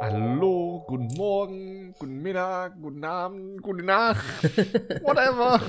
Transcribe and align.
Hallo, 0.00 0.84
guten 0.86 1.08
Morgen, 1.16 1.92
guten 1.98 2.22
Mittag, 2.22 2.80
guten 2.80 3.02
Abend, 3.02 3.62
gute 3.62 3.82
Nacht, 3.82 4.24
whatever. 5.02 5.60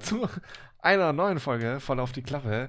Zu 0.00 0.26
einer 0.80 1.12
neuen 1.12 1.38
Folge 1.38 1.78
voll 1.78 2.00
auf 2.00 2.10
die 2.10 2.22
Klappe. 2.22 2.68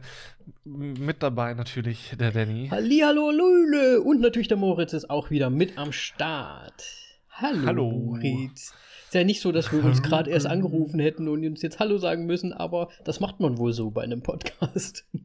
Mit 0.64 1.24
dabei 1.24 1.56
natürlich 1.56 2.16
der 2.20 2.32
Danny. 2.32 2.68
Hallihallo, 2.70 3.32
Lule. 3.32 4.02
Und 4.02 4.22
natürlich 4.22 4.48
der 4.48 4.58
Moritz 4.58 4.94
ist 4.94 5.10
auch 5.10 5.32
wieder 5.32 5.50
mit 5.50 5.80
am 5.80 5.92
Start. 5.92 6.84
Hallo, 7.32 7.66
Hallo. 7.66 7.90
Moritz. 7.90 8.76
Ist 9.14 9.18
ja 9.20 9.24
nicht 9.26 9.42
so, 9.42 9.52
dass 9.52 9.72
wir 9.72 9.84
uns 9.86 10.02
gerade 10.02 10.32
erst 10.32 10.48
angerufen 10.48 11.00
hätten 11.00 11.28
und 11.28 11.46
uns 11.46 11.62
jetzt 11.62 11.78
Hallo 11.78 12.00
sagen 12.00 12.26
müssen, 12.26 12.52
aber 12.52 12.90
das 13.04 13.20
macht 13.20 13.40
man 13.40 13.60
wohl 13.60 13.72
so 13.72 13.92
bei 13.92 14.02
einem 14.02 14.24
Podcast. 14.24 15.06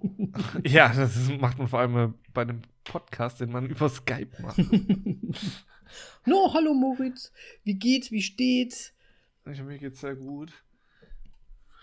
Ja, 0.62 0.92
das 0.94 1.16
macht 1.40 1.58
man 1.58 1.68
vor 1.68 1.80
allem 1.80 1.96
äh, 1.96 2.12
bei 2.34 2.42
einem 2.42 2.60
Podcast, 2.84 3.40
den 3.40 3.50
man 3.50 3.66
über 3.66 3.88
Skype 3.88 4.42
macht. 4.42 4.58
no, 6.26 6.52
hallo 6.52 6.74
Moritz. 6.74 7.32
Wie 7.64 7.74
geht's? 7.74 8.12
Wie 8.12 8.20
steht's? 8.20 8.92
Ich, 9.50 9.62
mir 9.62 9.78
geht's 9.78 10.00
sehr 10.00 10.16
gut. 10.16 10.52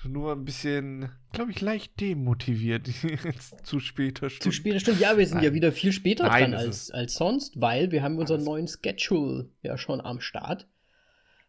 Nur 0.08 0.34
ein 0.34 0.46
bisschen, 0.46 1.10
glaube 1.34 1.52
ich, 1.52 1.60
leicht 1.60 2.00
demotiviert 2.00 2.88
jetzt 3.24 3.66
zu 3.66 3.80
später 3.80 4.30
Stunde. 4.30 4.44
Zu 4.44 4.52
später 4.52 4.80
Stunde. 4.80 5.02
Ja, 5.02 5.18
wir 5.18 5.26
sind 5.26 5.40
ja 5.40 5.46
Nein. 5.46 5.56
wieder 5.56 5.72
viel 5.72 5.92
später 5.92 6.28
Nein, 6.28 6.52
dran 6.52 6.54
als, 6.54 6.92
als 6.92 7.16
sonst, 7.16 7.60
weil 7.60 7.92
wir 7.92 8.04
haben 8.04 8.20
unseren 8.20 8.44
neuen 8.44 8.68
Schedule 8.68 9.50
ja 9.64 9.80
schon 9.80 10.02
am 10.02 10.22
Start. 10.22 10.68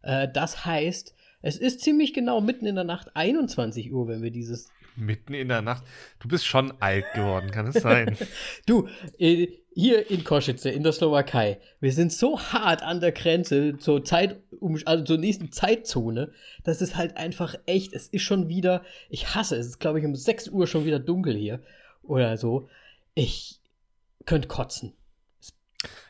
Äh, 0.07 0.29
das 0.33 0.65
heißt, 0.65 1.15
es 1.43 1.59
ist 1.59 1.81
ziemlich 1.81 2.15
genau 2.15 2.41
mitten 2.41 2.67
in 2.67 2.77
der 2.77 2.85
Nacht 2.85 3.15
21 3.15 3.93
Uhr, 3.93 4.09
wenn 4.09 4.23
wir 4.23 4.31
dieses 4.31 4.71
Mitten 4.95 5.35
in 5.35 5.49
der 5.49 5.61
Nacht. 5.61 5.85
Du 6.21 6.29
bist 6.29 6.47
schon 6.47 6.73
alt 6.81 7.05
geworden, 7.15 7.51
kann 7.51 7.67
es 7.67 7.83
sein? 7.83 8.17
Du, 8.67 8.89
äh, 9.19 9.49
hier 9.75 10.11
in 10.11 10.25
Kosice, 10.25 10.71
in 10.71 10.83
der 10.83 10.93
Slowakei, 10.93 11.61
wir 11.81 11.93
sind 11.93 12.13
so 12.13 12.41
hart 12.41 12.83
an 12.83 13.01
der 13.01 13.13
Grenze 13.13 13.77
zur 13.77 14.05
Zeit, 14.05 14.41
also 14.87 15.05
zur 15.05 15.19
nächsten 15.19 15.53
Zeitzone, 15.53 16.33
das 16.65 16.81
ist 16.81 16.97
halt 16.97 17.19
einfach 17.19 17.57
echt, 17.67 17.93
es 17.93 18.09
ist 18.09 18.23
schon 18.23 18.49
wieder, 18.49 18.83
ich 19.11 19.35
hasse 19.35 19.57
es, 19.57 19.67
es 19.67 19.73
ist 19.73 19.79
glaube 19.81 20.01
ich 20.01 20.07
um 20.07 20.15
6 20.15 20.49
Uhr 20.49 20.67
schon 20.67 20.87
wieder 20.87 20.99
dunkel 20.99 21.37
hier 21.37 21.61
oder 22.03 22.39
so. 22.39 22.69
Ich 23.15 23.61
könnte 24.25 24.49
kotzen. 24.49 24.95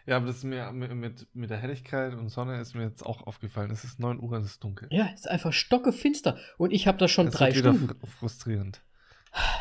Ja, 0.07 0.17
aber 0.17 0.27
das 0.27 0.37
ist 0.37 0.45
mir 0.45 0.71
mit, 0.73 1.27
mit, 1.35 1.51
der 1.51 1.59
Helligkeit 1.59 2.15
und 2.15 2.29
Sonne 2.29 2.61
ist 2.61 2.75
mir 2.75 2.85
jetzt 2.85 3.05
auch 3.05 3.27
aufgefallen. 3.27 3.71
Es 3.71 3.83
ist 3.85 3.99
9 3.99 4.21
Uhr 4.21 4.33
und 4.33 4.43
es 4.43 4.53
ist 4.53 4.65
dunkel. 4.65 4.89
Ja, 4.93 5.09
es 5.13 5.21
ist 5.21 5.29
einfach 5.29 5.53
stockefinster 5.53 6.39
und 6.59 6.73
ich 6.73 6.87
habe 6.87 6.99
das 6.99 7.11
schon 7.11 7.29
Es 7.29 7.35
drei 7.35 7.47
wird 7.47 7.57
wieder 7.59 7.75
Stunden. 7.75 7.99
fr 7.99 8.07
frustrierend. 8.07 8.83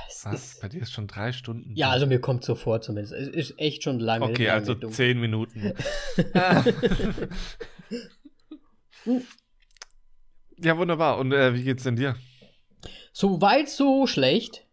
Es 0.08 0.26
Was? 0.26 0.60
Bei 0.60 0.70
dir 0.70 0.82
ist 0.82 0.92
schon 0.94 1.08
drei 1.08 1.32
Stunden. 1.32 1.76
ja, 1.76 1.90
also 1.90 2.06
mir 2.08 2.22
kommt 2.22 2.44
so 2.44 2.56
vor 2.56 2.82
zumindest. 2.82 3.14
Es 3.14 3.28
ist 3.28 3.60
echt 3.60 3.84
schon 3.84 4.00
lange. 4.00 4.26
Okay, 4.26 4.46
lange 4.46 4.60
also 4.60 4.74
dunkel. 4.74 4.96
zehn 4.96 5.20
Minuten. 5.20 5.74
ja, 10.58 10.78
wunderbar. 10.78 11.18
Und 11.18 11.34
äh, 11.34 11.54
wie 11.54 11.64
geht's 11.64 11.84
denn 11.84 11.96
dir? 11.96 12.16
So 13.12 13.42
weit, 13.42 13.70
so 13.70 14.08
schlecht. 14.08 14.66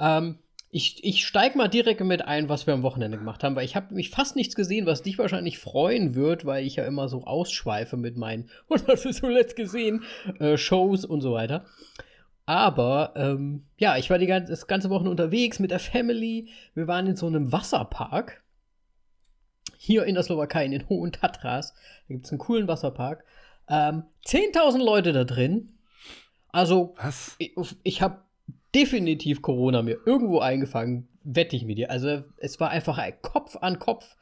Ähm, 0.00 0.38
ich, 0.74 1.04
ich 1.04 1.26
steig 1.26 1.54
mal 1.54 1.68
direkt 1.68 2.00
mit 2.00 2.22
ein, 2.22 2.48
was 2.48 2.66
wir 2.66 2.72
am 2.72 2.82
Wochenende 2.82 3.18
gemacht 3.18 3.44
haben, 3.44 3.54
weil 3.54 3.66
ich 3.66 3.76
habe 3.76 3.94
mich 3.94 4.08
fast 4.08 4.36
nichts 4.36 4.54
gesehen, 4.54 4.86
was 4.86 5.02
dich 5.02 5.18
wahrscheinlich 5.18 5.58
freuen 5.58 6.14
wird, 6.14 6.46
weil 6.46 6.64
ich 6.64 6.76
ja 6.76 6.86
immer 6.86 7.10
so 7.10 7.24
ausschweife 7.24 7.98
mit 7.98 8.16
meinen, 8.16 8.48
was 8.68 8.88
hast 8.88 9.04
du 9.04 9.12
zuletzt 9.12 9.54
gesehen, 9.54 10.02
äh, 10.40 10.56
Shows 10.56 11.04
und 11.04 11.20
so 11.20 11.34
weiter. 11.34 11.66
Aber 12.46 13.12
ähm, 13.16 13.66
ja, 13.76 13.98
ich 13.98 14.08
war 14.08 14.16
die 14.16 14.26
ganze, 14.26 14.50
das 14.50 14.66
ganze 14.66 14.88
Wochen 14.88 15.08
unterwegs 15.08 15.58
mit 15.58 15.70
der 15.70 15.78
Family. 15.78 16.48
Wir 16.74 16.86
waren 16.88 17.06
in 17.06 17.16
so 17.16 17.26
einem 17.26 17.52
Wasserpark. 17.52 18.42
Hier 19.76 20.06
in 20.06 20.14
der 20.14 20.24
Slowakei, 20.24 20.64
in 20.64 20.72
den 20.72 20.88
Hohen 20.88 21.12
Tatras. 21.12 21.74
Da 22.08 22.14
gibt 22.14 22.24
es 22.24 22.32
einen 22.32 22.38
coolen 22.38 22.66
Wasserpark. 22.66 23.24
Ähm, 23.68 24.04
10.000 24.26 24.82
Leute 24.82 25.12
da 25.12 25.24
drin. 25.24 25.78
Also 26.48 26.94
Was? 26.96 27.34
ich, 27.38 27.54
ich 27.82 28.00
habe 28.00 28.22
definitiv 28.74 29.42
Corona 29.42 29.82
mir 29.82 29.98
irgendwo 30.06 30.40
eingefangen, 30.40 31.08
wette 31.24 31.56
ich 31.56 31.64
mit 31.64 31.78
dir. 31.78 31.90
Also 31.90 32.22
es 32.38 32.58
war 32.60 32.70
einfach 32.70 32.98
ein 32.98 33.20
Kopf 33.22 33.56
an 33.60 33.78
Kopf. 33.78 34.16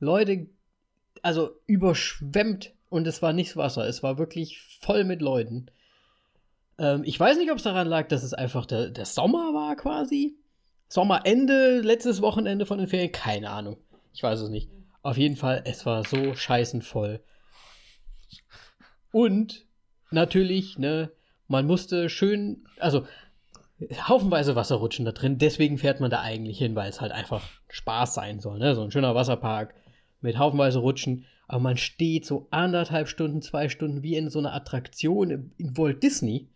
Leute, 0.00 0.48
also 1.22 1.50
überschwemmt 1.66 2.72
und 2.88 3.06
es 3.06 3.22
war 3.22 3.32
nichts 3.32 3.56
Wasser. 3.56 3.86
Es 3.86 4.02
war 4.02 4.18
wirklich 4.18 4.60
voll 4.80 5.04
mit 5.04 5.22
Leuten. 5.22 5.66
Ähm, 6.78 7.02
ich 7.04 7.18
weiß 7.18 7.38
nicht, 7.38 7.50
ob 7.50 7.58
es 7.58 7.62
daran 7.62 7.86
lag, 7.86 8.08
dass 8.08 8.22
es 8.22 8.34
einfach 8.34 8.66
der, 8.66 8.90
der 8.90 9.06
Sommer 9.06 9.54
war 9.54 9.76
quasi. 9.76 10.36
Sommerende, 10.88 11.80
letztes 11.80 12.20
Wochenende 12.20 12.66
von 12.66 12.78
den 12.78 12.88
Ferien, 12.88 13.12
keine 13.12 13.50
Ahnung. 13.50 13.78
Ich 14.12 14.22
weiß 14.22 14.40
es 14.40 14.50
nicht. 14.50 14.68
Auf 15.02 15.16
jeden 15.16 15.36
Fall, 15.36 15.62
es 15.64 15.86
war 15.86 16.04
so 16.04 16.34
scheißenvoll. 16.34 17.20
Und 19.10 19.66
natürlich, 20.10 20.78
ne, 20.78 21.10
man 21.48 21.66
musste 21.66 22.08
schön, 22.08 22.64
also 22.78 23.06
haufenweise 24.08 24.56
Wasserrutschen 24.56 25.04
da 25.04 25.12
drin, 25.12 25.38
deswegen 25.38 25.78
fährt 25.78 26.00
man 26.00 26.10
da 26.10 26.20
eigentlich 26.20 26.58
hin, 26.58 26.74
weil 26.74 26.88
es 26.88 27.00
halt 27.00 27.12
einfach 27.12 27.42
Spaß 27.68 28.14
sein 28.14 28.40
soll, 28.40 28.58
ne? 28.58 28.74
So 28.74 28.82
ein 28.82 28.90
schöner 28.90 29.14
Wasserpark 29.14 29.74
mit 30.20 30.38
haufenweise 30.38 30.78
Rutschen, 30.78 31.26
aber 31.48 31.60
man 31.60 31.76
steht 31.76 32.24
so 32.24 32.46
anderthalb 32.50 33.08
Stunden, 33.08 33.42
zwei 33.42 33.68
Stunden 33.68 34.02
wie 34.02 34.16
in 34.16 34.30
so 34.30 34.38
einer 34.38 34.54
Attraktion 34.54 35.52
in 35.56 35.76
Walt 35.76 36.02
Disney. 36.02 36.48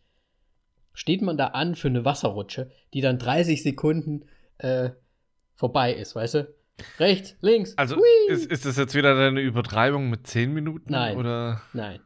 Steht 0.92 1.20
man 1.20 1.36
da 1.36 1.48
an 1.48 1.74
für 1.74 1.88
eine 1.88 2.04
Wasserrutsche, 2.04 2.70
die 2.94 3.02
dann 3.02 3.18
30 3.18 3.62
Sekunden 3.62 4.24
äh, 4.58 4.90
vorbei 5.54 5.92
ist, 5.92 6.14
weißt 6.14 6.34
du? 6.34 6.54
Rechts, 6.98 7.36
links. 7.40 7.76
Also 7.76 7.96
ist, 8.28 8.50
ist 8.50 8.64
das 8.64 8.76
jetzt 8.76 8.94
wieder 8.94 9.14
deine 9.14 9.40
Übertreibung 9.40 10.10
mit 10.10 10.26
zehn 10.26 10.52
Minuten? 10.52 10.92
Nein. 10.92 11.16
Oder? 11.16 11.62
Nein. 11.72 12.00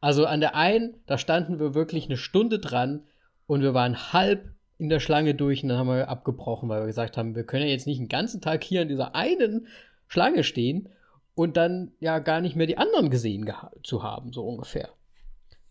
Also 0.00 0.26
an 0.26 0.40
der 0.40 0.54
einen, 0.54 1.02
da 1.06 1.18
standen 1.18 1.58
wir 1.58 1.74
wirklich 1.74 2.06
eine 2.06 2.16
Stunde 2.16 2.58
dran 2.58 3.04
und 3.46 3.62
wir 3.62 3.74
waren 3.74 4.12
halb 4.12 4.54
in 4.80 4.88
der 4.88 5.00
Schlange 5.00 5.34
durch 5.34 5.62
und 5.62 5.68
dann 5.68 5.78
haben 5.78 5.88
wir 5.88 6.08
abgebrochen, 6.08 6.68
weil 6.68 6.80
wir 6.82 6.86
gesagt 6.86 7.16
haben, 7.16 7.34
wir 7.36 7.44
können 7.44 7.64
ja 7.64 7.70
jetzt 7.70 7.86
nicht 7.86 8.00
den 8.00 8.08
ganzen 8.08 8.40
Tag 8.40 8.64
hier 8.64 8.82
an 8.82 8.88
dieser 8.88 9.14
einen 9.14 9.66
Schlange 10.08 10.42
stehen 10.42 10.88
und 11.34 11.56
dann 11.56 11.92
ja 12.00 12.18
gar 12.18 12.40
nicht 12.40 12.56
mehr 12.56 12.66
die 12.66 12.78
anderen 12.78 13.10
gesehen 13.10 13.50
zu 13.82 14.02
haben, 14.02 14.32
so 14.32 14.44
ungefähr. 14.44 14.88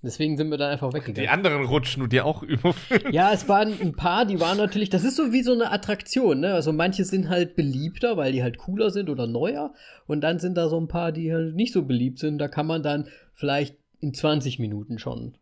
Deswegen 0.02 0.38
sind 0.38 0.50
wir 0.50 0.58
dann 0.58 0.72
einfach 0.72 0.92
Die 0.92 0.96
weggegangen. 0.96 1.30
anderen 1.30 1.66
rutschen 1.66 2.02
und 2.04 2.14
dir 2.14 2.26
auch 2.26 2.42
überfüllen. 2.42 3.12
Ja, 3.12 3.34
es 3.34 3.50
waren 3.50 3.74
ein 3.82 3.96
paar, 3.96 4.26
die 4.26 4.40
waren 4.40 4.58
natürlich, 4.58 4.90
das 4.90 5.04
ist 5.04 5.18
so 5.18 5.34
wie 5.34 5.44
so 5.44 5.52
eine 5.52 5.72
Attraktion, 5.74 6.40
ne? 6.40 6.54
Also 6.54 6.72
manche 6.72 7.04
sind 7.04 7.28
halt 7.28 7.58
beliebter, 7.58 8.16
weil 8.16 8.32
die 8.32 8.42
halt 8.42 8.58
cooler 8.58 8.92
sind 8.92 9.10
oder 9.10 9.28
neuer. 9.28 9.74
Und 10.08 10.22
dann 10.22 10.40
sind 10.40 10.56
da 10.56 10.70
so 10.70 10.80
ein 10.80 10.88
paar, 10.88 11.12
die 11.12 11.34
halt 11.34 11.54
nicht 11.54 11.74
so 11.74 11.84
beliebt 11.84 12.20
sind. 12.20 12.38
Da 12.38 12.48
kann 12.48 12.66
man 12.66 12.82
dann 12.82 13.10
vielleicht 13.34 13.76
in 14.00 14.14
20 14.14 14.58
Minuten 14.60 15.00
schon 15.00 15.36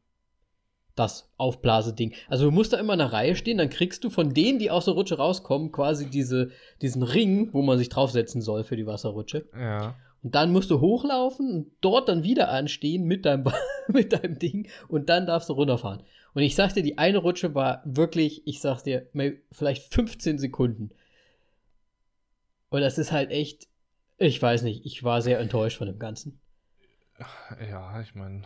das 0.98 1.32
Aufblaseding. 1.38 2.14
Also 2.28 2.46
du 2.46 2.52
musst 2.52 2.74
da 2.74 2.78
immer 2.78 2.94
in 2.94 3.02
einer 3.02 3.14
Reihe 3.14 3.36
stehen, 3.36 3.58
dann 3.58 3.70
kriegst 3.70 4.04
du 4.04 4.10
von 4.10 4.34
denen, 4.34 4.60
die 4.60 4.72
aus 4.72 4.86
der 4.86 4.96
Rutsche 4.96 5.18
rauskommen, 5.18 5.72
quasi 5.72 6.10
diese, 6.10 6.52
diesen 6.82 7.04
Ring, 7.04 7.54
wo 7.54 7.62
man 7.62 7.78
sich 7.78 7.90
draufsetzen 7.90 8.42
soll 8.42 8.64
für 8.64 8.76
die 8.76 8.88
Wasserrutsche. 8.88 9.48
Ja. 9.56 9.96
Und 10.24 10.36
dann 10.36 10.52
musst 10.52 10.72
du 10.72 10.82
hochlaufen 10.82 11.52
und 11.52 11.72
dort 11.82 12.10
dann 12.10 12.24
wieder 12.24 12.50
anstehen 12.50 13.06
mit 13.06 13.26
deinem, 13.26 13.46
mit 13.88 14.14
deinem 14.14 14.40
Ding 14.40 14.68
und 14.88 15.10
dann 15.10 15.26
darfst 15.26 15.50
du 15.50 15.54
runterfahren. 15.54 16.04
Und 16.34 16.44
ich 16.44 16.56
sag 16.56 16.74
dir, 16.74 16.84
die 16.84 16.98
eine 16.98 17.20
Rutsche 17.20 17.56
war 17.56 17.82
wirklich, 17.86 18.46
ich 18.46 18.60
sag 18.60 18.84
dir, 18.84 19.08
vielleicht 19.52 19.94
15 19.94 20.38
Sekunden. 20.38 20.92
Und 22.70 22.82
das 22.82 22.98
ist 22.98 23.12
halt 23.12 23.32
echt, 23.32 23.68
ich 24.18 24.42
weiß 24.42 24.64
nicht, 24.64 24.86
ich 24.86 25.04
war 25.04 25.22
sehr 25.22 25.40
enttäuscht 25.40 25.78
von 25.78 25.88
dem 25.88 26.00
Ganzen. 26.00 26.40
Ja, 27.72 28.02
ich 28.02 28.14
meine, 28.14 28.44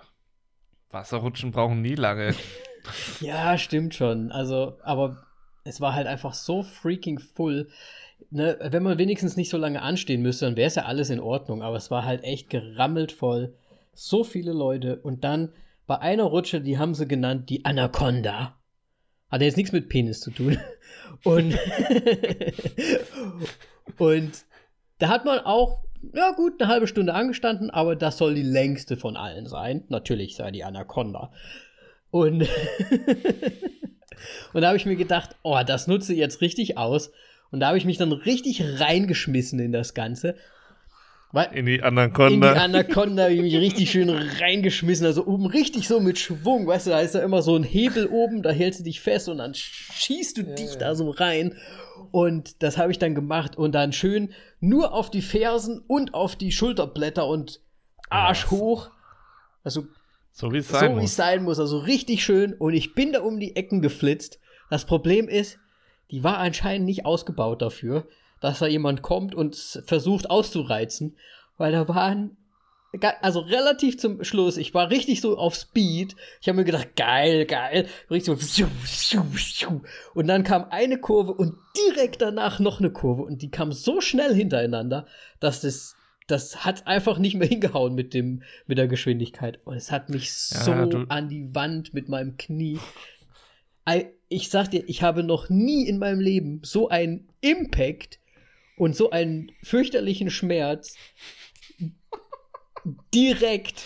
Wasserrutschen 0.91 1.51
brauchen 1.51 1.81
nie 1.81 1.95
lange. 1.95 2.35
Ja, 3.19 3.59
stimmt 3.59 3.93
schon. 3.93 4.31
Also, 4.31 4.79
aber 4.81 5.23
es 5.63 5.81
war 5.81 5.93
halt 5.93 6.07
einfach 6.07 6.33
so 6.33 6.63
freaking 6.63 7.19
full. 7.19 7.69
Ne, 8.31 8.57
wenn 8.59 8.81
man 8.81 8.97
wenigstens 8.97 9.37
nicht 9.37 9.51
so 9.51 9.57
lange 9.57 9.83
anstehen 9.83 10.23
müsste, 10.23 10.45
dann 10.45 10.57
wäre 10.57 10.65
es 10.65 10.73
ja 10.73 10.85
alles 10.85 11.11
in 11.11 11.19
Ordnung. 11.19 11.61
Aber 11.61 11.75
es 11.75 11.91
war 11.91 12.05
halt 12.05 12.23
echt 12.23 12.49
gerammelt 12.49 13.11
voll. 13.11 13.53
So 13.93 14.23
viele 14.23 14.51
Leute. 14.51 14.97
Und 14.97 15.23
dann 15.23 15.53
bei 15.85 15.99
einer 15.99 16.23
Rutsche, 16.23 16.59
die 16.59 16.79
haben 16.79 16.95
sie 16.95 17.07
genannt, 17.07 17.51
die 17.51 17.65
Anaconda. 17.65 18.57
Hat 19.29 19.41
jetzt 19.41 19.57
nichts 19.57 19.71
mit 19.71 19.89
Penis 19.89 20.19
zu 20.21 20.31
tun. 20.31 20.57
Und, 21.23 21.55
und 23.97 24.31
da 24.97 25.09
hat 25.09 25.25
man 25.25 25.39
auch, 25.39 25.83
ja 26.13 26.31
gut, 26.31 26.61
eine 26.61 26.71
halbe 26.71 26.87
Stunde 26.87 27.13
angestanden, 27.13 27.69
aber 27.69 27.95
das 27.95 28.17
soll 28.17 28.35
die 28.35 28.43
längste 28.43 28.97
von 28.97 29.17
allen 29.17 29.47
sein. 29.47 29.83
Natürlich 29.89 30.35
sei 30.35 30.51
die 30.51 30.63
Anaconda. 30.63 31.31
Und, 32.09 32.41
und 34.53 34.61
da 34.61 34.67
habe 34.67 34.77
ich 34.77 34.85
mir 34.85 34.95
gedacht, 34.95 35.35
oh, 35.43 35.59
das 35.65 35.87
nutze 35.87 36.13
ich 36.13 36.19
jetzt 36.19 36.41
richtig 36.41 36.77
aus. 36.77 37.11
Und 37.51 37.59
da 37.59 37.67
habe 37.67 37.77
ich 37.77 37.85
mich 37.85 37.97
dann 37.97 38.11
richtig 38.11 38.63
reingeschmissen 38.79 39.59
in 39.59 39.71
das 39.71 39.93
Ganze. 39.93 40.35
in 41.53 41.65
die 41.65 41.81
Anaconda. 41.81 42.33
In 42.33 42.41
die 42.41 42.59
Anaconda 42.59 43.23
habe 43.23 43.33
ich 43.33 43.41
mich 43.41 43.55
richtig 43.55 43.91
schön 43.91 44.09
reingeschmissen. 44.09 45.05
Also 45.05 45.25
oben 45.25 45.45
richtig 45.45 45.87
so 45.87 45.99
mit 45.99 46.17
Schwung. 46.17 46.67
Weißt 46.67 46.87
du, 46.87 46.91
da 46.91 46.99
ist 46.99 47.15
ja 47.15 47.21
immer 47.21 47.41
so 47.41 47.55
ein 47.55 47.63
Hebel 47.63 48.07
oben, 48.07 48.41
da 48.41 48.51
hältst 48.51 48.81
du 48.81 48.83
dich 48.83 49.01
fest 49.01 49.29
und 49.29 49.37
dann 49.37 49.53
schießt 49.53 50.37
du 50.37 50.41
ja, 50.41 50.55
dich 50.55 50.73
ja. 50.73 50.79
da 50.79 50.95
so 50.95 51.09
rein. 51.09 51.55
Und 52.11 52.61
das 52.61 52.77
habe 52.77 52.91
ich 52.91 52.99
dann 52.99 53.15
gemacht 53.15 53.57
und 53.57 53.73
dann 53.73 53.93
schön 53.93 54.33
nur 54.59 54.93
auf 54.93 55.09
die 55.09 55.21
Fersen 55.21 55.81
und 55.87 56.13
auf 56.13 56.35
die 56.35 56.51
Schulterblätter 56.51 57.25
und 57.27 57.61
Arsch 58.09 58.45
ja. 58.45 58.51
hoch. 58.51 58.91
Also 59.63 59.85
so 60.31 60.51
wie 60.51 60.57
es 60.57 60.69
sein, 60.69 60.95
so, 60.95 61.01
muss. 61.01 61.15
sein 61.15 61.43
muss. 61.43 61.59
Also 61.59 61.79
richtig 61.79 62.23
schön. 62.23 62.53
Und 62.53 62.73
ich 62.73 62.93
bin 62.93 63.13
da 63.13 63.21
um 63.21 63.39
die 63.39 63.55
Ecken 63.55 63.81
geflitzt. 63.81 64.39
Das 64.69 64.85
Problem 64.85 65.27
ist, 65.27 65.57
die 66.11 66.23
war 66.23 66.37
anscheinend 66.37 66.85
nicht 66.85 67.05
ausgebaut 67.05 67.61
dafür, 67.61 68.07
dass 68.41 68.59
da 68.59 68.67
jemand 68.67 69.01
kommt 69.01 69.33
und 69.35 69.55
versucht 69.85 70.29
auszureizen. 70.29 71.17
Weil 71.57 71.71
da 71.71 71.87
waren 71.87 72.37
also 73.21 73.39
relativ 73.39 73.97
zum 73.97 74.23
Schluss, 74.23 74.57
ich 74.57 74.73
war 74.73 74.89
richtig 74.89 75.21
so 75.21 75.37
auf 75.37 75.55
Speed. 75.55 76.15
Ich 76.41 76.49
habe 76.49 76.57
mir 76.57 76.65
gedacht, 76.65 76.95
geil, 76.95 77.45
geil. 77.45 77.87
Richtig 78.09 78.41
so. 78.41 79.81
Und 80.13 80.27
dann 80.27 80.43
kam 80.43 80.65
eine 80.69 80.99
Kurve 80.99 81.33
und 81.33 81.55
direkt 81.77 82.21
danach 82.21 82.59
noch 82.59 82.79
eine 82.79 82.91
Kurve. 82.91 83.23
Und 83.23 83.41
die 83.41 83.49
kam 83.49 83.71
so 83.71 84.01
schnell 84.01 84.35
hintereinander, 84.35 85.07
dass 85.39 85.61
das, 85.61 85.95
das 86.27 86.65
hat 86.65 86.85
einfach 86.85 87.17
nicht 87.17 87.35
mehr 87.35 87.47
hingehauen 87.49 87.95
mit, 87.95 88.13
dem, 88.13 88.43
mit 88.67 88.77
der 88.77 88.87
Geschwindigkeit. 88.87 89.61
Und 89.63 89.77
es 89.77 89.89
hat 89.89 90.09
mich 90.09 90.33
so 90.33 90.71
ja, 90.71 91.05
an 91.07 91.29
die 91.29 91.55
Wand 91.55 91.93
mit 91.93 92.09
meinem 92.09 92.35
Knie. 92.35 92.79
Ich 94.27 94.49
sag 94.49 94.69
dir, 94.69 94.83
ich 94.87 95.01
habe 95.01 95.23
noch 95.23 95.49
nie 95.49 95.87
in 95.87 95.97
meinem 95.97 96.19
Leben 96.19 96.59
so 96.63 96.89
einen 96.89 97.29
Impact 97.39 98.19
und 98.77 98.95
so 98.95 99.11
einen 99.11 99.51
fürchterlichen 99.63 100.29
Schmerz 100.29 100.95
direkt, 103.13 103.83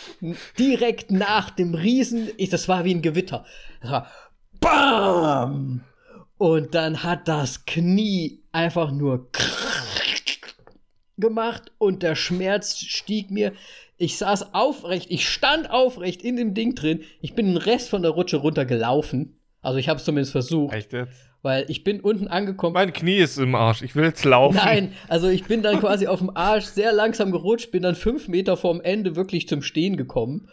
direkt 0.58 1.12
nach 1.12 1.50
dem 1.50 1.74
Riesen, 1.74 2.30
ich, 2.38 2.50
das 2.50 2.68
war 2.68 2.86
wie 2.86 2.94
ein 2.94 3.02
Gewitter. 3.02 3.46
Das 3.82 3.92
war 3.92 4.12
BAM! 4.60 5.84
Und 6.38 6.76
dann 6.76 7.04
hat 7.04 7.28
das 7.28 7.66
Knie 7.66 8.44
einfach 8.52 8.92
nur 8.92 9.30
gemacht 11.18 11.72
und 11.78 12.04
der 12.04 12.16
Schmerz 12.16 12.78
stieg 12.78 13.32
mir. 13.32 13.54
Ich 13.98 14.18
saß 14.18 14.54
aufrecht, 14.54 15.08
ich 15.10 15.30
stand 15.30 15.70
aufrecht 15.70 16.22
in 16.22 16.36
dem 16.36 16.54
Ding 16.54 16.76
drin. 16.76 17.04
Ich 17.22 17.34
bin 17.34 17.48
den 17.48 17.58
Rest 17.58 17.90
von 17.90 18.02
der 18.02 18.12
Rutsche 18.12 18.38
runtergelaufen. 18.38 19.40
Also 19.62 19.80
ich 19.80 19.88
habe 19.88 20.00
es 20.00 20.06
zumindest 20.06 20.34
versucht. 20.34 20.74
Echt 20.74 20.92
jetzt? 20.94 21.30
Weil 21.46 21.66
ich 21.70 21.84
bin 21.84 22.02
unten 22.02 22.28
angekommen. 22.28 22.74
Mein 22.74 22.92
Knie 22.92 23.18
ist 23.18 23.38
im 23.38 23.54
Arsch. 23.54 23.84
Ich 23.84 23.96
will 23.96 24.06
jetzt 24.06 24.26
laufen. 24.26 24.56
Nein, 24.56 24.94
also 25.08 25.28
ich 25.28 25.44
bin 25.44 25.62
dann 25.62 25.80
quasi 25.80 26.08
auf 26.08 26.18
dem 26.18 26.36
Arsch 26.36 26.66
sehr 26.66 26.92
langsam 26.92 27.32
gerutscht, 27.32 27.70
bin 27.70 27.84
dann 27.84 27.94
fünf 27.94 28.28
Meter 28.28 28.58
vorm 28.58 28.82
Ende 28.82 29.16
wirklich 29.16 29.48
zum 29.48 29.62
Stehen 29.62 29.96
gekommen. 29.96 30.50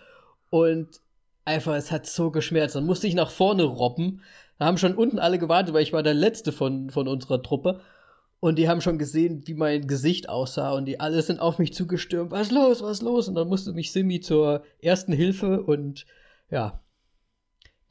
Und 0.51 1.01
einfach, 1.47 1.77
es 1.77 1.91
hat 1.91 2.05
so 2.05 2.31
geschmerzt. 2.31 2.77
Dann 2.77 2.85
musste 2.85 3.07
ich 3.07 3.15
nach 3.15 3.31
vorne 3.31 3.63
robben. 3.63 4.21
Da 4.59 4.67
haben 4.67 4.77
schon 4.77 4.95
unten 4.95 5.19
alle 5.19 5.39
gewartet, 5.39 5.73
weil 5.73 5.83
ich 5.83 5.95
war 5.95 6.03
der 6.03 6.13
Letzte 6.13 6.53
von, 6.53 6.91
von 6.91 7.09
unserer 7.09 7.43
Truppe. 7.43 7.81
Und 8.41 8.59
die 8.59 8.69
haben 8.69 8.83
schon 8.83 8.99
gesehen, 8.99 9.45
wie 9.47 9.55
mein 9.55 9.87
Gesicht 9.87 10.29
aussah. 10.29 10.73
Und 10.73 10.85
die 10.85 11.01
alle 11.01 11.23
sind 11.23 11.41
auf 11.41 11.59
mich 11.59 11.73
zugestürmt. 11.73 12.33
Was 12.33 12.51
los, 12.51 12.83
was 12.83 13.01
los? 13.01 13.29
Und 13.29 13.37
dann 13.37 13.49
musste 13.49 13.73
mich 13.73 13.93
Simi 13.93 14.21
zur 14.21 14.63
ersten 14.79 15.15
Hilfe 15.15 15.63
und 15.63 16.05
ja, 16.51 16.83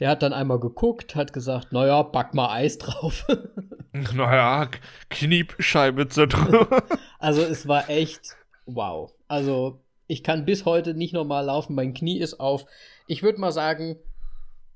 der 0.01 0.09
hat 0.09 0.23
dann 0.23 0.33
einmal 0.33 0.59
geguckt, 0.59 1.15
hat 1.15 1.31
gesagt, 1.31 1.71
naja, 1.71 2.01
back 2.01 2.33
mal 2.33 2.49
Eis 2.49 2.79
drauf. 2.79 3.23
naja, 3.93 4.67
Kniescheibe 5.11 6.09
zertrümmert. 6.09 6.85
also 7.19 7.43
es 7.43 7.67
war 7.67 7.87
echt 7.87 8.35
wow. 8.65 9.13
Also 9.27 9.79
ich 10.07 10.23
kann 10.23 10.43
bis 10.43 10.65
heute 10.65 10.95
nicht 10.95 11.13
normal 11.13 11.45
laufen. 11.45 11.75
Mein 11.75 11.93
Knie 11.93 12.17
ist 12.17 12.39
auf. 12.39 12.65
Ich 13.05 13.21
würde 13.21 13.39
mal 13.39 13.51
sagen, 13.51 13.97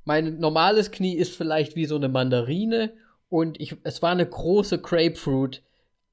mein 0.04 0.38
normales 0.38 0.92
Knie 0.92 1.16
ist 1.16 1.36
vielleicht 1.36 1.76
wie 1.76 1.86
so 1.86 1.96
eine 1.96 2.08
Mandarine 2.08 2.94
und 3.28 3.60
ich, 3.60 3.78
es 3.84 4.04
war 4.04 4.12
eine 4.12 4.28
große 4.28 4.80
Grapefruit 4.80 5.64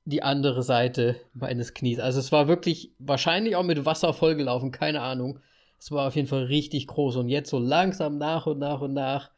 die 0.06 0.22
andere 0.22 0.62
Seite 0.62 1.16
meines 1.34 1.74
Knies. 1.74 2.00
Also 2.00 2.18
es 2.18 2.32
war 2.32 2.48
wirklich 2.48 2.94
wahrscheinlich 2.98 3.56
auch 3.56 3.62
mit 3.62 3.84
Wasser 3.84 4.14
vollgelaufen, 4.14 4.70
keine 4.70 5.02
Ahnung. 5.02 5.38
Es 5.82 5.90
war 5.90 6.06
auf 6.06 6.14
jeden 6.14 6.28
Fall 6.28 6.44
richtig 6.44 6.86
groß 6.86 7.16
und 7.16 7.28
jetzt 7.28 7.50
so 7.50 7.58
langsam 7.58 8.16
nach 8.16 8.46
und 8.46 8.60
nach 8.60 8.82
und 8.82 8.92
nach 8.92 9.32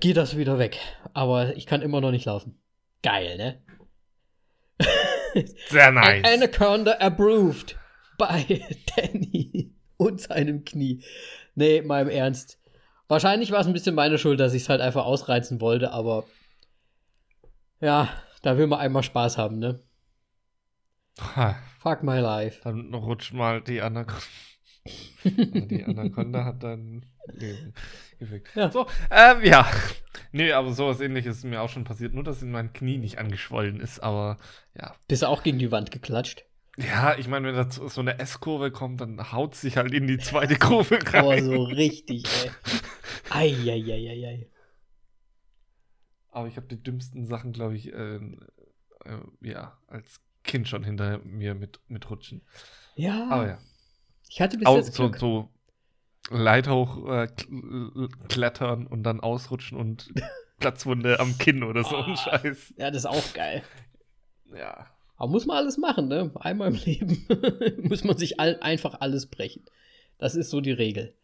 geht 0.00 0.16
das 0.16 0.38
wieder 0.38 0.58
weg. 0.58 0.78
Aber 1.12 1.54
ich 1.54 1.66
kann 1.66 1.82
immer 1.82 2.00
noch 2.00 2.12
nicht 2.12 2.24
laufen. 2.24 2.58
Geil, 3.02 3.36
ne? 3.36 3.62
Sehr 5.68 5.92
nice. 5.92 6.24
Anaconda 6.24 6.92
approved 6.92 7.76
by 8.16 8.64
Danny 8.96 9.74
und 9.98 10.22
seinem 10.22 10.64
Knie. 10.64 11.04
Nee, 11.54 11.82
mal 11.82 12.00
im 12.00 12.08
Ernst. 12.08 12.58
Wahrscheinlich 13.06 13.50
war 13.50 13.60
es 13.60 13.66
ein 13.66 13.74
bisschen 13.74 13.94
meine 13.94 14.16
Schuld, 14.16 14.40
dass 14.40 14.54
ich 14.54 14.62
es 14.62 14.70
halt 14.70 14.80
einfach 14.80 15.04
ausreizen 15.04 15.60
wollte, 15.60 15.92
aber 15.92 16.24
ja, 17.80 18.08
da 18.40 18.56
will 18.56 18.66
man 18.66 18.80
einmal 18.80 19.02
Spaß 19.02 19.36
haben, 19.36 19.58
ne? 19.58 19.78
Ha. 21.20 21.56
Fuck 21.80 22.02
my 22.02 22.18
life. 22.18 22.62
Dann 22.64 22.94
rutscht 22.94 23.34
mal 23.34 23.60
die 23.60 23.82
Anaconda. 23.82 24.22
Die 25.24 25.84
Anaconda 25.84 26.44
hat 26.44 26.62
dann 26.62 27.04
Leben 27.26 27.72
Ja. 28.54 28.70
So, 28.70 28.86
ähm, 29.10 29.42
ja. 29.42 29.70
Nee, 30.32 30.52
aber 30.52 30.72
sowas 30.72 31.00
ähnliches 31.00 31.38
ist 31.38 31.44
mir 31.44 31.60
auch 31.60 31.68
schon 31.68 31.84
passiert. 31.84 32.14
Nur, 32.14 32.24
dass 32.24 32.42
in 32.42 32.50
mein 32.50 32.72
Knie 32.72 32.98
nicht 32.98 33.18
angeschwollen 33.18 33.80
ist, 33.80 34.00
aber 34.00 34.38
ja. 34.74 34.94
Bist 35.08 35.22
du 35.22 35.28
auch 35.28 35.42
gegen 35.42 35.58
die 35.58 35.70
Wand 35.70 35.90
geklatscht? 35.90 36.44
Ja, 36.78 37.16
ich 37.16 37.26
meine, 37.26 37.48
wenn 37.48 37.54
da 37.54 37.70
so 37.70 38.00
eine 38.00 38.18
S-Kurve 38.18 38.70
kommt, 38.70 39.00
dann 39.00 39.32
haut 39.32 39.54
sich 39.54 39.78
halt 39.78 39.94
in 39.94 40.06
die 40.06 40.18
zweite 40.18 40.56
Kurve 40.56 40.98
rein. 41.06 41.24
Oh, 41.24 41.54
so 41.54 41.62
richtig, 41.64 42.24
ey. 42.44 42.50
Eieieiei. 43.30 44.50
Aber 46.30 46.48
ich 46.48 46.56
habe 46.58 46.66
die 46.66 46.82
dümmsten 46.82 47.24
Sachen, 47.24 47.52
glaube 47.52 47.76
ich, 47.76 47.94
äh, 47.94 48.16
äh, 48.16 49.20
ja, 49.40 49.78
als 49.86 50.20
Kind 50.44 50.68
schon 50.68 50.84
hinter 50.84 51.18
mir 51.20 51.54
mit, 51.54 51.80
mit 51.88 52.10
Rutschen. 52.10 52.42
Ja. 52.94 53.26
Aber 53.30 53.46
ja. 53.46 53.58
Ich 54.28 54.40
hatte 54.40 54.58
bis 54.58 54.66
Au 54.66 54.76
jetzt 54.76 54.94
so, 54.94 55.12
so 55.12 55.48
Leithoch 56.30 57.06
äh, 57.08 57.28
klettern 58.28 58.86
und 58.86 59.02
dann 59.04 59.20
ausrutschen 59.20 59.78
und 59.78 60.12
Platzwunde 60.58 61.20
am 61.20 61.36
Kinn 61.38 61.62
oder 61.62 61.84
so 61.84 61.96
oh, 61.96 62.02
ein 62.02 62.16
Scheiß. 62.16 62.74
Ja, 62.78 62.90
das 62.90 63.04
ist 63.04 63.06
auch 63.06 63.34
geil. 63.34 63.62
Ja. 64.54 64.86
Aber 65.16 65.30
muss 65.30 65.46
man 65.46 65.56
alles 65.56 65.78
machen, 65.78 66.08
ne? 66.08 66.30
Einmal 66.34 66.68
im 66.68 66.74
Leben 66.84 67.26
muss 67.82 68.04
man 68.04 68.16
sich 68.16 68.40
all, 68.40 68.58
einfach 68.60 69.00
alles 69.00 69.26
brechen. 69.26 69.64
Das 70.18 70.34
ist 70.34 70.50
so 70.50 70.60
die 70.60 70.72
Regel. 70.72 71.14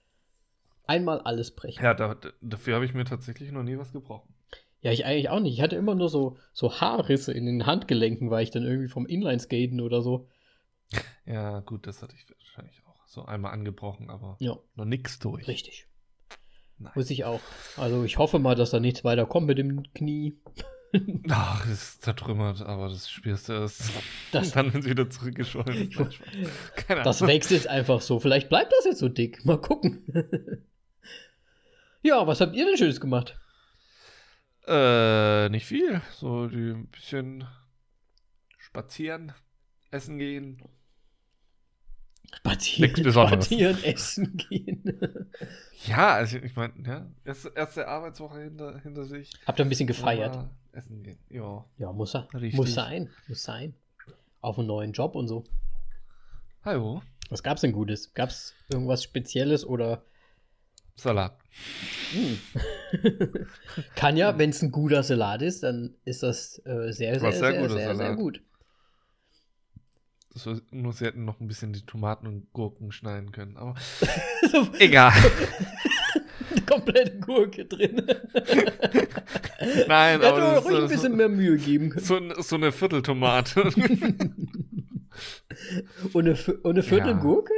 Einmal 0.87 1.21
alles 1.21 1.51
brechen. 1.53 1.83
Ja, 1.83 1.95
da, 1.95 2.17
dafür 2.41 2.75
habe 2.75 2.85
ich 2.85 2.95
mir 2.95 3.05
tatsächlich 3.05 3.53
noch 3.53 3.63
nie 3.63 3.79
was 3.79 3.93
gebrochen. 3.93 4.35
Ja, 4.81 4.91
ich 4.91 5.07
eigentlich 5.07 5.29
auch 5.29 5.41
nicht. 5.41 5.55
Ich 5.55 5.63
hatte 5.63 5.77
immer 5.77 5.95
nur 5.95 6.09
so, 6.09 6.37
so 6.53 6.81
Haarrisse 6.81 7.33
in 7.33 7.47
den 7.47 7.67
Handgelenken, 7.67 8.31
weil 8.31 8.43
ich 8.43 8.51
dann 8.51 8.65
irgendwie 8.65 8.89
vom 8.89 9.07
Inlineskaten 9.07 9.81
oder 9.81 10.03
so. 10.03 10.29
Ja, 11.25 11.61
gut, 11.61 11.87
das 11.87 12.03
hatte 12.03 12.17
ich 12.17 12.27
so 13.13 13.27
einmal 13.27 13.53
angebrochen, 13.53 14.09
aber 14.09 14.37
ja. 14.41 14.57
noch 14.75 14.87
nichts 14.87 15.19
durch. 15.19 15.47
Richtig. 15.47 15.87
Nein. 16.79 16.93
Muss 16.95 17.11
ich 17.11 17.25
auch. 17.25 17.41
Also 17.77 18.05
ich 18.05 18.17
hoffe 18.17 18.39
mal, 18.39 18.55
dass 18.55 18.71
da 18.71 18.81
nichts 18.81 19.05
weiter 19.05 19.27
kommt 19.27 19.47
mit 19.47 19.59
dem 19.59 19.93
Knie. 19.93 20.41
Ach, 21.29 21.65
es 21.67 21.73
ist 21.73 22.03
zertrümmert, 22.03 22.63
aber 22.63 22.89
das 22.89 23.11
spürst 23.11 23.51
du 23.51 23.53
erst 23.53 23.91
das, 24.33 24.51
dann, 24.53 24.69
es 24.69 24.87
wieder 24.87 25.11
zurückgeschwollen. 25.11 25.91
Keine 26.77 27.03
das 27.03 27.21
wächst 27.27 27.51
jetzt 27.51 27.69
einfach 27.69 28.01
so. 28.01 28.19
Vielleicht 28.19 28.49
bleibt 28.49 28.73
das 28.73 28.87
jetzt 28.87 28.99
so 28.99 29.11
dick. 29.11 29.45
Mal 29.45 29.61
gucken. 29.61 30.03
ja, 32.01 32.27
was 32.27 32.41
habt 32.41 32.57
ihr 32.57 32.65
denn 32.65 32.79
Schönes 32.79 33.01
gemacht? 33.01 33.39
Äh, 34.67 35.51
nicht 35.51 35.67
viel. 35.67 36.01
So 36.13 36.45
ein 36.45 36.89
bisschen 36.89 37.47
spazieren, 38.57 39.33
essen 39.91 40.19
gehen, 40.19 40.63
Spazieren, 42.35 43.13
spazieren 43.13 43.85
essen 43.85 44.37
gehen. 44.37 45.01
ja, 45.87 46.15
also 46.15 46.39
ich 46.39 46.57
meine, 46.57 46.73
ja, 46.85 47.07
erste, 47.25 47.53
erste 47.55 47.87
Arbeitswoche 47.87 48.41
hinter, 48.41 48.81
hinter 48.81 49.05
sich. 49.05 49.31
Habt 49.47 49.59
ihr 49.59 49.67
ein 49.67 49.69
bisschen 49.69 49.87
gefeiert? 49.87 50.35
Ja, 50.35 50.51
essen 50.73 51.03
gehen, 51.03 51.19
ja. 51.29 51.65
Ja, 51.79 51.93
muss 51.93 52.15
er. 52.15 52.29
Richtig. 52.33 52.55
Muss 52.55 52.75
sein, 52.75 53.11
muss 53.29 53.43
sein. 53.43 53.75
Auf 54.41 54.59
einen 54.59 54.69
neuen 54.69 54.93
Job 54.93 55.15
und 55.15 55.29
so. 55.29 55.45
Hallo. 56.65 57.03
Was 57.29 57.43
gab's 57.43 57.61
denn 57.61 57.73
Gutes? 57.73 58.15
Gab's 58.15 58.55
irgendwas 58.71 59.03
Spezielles 59.03 59.65
oder? 59.65 60.03
Salat. 60.95 61.37
Hm. 62.13 62.39
Kann 63.95 64.17
ja, 64.17 64.39
wenn 64.39 64.51
es 64.51 64.63
ein 64.63 64.71
guter 64.71 65.03
Salat 65.03 65.43
ist, 65.43 65.63
dann 65.63 65.95
ist 66.05 66.23
das 66.23 66.59
äh, 66.67 66.93
sehr, 66.93 67.19
sehr, 67.19 67.33
sehr, 67.33 67.33
sehr, 67.33 67.71
sehr, 67.71 67.97
sehr 67.97 68.17
gut. 68.17 68.43
Nur 70.71 70.93
sie 70.93 71.05
hätten 71.05 71.25
noch 71.25 71.41
ein 71.41 71.47
bisschen 71.49 71.73
die 71.73 71.83
Tomaten 71.85 72.27
und 72.27 72.53
Gurken 72.53 72.91
schneiden 72.93 73.33
können. 73.33 73.57
Aber 73.57 73.75
egal. 74.79 75.13
Eine 76.51 76.63
komplette 76.67 77.19
Gurke 77.21 77.65
drin. 77.67 77.97
Nein, 79.89 80.23
ja, 80.23 80.29
aber. 80.35 80.59
ruhig 80.59 80.71
so, 80.77 80.83
ein 80.83 80.89
bisschen 80.89 81.17
mehr 81.17 81.29
Mühe 81.29 81.57
geben 81.59 81.91
können. 81.91 82.05
So, 82.05 82.19
so 82.43 82.57
eine 82.57 82.73
Vierteltomate. 82.73 83.63
Und 86.13 86.27
eine, 86.27 86.33
und 86.63 86.67
eine 86.67 86.83
Viertelgurke? 86.83 87.53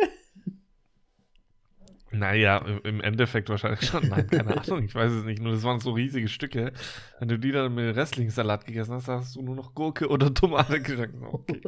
Naja, 2.10 2.58
im- 2.84 3.00
Endeffekt 3.00 3.48
wahrscheinlich 3.48 3.88
schon. 3.88 4.06
Nein, 4.08 4.28
keine 4.28 4.56
Ahnung, 4.62 4.84
ich 4.84 4.94
weiß 4.94 5.10
es 5.10 5.24
nicht. 5.24 5.42
Nur 5.42 5.52
das 5.52 5.64
waren 5.64 5.80
so 5.80 5.90
riesige 5.92 6.28
Stücke. 6.28 6.72
Wenn 7.18 7.26
du 7.28 7.38
die 7.40 7.50
dann 7.50 7.74
mit 7.74 7.96
Wrestling-Salat 7.96 8.66
gegessen 8.66 8.94
hast, 8.94 9.08
hast 9.08 9.34
du 9.34 9.42
nur 9.42 9.56
noch 9.56 9.74
Gurke 9.74 10.06
oder 10.08 10.32
Tomate 10.32 10.80
gesagt. 10.80 11.14
Okay. 11.20 11.60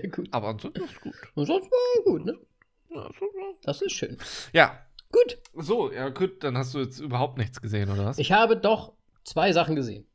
Sehr 0.00 0.08
gut. 0.08 0.28
Aber 0.32 0.48
ansonsten 0.48 0.82
ist 0.84 1.00
gut. 1.00 1.14
Und 1.34 1.46
sonst 1.46 1.70
war 1.70 2.04
gut, 2.04 2.24
ne? 2.24 2.38
Das 3.62 3.80
ist 3.82 3.92
schön. 3.92 4.16
Ja, 4.52 4.78
Gut. 5.10 5.36
so, 5.54 5.92
ja 5.92 6.08
gut, 6.08 6.42
dann 6.42 6.56
hast 6.56 6.72
du 6.74 6.78
jetzt 6.80 6.98
überhaupt 6.98 7.36
nichts 7.36 7.60
gesehen, 7.60 7.90
oder 7.90 8.06
was? 8.06 8.18
Ich 8.18 8.32
habe 8.32 8.56
doch 8.56 8.94
zwei 9.24 9.52
Sachen 9.52 9.76
gesehen. 9.76 10.06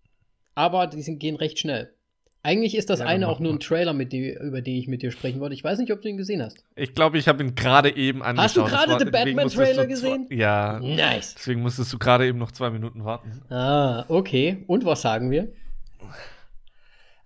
Aber 0.55 0.87
die 0.87 1.03
sind, 1.03 1.19
gehen 1.19 1.35
recht 1.35 1.59
schnell. 1.59 1.93
Eigentlich 2.41 2.75
ist 2.75 2.89
das 2.89 2.99
Ja, 3.01 3.05
eine 3.05 3.27
auch 3.27 3.39
nur 3.39 3.53
ein. 3.53 3.59
Trailer, 3.59 3.93
mit 3.93 4.11
dem, 4.13 4.23
über 4.41 4.61
den 4.61 4.75
ich 4.75 4.87
mit 4.87 5.01
dir 5.03 5.11
sprechen 5.11 5.39
wollte. 5.39 5.53
Ich 5.53 5.63
weiß 5.63 5.77
nicht, 5.79 5.91
ob 5.91 6.01
du 6.01 6.07
ihn 6.09 6.17
gesehen 6.17 6.41
hast. 6.41 6.63
Ich 6.75 6.95
glaube, 6.95 7.17
ich 7.19 7.27
habe 7.27 7.43
ihn 7.43 7.53
gerade 7.55 7.95
eben 7.95 8.23
angeschaut. 8.23 8.71
Hast 8.71 8.87
du 8.87 8.87
gerade 8.89 9.03
den 9.05 9.11
Batman-Trailer 9.11 9.85
gesehen? 9.85 10.27
Ja. 10.31 10.79
Nice. 10.79 11.35
Deswegen 11.35 11.61
musstest 11.61 11.93
du 11.93 11.99
gerade 11.99 12.25
eben 12.25 12.39
noch 12.39 12.51
zwei 12.51 12.69
Minuten 12.71 13.03
warten. 13.05 13.41
Ah, 13.49 14.05
okay. 14.07 14.63
Und 14.67 14.85
was 14.85 15.01
sagen 15.01 15.29
wir? 15.29 15.51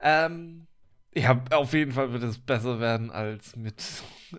Ähm, 0.01 0.67
ja, 1.13 1.43
auf 1.51 1.73
jeden 1.73 1.91
Fall 1.91 2.13
wird 2.13 2.23
es 2.23 2.37
besser 2.39 2.79
werden 2.79 3.11
als 3.11 3.55
mit 3.55 3.83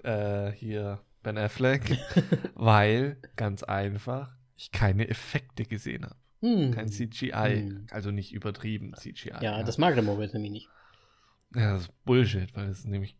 äh, 0.04 0.50
hier 0.52 1.00
Ben 1.22 1.38
Affleck, 1.38 1.98
weil 2.54 3.16
ganz 3.36 3.62
einfach 3.62 4.30
ich 4.56 4.70
keine 4.72 5.08
Effekte 5.08 5.64
gesehen 5.64 6.04
habe. 6.04 6.16
Hm. 6.40 6.72
Kein 6.72 6.88
CGI, 6.88 7.30
Hm. 7.30 7.86
also 7.90 8.10
nicht 8.10 8.32
übertrieben 8.32 8.94
CGI. 8.94 9.32
Ja, 9.42 9.62
das 9.62 9.78
mag 9.78 9.94
der 9.94 10.02
Moritz 10.02 10.32
nämlich 10.32 10.50
nicht. 10.52 10.68
ja, 11.54 11.74
das 11.74 11.82
ist 11.82 12.04
Bullshit, 12.04 12.54
weil 12.56 12.66
das 12.68 12.78
ist 12.80 12.86
nämlich 12.86 13.16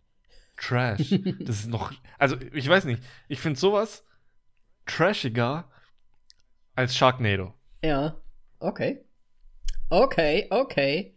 Trash. 0.56 1.10
das 1.40 1.60
ist 1.60 1.68
noch, 1.68 1.92
also 2.18 2.36
ich 2.52 2.68
weiß 2.68 2.84
nicht, 2.86 3.02
ich 3.28 3.38
finde 3.40 3.58
sowas 3.60 4.04
trashiger 4.86 5.70
als 6.74 6.96
Sharknado. 6.96 7.54
Ja, 7.84 8.16
okay. 8.58 9.04
Okay, 9.90 10.46
okay. 10.50 11.11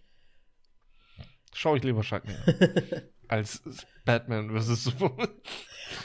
Schau 1.57 1.77
ich 1.77 1.83
lieber 1.83 2.03
Sharknado 2.03 2.37
als 3.29 3.63
Batman 4.03 4.49
vs. 4.49 4.83
Superman. 4.83 5.29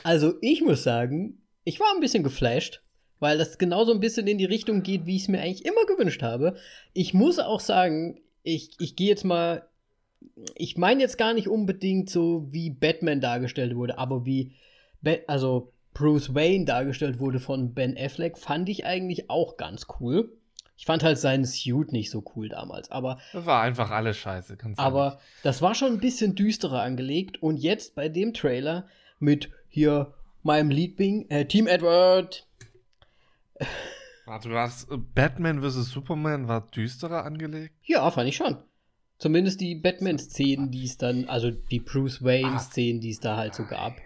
Also, 0.05 0.35
ich 0.41 0.63
muss 0.63 0.85
sagen, 0.85 1.43
ich 1.65 1.81
war 1.81 1.89
ein 1.93 2.01
bisschen 2.01 2.23
geflasht, 2.23 2.85
weil 3.19 3.37
das 3.37 3.59
genauso 3.59 3.93
ein 3.93 3.99
bisschen 3.99 4.29
in 4.29 4.39
die 4.39 4.45
Richtung 4.45 4.85
geht, 4.85 5.07
wie 5.07 5.17
ich 5.17 5.23
es 5.23 5.29
mir 5.29 5.41
eigentlich 5.41 5.65
immer 5.65 5.85
gewünscht 5.87 6.23
habe. 6.23 6.57
Ich 6.93 7.15
muss 7.15 7.41
auch 7.41 7.59
sagen, 7.59 8.21
ich, 8.45 8.77
ich 8.79 8.95
gehe 8.95 9.09
jetzt 9.09 9.25
mal. 9.25 9.69
Ich 10.55 10.77
meine 10.77 11.01
jetzt 11.01 11.19
gar 11.19 11.35
nicht 11.35 11.49
unbedingt 11.49 12.11
so, 12.11 12.47
wie 12.51 12.71
Batman 12.71 13.21
dargestellt 13.21 13.75
wurde, 13.75 13.99
aber 13.99 14.25
wie. 14.25 14.55
Ba 15.03 15.17
also, 15.27 15.73
Bruce 15.95 16.33
Wayne 16.33 16.65
dargestellt 16.65 17.19
wurde 17.19 17.41
von 17.41 17.75
Ben 17.75 17.99
Affleck, 17.99 18.39
fand 18.39 18.69
ich 18.69 18.87
eigentlich 18.87 19.29
auch 19.29 19.57
ganz 19.57 19.89
cool. 19.99 20.33
Ich 20.81 20.87
fand 20.87 21.03
halt 21.03 21.19
seinen 21.19 21.45
Suit 21.45 21.93
nicht 21.93 22.11
so 22.11 22.25
cool 22.35 22.49
damals, 22.49 22.91
aber 22.91 23.19
Das 23.35 23.45
war 23.45 23.61
einfach 23.61 23.91
alles 23.91 24.17
scheiße, 24.17 24.57
ganz 24.57 24.79
ehrlich. 24.79 24.87
aber 24.87 25.21
das 25.43 25.61
war 25.61 25.75
schon 25.75 25.93
ein 25.93 26.01
bisschen 26.01 26.35
düsterer 26.35 26.81
angelegt. 26.81 27.43
Und 27.43 27.59
jetzt 27.59 27.95
bei 27.95 28.09
dem 28.09 28.33
Trailer 28.33 28.89
mit 29.19 29.51
hier 29.69 30.15
meinem 30.43 30.71
Liebling, 30.71 31.29
äh, 31.29 31.45
Team 31.45 31.67
Edward. 31.67 32.47
Warte, 34.25 34.51
was? 34.53 34.87
Batman 35.15 35.61
vs. 35.61 35.91
Superman 35.91 36.49
war 36.49 36.63
düsterer 36.71 37.27
angelegt? 37.27 37.75
Ja, 37.85 38.11
fand 38.11 38.31
ich 38.31 38.37
schon. 38.37 38.57
Zumindest 39.19 39.61
die 39.61 39.75
Batman-Szenen, 39.75 40.71
die 40.71 40.87
es 40.87 40.97
dann, 40.97 41.29
also 41.29 41.51
die 41.51 41.81
Bruce 41.81 42.25
Wayne-Szenen, 42.25 43.03
die 43.03 43.11
es 43.11 43.21
da 43.21 43.37
halt 43.37 43.55
so 43.55 43.67
gab. 43.67 43.97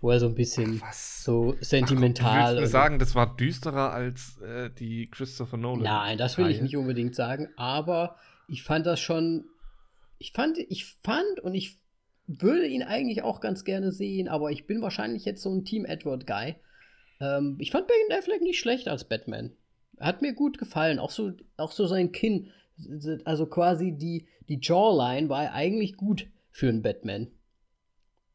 Wo 0.00 0.10
er 0.10 0.20
so 0.20 0.26
ein 0.26 0.34
bisschen 0.34 0.80
Was? 0.80 1.24
so 1.24 1.54
Ach, 1.58 1.62
sentimental. 1.64 2.32
du 2.32 2.38
willst 2.38 2.54
mir 2.56 2.62
und- 2.66 2.70
sagen, 2.70 2.98
das 3.00 3.14
war 3.14 3.36
düsterer 3.36 3.92
als 3.92 4.38
äh, 4.40 4.70
die 4.70 5.08
Christopher 5.10 5.56
Nolan? 5.56 5.82
Nein, 5.82 6.18
das 6.18 6.38
will 6.38 6.46
ich 6.48 6.56
Reihe? 6.56 6.62
nicht 6.62 6.76
unbedingt 6.76 7.14
sagen, 7.16 7.48
aber 7.56 8.16
ich 8.48 8.62
fand 8.62 8.86
das 8.86 9.00
schon. 9.00 9.44
Ich 10.18 10.32
fand, 10.32 10.58
ich 10.58 10.84
fand 11.04 11.40
und 11.40 11.54
ich 11.54 11.76
würde 12.26 12.66
ihn 12.66 12.82
eigentlich 12.82 13.22
auch 13.22 13.40
ganz 13.40 13.64
gerne 13.64 13.90
sehen, 13.92 14.28
aber 14.28 14.50
ich 14.50 14.66
bin 14.66 14.82
wahrscheinlich 14.82 15.24
jetzt 15.24 15.42
so 15.42 15.50
ein 15.54 15.64
Team 15.64 15.84
Edward-Guy. 15.84 16.56
Ähm, 17.20 17.56
ich 17.58 17.70
fand 17.70 17.86
Ben 17.88 18.16
Affleck 18.18 18.42
nicht 18.42 18.58
schlecht 18.60 18.86
als 18.88 19.04
Batman. 19.04 19.52
Hat 19.98 20.22
mir 20.22 20.32
gut 20.34 20.58
gefallen. 20.58 20.98
Auch 20.98 21.10
so, 21.10 21.32
auch 21.56 21.72
so 21.72 21.86
sein 21.86 22.12
Kinn. 22.12 22.50
Also 23.24 23.46
quasi 23.46 23.92
die, 23.96 24.26
die 24.48 24.60
Jawline 24.62 25.28
war 25.28 25.52
eigentlich 25.52 25.96
gut 25.96 26.26
für 26.50 26.68
einen 26.68 26.82
Batman. 26.82 27.28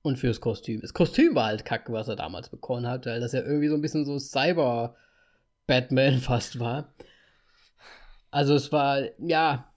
Und 0.03 0.17
fürs 0.19 0.41
Kostüm. 0.41 0.81
Das 0.81 0.93
Kostüm 0.93 1.33
war 1.33 1.45
halt 1.47 1.63
kacke, 1.65 1.91
was 1.93 2.09
er 2.09 2.15
damals 2.17 2.49
bekommen 2.49 2.85
hat, 2.87 3.05
weil 3.05 3.21
das 3.21 3.31
ja 3.31 3.41
irgendwie 3.41 3.69
so 3.69 3.75
ein 3.75 3.81
bisschen 3.81 4.05
so 4.05 4.19
Cyber-Batman 4.19 6.17
fast 6.19 6.59
war. 6.59 6.93
Also 8.29 8.55
es 8.55 8.71
war, 8.71 9.01
ja. 9.19 9.71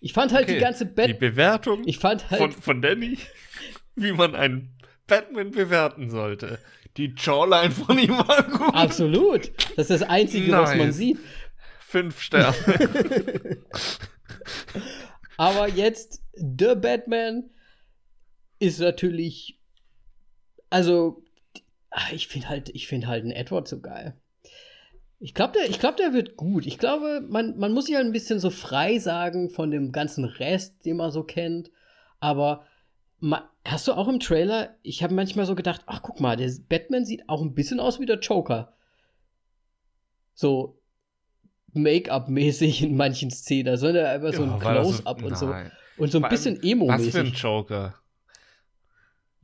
Ich 0.00 0.12
fand 0.12 0.32
halt 0.32 0.44
Okay, 0.44 0.54
die 0.54 0.60
ganze 0.60 0.86
Die 0.86 0.92
Bat. 0.92 1.18
Bewertung 1.18 1.86
Ich 1.86 1.98
fand 1.98 2.30
halt. 2.30 2.40
von, 2.40 2.52
von 2.52 2.82
Danny, 2.82 3.18
wie 3.94 4.12
man 4.12 4.34
einen 4.34 4.74
Batman 5.06 5.52
bewerten 5.52 6.10
sollte. 6.10 6.58
Die 6.96 7.14
Jawline 7.16 7.70
von 7.70 7.98
ihm 7.98 8.10
war 8.18 8.42
gut. 8.42 8.74
absolut. 8.74 9.48
Das 9.76 9.90
ist 9.90 10.00
das 10.00 10.02
Einzige, 10.02 10.50
was 10.52 10.70
man 10.70 10.88
Nice. 10.88 10.96
sieht. 10.96 11.18
Fünf 11.78 12.20
Sterne. 12.20 12.54
Aber 15.36 15.68
jetzt, 15.68 16.22
The 16.34 16.74
Batman 16.74 17.50
ist 18.58 18.80
natürlich. 18.80 19.59
Also, 20.70 21.22
ah, 21.90 22.12
ich 22.12 22.28
finde 22.28 22.48
halt, 22.48 22.68
ich 22.70 22.86
finde 22.86 23.08
halt 23.08 23.24
einen 23.24 23.32
Edward 23.32 23.68
so 23.68 23.80
geil. 23.80 24.14
Ich 25.18 25.34
glaube, 25.34 25.52
der, 25.52 25.68
ich 25.68 25.78
glaub, 25.78 25.98
der 25.98 26.14
wird 26.14 26.36
gut. 26.36 26.64
Ich 26.64 26.78
glaube, 26.78 27.20
man, 27.28 27.58
man 27.58 27.72
muss 27.72 27.86
sich 27.86 27.94
halt 27.94 28.06
ein 28.06 28.12
bisschen 28.12 28.40
so 28.40 28.48
frei 28.48 28.98
sagen 28.98 29.50
von 29.50 29.70
dem 29.70 29.92
ganzen 29.92 30.24
Rest, 30.24 30.86
den 30.86 30.96
man 30.96 31.10
so 31.10 31.24
kennt. 31.24 31.70
Aber 32.20 32.64
ma, 33.18 33.50
hast 33.64 33.86
du 33.86 33.92
auch 33.92 34.08
im 34.08 34.20
Trailer, 34.20 34.76
ich 34.82 35.02
habe 35.02 35.12
manchmal 35.12 35.44
so 35.44 35.54
gedacht, 35.54 35.82
ach 35.86 36.00
guck 36.02 36.20
mal, 36.20 36.36
der 36.36 36.50
Batman 36.68 37.04
sieht 37.04 37.28
auch 37.28 37.42
ein 37.42 37.54
bisschen 37.54 37.80
aus 37.80 38.00
wie 38.00 38.06
der 38.06 38.18
Joker. 38.18 38.72
So 40.32 40.78
Make-up-mäßig 41.74 42.82
in 42.82 42.96
manchen 42.96 43.30
Szenen. 43.30 43.66
Da 43.66 43.76
soll 43.76 43.96
er 43.96 44.10
einfach 44.10 44.32
so 44.32 44.42
ein 44.42 44.50
Ja, 44.50 44.58
Close-up 44.58 45.22
und 45.22 45.36
so. 45.36 45.54
Und 45.98 46.10
so 46.10 46.18
ein 46.22 46.28
bisschen 46.30 46.56
Was 46.56 46.62
für 46.62 46.66
ein 46.66 46.80
Emo-mäßig. 46.80 47.42
Joker? 47.42 47.94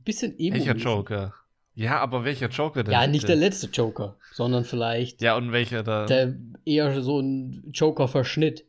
Bisschen 0.07 0.37
Welcher 0.39 0.71
Emo. 0.71 0.79
Joker? 0.79 1.33
Ja, 1.73 1.99
aber 1.99 2.23
welcher 2.23 2.47
Joker 2.47 2.81
denn? 2.83 2.93
Ja, 2.93 3.05
nicht 3.07 3.27
der 3.27 3.35
letzte 3.35 3.67
Joker, 3.67 4.17
sondern 4.31 4.63
vielleicht 4.63 5.21
Ja, 5.21 5.35
und 5.35 5.51
welcher 5.51 5.83
da? 5.83 6.05
der 6.05 6.33
eher 6.63 7.01
so 7.01 7.19
ein 7.19 7.69
Joker-Verschnitt. 7.73 8.65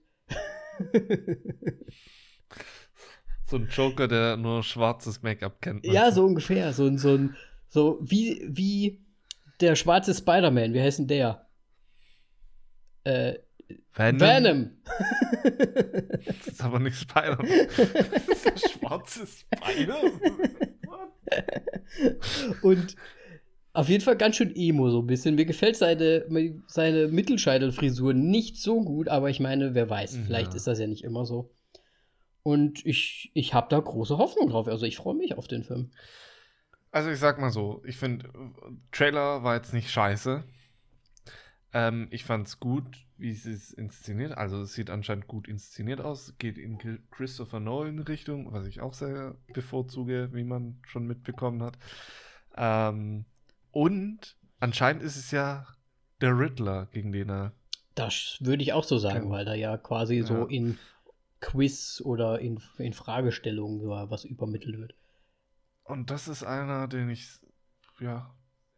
so 3.46 3.56
ein 3.56 3.68
Joker, 3.68 4.08
der 4.08 4.36
nur 4.36 4.64
schwarzes 4.64 5.22
Make-up 5.22 5.62
kennt. 5.62 5.86
ja, 5.86 6.10
so 6.10 6.24
ungefähr. 6.24 6.72
So, 6.72 6.86
ein- 6.86 6.98
so 6.98 7.14
ein, 7.14 7.36
so 7.68 7.98
wie, 8.02 8.44
wie 8.50 9.00
der 9.60 9.76
schwarze 9.76 10.14
Spider-Man. 10.14 10.74
Wie 10.74 10.82
heißt 10.82 10.98
denn 10.98 11.06
der? 11.06 11.46
Äh, 13.04 13.34
Venom? 13.94 14.20
Venom. 14.20 14.70
Das 16.26 16.46
ist 16.48 16.62
aber 16.64 16.80
nicht 16.80 16.96
Spider-Man. 16.98 17.46
das 17.46 17.78
ist 18.28 18.44
der 18.44 18.56
schwarze 18.68 19.24
Spider? 19.26 19.96
Und 22.62 22.96
auf 23.72 23.88
jeden 23.88 24.02
Fall 24.02 24.16
ganz 24.16 24.36
schön 24.36 24.54
emo, 24.56 24.90
so 24.90 25.00
ein 25.02 25.06
bisschen. 25.06 25.34
Mir 25.36 25.44
gefällt 25.44 25.76
seine, 25.76 26.24
seine 26.66 27.08
Mittelscheitelfrisur 27.08 28.12
nicht 28.14 28.56
so 28.56 28.82
gut, 28.82 29.08
aber 29.08 29.30
ich 29.30 29.40
meine, 29.40 29.74
wer 29.74 29.88
weiß, 29.88 30.16
Ja. 30.16 30.22
vielleicht 30.26 30.54
ist 30.54 30.66
das 30.66 30.78
ja 30.78 30.86
nicht 30.86 31.04
immer 31.04 31.24
so. 31.24 31.54
Und 32.42 32.84
ich, 32.86 33.30
ich 33.34 33.54
habe 33.54 33.68
da 33.70 33.78
große 33.78 34.16
Hoffnung 34.18 34.48
drauf. 34.48 34.68
Also 34.68 34.86
ich 34.86 34.96
freue 34.96 35.14
mich 35.14 35.36
auf 35.36 35.48
den 35.48 35.64
Film. 35.64 35.90
Also 36.90 37.10
ich 37.10 37.18
sag 37.18 37.38
mal 37.38 37.50
so, 37.50 37.82
ich 37.84 37.96
finde, 37.98 38.30
Trailer 38.90 39.42
war 39.44 39.54
jetzt 39.56 39.74
nicht 39.74 39.90
scheiße. 39.90 40.42
Ähm, 41.74 42.08
ich 42.10 42.24
fand's 42.24 42.58
gut, 42.58 42.84
wie 43.18 43.34
sie 43.34 43.52
es 43.52 43.72
inszeniert. 43.72 44.32
Also 44.38 44.62
es 44.62 44.74
sieht 44.74 44.90
anscheinend 44.90 45.26
gut 45.26 45.48
inszeniert 45.48 46.00
aus. 46.00 46.34
Geht 46.38 46.56
in 46.58 46.78
Chri- 46.78 47.00
Christopher 47.10 47.60
Nolan 47.60 47.98
Richtung, 48.00 48.52
was 48.52 48.66
ich 48.66 48.80
auch 48.80 48.94
sehr 48.94 49.34
bevorzuge, 49.52 50.30
wie 50.32 50.44
man 50.44 50.80
schon 50.86 51.06
mitbekommen 51.06 51.62
hat. 51.62 51.78
Ähm, 52.56 53.24
und 53.72 54.36
anscheinend 54.60 55.02
ist 55.02 55.16
es 55.16 55.30
ja 55.30 55.66
der 56.20 56.38
Riddler, 56.38 56.86
gegen 56.86 57.12
den 57.12 57.30
er. 57.30 57.52
Das 57.94 58.38
würde 58.40 58.62
ich 58.62 58.72
auch 58.72 58.84
so 58.84 58.98
sagen, 58.98 59.26
Ja. 59.26 59.30
weil 59.30 59.44
da 59.44 59.54
ja 59.54 59.76
quasi 59.76 60.18
Ja. 60.18 60.24
so 60.24 60.46
in 60.46 60.78
Quiz 61.40 62.00
oder 62.04 62.38
in, 62.40 62.60
in 62.78 62.92
Fragestellungen 62.92 63.80
so 63.80 63.90
was 63.90 64.24
übermittelt 64.24 64.78
wird. 64.78 64.94
Und 65.84 66.10
das 66.10 66.28
ist 66.28 66.44
einer, 66.44 66.86
den 66.88 67.08
ich 67.10 67.28
ja 68.00 68.34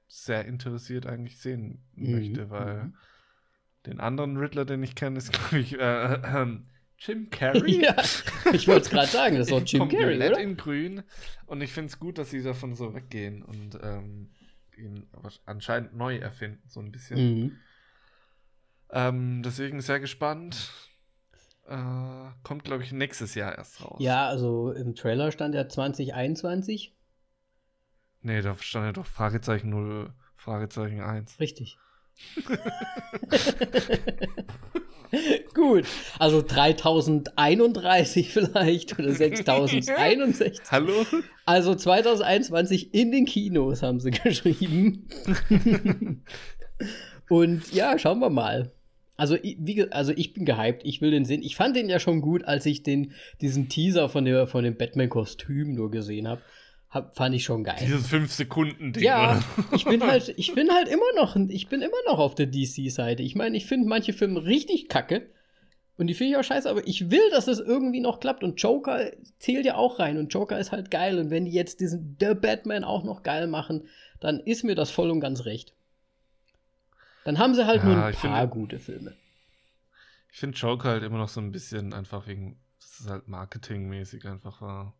sehr 0.09 0.45
interessiert 0.47 1.07
eigentlich 1.07 1.39
sehen 1.39 1.83
Mhm, 1.97 2.11
möchte, 2.13 2.51
weil 2.51 2.85
mhm. 2.85 2.95
Den 3.87 4.01
anderen 4.01 4.37
Riddler, 4.37 4.65
den 4.65 4.83
ich 4.83 4.95
kenne, 4.95 5.19
ist, 5.19 5.33
glaube 5.51 5.59
ich, 5.59 5.79
äh, 5.79 6.15
ähm, 6.15 6.67
Jim 6.99 7.31
Carrey? 7.31 7.83
ja, 7.85 7.97
ich 8.53 8.69
wollte 8.69 8.83
es 8.83 8.91
gerade 8.91 9.09
sagen, 9.09 9.37
das 9.37 9.49
ist 9.49 9.53
doch 9.53 9.65
Jim 9.65 9.89
Carrey, 9.89 10.19
Komplett 10.19 10.33
oder? 10.33 10.41
in 10.41 10.57
grün. 10.57 11.03
Und 11.47 11.63
ich 11.63 11.73
finde 11.73 11.89
es 11.89 11.99
gut, 11.99 12.19
dass 12.19 12.31
sie 12.31 12.43
davon 12.43 12.75
so 12.75 12.95
weggehen 12.95 13.43
und 13.43 13.79
ähm, 13.83 14.31
ihn 14.77 15.07
anscheinend 15.47 15.97
neu 15.97 16.17
erfinden, 16.17 16.63
so 16.69 16.81
ein 16.81 16.93
bisschen. 16.93 17.19
Mhm. 17.19 17.57
Ähm, 18.91 19.43
deswegen 19.43 19.81
sehr 19.81 20.01
gespannt. 20.01 20.71
Äh, 21.67 22.33
kommt, 22.43 22.65
glaube 22.65 22.83
ich, 22.83 22.93
nächstes 22.93 23.35
Jahr 23.35 23.57
erst 23.57 23.83
raus. 23.85 23.99
Ja, 24.01 24.27
also 24.29 24.73
im 24.73 24.95
Trailer 24.95 25.31
stand 25.31 25.55
ja 25.55 25.69
2021. 25.69 26.95
Nee, 28.23 28.43
da 28.43 28.57
stand 28.57 28.87
ja 28.87 28.93
doch 28.93 29.07
Fragezeichen 29.07 29.71
0, 29.71 30.13
Fragezeichen 30.37 31.01
1. 31.01 31.39
Richtig. 31.39 31.79
Gut, 35.55 35.87
also 36.19 36.41
3031 36.41 38.33
vielleicht 38.33 38.99
oder 38.99 39.13
6061. 39.13 40.61
Hallo? 40.71 41.05
Also 41.45 41.75
2021 41.75 42.95
in 42.95 43.11
den 43.11 43.27
Kinos 43.27 43.83
haben 43.83 43.99
sie 43.99 44.11
geschrieben. 44.13 45.09
Und 47.29 47.73
ja, 47.73 47.99
schauen 47.99 48.21
wir 48.21 48.31
mal. 48.31 48.71
Also, 49.17 49.37
wie, 49.43 49.91
also 49.93 50.13
ich 50.17 50.33
bin 50.33 50.47
gehypt, 50.47 50.83
ich 50.85 51.03
will 51.03 51.11
den 51.11 51.27
sehen. 51.27 51.43
Ich 51.43 51.55
fand 51.55 51.77
den 51.77 51.91
ja 51.91 52.01
schon 52.01 52.23
gut, 52.23 52.45
als 52.45 52.65
ich 52.65 52.83
den, 52.83 53.13
diesen 53.43 53.69
Teaser 53.69 54.09
von, 54.09 54.25
der, 54.25 54.47
von 54.47 54.65
dem 54.65 54.77
Batman-Kostüm 54.77 55.75
nur 55.75 55.91
gesehen 55.91 56.27
habe. 56.27 56.41
Hab, 56.91 57.15
fand 57.17 57.35
ich 57.37 57.45
schon 57.45 57.63
geil. 57.63 57.77
Dieses 57.81 58.09
5-Sekunden-Ding. 58.13 59.03
Ja, 59.05 59.33
oder? 59.57 59.77
ich 59.77 59.85
bin 59.85 60.03
halt, 60.05 60.29
ich 60.37 60.55
bin 60.55 60.71
halt 60.73 60.89
immer 60.89 61.13
noch, 61.17 61.37
ich 61.37 61.69
bin 61.69 61.83
immer 61.83 61.93
noch 62.07 62.19
auf 62.19 62.35
der 62.35 62.47
DC-Seite. 62.47 63.23
Ich 63.23 63.37
meine, 63.37 63.57
ich 63.57 63.67
finde 63.67 63.89
manche 63.89 64.13
Filme 64.13 64.45
richtig 64.45 64.89
kacke 64.89 65.31
und 65.99 66.09
die 66.09 66.15
finde 66.15 66.33
ich 66.33 66.37
auch 66.39 66.43
scheiße, 66.45 66.69
aber 66.69 66.85
ich 66.89 67.11
will, 67.11 67.31
dass 67.31 67.47
es 67.47 67.61
irgendwie 67.61 68.01
noch 68.01 68.19
klappt 68.19 68.43
und 68.43 68.61
Joker 68.61 69.11
zählt 69.39 69.67
ja 69.67 69.77
auch 69.77 70.01
rein 70.01 70.19
und 70.19 70.33
Joker 70.35 70.59
ist 70.59 70.73
halt 70.73 70.91
geil 70.91 71.19
und 71.21 71.31
wenn 71.31 71.45
die 71.45 71.53
jetzt 71.53 71.79
diesen 71.81 72.17
The 72.19 72.35
Batman 72.35 72.83
auch 72.83 73.05
noch 73.05 73.23
geil 73.23 73.47
machen, 73.47 73.85
dann 74.19 74.41
ist 74.41 74.65
mir 74.65 74.75
das 74.75 74.91
voll 74.91 75.11
und 75.11 75.21
ganz 75.21 75.45
recht. 75.45 75.75
Dann 77.25 77.39
haben 77.39 77.55
sie 77.55 77.67
halt 77.67 77.83
Ja, 77.83 77.85
nur 77.85 78.05
ein 78.05 78.15
paar 78.15 78.33
finde- 78.41 78.49
gute 78.49 78.79
Filme. 78.81 79.15
Ich 80.33 80.39
finde 80.39 80.57
Joker 80.59 80.89
halt 80.91 81.03
immer 81.03 81.19
noch 81.19 81.29
so 81.29 81.41
ein 81.41 81.53
bisschen 81.53 81.93
einfach 81.93 82.27
wegen, 82.27 82.59
dass 82.81 83.01
es 83.01 83.07
halt 83.09 83.29
marketingmäßig 83.29 84.25
einfach 84.27 84.61
war. 84.61 84.95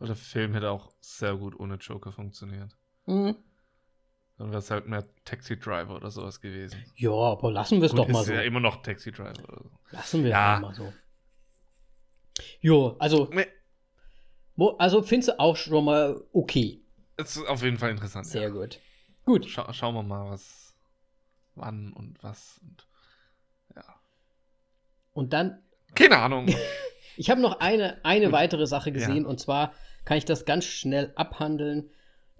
Aber 0.00 0.06
der 0.06 0.16
Film 0.16 0.54
hätte 0.54 0.70
auch 0.70 0.90
sehr 1.00 1.36
gut 1.36 1.54
ohne 1.60 1.74
Joker 1.74 2.10
funktioniert. 2.10 2.74
Mhm. 3.04 3.36
Dann 4.38 4.48
wäre 4.48 4.60
es 4.60 4.70
halt 4.70 4.86
mehr 4.88 5.04
Taxi 5.26 5.58
Driver 5.58 5.94
oder 5.94 6.10
sowas 6.10 6.40
gewesen. 6.40 6.82
Ja, 6.96 7.10
aber 7.10 7.52
lassen 7.52 7.80
wir 7.82 7.86
es 7.86 7.92
doch 7.92 8.08
mal 8.08 8.20
ist 8.22 8.28
so. 8.28 8.32
ja 8.32 8.40
immer 8.40 8.60
noch 8.60 8.80
Taxi 8.80 9.12
Driver. 9.12 9.44
Oder 9.44 9.62
so. 9.62 9.70
Lassen 9.90 10.20
wir 10.24 10.30
es 10.30 10.32
Ja. 10.32 10.54
doch 10.54 10.68
mal 10.68 10.74
so. 10.74 10.92
Jo, 12.62 12.96
also, 12.98 13.28
Nee, 13.30 13.46
wo, 14.56 14.70
also 14.78 15.02
findest 15.02 15.28
du 15.28 15.38
auch 15.38 15.56
schon 15.56 15.84
mal 15.84 16.18
okay. 16.32 16.82
es 17.18 17.36
ist 17.36 17.46
auf 17.46 17.62
jeden 17.62 17.76
Fall 17.76 17.90
interessant. 17.90 18.26
Sehr 18.26 18.42
ja. 18.44 18.48
gut. 18.48 18.80
Gut. 19.26 19.46
Scha 19.46 19.70
schauen 19.74 19.94
wir 19.94 20.02
mal, 20.02 20.30
was, 20.30 20.74
wann 21.54 21.92
und 21.92 22.22
was. 22.22 22.58
Und, 22.62 22.86
ja. 23.76 23.84
Und 25.12 25.34
dann 25.34 25.62
Keine 25.94 26.16
Ahnung. 26.16 26.46
Ich 27.16 27.28
habe 27.28 27.42
noch 27.42 27.60
eine, 27.60 28.02
eine 28.02 28.32
weitere 28.32 28.66
Sache 28.66 28.92
gesehen 28.92 29.24
Ja. 29.24 29.28
und 29.28 29.38
zwar 29.38 29.74
kann 30.04 30.18
ich 30.18 30.24
das 30.24 30.44
ganz 30.44 30.64
schnell 30.64 31.12
abhandeln. 31.16 31.90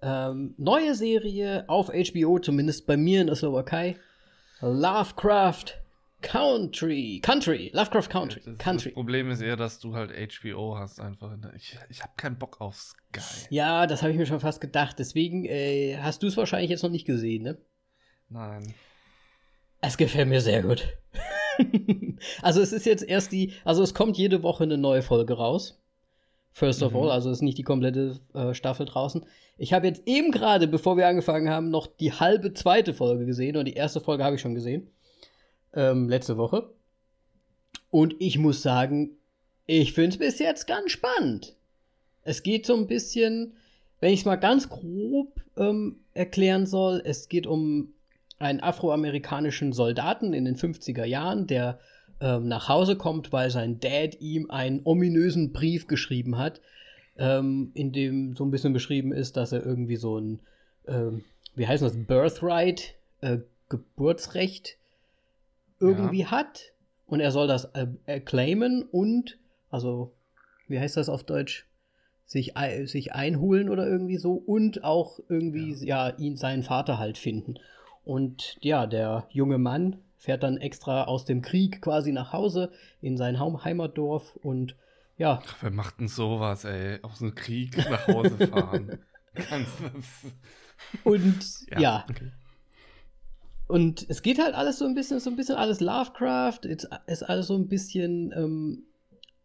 Ähm, 0.02 0.54
neue 0.56 0.94
Serie 0.94 1.64
auf 1.68 1.88
HBO, 1.88 2.38
zumindest 2.38 2.86
bei 2.86 2.96
mir 2.96 3.20
in 3.20 3.26
der 3.26 3.36
Slowakei. 3.36 3.96
Lovecraft 4.60 5.76
Country. 6.22 7.20
Country. 7.22 7.70
Lovecraft 7.72 8.08
Country. 8.10 8.42
Das, 8.44 8.58
Country. 8.58 8.88
das 8.90 8.94
Problem 8.94 9.30
ist 9.30 9.40
eher, 9.40 9.56
dass 9.56 9.78
du 9.78 9.94
halt 9.94 10.10
HBO 10.12 10.76
hast 10.78 11.00
einfach. 11.00 11.32
in 11.32 11.40
der- 11.42 11.54
Ich, 11.54 11.78
ich 11.88 12.02
habe 12.02 12.12
keinen 12.16 12.38
Bock 12.38 12.60
auf 12.60 12.76
Sky. 12.76 13.46
Ja, 13.50 13.86
das 13.86 14.02
habe 14.02 14.12
ich 14.12 14.18
mir 14.18 14.26
schon 14.26 14.40
fast 14.40 14.60
gedacht. 14.60 14.98
Deswegen 14.98 15.44
äh, 15.46 15.98
hast 16.00 16.22
du 16.22 16.26
es 16.26 16.36
wahrscheinlich 16.36 16.70
jetzt 16.70 16.82
noch 16.82 16.90
nicht 16.90 17.06
gesehen, 17.06 17.42
ne? 17.44 17.58
Nein. 18.28 18.74
Es 19.80 19.96
gefällt 19.96 20.28
mir 20.28 20.42
sehr 20.42 20.62
gut. 20.62 20.86
also 22.42 22.60
es 22.60 22.72
ist 22.72 22.84
jetzt 22.86 23.02
erst 23.02 23.32
die, 23.32 23.54
also 23.64 23.82
es 23.82 23.94
kommt 23.94 24.18
jede 24.18 24.42
Woche 24.42 24.64
eine 24.64 24.76
neue 24.78 25.02
Folge 25.02 25.34
raus. 25.34 25.79
First 26.52 26.82
of 26.82 26.92
Mhm. 26.92 26.98
all, 26.98 27.10
also 27.10 27.30
ist 27.30 27.42
nicht 27.42 27.58
die 27.58 27.62
komplette 27.62 28.18
äh, 28.34 28.54
Staffel 28.54 28.86
draußen. 28.86 29.24
Ich 29.56 29.72
habe 29.72 29.86
jetzt 29.86 30.02
eben 30.06 30.30
gerade, 30.32 30.66
bevor 30.66 30.96
wir 30.96 31.06
angefangen 31.06 31.48
haben, 31.48 31.70
noch 31.70 31.86
die 31.86 32.12
halbe 32.12 32.54
zweite 32.54 32.92
Folge 32.94 33.26
gesehen 33.26 33.56
und 33.56 33.66
die 33.66 33.74
erste 33.74 34.00
Folge 34.00 34.24
habe 34.24 34.36
ich 34.36 34.42
schon 34.42 34.54
gesehen. 34.54 34.88
Ähm, 35.74 36.08
letzte 36.08 36.36
Woche. 36.36 36.70
Und 37.90 38.14
ich 38.18 38.38
muss 38.38 38.62
sagen, 38.62 39.10
ich 39.66 39.92
finde 39.92 40.10
es 40.10 40.18
bis 40.18 40.38
jetzt 40.38 40.66
ganz 40.66 40.90
spannend. 40.90 41.54
Es 42.22 42.42
geht 42.42 42.66
so 42.66 42.74
ein 42.74 42.86
bisschen, 42.86 43.54
wenn 44.00 44.12
ich 44.12 44.20
es 44.20 44.26
mal 44.26 44.36
ganz 44.36 44.68
grob 44.68 45.40
ähm, 45.56 45.96
erklären 46.14 46.66
soll, 46.66 47.02
es 47.04 47.28
geht 47.28 47.46
um 47.46 47.92
einen 48.38 48.60
afroamerikanischen 48.60 49.72
Soldaten 49.72 50.32
in 50.32 50.44
den 50.44 50.56
50er 50.56 51.04
Jahren, 51.04 51.46
der 51.46 51.78
ähm, 52.20 52.48
nach 52.48 52.68
Hause 52.68 52.96
kommt, 52.96 53.32
weil 53.32 53.50
sein 53.50 53.80
Dad 53.80 54.20
ihm 54.20 54.50
einen 54.50 54.80
ominösen 54.84 55.52
Brief 55.52 55.86
geschrieben 55.86 56.38
hat, 56.38 56.60
ähm, 57.16 57.70
in 57.74 57.92
dem 57.92 58.34
so 58.36 58.44
ein 58.44 58.50
bisschen 58.50 58.72
beschrieben 58.72 59.12
ist, 59.12 59.36
dass 59.36 59.52
er 59.52 59.64
irgendwie 59.64 59.96
so 59.96 60.18
ein, 60.18 60.40
ähm, 60.86 61.24
wie 61.54 61.66
heißt 61.66 61.82
das, 61.82 61.96
Birthright, 61.96 62.94
äh, 63.20 63.38
Geburtsrecht 63.68 64.76
irgendwie 65.78 66.26
hat. 66.26 66.72
Und 67.06 67.20
er 67.20 67.30
soll 67.32 67.48
das 67.48 67.70
äh, 68.06 68.20
claimen 68.20 68.82
und, 68.82 69.38
also, 69.70 70.12
wie 70.68 70.78
heißt 70.78 70.96
das 70.96 71.08
auf 71.08 71.24
Deutsch? 71.24 71.66
Sich, 72.26 72.52
sich 72.84 73.12
einholen 73.12 73.68
oder 73.68 73.88
irgendwie 73.88 74.16
so 74.16 74.34
und 74.34 74.84
auch 74.84 75.18
irgendwie, 75.28 75.74
ja, 75.84 76.10
ihn, 76.10 76.36
seinen 76.36 76.62
Vater 76.62 76.96
halt 76.96 77.18
finden. 77.18 77.56
Und 78.04 78.56
ja, 78.60 78.86
der 78.86 79.26
junge 79.30 79.58
Mann 79.58 79.96
fährt 80.20 80.42
dann 80.42 80.58
extra 80.58 81.04
aus 81.04 81.24
dem 81.24 81.40
Krieg 81.40 81.80
quasi 81.80 82.12
nach 82.12 82.34
Hause 82.34 82.70
in 83.00 83.16
sein 83.16 83.40
Heimatdorf 83.40 84.36
und 84.36 84.76
ja, 85.16 85.42
Ach, 85.42 85.56
wer 85.62 85.70
macht 85.70 85.98
denn 86.00 86.08
sowas, 86.08 86.64
ey? 86.64 86.98
Aus 87.02 87.18
dem 87.18 87.34
Krieg 87.34 87.76
nach 87.76 88.06
Hause 88.06 88.46
fahren. 88.46 88.98
Ganz, 89.34 89.68
und 91.04 91.38
ja, 91.78 92.04
okay. 92.08 92.30
Und 93.66 94.04
es 94.08 94.22
geht 94.22 94.42
halt 94.42 94.54
alles 94.54 94.78
so 94.78 94.84
ein 94.84 94.94
bisschen, 94.94 95.20
so 95.20 95.30
ein 95.30 95.36
bisschen 95.36 95.56
alles 95.56 95.80
Lovecraft, 95.80 96.60
ist, 96.64 96.88
ist 97.06 97.22
alles 97.22 97.46
so 97.46 97.56
ein 97.56 97.68
bisschen 97.68 98.32
ähm, 98.36 98.82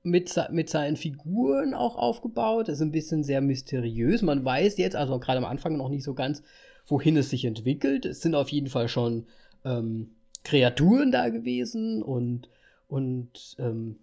mit, 0.03 0.33
mit 0.51 0.69
seinen 0.69 0.97
Figuren 0.97 1.73
auch 1.73 1.95
aufgebaut, 1.95 2.67
ist 2.67 2.81
ein 2.81 2.91
bisschen 2.91 3.23
sehr 3.23 3.39
mysteriös. 3.41 4.23
Man 4.23 4.43
weiß 4.43 4.77
jetzt, 4.77 4.95
also 4.95 5.19
gerade 5.19 5.37
am 5.37 5.45
Anfang 5.45 5.77
noch 5.77 5.89
nicht 5.89 6.03
so 6.03 6.13
ganz, 6.13 6.43
wohin 6.85 7.15
es 7.17 7.29
sich 7.29 7.45
entwickelt. 7.45 8.05
Es 8.05 8.21
sind 8.21 8.35
auf 8.35 8.49
jeden 8.49 8.67
Fall 8.67 8.89
schon 8.89 9.27
ähm, 9.63 10.14
Kreaturen 10.45 11.11
da 11.11 11.27
gewesen 11.27 12.01
und, 12.01 12.47
und 12.87 13.57
ähm, 13.59 13.97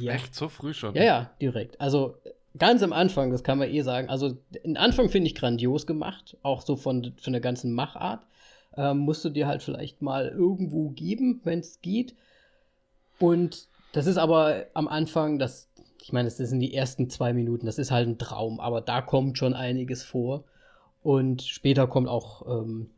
ja. 0.00 0.12
Echt 0.12 0.34
so 0.34 0.48
früh 0.48 0.74
schon? 0.74 0.94
Ja, 0.94 1.04
ja, 1.04 1.30
direkt. 1.40 1.80
Also 1.80 2.16
ganz 2.58 2.82
am 2.82 2.92
Anfang, 2.92 3.30
das 3.30 3.44
kann 3.44 3.58
man 3.58 3.68
eh 3.68 3.82
sagen. 3.82 4.08
Also 4.08 4.38
den 4.64 4.76
Anfang 4.76 5.08
finde 5.10 5.28
ich 5.28 5.34
grandios 5.34 5.86
gemacht, 5.86 6.36
auch 6.42 6.62
so 6.62 6.76
von, 6.76 7.12
von 7.20 7.32
der 7.32 7.42
ganzen 7.42 7.72
Machart. 7.72 8.26
Ähm, 8.76 8.98
musst 8.98 9.24
du 9.24 9.28
dir 9.28 9.46
halt 9.46 9.62
vielleicht 9.62 10.00
mal 10.00 10.28
irgendwo 10.28 10.90
geben, 10.90 11.40
wenn 11.44 11.60
es 11.60 11.80
geht. 11.82 12.14
Und 13.18 13.68
das 13.92 14.06
ist 14.06 14.16
aber 14.16 14.64
am 14.72 14.88
Anfang, 14.88 15.38
das, 15.38 15.68
ich 16.00 16.12
meine, 16.12 16.26
das 16.26 16.38
sind 16.38 16.60
die 16.60 16.72
ersten 16.72 17.10
zwei 17.10 17.34
Minuten, 17.34 17.66
das 17.66 17.78
ist 17.78 17.90
halt 17.90 18.08
ein 18.08 18.18
Traum, 18.18 18.60
aber 18.60 18.80
da 18.80 19.02
kommt 19.02 19.36
schon 19.36 19.52
einiges 19.52 20.02
vor. 20.02 20.44
Und 21.02 21.42
später 21.42 21.86
kommt 21.86 22.08
auch 22.08 22.46
ähm, 22.48 22.90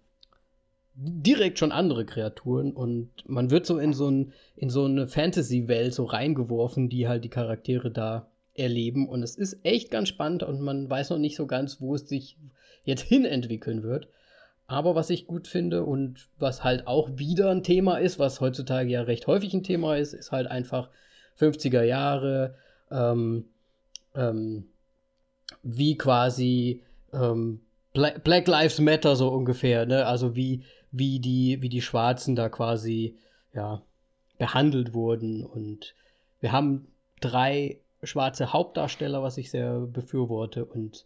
direkt 0.95 1.59
schon 1.59 1.73
andere 1.73 2.05
Kreaturen 2.05 2.73
und 2.73 3.11
man 3.27 3.51
wird 3.51 3.67
so 3.67 3.79
in 3.79 3.93
so, 3.93 4.09
ein, 4.09 4.33
in 4.57 4.71
so 4.71 4.85
eine 4.85 5.09
Fantasy-Welt 5.09 5.93
so 5.93 6.05
reingeworfen, 6.05 6.89
die 6.89 7.09
halt 7.09 7.25
die 7.25 7.31
Charaktere 7.31 7.91
da 7.91 8.29
erleben. 8.55 9.09
Und 9.09 9.23
es 9.23 9.35
ist 9.35 9.59
echt 9.65 9.91
ganz 9.91 10.09
spannend 10.09 10.45
und 10.45 10.61
man 10.61 10.89
weiß 10.89 11.11
noch 11.11 11.19
nicht 11.19 11.37
so 11.37 11.47
ganz, 11.47 11.81
wo 11.81 11.95
es 11.95 12.09
sich 12.09 12.37
jetzt 12.85 13.03
hin 13.09 13.25
entwickeln 13.25 13.83
wird. 13.83 14.09
Aber 14.67 14.95
was 14.95 15.11
ich 15.11 15.27
gut 15.27 15.47
finde 15.47 15.85
und 15.85 16.29
was 16.39 16.65
halt 16.65 16.87
auch 16.87 17.11
wieder 17.17 17.51
ein 17.51 17.63
Thema 17.63 17.99
ist, 17.99 18.19
was 18.19 18.41
heutzutage 18.41 18.89
ja 18.89 19.03
recht 19.03 19.27
häufig 19.27 19.53
ein 19.53 19.63
Thema 19.63 19.97
ist, 19.97 20.15
ist 20.15 20.33
halt 20.33 20.47
einfach 20.47 20.89
50er 21.39 21.83
Jahre, 21.83 22.55
ähm, 22.91 23.45
ähm, 24.15 24.69
wie 25.63 25.99
quasi 25.99 26.83
ähm, 27.13 27.61
Bla 27.93 28.13
Black 28.23 28.47
Lives 28.49 28.81
Matter 28.81 29.17
so 29.17 29.29
ungefähr, 29.29 29.85
ne? 29.85 30.07
Also 30.07 30.35
wie, 30.35 30.65
wie, 30.97 31.21
die, 31.21 31.61
wie 31.63 31.69
die 31.69 31.83
Schwarzen 31.83 32.37
da 32.37 32.49
quasi 32.49 33.17
ja, 33.53 33.83
behandelt 34.39 34.95
wurden. 34.95 35.45
Und 35.45 35.95
wir 36.41 36.53
haben 36.53 36.87
drei 37.21 37.79
schwarze 38.03 38.53
Hauptdarsteller, 38.53 39.23
was 39.23 39.39
ich 39.39 39.51
sehr 39.51 39.81
befürworte. 39.81 40.65
Und 40.65 41.05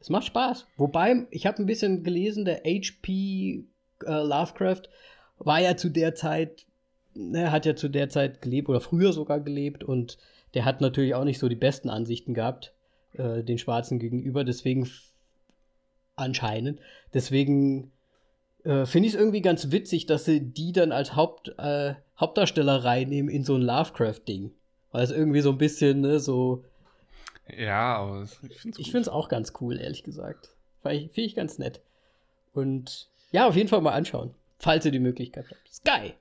es 0.00 0.08
macht 0.10 0.26
Spaß. 0.26 0.66
Wobei, 0.76 1.26
ich 1.30 1.46
habe 1.46 1.58
ein 1.58 1.66
bisschen 1.66 2.02
gelesen, 2.02 2.44
der 2.44 2.62
H.P. 2.64 3.64
Äh, 4.04 4.22
Lovecraft 4.22 4.82
war 5.38 5.60
ja 5.60 5.76
zu 5.76 5.90
der 5.90 6.14
Zeit 6.14 6.66
er 7.14 7.50
hat 7.52 7.66
ja 7.66 7.74
zu 7.74 7.88
der 7.88 8.08
Zeit 8.08 8.40
gelebt 8.42 8.68
oder 8.68 8.80
früher 8.80 9.12
sogar 9.12 9.40
gelebt 9.40 9.84
und 9.84 10.18
der 10.54 10.64
hat 10.64 10.80
natürlich 10.80 11.14
auch 11.14 11.24
nicht 11.24 11.38
so 11.38 11.48
die 11.48 11.56
besten 11.56 11.90
Ansichten 11.90 12.34
gehabt, 12.34 12.72
äh, 13.14 13.42
den 13.42 13.58
Schwarzen 13.58 13.98
gegenüber. 13.98 14.44
Deswegen 14.44 14.88
anscheinend. 16.16 16.80
Deswegen 17.14 17.92
äh, 18.64 18.86
finde 18.86 19.08
ich 19.08 19.14
es 19.14 19.20
irgendwie 19.20 19.42
ganz 19.42 19.70
witzig, 19.70 20.06
dass 20.06 20.24
sie 20.24 20.40
die 20.40 20.72
dann 20.72 20.92
als 20.92 21.16
Haupt, 21.16 21.54
äh, 21.58 21.94
Hauptdarsteller 22.18 22.84
reinnehmen 22.84 23.30
in 23.30 23.44
so 23.44 23.56
ein 23.56 23.62
Lovecraft-Ding. 23.62 24.52
Weil 24.92 25.04
es 25.04 25.10
irgendwie 25.10 25.40
so 25.40 25.50
ein 25.50 25.58
bisschen, 25.58 26.00
ne, 26.00 26.18
so. 26.18 26.64
Ja, 27.48 27.96
aber 27.96 28.26
ich 28.42 28.90
finde 28.90 29.00
es 29.00 29.08
auch 29.08 29.28
ganz 29.28 29.52
cool, 29.60 29.78
ehrlich 29.78 30.02
gesagt. 30.02 30.50
Finde 30.82 31.10
ich 31.14 31.34
ganz 31.34 31.58
nett. 31.58 31.80
Und 32.52 33.08
ja, 33.32 33.46
auf 33.46 33.56
jeden 33.56 33.68
Fall 33.68 33.80
mal 33.80 33.92
anschauen, 33.92 34.34
falls 34.58 34.84
ihr 34.84 34.92
die 34.92 34.98
Möglichkeit 34.98 35.46
habt. 35.50 35.72
Sky! 35.72 36.14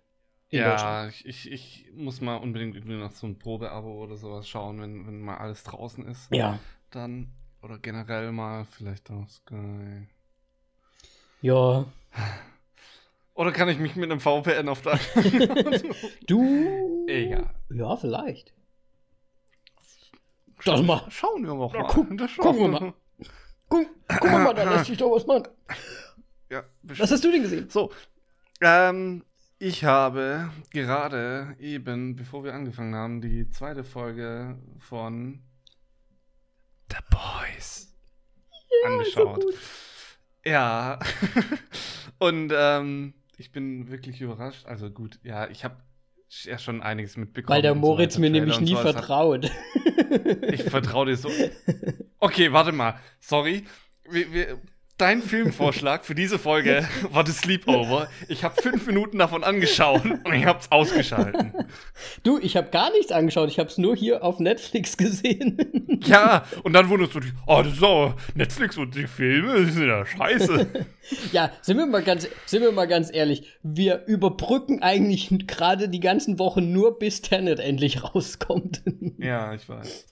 Ja, 0.51 1.07
ich, 1.07 1.25
ich, 1.27 1.51
ich, 1.51 1.85
muss 1.93 2.21
mal 2.21 2.37
unbedingt 2.37 2.75
irgendwie 2.75 2.97
nach 2.97 3.11
so 3.11 3.27
einem 3.27 3.37
Probeabo 3.37 4.03
oder 4.03 4.17
sowas 4.17 4.49
schauen, 4.49 4.81
wenn, 4.81 5.05
wenn 5.05 5.21
mal 5.21 5.37
alles 5.37 5.63
draußen 5.63 6.05
ist. 6.07 6.33
Ja. 6.33 6.57
Dann, 6.89 7.27
oder 7.61 7.77
generell 7.77 8.31
mal 8.31 8.65
vielleicht 8.65 9.11
auf 9.11 9.29
Sky. 9.29 10.07
Ja. 11.41 11.85
Oder 13.33 13.51
kann 13.51 13.69
ich 13.69 13.79
mich 13.79 13.95
mit 13.95 14.11
einem 14.11 14.19
VPN 14.19 14.67
auf 14.67 14.81
der. 14.81 14.99
du? 16.27 17.05
Egal. 17.07 17.49
Ja, 17.69 17.95
vielleicht. 17.95 18.53
Das 20.65 20.81
mal. 20.81 21.05
Schauen 21.09 21.45
wir 21.45 21.55
mal. 21.55 21.71
Ja, 21.73 21.83
guck, 21.83 22.17
das 22.17 22.35
gucken 22.35 22.59
wir 22.59 22.67
mal. 22.67 22.93
Guck, 23.69 23.87
guck 24.07 24.31
mal, 24.31 24.53
da 24.53 24.63
lässt 24.63 24.85
sich 24.85 24.97
doch 24.97 25.11
was 25.11 25.25
machen. 25.25 25.47
Ja, 26.49 26.63
bestimmt. 26.81 27.03
Was 27.03 27.11
hast 27.11 27.23
du 27.23 27.31
denn 27.31 27.43
gesehen? 27.43 27.69
So, 27.69 27.91
ähm, 28.61 29.23
ich 29.57 29.85
habe 29.85 30.49
gerade 30.71 31.55
eben, 31.59 32.15
bevor 32.15 32.43
wir 32.43 32.53
angefangen 32.53 32.95
haben, 32.95 33.21
die 33.21 33.49
zweite 33.49 33.83
Folge 33.83 34.57
von 34.79 35.43
The 36.91 36.97
Boys 37.09 37.93
ja, 38.83 38.89
angeschaut. 38.89 39.43
So 39.43 39.49
ja. 40.45 40.99
Und 42.19 42.51
ähm, 42.55 43.13
ich 43.37 43.51
bin 43.51 43.89
wirklich 43.89 44.21
überrascht. 44.21 44.65
Also 44.65 44.89
gut, 44.89 45.19
ja, 45.23 45.49
ich 45.49 45.63
habe 45.63 45.77
ja 46.43 46.57
schon 46.57 46.81
einiges 46.81 47.17
mitbekommen. 47.17 47.55
Weil 47.55 47.61
der 47.61 47.75
Moritz 47.75 48.15
so 48.15 48.21
mir 48.21 48.29
nämlich 48.29 48.59
nie 48.59 48.75
vertraut. 48.75 49.49
Ich 50.51 50.63
vertraue 50.63 51.07
dir 51.07 51.17
so. 51.17 51.29
Okay, 52.21 52.51
warte 52.51 52.73
mal. 52.73 52.99
Sorry. 53.21 53.63
Wir, 54.09 54.33
wir, 54.33 54.61
dein 54.99 55.21
Filmvorschlag 55.21 56.05
für 56.05 56.13
diese 56.13 56.37
Folge 56.37 56.87
war 57.11 57.25
The 57.25 57.31
Sleepover. 57.31 58.09
Ich 58.27 58.43
habe 58.43 58.61
fünf 58.61 58.85
Minuten 58.85 59.17
davon 59.17 59.43
angeschaut 59.43 60.03
und 60.23 60.33
ich 60.33 60.45
habe 60.45 60.59
es 60.59 60.71
ausgeschalten. 60.71 61.53
Du, 62.23 62.37
ich 62.37 62.55
habe 62.57 62.69
gar 62.69 62.91
nichts 62.91 63.11
angeschaut. 63.11 63.49
Ich 63.49 63.59
habe 63.59 63.69
es 63.69 63.77
nur 63.77 63.95
hier 63.95 64.23
auf 64.23 64.39
Netflix 64.39 64.97
gesehen. 64.97 66.01
Ja, 66.03 66.45
und 66.63 66.73
dann 66.73 66.89
wunderst 66.89 67.15
du 67.15 67.21
dich, 67.21 67.31
oh, 67.47 67.61
das 67.63 67.73
ist 67.73 67.83
auch 67.83 68.13
Netflix 68.35 68.77
und 68.77 68.95
die 68.95 69.07
Filme, 69.07 69.65
die 69.65 69.71
sind 69.71 69.87
ja 69.87 70.05
scheiße. 70.05 70.67
ja, 71.31 71.51
sind 71.61 71.77
wir 71.77 71.85
mal 71.85 72.03
ganz, 72.03 72.27
sind 72.45 72.61
wir 72.61 72.71
mal 72.71 72.87
ganz 72.87 73.13
ehrlich. 73.13 73.43
Wir 73.63 74.05
überbrücken 74.05 74.81
eigentlich 74.81 75.29
gerade 75.47 75.89
die 75.89 75.99
ganzen 75.99 76.39
Wochen 76.39 76.71
nur, 76.71 76.99
bis 76.99 77.21
Tenet 77.21 77.59
endlich 77.59 78.03
rauskommt. 78.03 78.81
ja, 79.17 79.53
ich 79.53 79.67
weiß. 79.67 80.07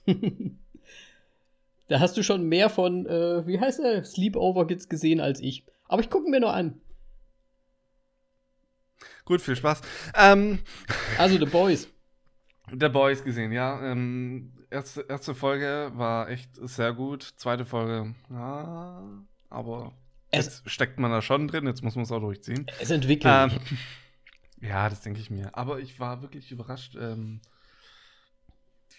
Da 1.88 2.00
hast 2.00 2.18
du 2.18 2.24
schon 2.24 2.44
mehr 2.44 2.70
von, 2.70 3.06
äh, 3.06 3.48
wie 3.48 3.60
heißt 3.60 3.80
der, 3.80 4.04
Sleepover 4.04 4.68
Kids 4.68 4.90
gesehen 4.90 5.22
als 5.22 5.40
ich. 5.40 5.66
Aber 5.88 6.02
ich 6.02 6.10
gucke 6.10 6.30
mir 6.30 6.40
nur 6.40 6.54
an. 6.54 6.82
Gut, 9.26 9.42
viel 9.42 9.56
Spaß. 9.56 9.82
Ähm, 10.16 10.60
also 11.18 11.38
The 11.38 11.46
Boys. 11.46 11.88
The 12.80 12.90
Boys 12.90 13.24
gesehen, 13.24 13.52
ja. 13.52 13.82
Ähm, 13.92 14.52
erste, 14.70 15.06
erste 15.08 15.36
Folge 15.36 15.92
war 15.96 16.30
echt 16.30 16.50
sehr 16.56 16.94
gut. 16.94 17.24
Zweite 17.38 17.66
Folge, 17.66 18.16
ja, 18.30 19.04
aber 19.50 19.94
es 20.32 20.46
jetzt 20.46 20.70
steckt 20.70 21.00
man 21.00 21.12
da 21.12 21.22
schon 21.22 21.48
drin. 21.48 21.66
Jetzt 21.66 21.84
muss 21.84 21.96
man 21.96 22.04
es 22.04 22.12
auch 22.12 22.20
durchziehen. 22.20 22.66
Es 22.80 22.92
entwickelt. 22.92 23.52
Ähm, 23.52 23.60
ja, 24.62 24.90
das 24.90 25.02
denke 25.02 25.20
ich 25.20 25.30
mir. 25.30 25.56
Aber 25.56 25.80
ich 25.80 26.00
war 26.00 26.22
wirklich 26.22 26.52
überrascht, 26.52 26.96
ähm, 27.00 27.42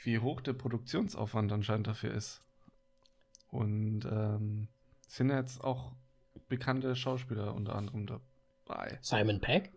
wie 0.05 0.19
hoch 0.19 0.41
der 0.41 0.55
Produktionsaufwand 0.55 1.53
anscheinend 1.53 1.87
dafür 1.87 2.15
ist. 2.15 2.41
Und 3.51 4.05
ähm, 4.05 4.69
sind 5.07 5.31
jetzt 5.31 5.63
auch 5.65 5.93
bekannte 6.49 6.95
Schauspieler 6.95 7.55
unter 7.55 7.75
anderem 7.75 8.07
dabei. 8.07 8.99
Simon 9.01 9.41
Peck? 9.41 9.73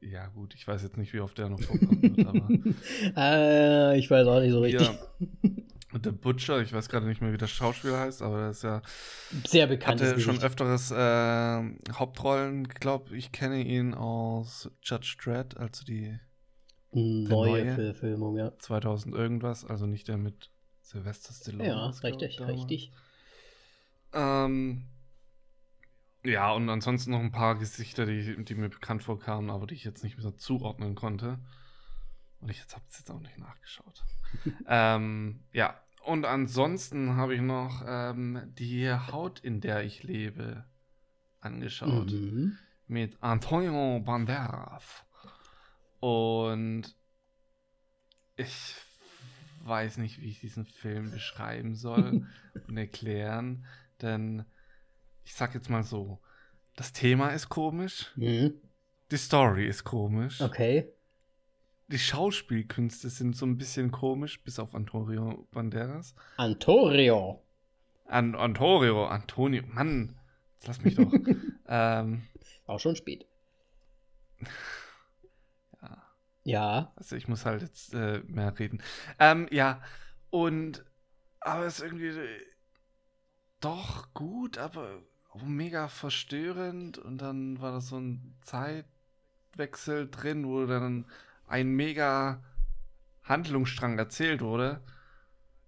Ja, 0.00 0.26
gut, 0.28 0.54
ich 0.54 0.66
weiß 0.66 0.82
jetzt 0.82 0.96
nicht, 0.96 1.12
wie 1.12 1.20
oft 1.20 1.38
der 1.38 1.48
noch 1.48 1.60
vorkommt. 1.60 2.02
wird, 2.02 2.26
aber. 2.26 2.48
äh, 3.16 3.98
ich 3.98 4.10
weiß 4.10 4.26
auch 4.26 4.40
nicht 4.40 4.50
so 4.50 4.60
richtig. 4.60 4.88
Und 5.92 6.06
der 6.06 6.12
Butcher, 6.12 6.60
ich 6.60 6.72
weiß 6.72 6.88
gerade 6.88 7.06
nicht 7.06 7.20
mehr, 7.20 7.32
wie 7.32 7.38
der 7.38 7.46
Schauspieler 7.46 8.00
heißt, 8.00 8.22
aber 8.22 8.38
der 8.38 8.50
ist 8.50 8.62
ja. 8.62 8.80
Sehr 9.46 9.66
bekannt. 9.66 10.00
Hatte 10.00 10.18
schon 10.20 10.42
öfteres 10.42 10.90
äh, 10.90 11.62
Hauptrollen. 11.92 12.64
Ich 12.64 12.80
glaube, 12.80 13.14
ich 13.14 13.30
kenne 13.30 13.62
ihn 13.62 13.92
aus 13.92 14.70
Judge 14.82 15.16
Dredd, 15.22 15.56
also 15.58 15.84
die 15.84 16.18
neue, 16.92 17.64
neue 17.64 17.74
Verfilmung, 17.74 18.38
ja. 18.38 18.56
2000 18.58 19.14
irgendwas, 19.14 19.66
also 19.66 19.86
nicht 19.86 20.08
der 20.08 20.16
mit 20.16 20.50
Sylvester 20.92 21.32
Stallone. 21.32 21.66
Ja, 21.66 21.86
richtig, 21.86 22.36
glaub, 22.36 22.48
richtig. 22.50 22.92
Ähm, 24.12 24.84
ja, 26.22 26.52
und 26.52 26.68
ansonsten 26.68 27.12
noch 27.12 27.20
ein 27.20 27.32
paar 27.32 27.58
Gesichter, 27.58 28.04
die, 28.04 28.44
die 28.44 28.54
mir 28.54 28.68
bekannt 28.68 29.02
vorkamen, 29.02 29.50
aber 29.50 29.66
die 29.66 29.74
ich 29.74 29.84
jetzt 29.84 30.04
nicht 30.04 30.18
mehr 30.18 30.36
zuordnen 30.36 30.94
konnte. 30.94 31.38
Und 32.40 32.50
ich 32.50 32.60
habe 32.60 32.82
es 32.90 32.98
jetzt 32.98 33.10
auch 33.10 33.20
nicht 33.20 33.38
nachgeschaut. 33.38 34.04
ähm, 34.68 35.44
ja, 35.52 35.80
und 36.04 36.26
ansonsten 36.26 37.16
habe 37.16 37.34
ich 37.34 37.40
noch 37.40 37.82
ähm, 37.86 38.52
die 38.58 38.92
Haut, 38.92 39.40
in 39.40 39.60
der 39.60 39.84
ich 39.84 40.02
lebe, 40.02 40.64
angeschaut. 41.40 42.10
Mhm. 42.10 42.58
Mit 42.86 43.16
Antonio 43.22 44.00
Banderas. 44.00 45.04
Und 46.00 46.94
ich 48.36 48.74
weiß 49.64 49.98
nicht, 49.98 50.20
wie 50.20 50.28
ich 50.28 50.40
diesen 50.40 50.66
Film 50.66 51.10
beschreiben 51.10 51.74
soll 51.74 52.26
und 52.68 52.76
erklären, 52.76 53.64
denn 54.00 54.44
ich 55.24 55.34
sag 55.34 55.54
jetzt 55.54 55.70
mal 55.70 55.82
so, 55.82 56.20
das 56.76 56.92
Thema 56.92 57.28
ist 57.30 57.48
komisch, 57.48 58.12
mhm. 58.16 58.54
die 59.10 59.16
Story 59.16 59.66
ist 59.66 59.84
komisch. 59.84 60.40
Okay. 60.40 60.88
Die 61.88 61.98
Schauspielkünste 61.98 63.10
sind 63.10 63.36
so 63.36 63.44
ein 63.44 63.58
bisschen 63.58 63.90
komisch, 63.90 64.42
bis 64.42 64.58
auf 64.58 64.74
Antonio 64.74 65.46
Banderas. 65.50 66.14
Antonio. 66.36 67.42
An 68.06 68.34
Antonio, 68.34 69.06
Antonio, 69.06 69.62
Mann, 69.66 70.16
jetzt 70.54 70.66
lass 70.68 70.82
mich 70.82 70.94
doch. 70.94 71.12
ähm, 71.68 72.22
Auch 72.66 72.80
schon 72.80 72.96
spät. 72.96 73.26
Ja. 76.44 76.92
Also 76.96 77.16
ich 77.16 77.28
muss 77.28 77.46
halt 77.46 77.62
jetzt 77.62 77.94
äh, 77.94 78.20
mehr 78.26 78.58
reden. 78.58 78.82
Ähm, 79.18 79.46
ja, 79.50 79.80
und 80.30 80.84
aber 81.40 81.64
es 81.66 81.78
ist 81.78 81.84
irgendwie 81.84 82.08
äh, 82.08 82.46
doch 83.60 84.12
gut, 84.14 84.58
aber 84.58 85.02
mega 85.44 85.88
verstörend. 85.88 86.98
Und 86.98 87.18
dann 87.18 87.60
war 87.60 87.72
das 87.72 87.88
so 87.88 87.98
ein 87.98 88.34
Zeitwechsel 88.42 90.08
drin, 90.10 90.46
wo 90.46 90.66
dann 90.66 91.06
ein 91.46 91.68
mega 91.68 92.42
Handlungsstrang 93.24 93.98
erzählt 93.98 94.40
wurde. 94.40 94.82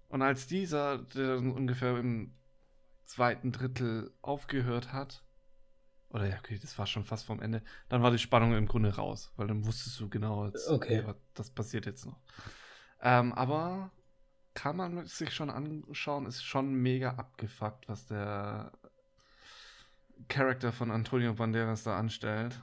Und 0.08 0.22
als 0.22 0.46
dieser, 0.46 0.98
der 0.98 1.38
ungefähr 1.38 1.96
im 1.96 2.32
zweiten 3.04 3.52
Drittel 3.52 4.12
aufgehört 4.22 4.92
hat, 4.92 5.22
oder 6.14 6.28
ja, 6.28 6.36
okay, 6.38 6.58
das 6.62 6.78
war 6.78 6.86
schon 6.86 7.02
fast 7.02 7.26
vom 7.26 7.42
Ende. 7.42 7.60
Dann 7.88 8.02
war 8.02 8.12
die 8.12 8.18
Spannung 8.18 8.54
im 8.56 8.66
Grunde 8.68 8.94
raus, 8.94 9.32
weil 9.36 9.48
dann 9.48 9.66
wusstest 9.66 9.98
du 9.98 10.08
genau, 10.08 10.46
jetzt, 10.46 10.70
okay. 10.70 11.02
das 11.34 11.50
passiert 11.50 11.86
jetzt 11.86 12.06
noch. 12.06 12.20
Ähm, 13.02 13.32
aber 13.32 13.90
kann 14.54 14.76
man 14.76 15.06
sich 15.06 15.34
schon 15.34 15.50
anschauen, 15.50 16.26
ist 16.26 16.44
schon 16.44 16.72
mega 16.72 17.10
abgefuckt, 17.14 17.88
was 17.88 18.06
der 18.06 18.70
Charakter 20.28 20.72
von 20.72 20.92
Antonio 20.92 21.34
Banderas 21.34 21.82
da 21.82 21.98
anstellt. 21.98 22.60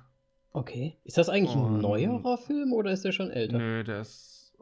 Okay. 0.54 0.98
Ist 1.04 1.18
das 1.18 1.28
eigentlich 1.28 1.56
Und, 1.56 1.76
ein 1.76 1.82
neuerer 1.82 2.38
Film 2.38 2.72
oder 2.72 2.92
ist 2.92 3.04
der 3.04 3.12
schon 3.12 3.32
älter? 3.32 3.58
Nö, 3.58 3.84
der 3.84 4.00
ist 4.00 4.54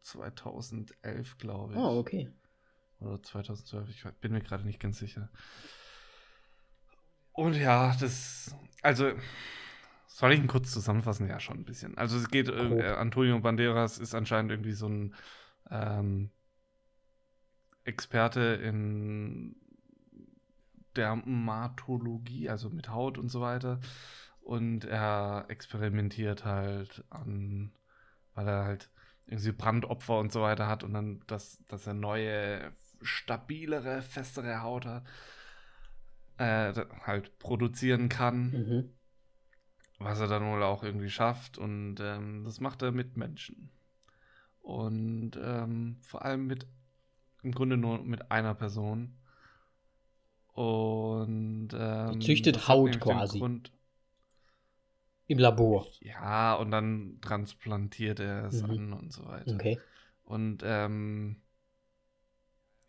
2011, 0.00 1.36
glaube 1.36 1.74
ich. 1.74 1.78
Ah, 1.78 1.90
oh, 1.90 1.98
okay. 1.98 2.30
Oder 3.00 3.22
2012, 3.22 3.90
ich 3.90 4.04
bin 4.20 4.32
mir 4.32 4.40
gerade 4.40 4.64
nicht 4.64 4.80
ganz 4.80 4.98
sicher. 4.98 5.28
Und 7.40 7.56
ja, 7.56 7.96
das, 7.98 8.54
also, 8.82 9.12
soll 10.06 10.32
ich 10.34 10.40
ihn 10.40 10.46
kurz 10.46 10.72
zusammenfassen? 10.72 11.26
Ja, 11.26 11.40
schon 11.40 11.60
ein 11.60 11.64
bisschen. 11.64 11.96
Also 11.96 12.18
es 12.18 12.28
geht, 12.28 12.50
äh, 12.50 12.94
Antonio 12.98 13.40
Banderas 13.40 13.96
ist 13.96 14.14
anscheinend 14.14 14.50
irgendwie 14.50 14.72
so 14.72 14.86
ein 14.88 15.14
ähm, 15.70 16.28
Experte 17.84 18.40
in 18.40 19.56
Dermatologie, 20.96 22.50
also 22.50 22.68
mit 22.68 22.90
Haut 22.90 23.16
und 23.16 23.30
so 23.30 23.40
weiter. 23.40 23.80
Und 24.42 24.84
er 24.84 25.46
experimentiert 25.48 26.44
halt 26.44 27.04
an, 27.08 27.72
weil 28.34 28.48
er 28.48 28.64
halt 28.64 28.90
irgendwie 29.26 29.52
Brandopfer 29.52 30.18
und 30.18 30.30
so 30.30 30.42
weiter 30.42 30.66
hat 30.66 30.84
und 30.84 30.92
dann, 30.92 31.22
dass, 31.26 31.64
dass 31.68 31.86
er 31.86 31.94
neue, 31.94 32.70
stabilere, 33.00 34.02
festere 34.02 34.60
Haut 34.60 34.84
hat, 34.84 35.04
äh, 36.40 36.72
halt 37.02 37.38
produzieren 37.38 38.08
kann. 38.08 38.50
Mhm. 38.50 38.90
Was 39.98 40.18
er 40.20 40.28
dann 40.28 40.50
wohl 40.50 40.62
auch 40.62 40.82
irgendwie 40.82 41.10
schafft. 41.10 41.58
Und 41.58 41.96
ähm, 42.00 42.44
das 42.44 42.60
macht 42.60 42.80
er 42.80 42.90
mit 42.90 43.18
Menschen. 43.18 43.70
Und 44.60 45.32
ähm, 45.42 45.98
vor 46.00 46.24
allem 46.24 46.46
mit, 46.46 46.66
im 47.42 47.52
Grunde 47.52 47.76
nur 47.76 48.02
mit 48.02 48.30
einer 48.30 48.54
Person. 48.54 49.14
Und 50.54 51.68
ähm, 51.74 52.20
züchtet 52.20 52.68
Haut 52.68 52.98
quasi. 53.00 53.38
Grund, 53.38 53.72
Im 55.26 55.38
Labor. 55.38 55.86
ja, 56.00 56.54
und 56.54 56.70
dann 56.70 57.18
transplantiert 57.20 58.20
er 58.20 58.46
es 58.46 58.62
Mhm. 58.62 58.70
an 58.70 58.92
und 58.94 59.12
so 59.12 59.26
weiter. 59.26 59.54
Okay. 59.54 59.78
Und 60.24 60.62
ähm, 60.64 61.36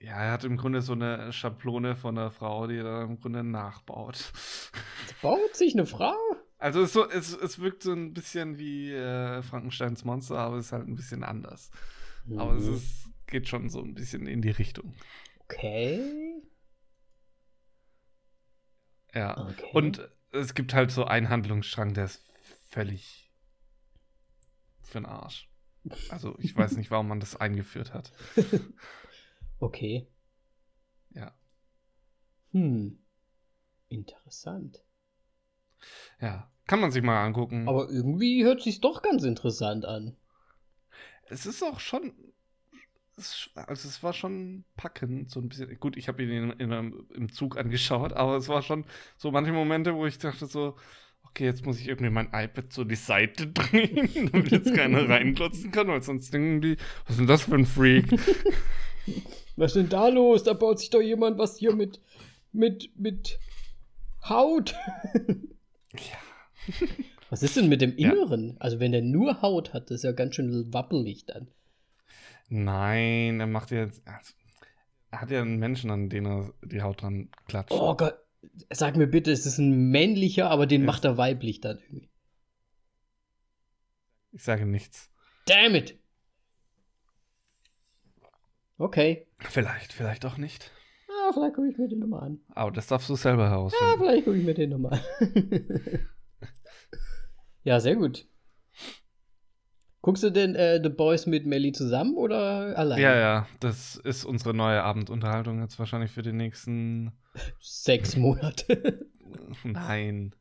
ja, 0.01 0.13
er 0.23 0.31
hat 0.31 0.43
im 0.43 0.57
Grunde 0.57 0.81
so 0.81 0.93
eine 0.93 1.31
Schablone 1.31 1.95
von 1.95 2.17
einer 2.17 2.31
Frau, 2.31 2.67
die 2.67 2.77
er 2.77 2.83
dann 2.83 3.09
im 3.11 3.19
Grunde 3.19 3.43
nachbaut. 3.43 4.31
Baut 5.21 5.55
sich 5.55 5.73
eine 5.73 5.85
Frau? 5.85 6.15
Also 6.57 6.81
es, 6.81 6.93
so, 6.93 7.09
es, 7.09 7.33
es 7.35 7.59
wirkt 7.59 7.83
so 7.83 7.91
ein 7.91 8.13
bisschen 8.13 8.57
wie 8.57 8.91
äh, 8.91 9.41
Frankensteins 9.41 10.03
Monster, 10.05 10.37
aber 10.37 10.57
es 10.57 10.67
ist 10.67 10.71
halt 10.71 10.87
ein 10.87 10.95
bisschen 10.95 11.23
anders. 11.23 11.71
Aber 12.37 12.53
es 12.55 12.65
Mhm. 12.65 12.73
ist, 12.75 13.09
geht 13.27 13.47
schon 13.47 13.69
so 13.69 13.81
ein 13.81 13.93
bisschen 13.95 14.27
in 14.27 14.41
die 14.41 14.51
Richtung. 14.51 14.93
Okay. 15.45 16.41
Ja. 19.13 19.37
Okay. 19.37 19.69
Und 19.73 20.07
es 20.31 20.53
gibt 20.53 20.73
halt 20.73 20.91
so 20.91 21.05
einen 21.05 21.29
Handlungsstrang, 21.29 21.93
der 21.93 22.05
ist 22.05 22.23
völlig 22.69 23.31
für 24.83 24.99
den 24.99 25.05
Arsch. 25.05 25.49
Also 26.09 26.35
ich 26.37 26.55
weiß 26.55 26.77
nicht, 26.77 26.91
warum 26.91 27.07
man 27.07 27.19
das 27.19 27.35
eingeführt 27.35 27.93
hat. 27.93 28.11
Okay. 29.61 30.07
Ja. 31.11 31.31
Hm. 32.51 32.97
Interessant. 33.89 34.83
Ja. 36.19 36.51
Kann 36.67 36.79
man 36.79 36.91
sich 36.91 37.03
mal 37.03 37.25
angucken. 37.25 37.67
Aber 37.67 37.89
irgendwie 37.89 38.43
hört 38.43 38.61
sich 38.61 38.81
doch 38.81 39.01
ganz 39.01 39.23
interessant 39.23 39.85
an. 39.85 40.15
es 41.29 41.45
ist 41.45 41.63
auch 41.63 41.79
schon. 41.79 42.13
Also 43.55 43.87
es 43.87 44.01
war 44.01 44.13
schon 44.13 44.63
packend, 44.77 45.29
so 45.29 45.39
ein 45.39 45.49
bisschen. 45.49 45.79
Gut, 45.79 45.97
ich 45.97 46.07
habe 46.07 46.23
ihn 46.23 46.29
in, 46.29 46.51
in 46.51 46.73
einem, 46.73 47.07
im 47.13 47.31
Zug 47.31 47.57
angeschaut, 47.57 48.13
aber 48.13 48.37
es 48.37 48.47
war 48.47 48.61
schon 48.61 48.85
so 49.17 49.31
manche 49.31 49.51
Momente, 49.51 49.93
wo 49.95 50.05
ich 50.07 50.17
dachte 50.17 50.47
so, 50.47 50.75
okay, 51.23 51.45
jetzt 51.45 51.65
muss 51.65 51.79
ich 51.79 51.87
irgendwie 51.87 52.09
mein 52.09 52.29
iPad 52.33 52.71
so 52.73 52.83
die 52.83 52.95
Seite 52.95 53.47
drehen, 53.53 54.29
damit 54.31 54.51
jetzt 54.51 54.73
keiner 54.73 55.07
reinklotzen 55.09 55.71
kann, 55.71 55.87
weil 55.87 56.01
sonst 56.01 56.33
denken 56.33 56.61
die, 56.61 56.77
was 57.03 57.11
ist 57.11 57.19
denn 57.19 57.27
das 57.27 57.43
für 57.43 57.55
ein 57.55 57.65
Freak? 57.65 58.07
Was 59.55 59.71
ist 59.71 59.75
denn 59.75 59.89
da 59.89 60.07
los? 60.07 60.43
Da 60.43 60.53
baut 60.53 60.79
sich 60.79 60.89
doch 60.89 61.01
jemand 61.01 61.37
was 61.37 61.57
hier 61.57 61.75
mit, 61.75 61.99
mit, 62.51 62.89
mit 62.97 63.39
Haut. 64.27 64.75
ja. 65.93 66.77
Was 67.29 67.43
ist 67.43 67.55
denn 67.55 67.69
mit 67.69 67.79
dem 67.81 67.97
Ja. 67.97 68.11
Inneren? 68.11 68.57
Also 68.59 68.79
wenn 68.81 68.91
der 68.91 69.01
nur 69.01 69.41
Haut 69.41 69.73
hat, 69.73 69.89
das 69.89 69.97
ist 69.99 70.03
ja 70.03 70.11
ganz 70.11 70.35
schön 70.35 70.73
wappelig 70.73 71.25
dann. 71.25 71.47
Nein, 72.49 73.39
er 73.39 73.47
macht 73.47 73.71
jetzt. 73.71 74.05
Also, 74.05 74.33
er 75.11 75.21
hat 75.21 75.31
ja 75.31 75.41
einen 75.41 75.57
Menschen, 75.57 75.89
an 75.91 76.09
den 76.09 76.25
er 76.25 76.53
die 76.61 76.81
Haut 76.81 77.01
dran 77.01 77.29
klatscht. 77.47 77.71
Oh 77.71 77.95
Gott, 77.95 78.15
sag 78.69 78.97
mir 78.97 79.07
bitte, 79.07 79.31
es 79.31 79.45
ist 79.45 79.59
ein 79.59 79.91
männlicher, 79.91 80.49
aber 80.49 80.67
den 80.67 80.81
Ja. 80.81 80.87
macht 80.87 81.05
er 81.05 81.17
weiblich 81.17 81.61
dann 81.61 81.79
irgendwie. 81.79 82.09
Ich 84.33 84.43
sage 84.43 84.65
nichts. 84.65 85.09
Damn 85.45 85.75
it! 85.75 85.97
Okay. 88.81 89.27
Vielleicht, 89.39 89.93
vielleicht 89.93 90.25
auch 90.25 90.37
nicht. 90.37 90.71
Ah, 91.07 91.31
vielleicht 91.33 91.55
gucke 91.55 91.67
ich 91.69 91.77
mir 91.77 91.87
den 91.87 91.99
nochmal 91.99 92.23
an. 92.23 92.39
Aber 92.55 92.71
das 92.71 92.87
darfst 92.87 93.09
du 93.09 93.15
selber 93.15 93.45
Ah, 93.45 93.49
herausfinden. 93.51 93.93
vielleicht 93.99 94.25
gucke 94.25 94.37
ich 94.37 94.43
mir 94.45 94.53
den 94.55 94.71
nochmal 94.71 94.93
an. 94.93 95.01
ja, 97.63 97.79
sehr 97.79 97.95
gut. 97.95 98.25
Guckst 100.01 100.23
du 100.23 100.31
denn 100.31 100.55
äh, 100.55 100.79
The 100.81 100.89
Boys 100.89 101.27
mit 101.27 101.45
Melly 101.45 101.73
zusammen 101.73 102.15
oder 102.15 102.75
allein? 102.75 102.99
Ja, 102.99 103.15
ja, 103.15 103.47
das 103.59 103.97
ist 103.97 104.25
unsere 104.25 104.55
neue 104.55 104.81
Abendunterhaltung 104.81 105.61
jetzt 105.61 105.77
wahrscheinlich 105.77 106.09
für 106.09 106.23
die 106.23 106.33
nächsten. 106.33 107.11
Sechs 107.59 108.15
Monate. 108.15 109.05
Nein. 109.63 110.33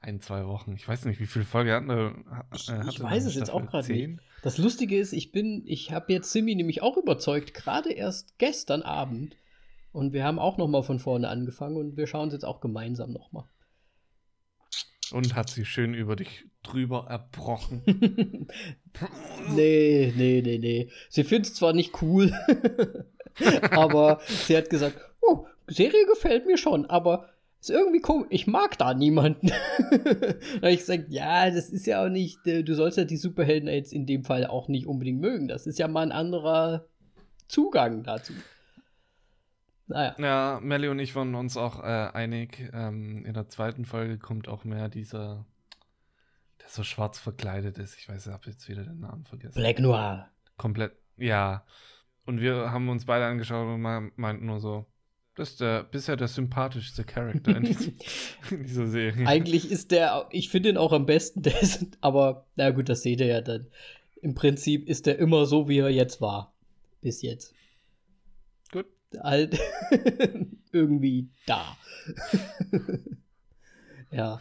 Ein, 0.00 0.20
zwei 0.20 0.44
Wochen. 0.46 0.74
Ich 0.74 0.86
weiß 0.86 1.06
nicht, 1.06 1.20
wie 1.20 1.26
viele 1.26 1.46
Folge 1.46 1.72
hatten 1.72 1.88
wir. 1.88 2.14
Ich- 2.54 2.68
äh, 2.68 2.82
ich 2.86 3.00
weiß 3.02 3.22
die 3.22 3.28
es 3.30 3.34
jetzt 3.36 3.50
auch 3.50 3.64
grad 3.66 3.84
Zehn? 3.84 4.20
Das 4.42 4.58
Lustige 4.58 4.98
ist, 4.98 5.12
ich 5.12 5.30
bin, 5.30 5.62
ich 5.66 5.92
habe 5.92 6.12
jetzt 6.12 6.32
Simi 6.32 6.56
nämlich 6.56 6.82
auch 6.82 6.96
überzeugt, 6.96 7.54
gerade 7.54 7.92
erst 7.92 8.38
gestern 8.38 8.82
Abend. 8.82 9.36
Und 9.92 10.12
wir 10.12 10.24
haben 10.24 10.38
auch 10.38 10.58
noch 10.58 10.68
mal 10.68 10.82
von 10.82 10.98
vorne 10.98 11.28
angefangen 11.28 11.76
und 11.76 11.96
wir 11.96 12.06
schauen 12.06 12.28
es 12.28 12.34
jetzt 12.34 12.44
auch 12.44 12.60
gemeinsam 12.60 13.12
noch 13.12 13.30
mal. 13.30 13.48
Und 15.12 15.36
hat 15.36 15.50
sie 15.50 15.64
schön 15.64 15.94
über 15.94 16.16
dich 16.16 16.46
drüber 16.62 17.06
erbrochen. 17.08 17.82
nee, 19.54 20.12
nee, 20.16 20.42
nee, 20.42 20.58
nee. 20.58 20.90
Sie 21.10 21.22
findet 21.22 21.52
es 21.52 21.58
zwar 21.58 21.74
nicht 21.74 22.00
cool, 22.02 22.32
aber 23.70 24.20
sie 24.26 24.56
hat 24.56 24.70
gesagt, 24.70 24.98
oh, 25.20 25.46
Serie 25.66 26.06
gefällt 26.06 26.46
mir 26.46 26.56
schon, 26.56 26.86
aber 26.86 27.28
ist 27.62 27.70
irgendwie 27.70 28.00
komisch. 28.00 28.26
Ich 28.30 28.46
mag 28.46 28.76
da 28.78 28.92
niemanden. 28.92 29.48
da 29.90 30.56
habe 30.56 30.70
ich 30.70 30.80
gesagt, 30.80 31.04
ja, 31.08 31.50
das 31.50 31.70
ist 31.70 31.86
ja 31.86 32.04
auch 32.04 32.08
nicht, 32.08 32.46
äh, 32.46 32.62
du 32.62 32.74
sollst 32.74 32.98
ja 32.98 33.04
die 33.04 33.16
Superhelden 33.16 33.68
jetzt 33.68 33.92
in 33.92 34.04
dem 34.06 34.24
Fall 34.24 34.46
auch 34.46 34.68
nicht 34.68 34.86
unbedingt 34.86 35.20
mögen. 35.20 35.48
Das 35.48 35.66
ist 35.66 35.78
ja 35.78 35.88
mal 35.88 36.02
ein 36.02 36.12
anderer 36.12 36.86
Zugang 37.48 38.02
dazu. 38.02 38.32
Naja. 39.86 40.14
ja, 40.18 40.60
Melly 40.62 40.88
und 40.88 40.98
ich 40.98 41.14
waren 41.14 41.34
uns 41.34 41.56
auch 41.56 41.80
äh, 41.80 42.10
einig. 42.12 42.70
Ähm, 42.72 43.24
in 43.26 43.34
der 43.34 43.48
zweiten 43.48 43.84
Folge 43.84 44.18
kommt 44.18 44.48
auch 44.48 44.64
mehr 44.64 44.88
dieser, 44.88 45.44
der 46.60 46.68
so 46.68 46.82
schwarz 46.82 47.18
verkleidet 47.18 47.78
ist. 47.78 47.96
Ich 47.98 48.08
weiß, 48.08 48.26
ich 48.26 48.32
habe 48.32 48.48
jetzt 48.48 48.68
wieder 48.68 48.84
den 48.84 49.00
Namen 49.00 49.24
vergessen. 49.24 49.54
Black 49.60 49.80
Noir. 49.80 50.30
Komplett, 50.56 50.92
ja. 51.16 51.64
Und 52.24 52.40
wir 52.40 52.70
haben 52.70 52.88
uns 52.88 53.04
beide 53.04 53.26
angeschaut 53.26 53.66
und 53.66 53.82
me- 53.82 54.12
meinten 54.16 54.46
nur 54.46 54.60
so, 54.60 54.86
das 55.34 55.50
ist 55.50 55.60
der 55.60 55.84
bisher 55.84 56.16
der 56.16 56.28
sympathischste 56.28 57.04
Charakter 57.04 57.56
in, 57.56 57.64
diesem, 57.64 57.94
in 58.50 58.62
dieser 58.64 58.86
Serie. 58.86 59.26
Eigentlich 59.26 59.70
ist 59.70 59.90
der, 59.90 60.28
ich 60.30 60.50
finde 60.50 60.70
ihn 60.70 60.76
auch 60.76 60.92
am 60.92 61.06
besten, 61.06 61.42
der 61.42 61.60
ist, 61.60 61.86
aber 62.00 62.46
na 62.56 62.70
gut, 62.70 62.88
das 62.88 63.02
seht 63.02 63.20
ihr 63.20 63.26
ja 63.26 63.40
dann. 63.40 63.66
Im 64.20 64.34
Prinzip 64.34 64.88
ist 64.88 65.06
er 65.06 65.18
immer 65.18 65.46
so, 65.46 65.68
wie 65.68 65.78
er 65.78 65.90
jetzt 65.90 66.20
war. 66.20 66.54
Bis 67.00 67.22
jetzt. 67.22 67.54
Gut. 68.70 68.86
Halt 69.20 69.58
irgendwie 70.72 71.28
da. 71.46 71.76
ja. 74.12 74.40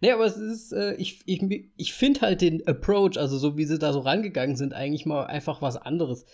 Nee, 0.00 0.10
aber 0.10 0.26
es 0.26 0.36
ist, 0.36 0.72
äh, 0.72 0.94
ich, 0.94 1.22
ich, 1.26 1.70
ich 1.76 1.92
finde 1.92 2.22
halt 2.22 2.40
den 2.40 2.66
Approach, 2.66 3.16
also 3.16 3.38
so 3.38 3.56
wie 3.56 3.64
sie 3.64 3.78
da 3.78 3.92
so 3.92 4.00
rangegangen 4.00 4.56
sind, 4.56 4.74
eigentlich 4.74 5.06
mal 5.06 5.26
einfach 5.26 5.62
was 5.62 5.76
anderes. 5.76 6.26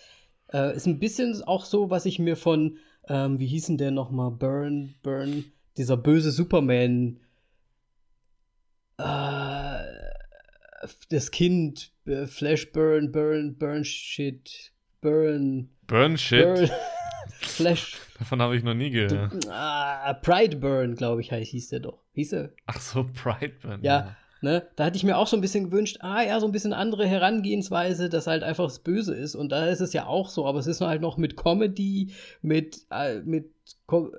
Äh, 0.50 0.74
ist 0.74 0.86
ein 0.86 0.98
bisschen 0.98 1.42
auch 1.42 1.66
so, 1.66 1.90
was 1.90 2.06
ich 2.06 2.18
mir 2.18 2.36
von, 2.36 2.78
ähm, 3.08 3.38
wie 3.38 3.46
hießen 3.46 3.78
der 3.78 3.90
nochmal, 3.90 4.30
Burn, 4.30 4.94
Burn, 5.02 5.44
dieser 5.76 5.96
böse 5.96 6.30
Superman, 6.30 7.20
äh, 8.98 9.78
das 11.10 11.30
Kind, 11.30 11.92
äh, 12.06 12.26
Flash 12.26 12.70
Burn, 12.72 13.10
Burn, 13.12 13.56
Burn 13.56 13.84
Shit, 13.84 14.72
Burn, 15.00 15.70
Burn 15.86 16.16
Shit. 16.16 16.44
Burn, 16.44 16.70
Flash, 17.40 17.96
Davon 18.18 18.42
habe 18.42 18.56
ich 18.56 18.64
noch 18.64 18.74
nie 18.74 18.90
gehört. 18.90 19.46
ah, 19.48 20.12
Pride 20.14 20.56
Burn, 20.56 20.96
glaube 20.96 21.20
ich, 21.20 21.30
heißt, 21.30 21.50
hieß 21.50 21.68
der 21.68 21.80
doch. 21.80 22.02
Hieß 22.14 22.32
er? 22.32 22.50
Ach 22.66 22.80
so, 22.80 23.04
Brightburn. 23.04 23.82
Ja. 23.82 24.16
Ne? 24.40 24.68
Da 24.76 24.84
hatte 24.84 24.96
ich 24.96 25.04
mir 25.04 25.18
auch 25.18 25.26
so 25.26 25.36
ein 25.36 25.40
bisschen 25.40 25.70
gewünscht, 25.70 25.98
ah 26.00 26.22
ja, 26.22 26.38
so 26.38 26.46
ein 26.46 26.52
bisschen 26.52 26.72
andere 26.72 27.06
Herangehensweise, 27.06 28.08
dass 28.08 28.28
halt 28.28 28.44
einfach 28.44 28.64
das 28.64 28.78
Böse 28.78 29.14
ist. 29.14 29.34
Und 29.34 29.50
da 29.50 29.66
ist 29.66 29.80
es 29.80 29.92
ja 29.92 30.06
auch 30.06 30.30
so, 30.30 30.46
aber 30.46 30.60
es 30.60 30.68
ist 30.68 30.80
halt 30.80 31.02
noch 31.02 31.16
mit 31.16 31.36
Comedy, 31.36 32.12
mit, 32.40 32.86
äh, 32.90 33.20
mit 33.20 33.50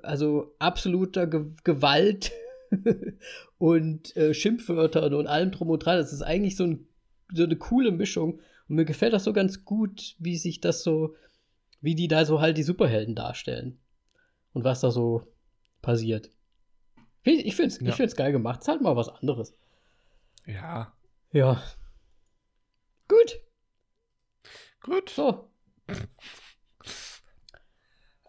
also 0.02 0.54
absoluter 0.58 1.26
Ge 1.26 1.46
Gewalt 1.64 2.32
und 3.58 4.14
äh, 4.16 4.34
Schimpfwörtern 4.34 5.14
und 5.14 5.26
allem 5.26 5.52
drum 5.52 5.70
und 5.70 5.78
dran. 5.84 5.96
Das 5.96 6.12
ist 6.12 6.22
eigentlich 6.22 6.56
so, 6.56 6.64
ein, 6.64 6.86
so 7.32 7.44
eine 7.44 7.56
coole 7.56 7.90
Mischung. 7.90 8.40
Und 8.68 8.76
mir 8.76 8.84
gefällt 8.84 9.14
das 9.14 9.24
so 9.24 9.32
ganz 9.32 9.64
gut, 9.64 10.16
wie 10.18 10.36
sich 10.36 10.60
das 10.60 10.82
so, 10.82 11.14
wie 11.80 11.94
die 11.94 12.08
da 12.08 12.26
so 12.26 12.42
halt 12.42 12.58
die 12.58 12.62
Superhelden 12.62 13.14
darstellen. 13.14 13.78
Und 14.52 14.64
was 14.64 14.80
da 14.80 14.90
so 14.90 15.22
passiert. 15.80 16.30
Ich 17.22 17.54
finde 17.54 17.74
es 17.74 17.80
Ja. 17.80 17.88
ich 17.88 17.94
find's 17.94 18.16
geil 18.16 18.32
gemacht. 18.32 18.60
ist 18.60 18.68
halt 18.68 18.82
mal 18.82 18.96
was 18.96 19.08
anderes. 19.08 19.54
Ja. 20.46 20.92
Ja. 21.32 21.62
Gut. 23.08 23.40
Gut. 24.82 25.10
So. 25.10 25.50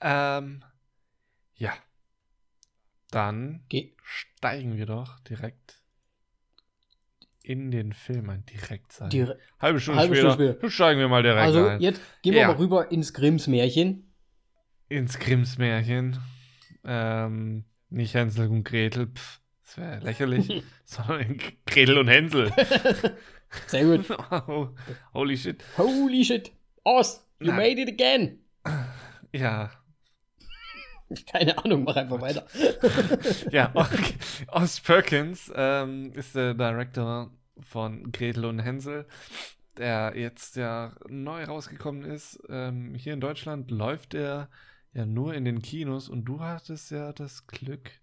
Ähm, 0.02 0.64
ja. 1.56 1.74
Dann 3.12 3.66
Ge 3.70 3.96
steigen 4.04 4.78
wir 4.78 4.86
doch 4.86 5.20
direkt 5.20 5.82
in 7.44 7.72
den 7.72 7.92
Film 7.94 8.30
ein 8.30 8.46
direkt 8.46 8.92
sein. 8.94 9.10
Dire 9.10 9.38
halbe 9.60 9.80
Stunde 9.80 10.00
halbe 10.00 10.16
später, 10.16 10.32
Stunde 10.34 10.54
später. 10.54 10.70
steigen 10.70 11.00
wir 11.00 11.08
mal 11.10 11.24
direkt 11.24 11.42
also 11.42 11.66
ein. 11.66 11.82
jetzt 11.82 12.02
gehen 12.22 12.34
wir 12.34 12.42
Ja. 12.42 12.48
mal 12.48 12.58
rüber 12.58 12.92
ins 12.92 13.14
Grimms 13.14 13.48
Märchen. 13.48 14.14
Ins 14.90 15.20
Grimms 15.20 15.58
Märchen. 15.58 16.20
Ähm, 16.84 17.66
nicht 17.90 18.14
Hänsel 18.14 18.48
und 18.48 18.64
Gretel, 18.64 19.08
pff, 19.08 19.41
das 19.72 19.78
wäre 19.78 20.00
lächerlich, 20.00 20.64
sondern 20.84 21.38
Gretel 21.66 21.98
und 21.98 22.10
Hänsel. 22.10 22.52
Sehr 23.68 23.86
gut. 23.86 24.06
Oh, 24.48 24.68
Holy 25.14 25.38
shit. 25.38 25.64
Holy 25.78 26.26
shit. 26.26 26.52
Oz, 26.84 27.26
you 27.40 27.48
Nein. 27.48 27.56
made 27.56 27.82
it 27.82 27.88
again. 27.88 28.40
Ja, 29.32 29.72
Keine 31.32 31.58
Ahnung, 31.58 31.86
mach 31.86 31.96
einfach 31.96 32.20
weiter. 32.20 32.46
ja, 33.52 33.72
okay. 33.74 34.16
Oz 34.48 34.82
Perkins 34.82 35.52
ähm, 35.56 36.12
ist 36.16 36.36
der 36.36 36.54
Director 36.54 37.32
von 37.62 38.12
Gretel 38.12 38.44
und 38.46 38.60
Hänsel, 38.60 39.06
der 39.78 40.18
jetzt 40.18 40.58
ja 40.58 40.94
neu 41.08 41.46
rausgekommen 41.46 42.04
ist. 42.04 42.42
Ähm, 42.50 42.94
hier 42.96 43.14
in 43.14 43.22
Deutschland 43.22 43.72
läuft 43.72 44.16
er 44.16 44.50
ja 44.94 45.06
nur 45.06 45.34
in 45.34 45.46
den 45.46 45.62
Kinos 45.62 46.10
und 46.10 46.26
du 46.26 46.42
hattest 46.42 46.92
ja 46.92 47.14
das 47.14 47.48
Glück, 47.48 48.01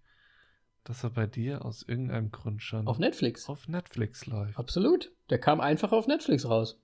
dass 0.83 1.03
er 1.03 1.09
bei 1.11 1.27
dir 1.27 1.65
aus 1.65 1.83
irgendeinem 1.83 2.31
Grund 2.31 2.61
schon 2.63 2.87
Auf 2.87 2.99
Netflix. 2.99 3.47
auf 3.49 3.67
Netflix 3.67 4.25
läuft. 4.25 4.57
Absolut. 4.57 5.11
Der 5.29 5.39
kam 5.39 5.61
einfach 5.61 5.91
auf 5.91 6.07
Netflix 6.07 6.45
raus. 6.45 6.79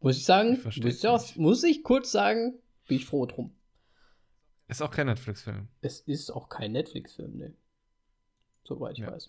Muss 0.00 0.16
ich 0.16 0.24
sagen, 0.24 0.54
Ich 0.68 0.82
muss 0.82 0.94
ich, 0.96 1.06
auch, 1.06 1.36
muss 1.36 1.62
ich 1.62 1.82
kurz 1.84 2.10
sagen, 2.10 2.58
bin 2.88 2.96
ich 2.96 3.04
froh 3.06 3.26
drum. 3.26 3.54
Ist 4.68 4.80
auch 4.82 4.90
kein 4.90 5.06
Netflix-Film. 5.06 5.68
Es 5.82 6.00
ist 6.00 6.30
auch 6.30 6.48
kein 6.48 6.72
Netflix-Film, 6.72 7.36
ne? 7.36 7.54
Soweit 8.64 8.94
ich 8.98 9.04
Ja. 9.04 9.12
weiß. 9.12 9.28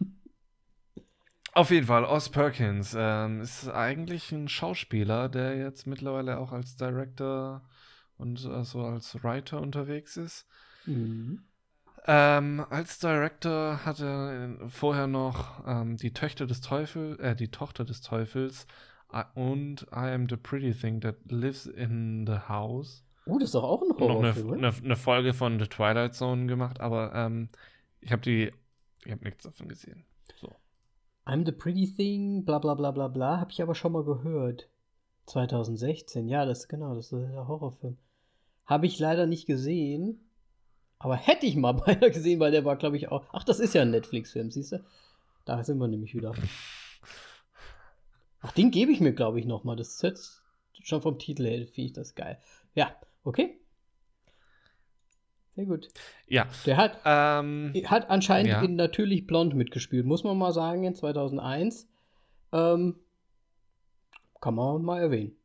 Auf 1.52 1.70
jeden 1.70 1.86
Fall, 1.86 2.04
Oz 2.04 2.28
Perkins 2.30 2.96
ähm, 2.98 3.40
ist 3.40 3.68
eigentlich 3.68 4.32
ein 4.32 4.48
Schauspieler, 4.48 5.28
der 5.28 5.56
jetzt 5.56 5.86
mittlerweile 5.86 6.38
auch 6.38 6.50
als 6.50 6.76
Director 6.76 7.62
und 8.16 8.44
also 8.46 8.80
als 8.84 9.22
Writer 9.22 9.60
unterwegs 9.60 10.16
ist. 10.16 10.48
Mhm. 10.86 11.44
Ähm, 12.06 12.66
als 12.68 12.98
Director 12.98 13.84
hat 13.84 14.00
er 14.00 14.56
vorher 14.68 15.06
noch 15.06 15.66
ähm, 15.66 15.96
die 15.96 16.12
Töchter 16.12 16.46
des 16.46 16.60
Teufels, 16.60 17.18
äh, 17.18 17.34
die 17.34 17.48
Tochter 17.48 17.84
des 17.84 18.02
Teufels 18.02 18.66
äh, 19.10 19.24
und 19.34 19.86
I 19.90 20.10
Am 20.10 20.28
the 20.28 20.36
Pretty 20.36 20.74
Thing 20.74 21.00
That 21.00 21.16
Lives 21.30 21.66
in 21.66 22.26
the 22.26 22.48
House. 22.48 23.02
Oh, 23.26 23.38
das 23.38 23.48
ist 23.48 23.54
doch 23.54 23.64
auch 23.64 23.80
ein 23.80 23.88
noch 23.88 23.98
eine, 23.98 24.08
Horrorfilm, 24.08 24.48
oder? 24.48 24.68
eine, 24.68 24.76
eine 24.76 24.96
Folge 24.96 25.32
von 25.32 25.58
The 25.58 25.66
Twilight 25.66 26.14
Zone 26.14 26.46
gemacht, 26.46 26.80
aber 26.80 27.14
ähm, 27.14 27.48
ich 28.02 28.12
habe 28.12 28.20
die, 28.20 28.52
ich 29.06 29.12
habe 29.12 29.24
nichts 29.24 29.44
davon 29.44 29.68
gesehen. 29.68 30.04
So. 30.36 30.54
I'm 31.24 31.46
the 31.46 31.52
Pretty 31.52 31.90
Thing, 31.90 32.44
bla 32.44 32.58
bla 32.58 32.74
bla 32.74 32.90
bla 32.90 33.08
bla, 33.08 33.40
habe 33.40 33.50
ich 33.50 33.62
aber 33.62 33.74
schon 33.74 33.92
mal 33.92 34.04
gehört. 34.04 34.68
2016, 35.24 36.28
ja, 36.28 36.44
das 36.44 36.68
genau, 36.68 36.94
das 36.94 37.10
ist 37.10 37.12
der 37.12 37.48
Horrorfilm. 37.48 37.96
Habe 38.66 38.84
ich 38.84 38.98
leider 38.98 39.26
nicht 39.26 39.46
gesehen, 39.46 40.20
aber 41.04 41.16
hätte 41.16 41.46
ich 41.46 41.54
mal 41.56 41.72
beinahe 41.72 42.10
gesehen, 42.10 42.40
weil 42.40 42.50
der 42.50 42.64
war, 42.64 42.76
glaube 42.76 42.96
ich, 42.96 43.08
auch. 43.10 43.24
Ach, 43.32 43.44
das 43.44 43.60
ist 43.60 43.74
ja 43.74 43.82
ein 43.82 43.90
Netflix-Film, 43.90 44.50
siehst 44.50 44.72
du? 44.72 44.84
Da 45.44 45.62
sind 45.62 45.78
wir 45.78 45.86
nämlich 45.88 46.14
wieder. 46.14 46.32
Ach, 48.40 48.52
den 48.52 48.70
gebe 48.70 48.90
ich 48.92 49.00
mir, 49.00 49.12
glaube 49.12 49.38
ich, 49.38 49.46
noch 49.46 49.64
mal. 49.64 49.76
Das 49.76 49.88
ist 49.88 50.02
jetzt 50.02 50.42
schon 50.82 51.02
vom 51.02 51.18
Titel 51.18 51.44
her, 51.44 51.66
finde 51.66 51.86
ich 51.88 51.92
das 51.92 52.14
geil. 52.14 52.38
Ja, 52.74 52.94
okay. 53.22 53.58
Sehr 55.54 55.66
gut. 55.66 55.88
Ja, 56.26 56.48
Der 56.66 56.76
hat 56.76 56.98
ähm, 57.04 57.72
hat 57.86 58.10
anscheinend 58.10 58.50
Ja. 58.50 58.62
in 58.62 58.74
Natürlich 58.74 59.26
Blond 59.26 59.54
mitgespielt, 59.54 60.04
muss 60.04 60.24
man 60.24 60.36
mal 60.36 60.52
sagen, 60.52 60.84
in 60.84 60.94
2001. 60.94 61.88
Ähm, 62.52 62.96
kann 64.40 64.54
man 64.54 64.82
mal 64.82 65.00
erwähnen. 65.00 65.36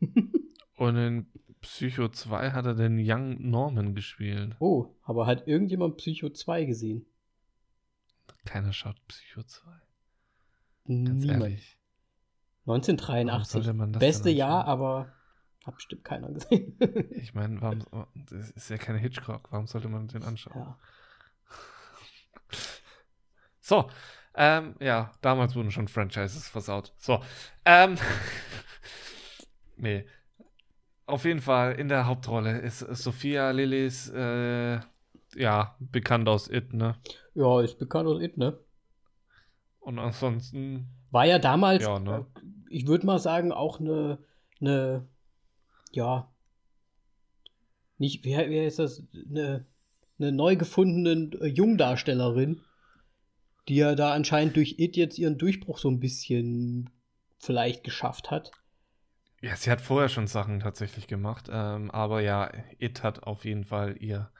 und 0.76 0.96
in 0.96 1.26
Psycho 1.60 2.08
2 2.08 2.52
hat 2.52 2.66
er 2.66 2.74
den 2.74 2.98
Young 2.98 3.50
Norman 3.50 3.94
gespielt. 3.94 4.56
Oh, 4.60 4.94
aber 5.02 5.26
hat 5.26 5.46
irgendjemand 5.46 5.96
Psycho 5.98 6.30
2 6.30 6.64
gesehen? 6.64 7.06
Keiner 8.44 8.72
schaut 8.72 8.96
Psycho 9.08 9.42
2. 9.42 9.70
Ganz 10.86 11.22
Niemand. 11.24 11.42
ehrlich. 11.42 11.78
Warum 12.64 12.80
1983. 12.80 13.52
sollte 13.52 13.72
man 13.74 13.92
das 13.92 14.00
Beste 14.00 14.30
Jahr, 14.30 14.64
aber 14.64 15.12
hat 15.64 15.74
bestimmt 15.74 16.04
keiner 16.04 16.30
gesehen. 16.32 16.76
Ich 17.12 17.34
meine, 17.34 17.60
warum, 17.60 17.84
das 18.14 18.50
ist 18.50 18.70
ja 18.70 18.78
keine 18.78 18.98
Hitchcock. 18.98 19.48
Warum 19.50 19.66
sollte 19.66 19.88
man 19.88 20.08
den 20.08 20.22
anschauen? 20.22 20.62
ja. 20.62 20.78
So, 23.62 23.88
ähm, 24.34 24.74
ja, 24.80 25.12
damals 25.20 25.54
wurden 25.54 25.70
schon 25.70 25.86
Franchises 25.86 26.48
versaut. 26.48 26.92
So, 26.96 27.22
ähm, 27.64 27.96
nee. 29.76 30.06
Auf 31.10 31.24
jeden 31.24 31.40
Fall 31.40 31.74
in 31.74 31.88
der 31.88 32.06
Hauptrolle 32.06 32.58
ist 32.60 32.78
Sophia 32.78 33.50
Lillis, 33.50 34.08
äh, 34.10 34.78
ja, 35.34 35.76
bekannt 35.80 36.28
aus 36.28 36.48
It, 36.48 36.72
ne? 36.72 36.96
ja, 37.34 37.60
ist 37.60 37.78
bekannt 37.78 38.08
aus 38.08 38.22
It, 38.22 38.36
ne? 38.36 38.58
Und 39.80 39.98
ansonsten, 39.98 40.86
War 41.10 41.26
ja 41.26 41.38
damals, 41.38 41.82
Ja, 41.82 41.98
ne? 41.98 42.26
ich 42.68 42.86
würde 42.86 43.06
mal 43.06 43.18
sagen, 43.18 43.50
auch 43.50 43.80
eine, 43.80 44.18
eine, 44.60 45.08
ja, 45.90 46.30
nicht, 47.98 48.24
wie, 48.24 48.36
wie 48.36 48.60
heißt 48.60 48.78
das, 48.78 49.02
eine, 49.28 49.66
eine 50.18 50.32
neu 50.32 50.54
gefundene 50.54 51.36
äh, 51.40 51.46
Jungdarstellerin, 51.46 52.60
die 53.68 53.76
ja 53.76 53.94
da 53.96 54.12
anscheinend 54.12 54.56
durch 54.56 54.76
It 54.78 54.96
jetzt 54.96 55.18
ihren 55.18 55.38
Durchbruch 55.38 55.78
so 55.78 55.90
ein 55.90 55.98
bisschen 56.00 56.90
vielleicht 57.38 57.82
geschafft 57.82 58.30
hat. 58.30 58.52
Ja, 59.40 59.56
sie 59.56 59.70
hat 59.70 59.80
vorher 59.80 60.08
schon 60.08 60.26
Sachen 60.26 60.60
tatsächlich 60.60 61.06
gemacht, 61.06 61.48
ähm, 61.50 61.90
aber 61.90 62.20
ja, 62.20 62.50
It 62.78 63.02
hat 63.02 63.22
auf 63.24 63.44
jeden 63.44 63.64
Fall 63.64 63.96
ihr, 63.98 64.30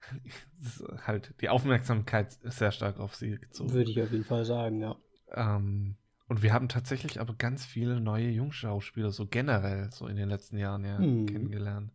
halt 1.06 1.34
die 1.40 1.48
Aufmerksamkeit 1.48 2.32
sehr 2.42 2.70
stark 2.72 2.98
auf 3.00 3.14
sie 3.14 3.38
gezogen. 3.38 3.72
Würde 3.72 3.90
ich 3.90 4.00
auf 4.02 4.12
jeden 4.12 4.24
Fall 4.24 4.44
sagen, 4.44 4.80
ja. 4.80 4.96
Ähm, 5.32 5.96
und 6.28 6.42
wir 6.42 6.52
haben 6.52 6.68
tatsächlich 6.68 7.20
aber 7.20 7.34
ganz 7.34 7.64
viele 7.64 8.00
neue 8.00 8.28
Jungschauspieler, 8.28 9.10
so 9.10 9.26
generell, 9.26 9.90
so 9.92 10.06
in 10.06 10.16
den 10.16 10.28
letzten 10.28 10.58
Jahren 10.58 10.84
ja 10.84 10.98
Hm. 10.98 11.26
kennengelernt. 11.26 11.92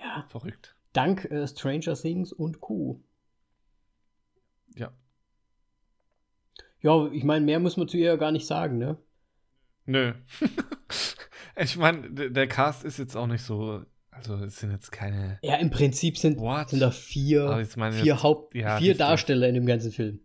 Ja, 0.00 0.26
Verrückt. 0.28 0.76
dank 0.92 1.24
äh, 1.26 1.46
Stranger 1.46 1.94
Things 1.94 2.32
und 2.32 2.60
Co. 2.60 3.00
Ja. 4.74 4.92
Ja, 6.80 7.06
ich 7.12 7.24
meine, 7.24 7.44
mehr 7.44 7.60
muss 7.60 7.76
man 7.76 7.88
zu 7.88 7.96
ihr 7.96 8.06
ja 8.06 8.16
gar 8.16 8.32
nicht 8.32 8.46
sagen, 8.46 8.78
ne? 8.78 8.98
Nö. 9.86 10.12
ich 11.56 11.76
meine, 11.76 12.10
der, 12.10 12.46
Cast 12.46 12.84
ist 12.84 12.98
jetzt 12.98 13.16
auch 13.16 13.26
nicht 13.26 13.42
so, 13.42 13.84
also 14.10 14.36
es 14.36 14.58
sind 14.58 14.70
jetzt 14.72 14.90
keine. 14.92 15.38
Ja, 15.42 15.56
im 15.56 15.70
Prinzip 15.70 16.18
sind, 16.18 16.38
What? 16.38 16.70
sind 16.70 16.80
da 16.80 16.90
vier, 16.90 17.66
meine 17.76 17.94
vier 17.96 18.22
Haupt, 18.22 18.54
ja, 18.54 18.78
vier. 18.78 18.96
Darsteller 18.96 19.48
in 19.48 19.54
dem 19.54 19.66
ganzen 19.66 19.92
Film. 19.92 20.20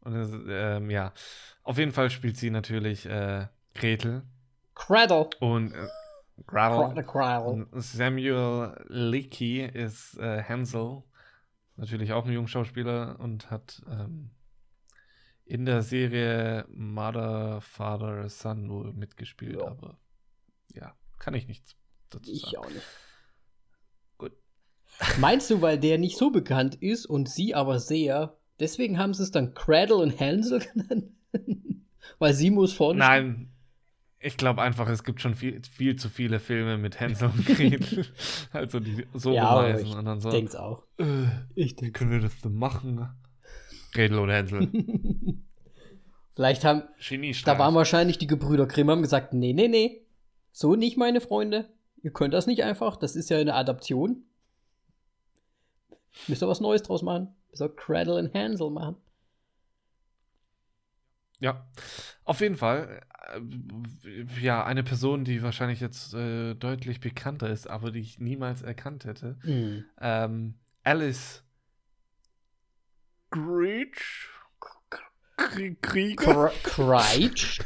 Und 0.00 0.14
es, 0.16 0.30
ähm, 0.48 0.90
ja. 0.90 1.12
Auf 1.62 1.78
jeden 1.78 1.92
Fall 1.92 2.10
spielt 2.10 2.36
sie 2.36 2.50
natürlich 2.50 3.06
äh, 3.06 3.46
Gretel 3.74 4.22
Cradle. 4.74 5.28
und 5.40 5.72
äh. 5.72 5.86
Gretel. 6.46 7.44
Und 7.44 7.68
Samuel 7.82 8.74
Leakey 8.88 9.66
ist 9.66 10.16
äh, 10.18 10.42
Hansel, 10.42 11.02
natürlich 11.76 12.12
auch 12.14 12.24
ein 12.24 12.32
Jungschauspieler 12.32 13.20
und 13.20 13.50
hat 13.50 13.82
ähm, 13.90 14.30
in 15.44 15.66
der 15.66 15.82
Serie 15.82 16.64
Mother, 16.70 17.60
Father, 17.60 18.28
Son 18.30 18.66
nur 18.66 18.94
mitgespielt, 18.94 19.60
Ja. 19.60 19.66
aber 19.66 19.98
ja, 20.74 20.94
kann 21.18 21.34
ich 21.34 21.46
nichts 21.48 21.76
dazu 22.10 22.30
Ich 22.30 22.42
sagen. 22.42 22.56
auch 22.56 22.68
nicht. 22.70 22.86
Gut. 24.18 24.32
Meinst 25.18 25.50
du, 25.50 25.60
weil 25.62 25.78
der 25.78 25.98
nicht 25.98 26.16
so 26.16 26.30
bekannt 26.30 26.74
ist 26.76 27.06
und 27.06 27.28
sie 27.28 27.54
aber 27.54 27.78
sehr, 27.78 28.36
deswegen 28.58 28.98
haben 28.98 29.14
sie 29.14 29.22
es 29.22 29.30
dann 29.30 29.54
Cradle 29.54 29.96
und 29.96 30.18
Hansel 30.20 30.60
genannt? 30.74 31.10
weil 32.18 32.34
sie 32.34 32.50
muss 32.50 32.72
vorne 32.72 32.98
Nein, 32.98 33.52
ich 34.18 34.36
glaube 34.36 34.60
einfach, 34.62 34.88
es 34.88 35.04
gibt 35.04 35.20
schon 35.22 35.34
viel, 35.34 35.62
viel 35.62 35.96
zu 35.96 36.08
viele 36.10 36.40
Filme 36.40 36.76
mit 36.76 37.00
Hansel 37.00 37.28
und 37.30 37.46
Gretel, 37.46 38.04
also 38.52 38.80
die 38.80 39.06
so 39.14 39.32
Ja, 39.32 39.44
aber 39.48 39.60
rumreißen 39.62 39.86
ich 39.86 39.94
und 39.96 40.04
dann 40.04 40.20
so, 40.20 40.28
stehen. 40.28 40.38
Denk's 40.40 40.56
auch. 40.56 40.82
äh, 40.98 41.26
Ich 41.54 41.76
denke. 41.76 41.92
können 41.98 42.10
wir 42.10 42.20
das 42.20 42.38
denn 42.40 42.54
machen? 42.54 43.08
Gretel 43.92 44.18
und 44.18 44.30
Hansel. 44.30 44.68
Vielleicht 46.34 46.64
haben, 46.64 46.82
da 47.44 47.58
waren 47.58 47.74
wahrscheinlich 47.74 48.16
die 48.18 48.26
Gebrüder 48.26 48.66
Grimm 48.66 48.90
haben 48.90 49.02
gesagt, 49.02 49.32
nee, 49.34 49.52
nee, 49.52 49.68
nee, 49.68 50.06
so 50.52 50.74
nicht, 50.74 50.96
meine 50.96 51.20
Freunde. 51.20 51.68
Ihr 52.02 52.12
könnt 52.12 52.34
das 52.34 52.46
nicht 52.46 52.64
einfach, 52.64 52.96
das 52.96 53.16
ist 53.16 53.30
ja 53.30 53.38
eine 53.38 53.54
Adaption. 53.54 54.24
Müsst 56.28 56.42
ihr 56.42 56.48
was 56.48 56.60
Neues 56.60 56.82
draus 56.82 57.02
machen. 57.02 57.34
Müsst 57.50 57.62
ihr 57.62 57.68
Cradle 57.68 58.16
und 58.16 58.34
Hansel 58.34 58.70
machen. 58.70 58.96
Ja, 61.38 61.66
auf 62.24 62.40
jeden 62.40 62.56
Fall. 62.56 63.00
Äh, 63.32 64.26
ja, 64.40 64.64
eine 64.64 64.82
Person, 64.82 65.24
die 65.24 65.42
wahrscheinlich 65.42 65.80
jetzt 65.80 66.12
äh, 66.14 66.54
deutlich 66.54 67.00
bekannter 67.00 67.48
ist, 67.48 67.68
aber 67.68 67.90
die 67.90 68.00
ich 68.00 68.18
niemals 68.18 68.62
erkannt 68.62 69.04
hätte. 69.04 69.38
Mhm. 69.42 69.84
Ähm, 70.00 70.54
Alice 70.82 71.42
Screech. 73.26 74.28
Kriege. 75.80 76.50
Kreitsch. 76.62 77.60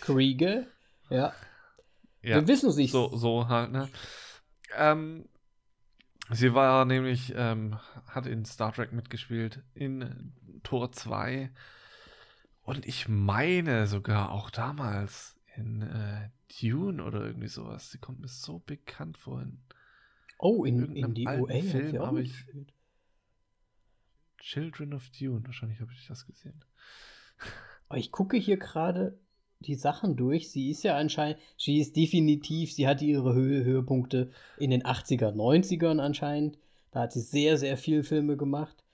Kriege. 0.00 0.66
Ja. 1.08 1.32
Ja, 2.22 2.36
Wir 2.36 2.48
wissen 2.48 2.68
es 2.70 2.76
nicht. 2.76 2.92
so, 2.92 3.16
so 3.16 3.48
halt, 3.48 3.72
ne? 3.72 3.88
Ähm, 4.76 5.26
sie 6.30 6.52
war 6.54 6.84
nämlich, 6.84 7.32
ähm, 7.36 7.78
hat 8.06 8.26
in 8.26 8.44
Star 8.44 8.72
Trek 8.72 8.92
mitgespielt, 8.92 9.62
in 9.74 10.32
Tor 10.62 10.92
2. 10.92 11.50
Und 12.62 12.86
ich 12.86 13.08
meine 13.08 13.86
sogar 13.86 14.30
auch 14.32 14.50
damals 14.50 15.34
in 15.56 15.82
äh, 15.82 16.28
Dune 16.60 17.02
oder 17.02 17.24
irgendwie 17.24 17.48
sowas. 17.48 17.90
Sie 17.90 17.98
kommt 17.98 18.20
mir 18.20 18.28
so 18.28 18.58
bekannt 18.60 19.16
vor. 19.16 19.40
In 19.42 19.58
Oh, 20.38 20.64
in, 20.64 20.78
irgendeinem 20.80 21.04
in 21.10 21.14
die 21.14 21.26
hat 21.28 21.36
Film 21.70 21.98
habe 22.00 22.22
ich- 22.22 22.28
mitgespielt. 22.30 22.72
Children 24.40 24.94
of 24.94 25.08
Dune, 25.10 25.42
wahrscheinlich 25.44 25.80
habe 25.80 25.92
ich 25.92 26.06
das 26.06 26.26
gesehen. 26.26 26.64
Ich 27.94 28.10
gucke 28.10 28.36
hier 28.36 28.56
gerade 28.56 29.18
die 29.60 29.74
Sachen 29.74 30.16
durch. 30.16 30.50
Sie 30.50 30.70
ist 30.70 30.82
ja 30.82 30.96
anscheinend, 30.96 31.38
sie 31.56 31.78
ist 31.78 31.96
definitiv, 31.96 32.72
sie 32.72 32.88
hatte 32.88 33.04
ihre 33.04 33.34
Höhe, 33.34 33.64
Höhepunkte 33.64 34.30
in 34.58 34.70
den 34.70 34.82
80er, 34.82 35.32
90ern 35.32 36.00
anscheinend. 36.00 36.58
Da 36.90 37.02
hat 37.02 37.12
sie 37.12 37.20
sehr, 37.20 37.58
sehr 37.58 37.76
viele 37.76 38.02
Filme 38.02 38.36
gemacht. 38.36 38.84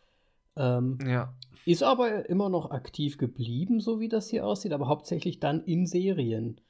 Ähm, 0.57 0.99
Ja, 1.07 1.34
ist 1.64 1.82
aber 1.82 2.28
immer 2.28 2.49
noch 2.49 2.70
aktiv 2.70 3.18
geblieben, 3.18 3.80
so 3.80 3.99
wie 4.01 4.09
das 4.09 4.28
hier 4.28 4.47
aussieht, 4.47 4.72
aber 4.72 4.88
hauptsächlich 4.88 5.40
dann 5.40 5.64
in 5.64 5.86
Serien. 5.86 6.61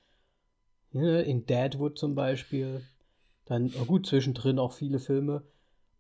In 0.93 1.45
Deadwood 1.45 1.99
zum 1.99 2.15
Beispiel. 2.15 2.83
Dann, 3.45 3.71
oh 3.81 3.85
gut, 3.85 4.07
zwischendrin 4.07 4.59
auch 4.59 4.73
viele 4.73 4.99
Filme. 4.99 5.43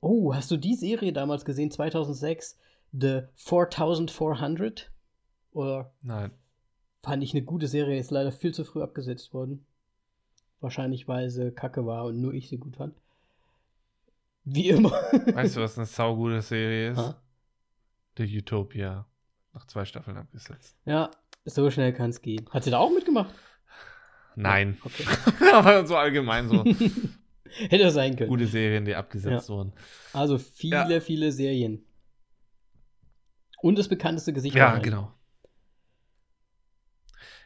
Oh, 0.01 0.34
hast 0.34 0.51
du 0.51 0.57
die 0.57 0.74
Serie 0.74 1.12
damals 1.12 1.44
gesehen, 1.44 1.70
2006? 1.70 2.59
The 2.92 3.22
4400? 3.34 4.90
Oder 5.53 5.92
nein. 6.03 6.30
fand 7.03 7.22
ich 7.22 7.32
eine 7.34 7.42
gute 7.42 7.66
Serie, 7.66 7.99
ist 7.99 8.11
leider 8.11 8.32
viel 8.32 8.53
zu 8.53 8.64
früh 8.64 8.82
abgesetzt 8.82 9.32
worden. 9.32 9.64
Wahrscheinlich, 10.61 11.09
weil 11.09 11.30
sie 11.30 11.51
kacke 11.51 11.86
war 11.86 12.05
und 12.05 12.20
nur 12.20 12.34
ich 12.34 12.49
sie 12.49 12.59
gut 12.59 12.76
fand. 12.76 12.94
Wie 14.44 14.68
immer. 14.68 14.90
Weißt 14.90 15.57
du, 15.57 15.61
was 15.61 15.76
eine 15.76 15.86
saugute 15.86 16.40
Serie 16.40 16.92
ist? 16.92 16.99
Ha? 16.99 17.20
The 18.16 18.38
Utopia. 18.38 19.07
Nach 19.53 19.66
zwei 19.66 19.84
Staffeln 19.84 20.16
abgesetzt. 20.16 20.76
Ja, 20.84 21.11
so 21.44 21.70
schnell 21.70 21.92
kann 21.92 22.11
es 22.11 22.22
gehen. 22.22 22.47
Hat 22.51 22.64
sie 22.64 22.70
da 22.70 22.78
auch 22.78 22.90
mitgemacht? 22.90 23.34
Nein. 24.34 24.78
Okay. 24.84 25.05
Aber 25.53 25.86
so 25.86 25.97
allgemein 25.97 26.49
so. 26.49 26.64
Hätte 27.70 27.90
sein 27.90 28.16
können. 28.16 28.28
Gute 28.28 28.47
Serien, 28.47 28.84
die 28.84 28.94
abgesetzt 28.94 29.49
wurden. 29.49 29.72
Also 30.12 30.38
viele, 30.38 30.94
Ja. 30.94 31.01
viele 31.01 31.32
Serien. 31.32 31.84
Und 33.62 33.78
das 33.78 33.88
bekannteste 33.88 34.32
Gesicht. 34.32 34.55
Ja, 34.55 34.78
genau. 34.78 35.12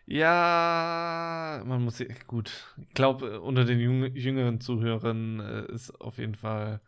Ja, 0.07 1.63
man 1.65 1.85
muss, 1.85 2.03
gut. 2.27 2.75
Ich 2.79 2.95
glaube, 2.95 3.41
unter 3.41 3.65
den 3.65 3.79
jüng 3.79 4.17
jüngeren 4.17 4.61
Zuhörern 4.61 5.39
äh, 5.39 5.73
ist 5.73 5.93
auf 6.01 6.19
jeden 6.19 6.35
Fall 6.35 6.81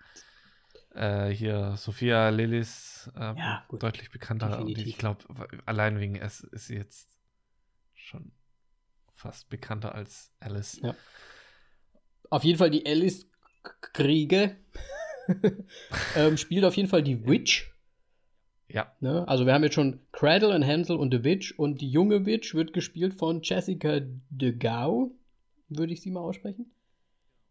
äh, 0.95 1.29
hier 1.29 1.77
Sophia 1.77 2.31
Lillis 2.31 3.11
äh, 3.15 3.35
Ja, 3.37 3.65
deutlich 3.79 4.11
bekannter. 4.11 4.59
Und 4.61 4.77
ich 4.77 4.99
glaube, 4.99 5.25
allein 5.67 6.01
wegen 6.01 6.17
es 6.17 6.41
ist 6.41 6.67
sie 6.67 6.77
jetzt 6.77 7.09
schon 7.95 8.33
fast 9.15 9.49
bekannter 9.49 9.95
als 9.95 10.33
Alice. 10.41 10.81
Ja. 10.83 10.95
Auf 12.33 12.45
jeden 12.45 12.57
Fall 12.57 12.71
die 12.71 12.87
Alice 12.87 13.27
Kriege 13.93 14.57
ähm, 16.17 16.39
spielt 16.39 16.65
auf 16.65 16.75
jeden 16.79 16.89
Fall 16.89 17.03
die 17.03 17.27
Witch. 17.27 17.71
Ja, 18.71 18.91
Ne? 19.01 19.29
Also 19.29 19.45
wir 19.45 19.53
haben 19.53 19.63
jetzt 19.65 19.75
schon 19.75 20.01
Cradle 20.13 20.55
and 20.55 20.65
Hansel 20.65 20.97
und 20.97 21.13
The 21.13 21.25
Witch 21.25 21.53
und 21.59 21.83
die 21.83 21.91
junge 21.91 22.25
Witch 22.25 22.55
wird 22.55 22.73
gespielt 22.73 23.13
von 23.13 23.43
Jessica 23.43 24.01
de 24.31 24.53
Gau. 24.57 25.11
Würde 25.69 25.93
ich 25.93 26.01
sie 26.01 26.11
mal 26.11 26.21
aussprechen? 26.21 26.73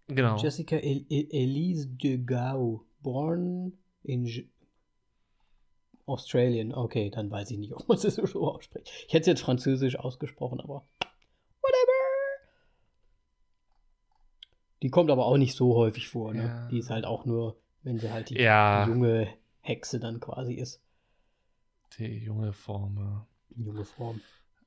genau. 0.08 0.38
Jessica 0.38 0.78
El 0.78 1.06
El 1.12 1.28
Elise 1.30 1.88
de 1.88 2.18
Gau. 2.18 2.84
Born 3.04 3.74
in 4.02 4.26
J 4.26 4.48
Australien. 6.08 6.74
Okay, 6.74 7.12
dann 7.12 7.30
weiß 7.30 7.52
ich 7.52 7.60
nicht, 7.60 7.74
ob 7.74 7.88
man 7.88 8.00
sie 8.00 8.10
so 8.10 8.24
ausspricht. 8.52 8.90
Ich 9.08 9.14
hätte 9.14 9.22
es 9.22 9.28
jetzt 9.28 9.42
französisch 9.42 9.96
ausgesprochen, 10.00 10.60
aber 10.60 10.88
Die 14.82 14.90
kommt 14.90 15.12
aber 15.12 15.26
auch 15.26 15.38
nicht 15.38 15.56
so 15.56 15.76
häufig 15.76 16.08
vor. 16.10 16.34
Ne? 16.34 16.44
Ja. 16.44 16.68
Die 16.70 16.80
ist 16.80 16.90
halt 16.90 17.06
auch 17.06 17.26
nur, 17.26 17.60
wenn 17.84 18.00
sie 18.00 18.12
halt 18.12 18.30
die, 18.30 18.36
Ja. 18.40 18.86
die 18.86 18.92
junge 18.92 19.28
Hexe 19.62 20.00
dann 20.00 20.20
quasi 20.20 20.54
ist. 20.56 20.82
Die 21.98 22.18
junge 22.24 22.54
Form. 22.54 23.26
Die 23.50 23.64
junge 23.64 23.86
Form. 23.86 24.22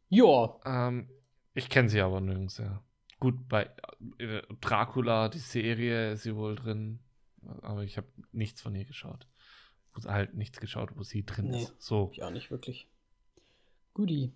Ja. 0.09 0.55
Ähm, 0.65 1.09
ich 1.55 1.69
kenne 1.69 1.89
sie 1.89 2.01
aber 2.01 2.21
nirgends, 2.21 2.59
ja. 2.59 2.83
Gut, 3.19 3.49
bei 3.49 3.71
äh, 4.19 4.43
Dracula, 4.61 5.29
die 5.29 5.39
Serie, 5.39 6.13
ist 6.13 6.23
sie 6.25 6.37
wohl 6.37 6.55
drin. 6.57 7.01
Aber 7.63 7.83
ich 7.83 7.97
habe 7.97 8.07
nichts 8.33 8.61
von 8.61 8.75
ihr 8.75 8.85
geschaut. 8.85 9.27
Halt 10.07 10.35
nichts 10.35 10.61
geschaut, 10.61 10.91
wo 10.97 11.03
sie 11.03 11.25
drin 11.25 11.51
Nee. 11.51 11.63
ist. 11.63 11.75
So. 11.81 12.11
ich 12.13 12.23
auch 12.23 12.31
nicht 12.31 12.51
wirklich. 12.51 12.89
Guti. 13.95 14.33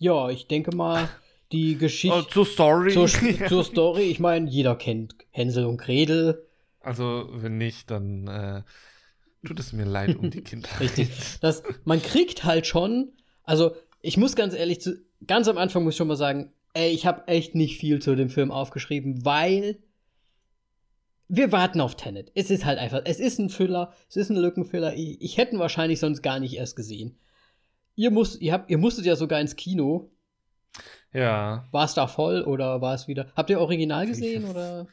Ja, 0.00 0.30
ich 0.30 0.48
denke 0.48 0.74
mal, 0.74 1.08
die 1.52 1.74
Oh, 1.76 1.78
Geschichte. 1.80 2.26
zur 2.30 2.46
Story. 2.46 2.92
zur, 2.92 3.06
zur 3.48 3.64
Story, 3.64 4.02
ich 4.02 4.18
meine, 4.20 4.48
jeder 4.48 4.74
kennt 4.76 5.14
Hänsel 5.30 5.64
und 5.66 5.76
Gretel. 5.78 6.46
also, 6.80 7.28
wenn 7.32 7.58
nicht, 7.58 7.90
dann 7.90 8.26
äh, 8.28 8.62
tut 9.46 9.60
es 9.60 9.72
mir 9.72 9.84
leid 9.84 10.16
um 10.16 10.30
die 10.30 10.40
Kinder. 10.44 10.68
Richtig. 10.80 11.08
Das, 11.40 11.62
man 11.84 12.02
kriegt 12.02 12.44
halt 12.44 12.66
schon, 12.66 13.12
also 13.44 13.74
ich 14.00 14.16
muss 14.16 14.34
ganz 14.36 14.54
ehrlich, 14.54 14.80
zu, 14.80 15.00
ganz 15.26 15.46
am 15.48 15.58
Anfang 15.58 15.84
muss 15.84 15.94
ich 15.94 15.98
schon 15.98 16.08
mal 16.08 16.16
sagen, 16.16 16.52
ey, 16.74 16.90
ich 16.90 17.06
habe 17.06 17.28
echt 17.28 17.54
nicht 17.54 17.78
viel 17.78 18.00
zu 18.00 18.14
dem 18.16 18.30
Film 18.30 18.50
aufgeschrieben, 18.50 19.24
weil 19.24 19.78
wir 21.28 21.50
warten 21.52 21.80
auf 21.80 21.96
Tenet. 21.96 22.30
Es 22.34 22.50
ist 22.50 22.64
halt 22.64 22.78
einfach, 22.78 23.02
es 23.04 23.18
ist 23.20 23.38
ein 23.38 23.48
Füller, 23.48 23.92
es 24.08 24.16
ist 24.16 24.30
ein 24.30 24.36
Lückenfüller. 24.36 24.94
Ich, 24.94 25.20
ich 25.22 25.36
hätte 25.38 25.54
ihn 25.54 25.58
wahrscheinlich 25.60 25.98
sonst 26.00 26.22
gar 26.22 26.40
nicht 26.40 26.54
erst 26.54 26.76
gesehen. 26.76 27.16
Ihr, 27.94 28.10
musst, 28.10 28.40
ihr, 28.40 28.52
habt, 28.52 28.70
ihr 28.70 28.78
musstet 28.78 29.04
ja 29.06 29.16
sogar 29.16 29.40
ins 29.40 29.56
Kino. 29.56 30.10
Ja. 31.12 31.66
War 31.70 31.84
es 31.84 31.94
da 31.94 32.06
voll 32.06 32.42
oder 32.42 32.80
war 32.80 32.94
es 32.94 33.08
wieder? 33.08 33.32
Habt 33.36 33.50
ihr 33.50 33.60
Original 33.60 34.06
gesehen 34.06 34.44
oder? 34.44 34.86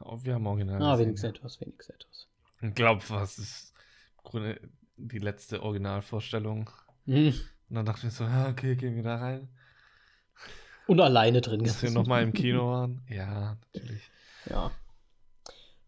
Oh, 0.00 0.18
wir 0.22 0.34
haben 0.34 0.46
original. 0.46 0.82
Ah, 0.82 0.92
gesehen, 0.92 1.06
wenigstens 1.06 1.30
ja. 1.30 1.36
etwas, 1.36 1.60
wenigstens 1.60 1.94
etwas. 1.94 2.28
Ich 2.62 2.74
glaube, 2.74 3.02
was 3.08 3.38
ist 3.38 3.72
im 4.18 4.30
Grunde 4.30 4.60
die 4.96 5.18
letzte 5.18 5.62
Originalvorstellung. 5.62 6.70
Hm. 7.06 7.34
Und 7.68 7.76
dann 7.76 7.86
dachte 7.86 8.06
ich 8.06 8.12
so, 8.12 8.24
ah, 8.24 8.48
okay, 8.50 8.76
gehen 8.76 8.96
wir 8.96 9.02
da 9.02 9.16
rein. 9.16 9.48
Und 10.86 11.00
alleine 11.00 11.40
drin 11.40 11.60
Dass 11.60 11.82
wir 11.82 11.88
gesessen. 11.88 11.94
nochmal 11.94 12.22
im 12.22 12.32
Kino 12.32 12.66
waren. 12.70 13.02
Ja, 13.08 13.56
natürlich. 13.72 14.02
Ja. 14.48 14.70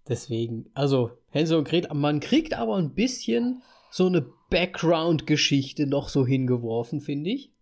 Deswegen, 0.08 0.70
also 0.74 1.18
Hänsel 1.30 1.58
und 1.58 1.68
Gretel, 1.68 1.92
man 1.94 2.20
kriegt 2.20 2.54
aber 2.54 2.76
ein 2.76 2.94
bisschen 2.94 3.62
so 3.90 4.06
eine 4.06 4.22
Background-Geschichte 4.50 5.86
noch 5.86 6.08
so 6.08 6.26
hingeworfen, 6.26 7.00
finde 7.00 7.30
ich. 7.30 7.52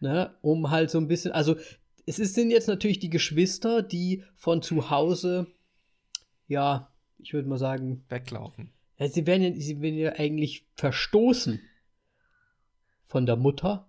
Ne? 0.00 0.34
Um 0.42 0.70
halt 0.70 0.90
so 0.90 0.98
ein 0.98 1.08
bisschen, 1.08 1.32
also 1.32 1.56
es 2.06 2.16
sind 2.16 2.50
jetzt 2.50 2.68
natürlich 2.68 2.98
die 2.98 3.10
Geschwister, 3.10 3.82
die 3.82 4.24
von 4.34 4.62
zu 4.62 4.90
Hause, 4.90 5.46
ja, 6.46 6.90
ich 7.18 7.34
würde 7.34 7.48
mal 7.48 7.58
sagen, 7.58 8.04
Weglaufen. 8.08 8.70
ja, 8.98 9.08
sie, 9.08 9.26
werden 9.26 9.42
ja, 9.42 9.60
sie 9.60 9.80
werden 9.80 9.98
ja 9.98 10.12
eigentlich 10.12 10.66
verstoßen 10.74 11.60
von 13.06 13.26
der 13.26 13.36
Mutter 13.36 13.88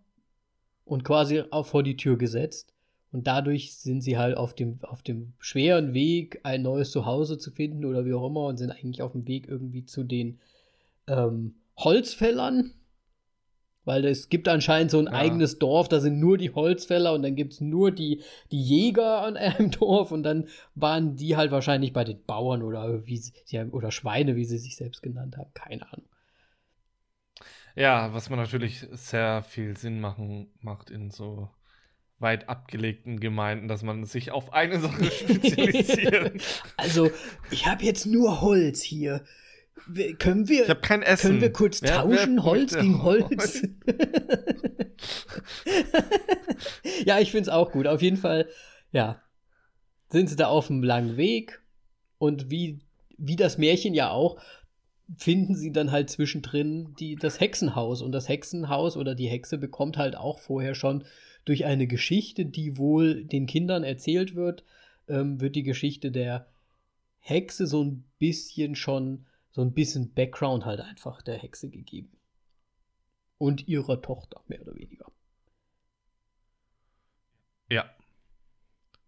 und 0.85 1.03
quasi 1.03 1.43
auch 1.51 1.65
vor 1.65 1.83
die 1.83 1.97
Tür 1.97 2.17
gesetzt. 2.17 2.73
Und 3.11 3.25
dadurch 3.25 3.75
sind 3.75 4.01
sie 4.01 4.17
halt 4.17 4.37
auf 4.37 4.53
dem, 4.53 4.79
auf 4.83 5.01
dem 5.01 5.33
schweren 5.39 5.93
Weg, 5.93 6.41
ein 6.43 6.61
neues 6.61 6.91
Zuhause 6.91 7.37
zu 7.37 7.51
finden 7.51 7.85
oder 7.85 8.05
wie 8.05 8.13
auch 8.13 8.27
immer 8.27 8.45
und 8.45 8.57
sind 8.57 8.71
eigentlich 8.71 9.01
auf 9.01 9.13
dem 9.13 9.27
Weg 9.27 9.47
irgendwie 9.47 9.85
zu 9.85 10.03
den 10.03 10.39
ähm, 11.07 11.55
Holzfällern. 11.77 12.73
Weil 13.89 14.05
es 14.05 14.29
gibt 14.29 14.47
anscheinend 14.47 14.91
so 14.91 14.99
ein 14.99 15.07
Ja. 15.07 15.13
eigenes 15.13 15.57
Dorf, 15.57 15.89
da 15.89 15.99
sind 15.99 16.19
nur 16.19 16.37
die 16.37 16.51
Holzfäller 16.51 17.11
und 17.13 17.23
dann 17.23 17.35
gibt 17.35 17.53
es 17.53 17.59
nur 17.59 17.89
die, 17.91 18.21
die 18.51 18.61
Jäger 18.61 19.23
an 19.23 19.35
einem 19.35 19.71
Dorf 19.79 20.11
und 20.11 20.21
dann 20.21 20.47
waren 20.75 21.15
die 21.15 21.35
halt 21.35 21.49
wahrscheinlich 21.49 21.91
bei 21.91 22.03
den 22.03 22.23
Bauern 22.23 22.61
oder 22.61 23.07
wie 23.07 23.17
sie, 23.17 23.33
oder 23.71 23.89
Schweine, 23.89 24.35
wie 24.35 24.45
sie 24.45 24.59
sich 24.59 24.75
selbst 24.75 25.01
genannt 25.01 25.37
haben. 25.37 25.49
Keine 25.55 25.91
Ahnung. 25.91 26.05
Ja, 27.75 28.13
was 28.13 28.29
man 28.29 28.39
natürlich 28.39 28.85
sehr 28.91 29.41
viel 29.43 29.77
Sinn 29.77 30.01
machen, 30.01 30.47
macht 30.61 30.89
in 30.89 31.09
so 31.11 31.49
weit 32.19 32.49
abgelegten 32.49 33.19
Gemeinden, 33.19 33.67
dass 33.67 33.83
man 33.83 34.05
sich 34.05 34.31
auf 34.31 34.53
eine 34.53 34.79
Sache 34.79 35.05
spezialisiert. 35.11 36.33
Also, 36.77 37.11
ich 37.51 37.67
habe 37.67 37.83
jetzt 37.83 38.05
nur 38.05 38.41
Holz 38.41 38.81
hier. 38.81 39.23
Können 40.19 40.47
wir, 40.47 40.63
Ich 40.63 40.69
habe 40.69 40.81
kein 40.81 41.01
Essen. 41.01 41.27
können 41.29 41.41
wir 41.41 41.51
kurz 41.53 41.81
Wer- 41.81 41.95
tauschen, 42.01 42.35
wer 42.37 42.43
Holz 42.43 42.75
gegen 42.77 43.01
Holz? 43.03 43.63
ja, 47.05 47.19
ich 47.19 47.31
finde 47.31 47.43
es 47.43 47.49
auch 47.49 47.71
gut. 47.71 47.87
Auf 47.87 48.01
jeden 48.01 48.17
Fall, 48.17 48.47
ja, 48.91 49.21
sind 50.11 50.29
sie 50.29 50.35
da 50.35 50.47
auf 50.47 50.69
einem 50.69 50.83
langen 50.83 51.17
Weg. 51.17 51.61
Und 52.17 52.49
wie, 52.49 52.79
wie 53.17 53.35
das 53.35 53.57
Märchen 53.57 53.93
ja 53.93 54.09
auch, 54.11 54.39
finden 55.17 55.55
sie 55.55 55.71
dann 55.71 55.91
halt 55.91 56.09
zwischendrin 56.09 56.93
die, 56.99 57.15
das 57.15 57.39
Hexenhaus. 57.39 58.01
Und 58.01 58.11
das 58.11 58.27
Hexenhaus 58.27 58.97
oder 58.97 59.15
die 59.15 59.27
Hexe 59.27 59.57
bekommt 59.57 59.97
halt 59.97 60.15
auch 60.15 60.39
vorher 60.39 60.75
schon 60.75 61.03
durch 61.45 61.65
eine 61.65 61.87
Geschichte, 61.87 62.45
die 62.45 62.77
wohl 62.77 63.23
den 63.23 63.45
Kindern 63.47 63.83
erzählt 63.83 64.35
wird, 64.35 64.63
ähm, 65.07 65.41
wird 65.41 65.55
die 65.55 65.63
Geschichte 65.63 66.11
der 66.11 66.47
Hexe 67.19 67.65
so 67.65 67.83
ein 67.83 68.03
bisschen 68.19 68.75
schon, 68.75 69.25
so 69.59 69.65
ein 69.65 69.73
bisschen 69.73 70.13
Background 70.13 70.63
halt 70.63 70.79
einfach 70.79 71.21
der 71.21 71.37
Hexe 71.37 71.69
gegeben. 71.69 72.17
Und 73.37 73.67
ihrer 73.67 74.01
Tochter, 74.01 74.41
mehr 74.47 74.61
oder 74.61 74.73
weniger. 74.73 75.05
Ja. 77.69 77.83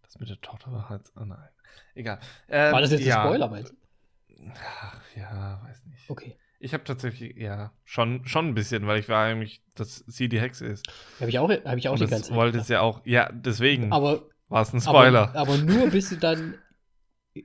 Das 0.02 0.18
mit 0.20 0.28
der 0.28 0.38
Tochter 0.42 0.70
war 0.70 0.90
halt. 0.90 1.10
Oh 1.16 1.24
nein. 1.24 1.48
Egal. 1.94 2.18
Ähm, 2.50 2.70
war 2.70 2.82
das 2.82 2.90
jetzt 2.90 3.02
ja. 3.06 3.22
ein 3.22 3.28
Spoiler, 3.28 3.48
meinst 3.48 3.72
du? 3.72 4.52
Ach, 4.54 5.00
ja, 5.16 5.62
weiß 5.64 5.86
nicht. 5.86 6.10
Okay. 6.10 6.36
Ich 6.60 6.74
habe 6.74 6.84
tatsächlich, 6.84 7.34
ja, 7.38 7.72
schon, 7.84 8.26
schon 8.26 8.48
ein 8.48 8.54
bisschen, 8.54 8.86
weil 8.86 9.00
ich 9.00 9.08
war 9.08 9.24
eigentlich, 9.24 9.62
dass 9.74 10.04
sie 10.06 10.28
die 10.28 10.38
Hexe 10.38 10.66
ist. 10.66 10.86
Habe 11.18 11.30
ich 11.30 11.38
auch, 11.38 11.48
hab 11.48 11.78
ich 11.78 11.88
auch 11.88 11.96
die 11.96 12.06
ganze 12.06 12.28
Zeit. 12.28 12.36
wollte 12.36 12.58
es 12.58 12.68
ja 12.68 12.82
auch, 12.82 13.00
ja, 13.06 13.32
deswegen 13.32 13.90
war 13.90 14.22
es 14.50 14.74
ein 14.74 14.82
Spoiler. 14.82 15.30
Aber, 15.30 15.54
aber, 15.54 15.56
nur 15.56 15.88
bis 15.88 16.10
sie 16.10 16.18
dann 16.18 16.58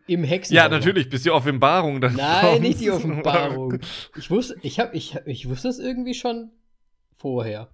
im 0.08 0.24
Hexen. 0.24 0.56
Ja, 0.56 0.70
natürlich, 0.70 1.10
bis 1.10 1.24
die 1.24 1.32
Offenbarung 1.32 2.02
dann 2.02 2.16
Nein, 2.16 2.46
kommt. 2.46 2.62
nicht 2.62 2.80
die 2.80 2.92
Offenbarung. 2.92 3.80
Ich 4.18 4.30
wusste, 4.30 4.56
ich, 4.62 4.80
hab, 4.80 4.94
ich, 4.94 5.16
ich 5.26 5.48
wusste 5.48 5.70
es 5.70 5.80
irgendwie 5.80 6.14
schon 6.14 6.52
vorher. 7.16 7.70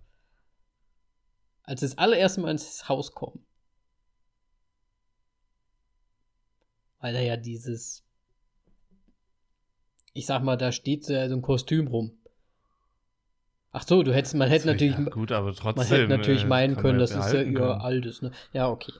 Als 1.64 1.82
das 1.82 1.97
allererste 1.97 2.41
Mal 2.41 2.51
ins 2.51 2.89
Haus 2.89 3.14
kommen. 3.14 3.45
Weil 6.99 7.14
da 7.14 7.20
ja 7.20 7.38
dieses 7.38 8.03
ich 10.14 10.26
sag 10.26 10.43
mal, 10.43 10.55
da 10.55 10.72
steht 10.72 11.05
so 11.05 11.14
ein 11.14 11.41
Kostüm 11.41 11.88
rum. 11.88 12.11
Ach 13.72 13.84
so, 13.86 14.03
du 14.03 14.14
hättest, 14.14 14.36
man 14.36 14.49
hätte 14.49 14.68
natürlich, 14.68 14.97
ja, 14.97 15.03
gut, 15.05 15.32
aber 15.32 15.51
trotzdem, 15.53 15.76
man 15.76 15.88
hätte 15.88 16.07
natürlich 16.07 16.43
äh, 16.43 16.47
meinen 16.47 16.76
können, 16.76 16.99
dass 16.99 17.11
es 17.11 17.34
ja 17.34 17.41
ihr 17.41 17.82
altes, 17.82 18.22
ne? 18.22 18.32
Ja, 18.53 18.70
okay. 18.70 18.93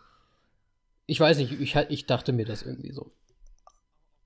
Ich 1.06 1.20
weiß 1.20 1.38
nicht, 1.38 1.60
ich, 1.60 1.76
ich 1.76 2.06
dachte 2.06 2.34
mir 2.34 2.45
das 2.45 2.64
irgendwie 2.64 2.91
so. 2.91 3.12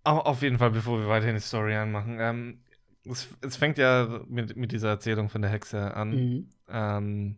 Auf 0.03 0.41
jeden 0.41 0.57
Fall, 0.57 0.71
bevor 0.71 0.99
wir 0.99 1.07
weiterhin 1.07 1.35
die 1.35 1.41
Story 1.41 1.75
anmachen. 1.75 2.17
Ähm, 2.19 2.61
es, 3.03 3.27
es, 3.41 3.57
fängt 3.57 3.77
ja 3.77 4.21
mit, 4.27 4.55
mit 4.55 4.71
dieser 4.71 4.89
Erzählung 4.89 5.29
von 5.29 5.41
der 5.41 5.51
Hexe 5.51 5.93
an. 5.95 6.09
Mhm. 6.11 6.49
Ähm, 6.69 7.37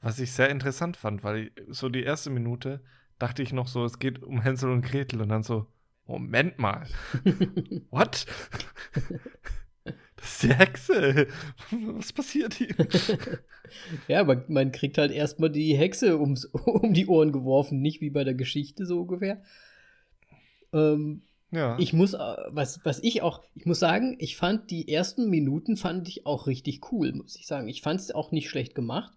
was 0.00 0.18
ich 0.18 0.32
sehr 0.32 0.50
interessant 0.50 0.96
fand, 0.96 1.24
weil 1.24 1.52
so 1.68 1.88
die 1.88 2.02
erste 2.02 2.28
Minute 2.28 2.82
dachte 3.18 3.42
ich 3.42 3.52
noch 3.52 3.68
so, 3.68 3.84
es 3.84 3.98
geht 3.98 4.22
um 4.22 4.42
Hänsel 4.42 4.70
und 4.70 4.82
Gretel 4.82 5.22
und 5.22 5.28
dann 5.28 5.42
so, 5.42 5.66
Moment 6.06 6.58
mal. 6.58 6.86
What? 7.90 8.26
Die 10.42 10.54
Hexe. 10.54 11.26
Was 11.70 12.12
passiert 12.12 12.54
hier? 12.54 12.74
ja, 14.08 14.20
aber 14.20 14.44
man 14.48 14.72
kriegt 14.72 14.98
halt 14.98 15.12
erstmal 15.12 15.50
die 15.50 15.76
Hexe 15.76 16.18
ums, 16.18 16.44
um 16.52 16.94
die 16.94 17.06
Ohren 17.06 17.32
geworfen, 17.32 17.80
nicht 17.80 18.00
wie 18.00 18.10
bei 18.10 18.24
der 18.24 18.34
Geschichte 18.34 18.86
so 18.86 19.00
ungefähr. 19.00 19.42
Ähm, 20.72 21.22
ja. 21.50 21.76
Ich 21.78 21.92
muss, 21.92 22.14
äh, 22.14 22.36
was, 22.48 22.80
was 22.84 23.02
ich 23.02 23.22
auch, 23.22 23.42
ich 23.54 23.66
muss 23.66 23.78
sagen, 23.78 24.16
ich 24.18 24.36
fand 24.36 24.70
die 24.70 24.88
ersten 24.88 25.28
Minuten 25.28 25.76
fand 25.76 26.08
ich 26.08 26.24
auch 26.26 26.46
richtig 26.46 26.92
cool, 26.92 27.12
muss 27.12 27.36
ich 27.36 27.46
sagen. 27.46 27.68
Ich 27.68 27.82
fand 27.82 28.00
es 28.00 28.10
auch 28.10 28.32
nicht 28.32 28.48
schlecht 28.48 28.74
gemacht. 28.74 29.12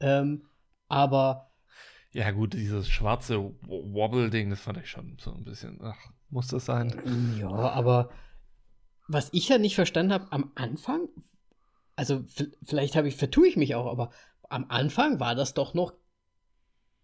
Ähm, 0.00 0.46
aber 0.88 1.50
ja, 2.12 2.32
gut, 2.32 2.54
dieses 2.54 2.88
schwarze 2.88 3.38
Wobble-Ding, 3.62 4.50
das 4.50 4.60
fand 4.60 4.78
ich 4.78 4.90
schon 4.90 5.16
so 5.20 5.32
ein 5.32 5.44
bisschen. 5.44 5.78
Ach, 5.80 5.96
muss 6.28 6.48
das 6.48 6.64
sein? 6.64 6.92
Ja, 7.38 7.50
aber 7.50 8.10
was 9.12 9.28
ich 9.32 9.48
ja 9.48 9.58
nicht 9.58 9.74
verstanden 9.74 10.12
habe, 10.12 10.30
am 10.30 10.52
Anfang, 10.54 11.08
also 11.96 12.24
vielleicht 12.64 12.94
habe 12.94 13.08
ich, 13.08 13.16
vertue 13.16 13.48
ich 13.48 13.56
mich 13.56 13.74
auch, 13.74 13.86
aber 13.86 14.10
am 14.48 14.66
Anfang 14.68 15.18
war 15.18 15.34
das 15.34 15.54
doch 15.54 15.74
noch 15.74 15.94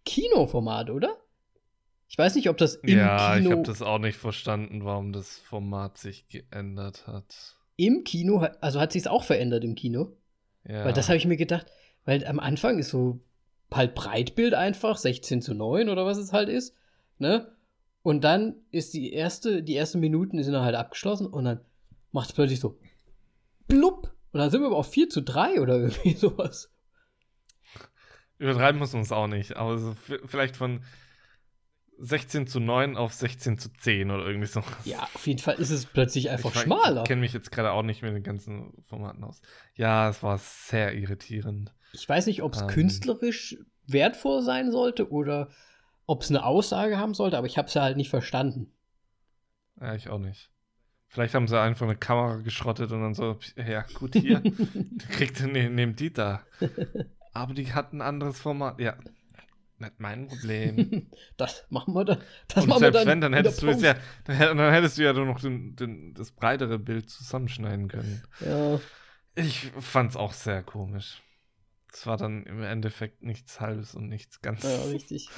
Kinoformat, 0.05 0.89
oder? 0.89 1.17
Ich 2.07 2.17
weiß 2.17 2.35
nicht, 2.35 2.49
ob 2.49 2.57
das 2.57 2.75
im 2.75 2.97
ja, 2.97 3.17
Kino. 3.17 3.19
Ja, 3.19 3.37
ich 3.39 3.51
habe 3.51 3.63
das 3.63 3.81
auch 3.81 3.99
nicht 3.99 4.17
verstanden, 4.17 4.85
warum 4.85 5.11
das 5.11 5.37
Format 5.39 5.97
sich 5.97 6.29
geändert 6.29 7.07
hat. 7.07 7.57
Im 7.75 8.05
Kino, 8.05 8.47
also 8.61 8.79
hat 8.79 8.93
sich 8.93 9.03
es 9.03 9.07
auch 9.07 9.25
verändert 9.25 9.65
im 9.65 9.75
Kino? 9.75 10.13
Ja. 10.63 10.85
Weil 10.85 10.93
das 10.93 11.09
habe 11.09 11.17
ich 11.17 11.25
mir 11.25 11.37
gedacht, 11.37 11.67
weil 12.05 12.25
am 12.25 12.39
Anfang 12.39 12.79
ist 12.79 12.89
so 12.89 13.19
halt 13.73 13.95
Breitbild 13.95 14.53
einfach, 14.53 14.97
16 14.97 15.41
zu 15.41 15.53
9 15.53 15.89
oder 15.89 16.05
was 16.05 16.17
es 16.17 16.31
halt 16.31 16.47
ist, 16.47 16.73
ne? 17.19 17.51
Und 18.01 18.23
dann 18.23 18.55
ist 18.71 18.93
die 18.93 19.11
erste, 19.11 19.61
die 19.61 19.75
ersten 19.75 19.99
Minuten 19.99 20.41
sind 20.41 20.53
dann 20.53 20.63
halt 20.63 20.75
abgeschlossen 20.75 21.27
und 21.27 21.43
dann 21.43 21.59
macht 22.11 22.29
es 22.29 22.35
plötzlich 22.35 22.59
so 22.59 22.79
blub. 23.67 24.13
Und 24.31 24.39
dann 24.39 24.49
sind 24.49 24.61
wir 24.61 24.67
aber 24.67 24.77
auf 24.77 24.91
4 24.91 25.09
zu 25.09 25.21
3 25.21 25.61
oder 25.61 25.77
irgendwie 25.77 26.13
sowas. 26.15 26.71
Übertreiben 28.37 28.79
muss 28.79 28.93
man 28.93 29.01
es 29.01 29.11
auch 29.11 29.27
nicht, 29.27 29.55
aber 29.57 29.77
so 29.77 29.95
vielleicht 30.25 30.57
von 30.57 30.83
16 31.99 32.45
zu 32.45 32.59
9 32.59 32.95
auf 32.95 33.13
16 33.13 33.57
zu 33.57 33.73
10 33.73 34.11
oder 34.11 34.25
irgendwie 34.25 34.47
so. 34.47 34.61
Ja, 34.85 35.07
auf 35.13 35.25
jeden 35.25 35.39
Fall 35.39 35.55
ist 35.55 35.71
es 35.71 35.85
plötzlich 35.87 36.29
einfach 36.29 36.53
ich 36.53 36.61
schmaler. 36.61 37.01
Ich 37.01 37.07
kenne 37.07 37.21
mich 37.21 37.33
jetzt 37.33 37.51
gerade 37.51 37.71
auch 37.71 37.81
nicht 37.81 38.03
mit 38.03 38.13
den 38.13 38.23
ganzen 38.23 38.73
Formaten 38.87 39.23
aus. 39.23 39.41
Ja, 39.73 40.09
es 40.09 40.21
war 40.21 40.37
sehr 40.37 40.93
irritierend. 40.93 41.73
Ich 41.93 42.07
weiß 42.07 42.27
nicht, 42.27 42.43
ob 42.43 42.53
es 42.53 42.61
ähm, 42.61 42.67
künstlerisch 42.67 43.57
wertvoll 43.87 44.43
sein 44.43 44.71
sollte 44.71 45.09
oder 45.09 45.49
ob 46.05 46.21
es 46.21 46.29
eine 46.29 46.45
Aussage 46.45 46.97
haben 46.97 47.15
sollte, 47.15 47.37
aber 47.37 47.47
ich 47.47 47.57
habe 47.57 47.67
es 47.67 47.73
ja 47.73 47.81
halt 47.81 47.97
nicht 47.97 48.09
verstanden. 48.09 48.71
Ja, 49.79 49.95
ich 49.95 50.09
auch 50.09 50.19
nicht. 50.19 50.51
Vielleicht 51.09 51.33
haben 51.33 51.47
sie 51.47 51.59
einfach 51.59 51.85
eine 51.85 51.95
Kamera 51.95 52.37
geschrottet 52.37 52.91
und 52.91 53.01
dann 53.01 53.13
so, 53.13 53.39
ja, 53.55 53.85
gut, 53.93 54.15
hier, 54.15 54.41
kriegt 55.11 55.39
ne, 55.41 55.69
nehmt 55.69 55.99
die 55.99 56.11
da. 56.11 56.43
Aber 57.33 57.53
die 57.53 57.73
hat 57.73 57.93
ein 57.93 58.01
anderes 58.01 58.39
Format. 58.39 58.79
Ja, 58.79 58.97
nicht 59.79 59.99
mein 59.99 60.27
Problem. 60.27 61.07
das 61.37 61.65
machen 61.69 61.93
wir 61.93 62.03
dann. 62.03 62.21
Das 62.47 62.63
und 62.63 62.69
machen 62.69 62.79
selbst 62.79 62.95
wir 62.95 63.05
dann 63.05 63.07
wenn, 63.07 63.21
dann 63.21 63.33
hättest 63.33 63.61
du 63.61 63.67
ja, 63.67 63.95
dann, 64.25 64.57
dann, 64.57 64.73
hättest 64.73 64.97
du 64.97 65.03
ja 65.03 65.13
noch 65.13 65.39
den, 65.39 65.75
den, 65.75 66.13
das 66.13 66.31
breitere 66.31 66.79
Bild 66.79 67.09
zusammenschneiden 67.09 67.87
können. 67.87 68.23
Ja. 68.39 68.79
Ich 69.35 69.71
fand's 69.79 70.15
auch 70.15 70.33
sehr 70.33 70.63
komisch. 70.63 71.21
Es 71.93 72.07
war 72.07 72.17
dann 72.17 72.43
im 72.43 72.63
Endeffekt 72.63 73.23
nichts 73.23 73.59
Halbes 73.59 73.93
und 73.93 74.07
nichts 74.09 74.41
ganz. 74.41 74.63
Ja, 74.63 74.83
richtig. 74.91 75.29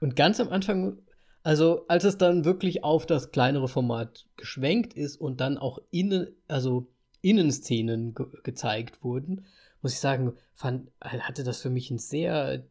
Und 0.00 0.16
ganz 0.16 0.38
am 0.38 0.50
Anfang, 0.50 0.98
also 1.46 1.86
als 1.86 2.02
es 2.02 2.18
dann 2.18 2.44
wirklich 2.44 2.82
auf 2.82 3.06
das 3.06 3.30
kleinere 3.30 3.68
Format 3.68 4.26
geschwenkt 4.36 4.94
ist 4.94 5.16
und 5.16 5.40
dann 5.40 5.58
auch 5.58 5.78
innen, 5.92 6.34
also 6.48 6.92
Innenszenen 7.20 8.16
ge 8.16 8.26
gezeigt 8.42 9.04
wurden, 9.04 9.46
muss 9.80 9.92
ich 9.92 10.00
sagen, 10.00 10.32
fand, 10.54 10.90
hatte 11.00 11.44
das 11.44 11.62
für 11.62 11.70
mich 11.70 11.88
einen 11.88 12.00
sehr 12.00 12.66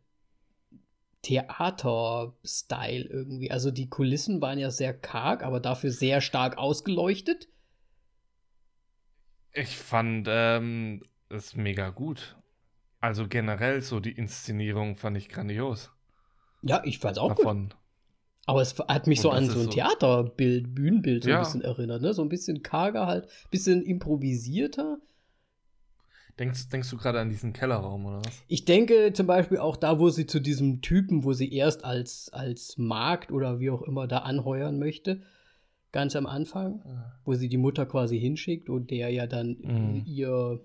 Theater-Style 1.22 3.06
irgendwie. 3.06 3.50
Also 3.50 3.72
die 3.72 3.88
Kulissen 3.88 4.42
waren 4.42 4.60
ja 4.60 4.72
sehr 4.72 4.94
karg, 4.94 5.44
aber 5.44 5.62
dafür 5.62 5.92
sehr 5.92 6.20
stark 6.20 6.58
ausgeleuchtet. 6.58 7.48
Ich 9.54 9.78
fand 9.78 10.28
ähm, 10.30 11.02
es 11.30 11.56
mega 11.56 11.92
gut. 11.92 12.36
Also 13.00 13.26
generell 13.30 13.82
so 13.82 14.02
die 14.02 14.12
Inszenierung 14.12 14.98
fand 14.98 15.16
ich 15.16 15.30
grandios. 15.30 15.92
Ja, 16.62 16.82
ich 16.84 17.00
fand's 17.00 17.20
auch 17.20 17.36
Davon. 17.36 17.70
gut. 17.70 17.78
Aber 18.46 18.62
es 18.62 18.78
hat 18.78 19.08
mich 19.08 19.20
Und 19.20 19.24
so 19.24 19.30
an 19.32 19.46
so 19.50 19.60
ein 19.60 19.66
so 19.66 19.72
Theaterbild, 19.72 20.76
Bühnenbild 20.76 21.24
so 21.24 21.30
ja. 21.30 21.38
ein 21.38 21.44
bisschen 21.44 21.62
erinnert, 21.62 22.02
ne? 22.02 22.14
So 22.14 22.22
ein 22.22 22.30
bisschen 22.30 22.62
karger 22.62 23.08
halt, 23.08 23.28
bisschen 23.50 23.82
improvisierter. 23.84 25.00
Denkst, 26.38 26.68
denkst 26.70 26.90
du 26.90 26.98
gerade 26.98 27.20
an 27.22 27.30
diesen 27.30 27.54
Kellerraum 27.54 28.06
oder 28.06 28.18
was? 28.18 28.44
Ich 28.48 28.66
denke 28.66 29.14
zum 29.14 29.26
Beispiel 29.26 29.58
auch 29.58 29.78
da, 29.78 30.00
wo 30.00 30.10
sie 30.10 30.28
zu 30.28 30.42
diesem 30.42 30.82
Typen, 30.82 31.24
wo 31.24 31.34
sie 31.34 31.52
erst 31.52 31.86
als, 31.86 32.30
als 32.34 32.78
Markt 32.78 33.32
oder 33.32 33.60
wie 33.60 33.70
auch 33.70 33.82
immer 33.82 34.06
da 34.06 34.20
anheuern 34.20 34.78
möchte, 34.78 35.22
ganz 35.94 36.16
am 36.18 36.28
Anfang, 36.28 36.82
ah. 36.86 37.20
wo 37.24 37.34
sie 37.36 37.48
die 37.48 37.58
Mutter 37.58 37.86
quasi 37.86 38.20
hinschickt 38.20 38.70
und 38.70 38.92
der 38.92 39.10
ja 39.12 39.28
dann 39.28 39.58
mhm. 39.62 40.04
ihr 40.06 40.60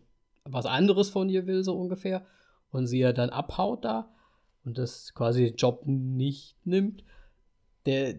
was 0.45 0.67
anderes 0.67 1.11
von 1.11 1.29
ihr 1.29 1.47
will, 1.47 1.63
so 1.63 1.79
ungefähr. 1.79 2.27
Und 2.73 2.87
sie 2.87 2.99
ja 2.99 3.13
dann 3.13 3.31
abhaut 3.31 3.85
da 3.85 4.11
und 4.65 4.79
das 4.79 5.15
quasi 5.15 5.47
den 5.47 5.57
Job 5.57 5.83
nicht 5.87 6.57
nimmt. 6.65 7.05
Der, 7.87 8.17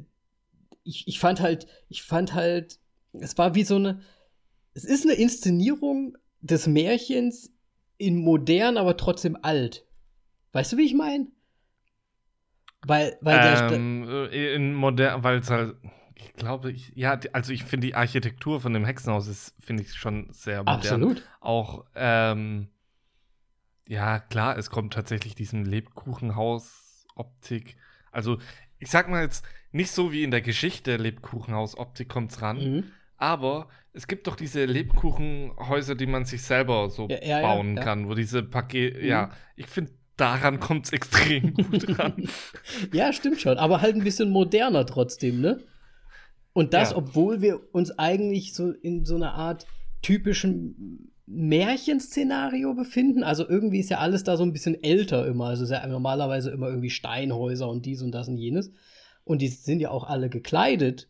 ich, 0.83 1.07
ich 1.07 1.19
fand 1.19 1.39
halt, 1.39 1.67
ich 1.89 2.03
fand 2.03 2.33
halt, 2.33 2.79
es 3.13 3.37
war 3.37 3.55
wie 3.55 3.63
so 3.63 3.75
eine, 3.75 4.01
es 4.73 4.85
ist 4.85 5.05
eine 5.05 5.15
Inszenierung 5.15 6.17
des 6.41 6.67
Märchens 6.67 7.51
in 7.97 8.17
modern, 8.17 8.77
aber 8.77 8.97
trotzdem 8.97 9.37
alt. 9.41 9.85
Weißt 10.53 10.73
du, 10.73 10.77
wie 10.77 10.85
ich 10.85 10.95
meine? 10.95 11.27
Weil, 12.83 13.17
weil 13.21 13.71
ähm, 13.71 14.05
der 14.05 14.55
in 14.55 14.73
modern, 14.73 15.23
weil 15.23 15.39
es 15.39 15.49
halt 15.49 15.75
ich 16.21 16.33
glaube, 16.33 16.71
ich, 16.71 16.91
ja, 16.95 17.19
also 17.33 17.51
ich 17.51 17.63
finde 17.63 17.87
die 17.87 17.95
Architektur 17.95 18.61
von 18.61 18.73
dem 18.73 18.85
Hexenhaus 18.85 19.27
ist, 19.27 19.55
finde 19.59 19.81
ich 19.83 19.93
schon 19.93 20.27
sehr 20.31 20.59
modern. 20.59 20.77
Absolut. 20.77 21.27
Auch, 21.39 21.85
ähm, 21.95 22.67
ja, 23.87 24.19
klar, 24.19 24.55
es 24.57 24.69
kommt 24.69 24.93
tatsächlich 24.93 25.33
diesem 25.35 25.65
Lebkuchenhaus-Optik. 25.65 27.77
Also, 28.11 28.37
ich 28.81 28.89
sag 28.89 29.07
mal 29.09 29.23
jetzt, 29.23 29.45
nicht 29.71 29.91
so 29.91 30.11
wie 30.11 30.23
in 30.23 30.31
der 30.31 30.41
Geschichte 30.41 30.97
Lebkuchenhaus-Optik 30.97 32.09
kommt's 32.09 32.41
ran, 32.41 32.57
mhm. 32.57 32.83
Aber 33.17 33.67
es 33.93 34.07
gibt 34.07 34.25
doch 34.25 34.35
diese 34.35 34.65
Lebkuchenhäuser, 34.65 35.93
die 35.93 36.07
man 36.07 36.25
sich 36.25 36.41
selber 36.41 36.89
so 36.89 37.07
Ja, 37.07 37.23
ja, 37.23 37.41
bauen 37.41 37.77
ja. 37.77 37.83
kann, 37.83 38.09
wo 38.09 38.15
diese 38.15 38.41
Pakete, 38.41 38.97
Mhm. 38.99 39.05
ja, 39.05 39.29
ich 39.55 39.67
finde, 39.67 39.91
daran 40.17 40.59
kommt 40.59 40.85
es 40.87 40.91
extrem 40.93 41.53
gut 41.53 41.99
ran. 41.99 42.27
Ja, 42.91 43.13
stimmt 43.13 43.39
schon, 43.39 43.59
aber 43.59 43.81
halt 43.81 43.95
ein 43.95 44.03
bisschen 44.03 44.31
moderner 44.31 44.87
trotzdem, 44.87 45.39
ne? 45.39 45.59
Und 46.53 46.73
das, 46.73 46.95
obwohl 46.95 47.41
wir 47.41 47.61
uns 47.73 47.91
eigentlich 47.97 48.53
so 48.55 48.71
in 48.71 49.05
so 49.05 49.15
einer 49.15 49.35
Art 49.35 49.67
typischen 50.01 51.11
Märchenszenario 51.33 52.73
befinden. 52.73 53.23
Also 53.23 53.47
irgendwie 53.47 53.79
ist 53.79 53.89
ja 53.89 53.99
alles 53.99 54.23
da 54.23 54.35
so 54.35 54.43
ein 54.43 54.51
bisschen 54.51 54.83
älter 54.83 55.25
immer. 55.25 55.45
Also 55.45 55.63
ist 55.63 55.71
ja 55.71 55.87
normalerweise 55.87 56.51
immer 56.51 56.67
irgendwie 56.67 56.89
Steinhäuser 56.89 57.69
und 57.69 57.85
dies 57.85 58.01
und 58.01 58.11
das 58.11 58.27
und 58.27 58.35
jenes. 58.37 58.71
Und 59.23 59.41
die 59.41 59.47
sind 59.47 59.79
ja 59.79 59.91
auch 59.91 60.03
alle 60.03 60.27
gekleidet, 60.29 61.07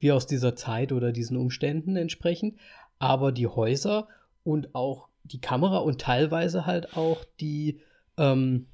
wie 0.00 0.12
aus 0.12 0.26
dieser 0.26 0.54
Zeit 0.54 0.92
oder 0.92 1.12
diesen 1.12 1.38
Umständen 1.38 1.96
entsprechend. 1.96 2.58
Aber 2.98 3.32
die 3.32 3.46
Häuser 3.46 4.08
und 4.44 4.74
auch 4.74 5.08
die 5.24 5.40
Kamera 5.40 5.78
und 5.78 5.98
teilweise 6.00 6.66
halt 6.66 6.94
auch 6.96 7.24
die, 7.40 7.80
ähm, 8.16 8.66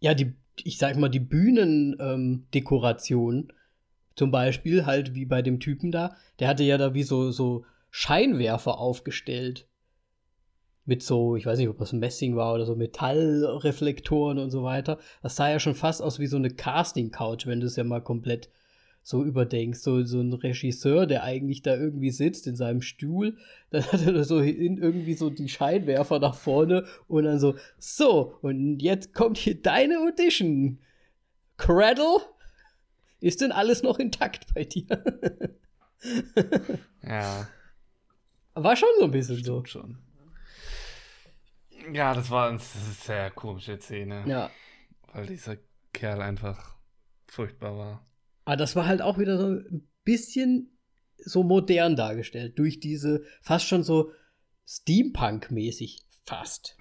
ja, 0.00 0.14
die, 0.14 0.34
ich 0.62 0.78
sag 0.78 0.96
mal, 0.96 1.08
die 1.08 1.20
Bühnendekoration, 1.20 3.36
ähm, 3.36 3.48
zum 4.14 4.30
Beispiel, 4.30 4.86
halt 4.86 5.14
wie 5.14 5.26
bei 5.26 5.42
dem 5.42 5.60
Typen 5.60 5.92
da, 5.92 6.16
der 6.38 6.48
hatte 6.48 6.64
ja 6.64 6.78
da 6.78 6.94
wie 6.94 7.04
so, 7.04 7.30
so 7.30 7.64
Scheinwerfer 7.90 8.78
aufgestellt. 8.78 9.66
Mit 10.84 11.02
so, 11.02 11.36
ich 11.36 11.44
weiß 11.44 11.58
nicht, 11.58 11.68
ob 11.68 11.78
das 11.78 11.92
Messing 11.92 12.34
war 12.36 12.54
oder 12.54 12.64
so 12.64 12.74
Metallreflektoren 12.74 14.38
und 14.38 14.50
so 14.50 14.62
weiter. 14.62 14.98
Das 15.22 15.36
sah 15.36 15.50
ja 15.50 15.60
schon 15.60 15.74
fast 15.74 16.02
aus 16.02 16.18
wie 16.18 16.26
so 16.26 16.38
eine 16.38 16.50
Casting-Couch, 16.50 17.46
wenn 17.46 17.60
du 17.60 17.66
es 17.66 17.76
ja 17.76 17.84
mal 17.84 18.02
komplett 18.02 18.48
so 19.02 19.24
überdenkst. 19.24 19.80
So, 19.80 20.04
so 20.04 20.20
ein 20.20 20.32
Regisseur, 20.32 21.06
der 21.06 21.24
eigentlich 21.24 21.62
da 21.62 21.74
irgendwie 21.76 22.10
sitzt 22.10 22.46
in 22.46 22.56
seinem 22.56 22.82
Stuhl, 22.82 23.36
dann 23.70 23.84
hat 23.84 24.06
er 24.06 24.24
so 24.24 24.40
hin, 24.40 24.78
irgendwie 24.78 25.14
so 25.14 25.30
die 25.30 25.48
Scheinwerfer 25.48 26.18
nach 26.18 26.34
vorne 26.34 26.84
und 27.06 27.24
dann 27.24 27.38
so, 27.38 27.56
so, 27.78 28.38
und 28.42 28.80
jetzt 28.80 29.14
kommt 29.14 29.38
hier 29.38 29.60
deine 29.60 29.98
Audition. 30.00 30.78
Cradle? 31.56 32.20
Ist 33.20 33.40
denn 33.40 33.50
alles 33.50 33.82
noch 33.82 33.98
intakt 33.98 34.54
bei 34.54 34.64
dir? 34.64 34.86
ja, 37.02 37.48
War 38.62 38.76
schon 38.76 38.88
so 38.98 39.04
ein 39.04 39.10
bisschen 39.10 39.36
so. 39.36 39.64
stimmt 39.64 39.68
schon. 39.68 39.98
Ja, 41.92 42.14
das 42.14 42.30
war 42.30 42.48
eine 42.50 42.58
sehr 42.58 43.30
komische 43.30 43.78
Szene, 43.78 44.24
Ja. 44.26 44.50
weil 45.12 45.26
dieser 45.26 45.56
Kerl 45.92 46.20
einfach 46.20 46.76
furchtbar 47.26 47.76
war. 47.78 48.06
Aber 48.44 48.56
das 48.56 48.76
war 48.76 48.86
halt 48.86 49.00
auch 49.02 49.18
wieder 49.18 49.38
so 49.38 49.46
ein 49.46 49.88
bisschen 50.04 50.78
so 51.18 51.42
modern 51.42 51.96
dargestellt. 51.96 52.58
Durch 52.58 52.80
diese 52.80 53.24
fast 53.42 53.66
schon 53.66 53.82
so 53.82 54.12
Steampunk-mäßig. 54.66 56.00
Fast. 56.24 56.76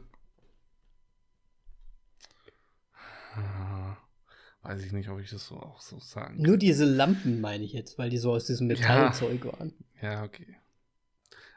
Ah, 3.36 3.96
Weiß 4.64 4.84
ich 4.84 4.92
nicht, 4.92 5.08
ob 5.10 5.20
ich 5.20 5.30
das 5.30 5.46
so 5.48 5.56
auch 5.58 5.80
so 5.80 6.00
sagen 6.00 6.42
Nur 6.42 6.58
diese 6.58 6.84
Lampen 6.84 7.40
meine 7.40 7.64
ich 7.64 7.72
jetzt, 7.72 7.98
weil 7.98 8.10
die 8.10 8.18
so 8.18 8.34
aus 8.34 8.46
diesem 8.46 8.68
Metallzeug 8.68 9.46
waren. 9.46 9.74
Ja, 10.02 10.24
okay. 10.24 10.58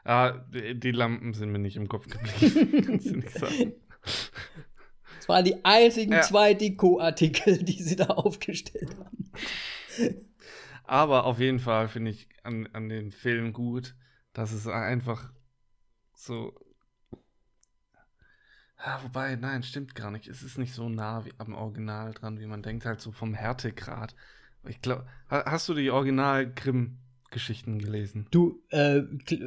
Ah, 0.03 0.31
die, 0.51 0.91
Lampen 0.91 1.33
sind 1.33 1.51
mir 1.51 1.59
nicht 1.59 1.77
im 1.77 1.87
Kopf 1.87 2.07
geblieben. 2.07 2.83
Kannst 2.85 3.07
du 3.07 3.15
nicht 3.17 3.37
sagen. 3.37 3.73
Das 5.17 5.29
waren 5.29 5.45
die 5.45 5.63
einzigen 5.63 6.13
Ja. 6.13 6.21
zwei 6.21 6.53
Deko-Artikel, 6.55 7.63
die 7.63 7.81
sie 7.83 7.95
da 7.95 8.05
aufgestellt 8.05 8.95
haben. 8.97 9.31
Aber 10.85 11.25
auf 11.25 11.39
jeden 11.39 11.59
Fall 11.59 11.87
finde 11.87 12.11
ich 12.11 12.27
an, 12.43 12.67
an 12.73 12.89
dem 12.89 13.11
Film 13.11 13.53
gut, 13.53 13.95
dass 14.33 14.51
es 14.51 14.67
einfach 14.67 15.31
so. 16.15 16.53
Ja, 18.83 18.99
wobei, 19.03 19.35
nein, 19.35 19.61
stimmt 19.61 19.93
gar 19.93 20.09
nicht. 20.09 20.27
Es 20.27 20.41
ist 20.41 20.57
nicht 20.57 20.73
so 20.73 20.89
nah 20.89 21.23
wie 21.23 21.33
am 21.37 21.53
Original 21.53 22.13
dran, 22.13 22.39
wie 22.39 22.47
man 22.47 22.63
denkt, 22.63 22.85
halt 22.85 22.99
so 22.99 23.11
vom 23.11 23.35
Härtegrad. 23.35 24.15
Ich 24.67 24.81
glaube, 24.81 25.07
hast 25.29 25.69
du 25.69 25.75
die 25.75 25.91
Original-Grimm-Geschichten 27.31 27.79
gelesen? 27.79 28.27
Du, 28.31 28.61
äh, 28.69 29.01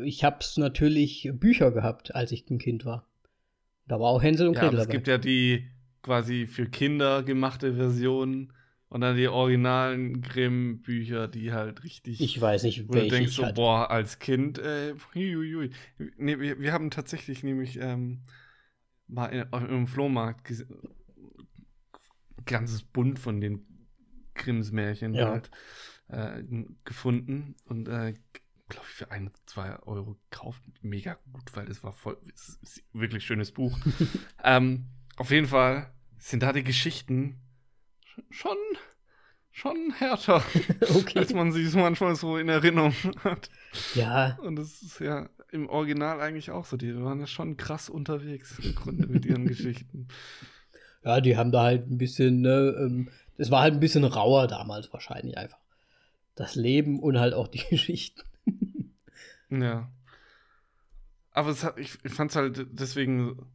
ich 0.05 0.24
hab's 0.24 0.57
natürlich 0.57 1.30
Bücher 1.35 1.70
gehabt, 1.70 2.14
als 2.14 2.32
ich 2.32 2.49
ein 2.51 2.59
Kind 2.59 2.85
war. 2.85 3.07
Da 3.87 4.01
war 4.01 4.09
auch 4.09 4.22
Hänsel 4.22 4.49
und 4.49 4.55
Ja, 4.55 4.62
Gretel 4.62 4.68
aber 4.68 4.78
es 4.78 4.85
dabei. 4.85 4.93
gibt 4.93 5.09
ja 5.09 5.18
die 5.18 5.68
quasi 6.03 6.47
für 6.47 6.66
Kinder 6.66 7.22
gemachte 7.22 7.74
Version 7.74 8.53
und 8.89 9.01
dann 9.01 9.16
die 9.16 9.28
originalen 9.28 10.22
Grimm-Bücher, 10.22 11.28
die 11.28 11.53
halt 11.53 11.85
richtig. 11.85 12.20
ich 12.20 12.41
weiß 12.41 12.62
nicht, 12.64 12.89
wo 12.89 12.93
du 12.93 13.01
welche 13.01 13.14
denkst 13.14 13.30
ich 13.30 13.37
so, 13.37 13.43
hatte. 13.45 13.55
boah, 13.55 13.91
als 13.91 14.18
Kind, 14.18 14.59
äh, 14.59 14.95
huiuiui. 15.14 15.70
Nee, 16.16 16.39
wir, 16.39 16.61
wir 16.61 16.72
haben 16.72 16.91
tatsächlich 16.91 17.43
nämlich 17.43 17.78
ähm, 17.80 18.20
mal 19.09 19.26
in, 19.26 19.45
im 19.68 19.87
Flohmarkt 19.87 20.64
ganzes 22.47 22.82
Bund 22.82 23.18
von 23.18 23.41
den 23.41 23.66
Grimms 24.35 24.72
Märchen 24.72 25.14
Ja. 25.14 25.30
halt 25.30 25.51
äh, 26.09 26.42
gefunden 26.84 27.55
und 27.64 27.88
äh, 27.88 28.14
glaube 28.68 28.86
ich 28.88 28.94
für 28.94 29.11
ein, 29.11 29.30
zwei 29.46 29.78
Euro 29.80 30.16
gekauft. 30.30 30.62
Mega 30.82 31.16
gut, 31.32 31.55
weil 31.55 31.66
das 31.66 31.82
war 31.84 31.92
voll, 31.92 32.16
es 32.34 32.59
ist 32.62 32.82
ein 32.94 33.00
wirklich 33.00 33.24
schönes 33.24 33.52
Buch. 33.52 33.78
ähm, 34.44 34.86
auf 35.16 35.30
jeden 35.30 35.46
Fall 35.46 35.92
sind 36.18 36.42
da 36.42 36.52
die 36.52 36.64
Geschichten 36.64 37.40
schon, 38.30 38.57
schon 39.50 39.92
härter, 39.98 40.42
Okay. 40.94 41.18
als 41.18 41.34
man 41.34 41.52
sie 41.52 41.68
manchmal 41.76 42.16
so 42.16 42.38
in 42.38 42.48
Erinnerung 42.48 42.94
hat. 43.22 43.50
Ja, 43.94 44.38
Und 44.42 44.57
das 44.57 44.82
ist 44.82 44.98
ja 45.00 45.28
im 45.52 45.68
Original 45.68 46.20
eigentlich 46.20 46.50
auch 46.50 46.64
so. 46.64 46.76
Die 46.76 46.94
waren 47.02 47.20
ja 47.20 47.26
schon 47.26 47.57
krass 47.57 47.88
unterwegs 47.88 48.59
im 48.61 48.74
Grunde 48.74 49.07
mit 49.07 49.24
ihren 49.26 49.46
Geschichten. 49.46 50.09
ja, 51.05 51.20
die 51.20 51.36
haben 51.36 51.52
da 51.52 51.62
halt 51.64 51.88
ein 51.90 51.98
bisschen, 51.98 52.40
ne, 52.40 52.74
ähm, 52.78 53.11
es 53.36 53.50
war 53.50 53.62
halt 53.62 53.74
ein 53.74 53.80
bisschen 53.80 54.05
rauer 54.05 54.46
damals 54.46 54.92
wahrscheinlich 54.92 55.36
einfach. 55.36 55.59
Das 56.35 56.55
Leben 56.55 57.01
und 57.01 57.18
halt 57.18 57.35
auch 57.35 57.49
die 57.49 57.62
Geschichten. 57.70 58.22
Ja. 59.51 59.91
Aber 61.30 61.51
es 61.51 61.64
hat, 61.64 61.78
ich, 61.78 61.99
ich 62.05 62.12
fand 62.12 62.30
es 62.30 62.37
halt, 62.37 62.66
deswegen 62.70 63.47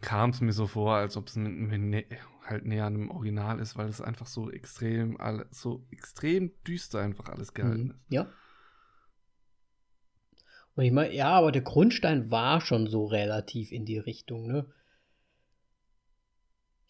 kam 0.00 0.30
es 0.30 0.40
mir 0.40 0.52
so 0.52 0.66
vor, 0.66 0.94
als 0.96 1.16
ob 1.16 1.28
es 1.28 1.36
halt 1.36 2.64
näher 2.66 2.86
an 2.86 2.94
dem 2.94 3.10
Original 3.10 3.58
ist, 3.60 3.76
weil 3.76 3.88
es 3.88 4.00
einfach 4.00 4.26
so 4.26 4.50
extrem, 4.50 5.16
so 5.50 5.86
extrem 5.90 6.52
düster 6.66 7.00
einfach 7.00 7.28
alles 7.28 7.54
gehalten 7.54 7.84
Mhm. 7.84 7.90
ist. 7.90 8.00
Ja. 8.08 8.26
Und 10.74 10.84
ich 10.84 10.92
meine, 10.92 11.14
ja, 11.14 11.30
aber 11.30 11.52
der 11.52 11.62
Grundstein 11.62 12.30
war 12.30 12.60
schon 12.60 12.86
so 12.86 13.04
relativ 13.04 13.72
in 13.72 13.84
die 13.84 13.98
Richtung, 13.98 14.46
ne? 14.46 14.66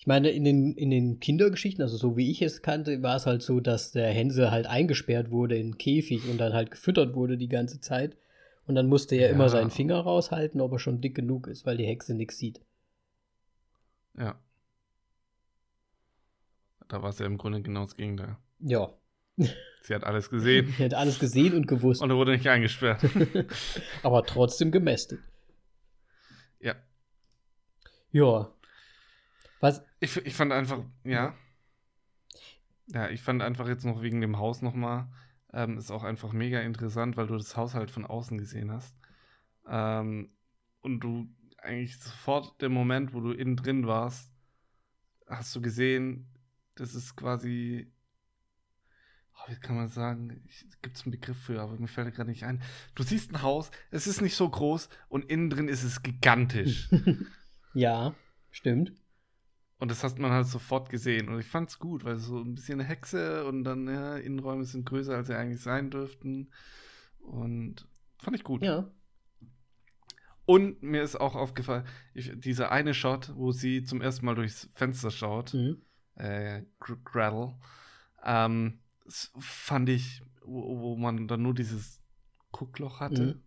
Ich 0.02 0.08
meine, 0.08 0.30
in 0.30 0.42
den, 0.42 0.72
in 0.74 0.90
den 0.90 1.20
Kindergeschichten, 1.20 1.80
also 1.80 1.96
so 1.96 2.16
wie 2.16 2.28
ich 2.28 2.42
es 2.42 2.60
kannte, 2.60 3.04
war 3.04 3.14
es 3.14 3.24
halt 3.26 3.40
so, 3.40 3.60
dass 3.60 3.92
der 3.92 4.08
Hänsel 4.10 4.50
halt 4.50 4.66
eingesperrt 4.66 5.30
wurde 5.30 5.54
in 5.56 5.66
einen 5.66 5.78
Käfig 5.78 6.28
und 6.28 6.38
dann 6.38 6.52
halt 6.54 6.72
gefüttert 6.72 7.14
wurde 7.14 7.36
die 7.38 7.46
ganze 7.46 7.78
Zeit. 7.78 8.16
Und 8.66 8.74
dann 8.74 8.88
musste 8.88 9.14
er 9.14 9.28
Ja. 9.28 9.32
immer 9.32 9.48
seinen 9.48 9.70
Finger 9.70 10.00
raushalten, 10.00 10.60
ob 10.60 10.72
er 10.72 10.80
schon 10.80 11.00
dick 11.00 11.14
genug 11.14 11.46
ist, 11.46 11.66
weil 11.66 11.76
die 11.76 11.86
Hexe 11.86 12.14
nichts 12.14 12.36
sieht. 12.36 12.60
Ja. 14.18 14.40
Da 16.88 17.00
war 17.00 17.10
es 17.10 17.20
ja 17.20 17.26
im 17.26 17.38
Grunde 17.38 17.62
genau 17.62 17.84
das 17.84 17.94
Gegenteil. 17.94 18.36
Ja. 18.58 18.92
Sie 19.82 19.94
hat 19.94 20.02
alles 20.02 20.30
gesehen 20.30 20.74
Er 20.80 20.86
hat 20.86 20.94
alles 20.94 21.20
gesehen 21.20 21.54
und 21.54 21.68
gewusst, 21.68 22.02
und 22.02 22.10
er 22.10 22.16
wurde 22.16 22.32
nicht 22.32 22.48
eingesperrt. 22.48 23.04
aber 24.02 24.24
trotzdem 24.26 24.72
gemästet. 24.72 25.20
ja. 26.58 26.74
Ja. 28.10 28.52
Was, 29.62 29.80
Ich, 30.00 30.16
ich 30.16 30.34
fand 30.34 30.52
einfach, 30.52 30.84
ja. 31.04 31.36
Ja, 32.88 33.08
ich 33.08 33.22
fand 33.22 33.42
einfach 33.42 33.68
jetzt 33.68 33.84
noch 33.84 34.02
wegen 34.02 34.20
dem 34.20 34.36
Haus 34.38 34.60
nochmal, 34.60 35.06
ähm, 35.52 35.78
ist 35.78 35.92
auch 35.92 36.02
einfach 36.02 36.32
mega 36.32 36.60
interessant, 36.60 37.16
weil 37.16 37.28
du 37.28 37.36
das 37.36 37.56
Haus 37.56 37.74
halt 37.74 37.92
von 37.92 38.04
außen 38.04 38.38
gesehen 38.38 38.72
hast. 38.72 38.96
Ähm, 39.68 40.32
und 40.80 40.98
du 40.98 41.28
eigentlich 41.58 41.96
sofort 41.96 42.60
der 42.60 42.70
Moment, 42.70 43.14
wo 43.14 43.20
du 43.20 43.30
innen 43.30 43.54
drin 43.54 43.86
warst, 43.86 44.32
hast 45.28 45.54
du 45.54 45.62
gesehen, 45.62 46.26
das 46.74 46.96
ist 46.96 47.14
quasi, 47.14 47.88
oh, 49.36 49.48
wie 49.48 49.60
kann 49.60 49.76
man 49.76 49.86
sagen, 49.86 50.42
gibt 50.82 50.96
es 50.96 51.04
einen 51.04 51.12
Begriff 51.12 51.38
für, 51.40 51.60
aber 51.60 51.78
mir 51.78 51.86
fällt 51.86 52.08
er 52.08 52.10
gerade 52.10 52.30
nicht 52.30 52.42
ein. 52.42 52.60
Du 52.96 53.04
siehst 53.04 53.30
ein 53.32 53.42
Haus, 53.42 53.70
es 53.92 54.08
ist 54.08 54.22
nicht 54.22 54.34
so 54.34 54.50
groß 54.50 54.88
und 55.08 55.24
innen 55.26 55.50
drin 55.50 55.68
ist 55.68 55.84
es 55.84 56.02
gigantisch. 56.02 56.90
ja, 57.74 58.12
stimmt. 58.50 59.00
Und 59.82 59.90
das 59.90 60.04
hat 60.04 60.16
man 60.20 60.30
halt 60.30 60.46
sofort 60.46 60.90
gesehen. 60.90 61.28
Und 61.28 61.40
ich 61.40 61.46
fand's 61.48 61.80
gut, 61.80 62.04
weil 62.04 62.16
so 62.16 62.38
ein 62.38 62.54
bisschen 62.54 62.78
eine 62.78 62.88
Hexe 62.88 63.44
und 63.46 63.64
dann, 63.64 63.88
ja, 63.88 64.16
Innenräume 64.16 64.64
sind 64.64 64.86
größer, 64.86 65.16
als 65.16 65.26
sie 65.26 65.36
eigentlich 65.36 65.60
sein 65.60 65.90
dürften. 65.90 66.52
Und 67.18 67.88
fand 68.20 68.36
ich 68.36 68.44
gut. 68.44 68.62
Ja. 68.62 68.88
Und 70.44 70.84
mir 70.84 71.02
ist 71.02 71.16
auch 71.20 71.34
aufgefallen, 71.34 71.84
ich, 72.14 72.30
dieser 72.36 72.70
eine 72.70 72.94
Shot, 72.94 73.32
wo 73.34 73.50
sie 73.50 73.82
zum 73.82 74.00
ersten 74.00 74.24
Mal 74.24 74.36
durchs 74.36 74.70
Fenster 74.74 75.10
schaut, 75.10 75.52
Mhm. 75.52 75.82
äh, 76.14 76.62
Gr- 76.78 76.98
Gretel, 77.02 77.54
ähm, 78.24 78.78
fand 79.40 79.88
ich, 79.88 80.22
wo, 80.44 80.78
wo 80.78 80.96
man 80.96 81.26
dann 81.26 81.42
nur 81.42 81.54
dieses 81.54 82.00
Guckloch 82.52 83.00
hatte. 83.00 83.34
Mhm. 83.34 83.42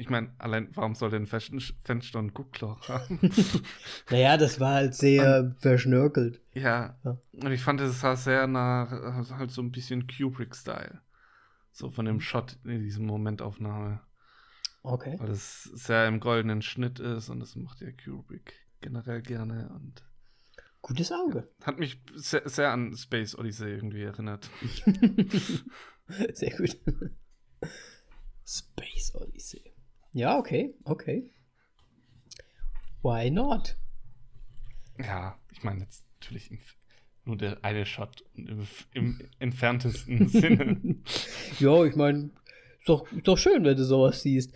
Ich 0.00 0.08
meine, 0.08 0.32
allein, 0.38 0.68
warum 0.74 0.94
soll 0.94 1.10
denn 1.10 1.26
Fen- 1.26 1.60
Fenster 1.84 2.18
ein 2.20 2.32
Guckloch 2.32 2.88
haben? 2.88 3.20
Naja, 4.10 4.36
das 4.36 4.58
war 4.58 4.74
halt 4.74 4.94
sehr 4.94 5.54
verschnörkelt. 5.58 6.40
ja. 6.54 6.98
Ja. 7.04 7.18
Und 7.32 7.52
ich 7.52 7.62
fand, 7.62 7.80
es 7.80 8.00
sah 8.00 8.16
sehr 8.16 8.46
nach, 8.46 8.90
also 8.90 9.36
halt 9.36 9.50
so 9.50 9.60
ein 9.62 9.70
bisschen 9.70 10.06
Kubrick-Style. 10.06 11.00
So 11.72 11.90
von 11.90 12.04
dem 12.06 12.20
Shot 12.20 12.56
in 12.64 12.80
diesem 12.82 13.06
Momentaufnahme. 13.06 14.00
Okay. 14.82 15.16
Weil 15.18 15.30
es 15.30 15.64
sehr 15.64 16.08
im 16.08 16.18
goldenen 16.20 16.62
Schnitt 16.62 16.98
ist 16.98 17.28
und 17.28 17.40
das 17.40 17.54
macht 17.54 17.80
ja 17.82 17.88
Kubrick 17.92 18.54
generell 18.80 19.20
gerne 19.22 19.68
und 19.74 20.02
Gutes 20.82 21.12
Auge. 21.12 21.46
hat 21.62 21.78
mich 21.78 22.02
sehr, 22.14 22.48
sehr 22.48 22.72
an 22.72 22.96
Space 22.96 23.36
Odyssey 23.36 23.68
irgendwie 23.70 24.02
erinnert. 24.02 24.48
Sehr 26.32 26.56
gut. 26.56 26.76
Space 28.46 29.14
Odyssey. 29.14 29.62
Ja, 30.12 30.38
okay, 30.38 30.74
okay. 30.84 31.28
Why 33.02 33.30
not? 33.30 33.76
Ja, 34.98 35.38
ich 35.52 35.62
meine 35.62 35.80
jetzt 35.82 36.04
natürlich 36.20 36.50
nur 37.24 37.36
der 37.36 37.64
eine 37.64 37.86
Shot 37.86 38.24
im, 38.34 38.66
im 38.92 39.20
entferntesten 39.38 40.28
Sinne. 40.28 40.96
Ja, 41.58 41.84
ich 41.84 41.96
meine, 41.96 42.30
ist 42.80 42.88
doch, 42.88 43.10
ist 43.12 43.26
doch 43.28 43.38
schön, 43.38 43.64
wenn 43.64 43.76
du 43.76 43.84
sowas 43.84 44.22
siehst. 44.22 44.52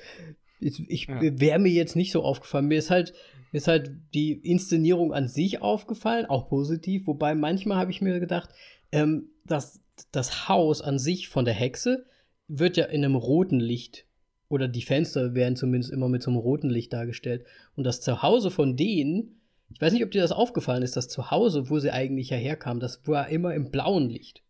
Ich, 0.61 0.81
ich 0.89 1.07
Ja. 1.07 1.21
wäre 1.21 1.59
mir 1.59 1.73
jetzt 1.73 1.97
nicht 1.97 2.13
so 2.13 2.23
aufgefallen. 2.23 2.67
Mir 2.67 2.79
ist 2.79 2.91
halt, 2.91 3.15
mir 3.53 3.59
ist 3.59 3.69
halt 3.69 3.93
die 4.15 4.33
Inszenierung 4.33 5.13
an 5.13 5.29
sich 5.29 5.63
aufgefallen, 5.63 6.27
auch 6.27 6.49
positiv. 6.49 7.07
Wobei 7.07 7.35
manchmal 7.35 7.79
habe 7.79 7.91
ich 7.91 8.01
mir 8.01 8.19
gedacht, 8.21 8.51
ähm, 8.93 9.31
dass 9.47 9.81
das 10.11 10.49
Haus 10.49 10.83
an 10.83 10.99
sich 10.99 11.29
von 11.29 11.45
der 11.45 11.55
Hexe 11.55 12.07
wird 12.49 12.77
ja 12.77 12.87
in 12.87 13.05
einem 13.05 13.15
roten 13.15 13.61
Licht 13.61 14.07
oder 14.49 14.69
die 14.69 14.83
Fenster 14.83 15.35
werden 15.35 15.57
zumindest 15.57 15.93
immer 15.93 16.09
mit 16.09 16.23
so 16.23 16.31
einem 16.31 16.39
roten 16.39 16.71
Licht 16.71 16.93
dargestellt. 16.93 17.45
Und 17.77 17.85
das 17.85 18.01
Zuhause 18.01 18.51
von 18.51 18.77
denen, 18.77 19.41
ich 19.71 19.81
weiß 19.81 19.93
nicht, 19.93 20.05
ob 20.05 20.11
dir 20.11 20.23
das 20.23 20.33
aufgefallen 20.33 20.83
ist, 20.83 20.97
das 20.97 21.09
Zuhause, 21.09 21.71
wo 21.71 21.79
sie 21.79 21.91
eigentlich 21.91 22.31
ja 22.31 22.37
herkam, 22.37 22.81
das 22.81 23.07
war 23.07 23.29
immer 23.29 23.55
im 23.55 23.71
blauen 23.71 24.09
Licht. 24.09 24.43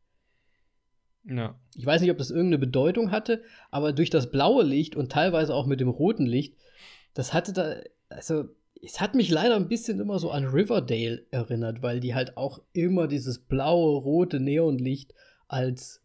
ja. 1.25 1.59
Ich 1.75 1.87
weiß 1.87 2.01
nicht, 2.01 2.11
ob 2.11 2.19
das 2.19 2.31
irgendeine 2.31 2.59
Bedeutung 2.59 3.11
hatte, 3.11 3.43
aber 3.71 3.93
durch 3.93 4.11
das 4.11 4.31
blaue 4.31 4.65
Licht 4.65 4.95
und 4.97 5.11
teilweise 5.11 5.55
auch 5.55 5.67
mit 5.67 5.81
dem 5.81 5.89
roten 5.89 6.27
Licht, 6.27 6.55
das 7.15 7.33
hatte 7.33 7.53
da, 7.53 7.77
also 8.09 8.45
es 8.83 9.01
hat 9.01 9.15
mich 9.15 9.31
leider 9.31 9.57
ein 9.57 9.69
bisschen 9.69 9.99
immer 10.01 10.19
so 10.19 10.31
an 10.31 10.45
Riverdale 10.45 11.25
erinnert, 11.31 11.83
weil 11.83 12.01
die 12.01 12.15
halt 12.15 12.37
auch 12.37 12.61
immer 12.73 13.09
dieses 13.09 13.39
blaue, 13.39 14.01
rote 14.01 14.41
Neonlicht 14.41 15.15
als 15.49 16.04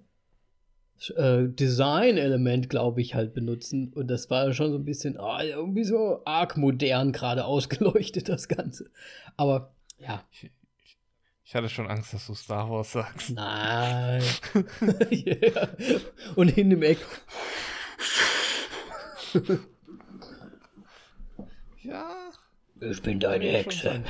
äh, 1.16 1.48
Design-Element, 1.48 2.70
glaube 2.70 3.02
ich, 3.02 3.16
halt 3.16 3.34
benutzen. 3.34 3.94
Und 3.94 4.08
das 4.08 4.30
war 4.30 4.54
schon 4.54 4.72
so 4.72 4.78
ein 4.78 4.86
bisschen, 4.86 5.18
ah, 5.20 5.44
irgendwie 5.44 5.84
so 5.84 6.22
arg 6.26 6.58
modern 6.58 7.12
gerade 7.12 7.46
ausgeleuchtet, 7.54 8.30
das 8.30 8.48
Ganze. 8.48 8.90
Aber 9.38 9.74
ja, 9.98 10.24
Ich, 10.32 10.44
ich, 10.84 10.98
ich 11.44 11.56
hatte 11.56 11.70
schon 11.70 11.88
Angst, 11.88 12.14
dass 12.14 12.28
du 12.28 12.34
Star 12.36 12.70
Wars 12.70 12.92
sagst. 12.92 13.32
nein. 13.32 14.22
yeah. 15.12 15.70
Und 16.36 16.58
in 16.58 16.70
dem 16.70 16.84
Eck. 16.84 17.00
Ja. 21.82 22.32
Ich 22.82 23.02
bin 23.02 23.20
deine 23.20 23.46
Hexe. 23.46 24.04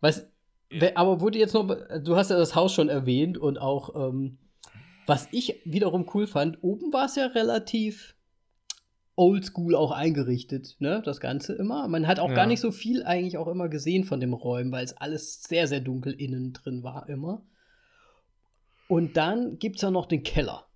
Was, 0.00 0.26
aber 0.94 1.20
wurde 1.20 1.38
jetzt 1.38 1.54
noch, 1.54 1.68
du 2.02 2.16
hast 2.16 2.30
ja 2.30 2.36
das 2.38 2.54
Haus 2.54 2.72
schon 2.72 2.88
erwähnt 2.88 3.38
und 3.38 3.58
auch, 3.58 3.94
ähm, 3.94 4.38
was 5.06 5.28
ich 5.32 5.60
wiederum 5.64 6.08
cool 6.14 6.26
fand, 6.26 6.62
oben 6.62 6.92
war 6.92 7.06
es 7.06 7.16
ja 7.16 7.26
relativ 7.26 8.16
oldschool 9.14 9.74
auch 9.74 9.90
eingerichtet, 9.90 10.76
ne, 10.78 11.02
das 11.04 11.20
Ganze 11.20 11.52
immer. 11.54 11.86
Man 11.88 12.06
hat 12.06 12.18
auch 12.18 12.28
Ja. 12.30 12.34
gar 12.34 12.46
nicht 12.46 12.60
so 12.60 12.72
viel 12.72 13.02
eigentlich 13.04 13.36
auch 13.36 13.48
immer 13.48 13.68
gesehen 13.68 14.04
von 14.04 14.20
dem 14.20 14.32
Räumen, 14.32 14.72
weil 14.72 14.84
es 14.84 14.96
alles 14.96 15.42
sehr, 15.42 15.66
sehr 15.68 15.80
dunkel 15.80 16.12
innen 16.14 16.52
drin 16.52 16.82
war 16.82 17.08
immer. 17.08 17.44
Und 18.88 19.16
dann 19.16 19.58
gibt 19.58 19.76
es 19.76 19.82
ja 19.82 19.90
noch 19.90 20.06
den 20.06 20.22
Keller. 20.22 20.66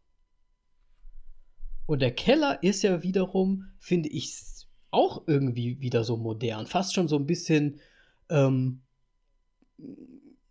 Und 1.87 2.03
der 2.03 2.15
Keller 2.15 2.63
ist 2.63 2.83
ja 2.83 3.03
wiederum, 3.03 3.69
finde 3.79 4.09
ich, 4.09 4.35
auch 4.91 5.23
irgendwie 5.27 5.81
wieder 5.81 6.05
so 6.05 6.17
modern. 6.17 6.67
Fast 6.67 6.95
schon 6.95 7.09
so 7.09 7.17
ein 7.17 7.27
bisschen, 7.27 7.81
ähm, 8.29 8.83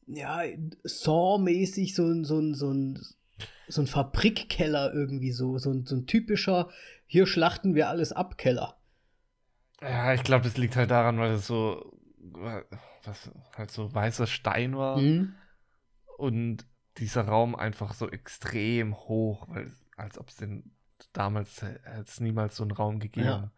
ja, 0.08 0.42
Saw-mäßig, 0.84 1.96
so, 1.96 2.06
ein- 2.08 2.26
so, 2.26 2.40
ein- 2.40 2.54
so, 2.56 2.72
ein, 2.72 3.02
so 3.68 3.82
ein 3.82 3.88
Fabrikkeller 3.88 4.94
irgendwie 4.94 5.32
so. 5.32 5.58
So 5.58 5.72
ein, 5.72 5.86
so 5.86 5.96
ein 5.96 6.06
typischer, 6.08 6.70
hier 7.06 7.26
schlachten 7.28 7.76
wir 7.76 7.90
alles 7.90 8.12
ab 8.12 8.38
Keller. 8.38 8.78
Ja, 9.82 10.14
ich 10.14 10.24
glaube, 10.24 10.44
das 10.44 10.58
liegt 10.58 10.76
halt 10.76 10.92
daran, 10.92 11.18
weil 11.20 11.34
es 11.34 11.48
so, 11.48 11.98
was, 12.18 13.30
halt 13.56 13.72
so 13.72 13.94
weißer 13.94 14.26
Stein 14.28 14.76
war 14.78 14.98
Mhm. 15.00 15.34
und 16.18 16.66
dieser 16.98 17.24
Raum 17.28 17.56
einfach 17.56 17.94
so 17.94 18.10
extrem 18.10 18.96
hoch, 18.96 19.48
weil 19.50 19.72
als 19.98 20.18
ob 20.18 20.30
es 20.30 20.38
den 20.38 20.72
damals 21.12 21.62
hätte 21.62 21.82
es 22.06 22.20
niemals 22.22 22.56
so 22.56 22.64
einen 22.64 22.72
Raum 22.72 23.00
gegeben. 23.00 23.26
Ja. 23.28 23.52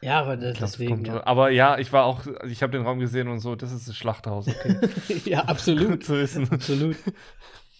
Ja, 0.00 0.20
aber 0.20 0.34
Ich 0.34 0.40
das, 0.40 0.56
glaub, 0.58 0.70
deswegen. 0.70 0.94
kommt- 0.96 1.06
Ja. 1.08 1.26
Aber 1.26 1.50
ja, 1.50 1.78
ich 1.78 1.92
war 1.92 2.04
auch, 2.04 2.24
ich 2.46 2.62
habe 2.62 2.72
den 2.72 2.82
Raum 2.82 2.98
gesehen 3.00 3.28
und 3.28 3.40
so, 3.40 3.56
das 3.56 3.72
ist 3.72 3.88
das 3.88 3.96
Schlachthaus, 3.96 4.46
okay. 4.48 4.76
ja, 5.24 5.40
absolut. 5.44 6.04
Zu 6.04 6.14
wissen. 6.14 6.48
Absolut. 6.50 6.96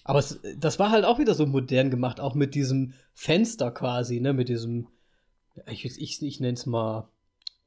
Aber 0.05 0.19
es, 0.19 0.41
das 0.57 0.79
war 0.79 0.91
halt 0.91 1.05
auch 1.05 1.19
wieder 1.19 1.35
so 1.35 1.47
modern 1.47 1.91
gemacht, 1.91 2.19
auch 2.21 2.35
mit 2.35 2.55
diesem 2.55 2.95
Fenster 3.15 3.71
quasi, 3.71 4.21
ne, 4.21 4.33
mit 4.33 4.49
diesem, 4.49 4.89
ich, 5.67 5.85
ich, 5.85 6.23
ich 6.23 6.41
nenne 6.41 6.55
es 6.55 6.67
mal, 6.67 7.09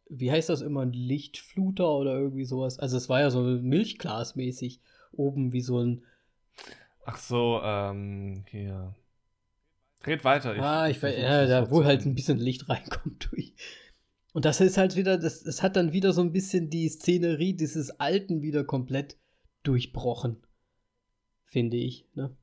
wie 0.09 0.31
heißt 0.31 0.49
das 0.49 0.61
immer, 0.61 0.81
ein 0.81 0.91
Lichtfluter 0.93 1.89
oder 1.89 2.13
irgendwie 2.17 2.43
sowas. 2.45 2.77
Also 2.79 2.97
es 2.97 3.07
war 3.09 3.19
ja 3.21 3.29
so 3.29 3.41
Milchglasmäßig 3.43 4.81
oben 5.13 5.53
wie 5.53 5.61
so 5.61 5.79
ein, 5.79 6.03
Ach 7.05 7.17
so, 7.17 7.61
ähm, 7.63 8.43
hier. 8.49 8.95
Red 10.05 10.23
weiter. 10.23 10.55
ah, 10.61 10.87
ich 10.89 11.01
weiß, 11.01 11.15
ja, 11.17 11.45
da, 11.45 11.71
wo 11.71 11.83
halt 11.83 12.05
ein 12.05 12.15
bisschen 12.15 12.37
Licht 12.37 12.67
reinkommt 12.69 13.29
durch. 13.31 13.53
Und 14.33 14.45
das 14.45 14.61
ist 14.61 14.77
halt 14.77 14.95
wieder, 14.95 15.17
das, 15.17 15.43
das 15.43 15.61
hat 15.61 15.75
dann 15.75 15.91
wieder 15.93 16.13
so 16.13 16.21
ein 16.21 16.31
bisschen 16.31 16.69
die 16.69 16.87
Szenerie 16.89 17.53
dieses 17.53 17.99
Alten 17.99 18.41
wieder 18.41 18.63
komplett 18.63 19.17
durchbrochen. 19.63 20.37
Finde 21.45 21.77
ich, 21.77 22.07
ne? 22.13 22.35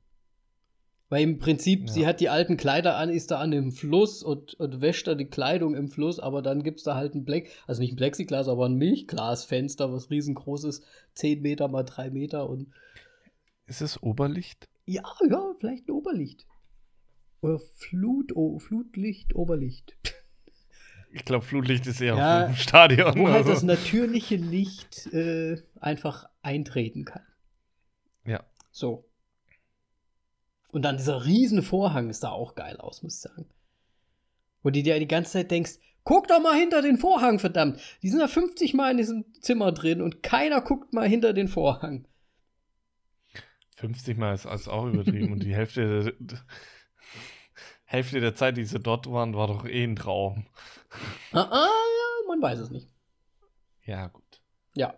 Weil 1.11 1.23
im 1.23 1.39
Prinzip, 1.39 1.87
Ja. 1.87 1.91
sie 1.93 2.05
hat 2.05 2.19
die 2.19 2.29
alten 2.29 2.55
Kleider 2.55 2.95
an, 2.97 3.09
ist 3.09 3.31
da 3.31 3.39
an 3.39 3.49
dem 3.49 3.71
Fluss 3.71 4.21
und, 4.21 4.53
und 4.59 4.79
wäscht 4.79 5.07
da 5.07 5.15
die 5.15 5.25
Kleidung 5.25 5.73
im 5.73 5.89
Fluss, 5.89 6.19
aber 6.19 6.43
dann 6.43 6.61
gibt 6.61 6.77
es 6.77 6.83
da 6.83 6.93
halt 6.95 7.15
ein 7.15 7.25
Black, 7.25 7.47
also 7.65 7.81
nicht 7.81 7.93
ein 7.93 7.95
Plexiglas, 7.95 8.47
aber 8.47 8.67
ein 8.67 8.75
Milchglasfenster, 8.75 9.91
was 9.91 10.11
riesengroß 10.11 10.65
ist, 10.65 10.83
10 11.15 11.41
Meter 11.41 11.67
mal 11.67 11.81
3 11.81 12.11
Meter 12.11 12.47
und 12.47 12.67
Ist 13.65 13.81
es 13.81 14.01
Oberlicht? 14.03 14.69
ja, 14.85 15.01
ja, 15.27 15.53
vielleicht 15.59 15.87
ein 15.87 15.91
Oberlicht. 15.93 16.45
Oder 17.41 17.57
Flut, 17.57 18.35
oh, 18.35 18.59
Flutlicht, 18.59 19.33
Oberlicht. 19.35 19.97
Ich 21.11 21.25
glaube, 21.25 21.43
Flutlicht 21.43 21.87
ist 21.87 22.01
eher 22.01 22.15
Ja, 22.15 22.41
auf 22.43 22.51
dem 22.51 22.55
Stadion. 22.55 23.17
Wo 23.17 23.29
halt 23.29 23.47
das 23.47 23.63
natürliche 23.63 24.35
Licht 24.35 25.07
äh, 25.07 25.61
einfach 25.79 26.29
eintreten 26.41 27.05
kann. 27.05 27.23
Ja. 28.25 28.43
So. 28.71 29.09
Und 30.71 30.83
dann 30.83 30.97
dieser 30.97 31.25
riesen 31.25 31.63
Vorhang 31.63 32.09
ist 32.09 32.23
da 32.23 32.29
auch 32.29 32.53
geil 32.55 32.77
aus, 32.77 33.01
muss 33.01 33.15
ich 33.15 33.21
sagen. 33.21 33.45
Wo 34.61 34.69
du 34.69 34.83
dir 34.83 34.99
die 34.99 35.07
ganze 35.07 35.31
Zeit 35.31 35.51
denkst, 35.51 35.79
guck 36.03 36.27
doch 36.27 36.41
mal 36.41 36.55
hinter 36.55 36.81
den 36.81 36.97
Vorhang, 36.97 37.39
verdammt. 37.39 37.79
Die 38.03 38.09
sind 38.09 38.19
da 38.19 38.27
50 38.27 38.73
Mal 38.73 38.91
in 38.91 38.97
diesem 38.97 39.25
Zimmer 39.41 39.71
drin 39.71 40.01
und 40.01 40.21
keiner 40.21 40.61
guckt 40.61 40.93
mal 40.93 41.07
hinter 41.07 41.33
den 41.33 41.47
Vorhang. 41.47 42.07
50 43.77 44.17
Mal 44.17 44.33
ist 44.33 44.45
alles 44.45 44.67
auch 44.67 44.85
übertrieben 44.87 45.31
und 45.31 45.43
die 45.43 45.55
Hälfte 45.55 46.13
der, 46.19 46.39
Hälfte 47.89 48.19
der 48.19 48.35
Zeit, 48.35 48.55
die 48.55 48.65
sie 48.65 48.79
dort 48.79 49.11
waren, 49.11 49.33
war 49.35 49.47
doch 49.47 49.65
eh 49.65 49.83
ein 49.83 49.95
Traum. 49.95 50.45
Ah, 51.31 51.41
ah, 51.41 51.67
ja, 51.67 52.27
man 52.27 52.39
weiß 52.39 52.59
es 52.59 52.69
nicht. 52.69 52.87
Ja, 53.81 54.07
gut. 54.09 54.43
Ja. 54.75 54.93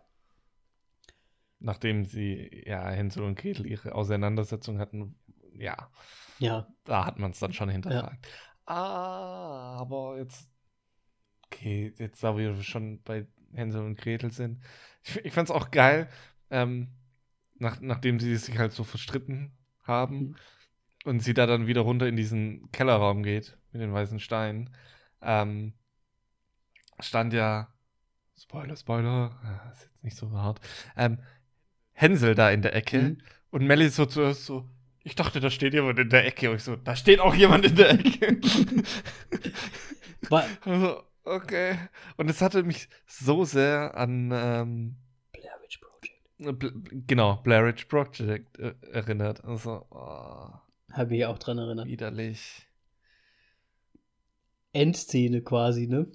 Nachdem 1.60 2.04
sie, 2.04 2.64
ja, 2.66 2.90
Hänsel 2.90 3.24
und 3.24 3.40
Gretel 3.40 3.66
ihre 3.66 3.96
Auseinandersetzung 3.96 4.78
hatten, 4.78 5.18
ja, 5.54 5.90
Ja. 6.40 6.68
da 6.84 7.06
hat 7.06 7.18
man 7.18 7.32
es 7.32 7.40
dann 7.40 7.54
schon 7.54 7.70
hinterfragt. 7.70 8.28
Ah, 8.66 9.78
aber 9.80 10.18
jetzt, 10.18 10.50
okay, 11.46 11.94
jetzt 11.98 12.22
da 12.22 12.36
wir 12.36 12.62
schon 12.62 13.02
bei 13.04 13.26
Hänsel 13.54 13.86
und 13.86 13.96
Gretel 13.98 14.34
sind, 14.34 14.62
ich, 15.04 15.16
ich 15.24 15.32
fand 15.34 15.50
es 15.50 15.56
auch 15.56 15.72
geil, 15.72 16.10
ähm, 16.50 16.90
nach, 17.56 17.80
nachdem 17.80 18.20
sie 18.20 18.36
sich 18.36 18.58
halt 18.58 18.74
so 18.74 18.84
verstritten 18.84 19.54
haben 19.84 20.18
Mhm. 20.18 20.36
Und 21.06 21.22
sie 21.22 21.34
da 21.34 21.46
dann 21.48 21.68
wieder 21.68 21.82
runter 21.82 22.08
in 22.08 22.16
diesen 22.16 22.72
Kellerraum 22.72 23.24
geht 23.24 23.58
mit 23.72 23.82
den 23.82 23.94
weißen 23.94 24.20
Steinen, 24.20 24.70
ähm, 25.22 25.74
stand 27.00 27.34
ja, 27.34 27.68
Spoiler, 28.38 28.76
Spoiler, 28.76 29.40
ah, 29.44 29.72
ist 29.72 29.84
jetzt 29.84 30.04
nicht 30.04 30.18
so 30.18 30.32
hart, 30.32 30.60
ähm, 30.98 31.20
Hänsel 31.94 32.36
da 32.36 32.50
in 32.52 32.62
der 32.62 32.76
Ecke 32.76 33.02
Mhm. 33.02 33.18
und 33.52 33.66
Melly 33.68 33.90
so 33.90 34.06
zuerst 34.06 34.46
so, 34.46 34.68
Ich 35.04 35.16
dachte, 35.16 35.40
da 35.40 35.50
steht 35.50 35.74
jemand 35.74 35.98
in 35.98 36.10
der 36.10 36.26
Ecke. 36.28 36.52
Und 36.52 36.58
ich 36.58 36.64
so, 36.64 36.76
da 36.76 36.96
steht 36.96 37.20
auch 37.20 37.34
jemand 37.34 37.66
in 37.66 37.76
der 37.76 37.90
Ecke. 37.92 38.40
Also, 40.64 41.04
okay. 41.24 41.78
Und 42.18 42.30
es 42.30 42.42
hatte 42.42 42.64
mich 42.64 42.88
so 43.08 43.44
sehr 43.44 43.96
an 43.98 44.32
ähm, 44.34 44.96
Blair 45.32 45.58
Witch 45.62 45.80
Project. 45.80 46.60
Bl 46.60 47.04
genau, 47.08 47.38
Blair 47.38 47.66
Witch 47.66 47.86
Project 47.86 48.60
äh, 48.60 48.76
erinnert. 48.92 49.44
Also, 49.44 49.86
oh, 49.90 50.50
Habe 50.92 51.16
ich 51.16 51.26
auch 51.26 51.38
dran 51.38 51.58
erinnert. 51.58 51.88
widerlich. 51.88 52.68
Endszene 54.74 55.42
quasi, 55.42 55.88
ne? 55.88 56.12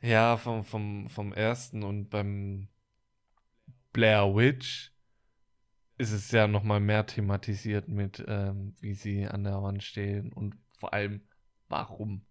Ja, 0.00 0.36
vom, 0.36 0.64
vom, 0.64 1.08
vom 1.08 1.32
ersten 1.32 1.82
und 1.82 2.08
beim 2.08 2.68
Blair 3.92 4.34
Witch 4.34 4.92
ist 5.96 6.12
es 6.12 6.30
ja 6.30 6.46
nochmal 6.46 6.78
mehr 6.78 7.04
thematisiert 7.04 7.88
mit, 7.88 8.24
ähm, 8.28 8.76
wie 8.80 8.94
sie 8.94 9.26
an 9.26 9.42
der 9.42 9.60
Wand 9.62 9.82
stehen 9.82 10.32
und 10.32 10.54
vor 10.78 10.92
allem, 10.92 11.22
warum. 11.68 12.24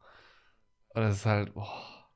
Und 0.90 1.02
das 1.02 1.18
ist 1.18 1.26
halt, 1.26 1.54
boah. 1.54 2.10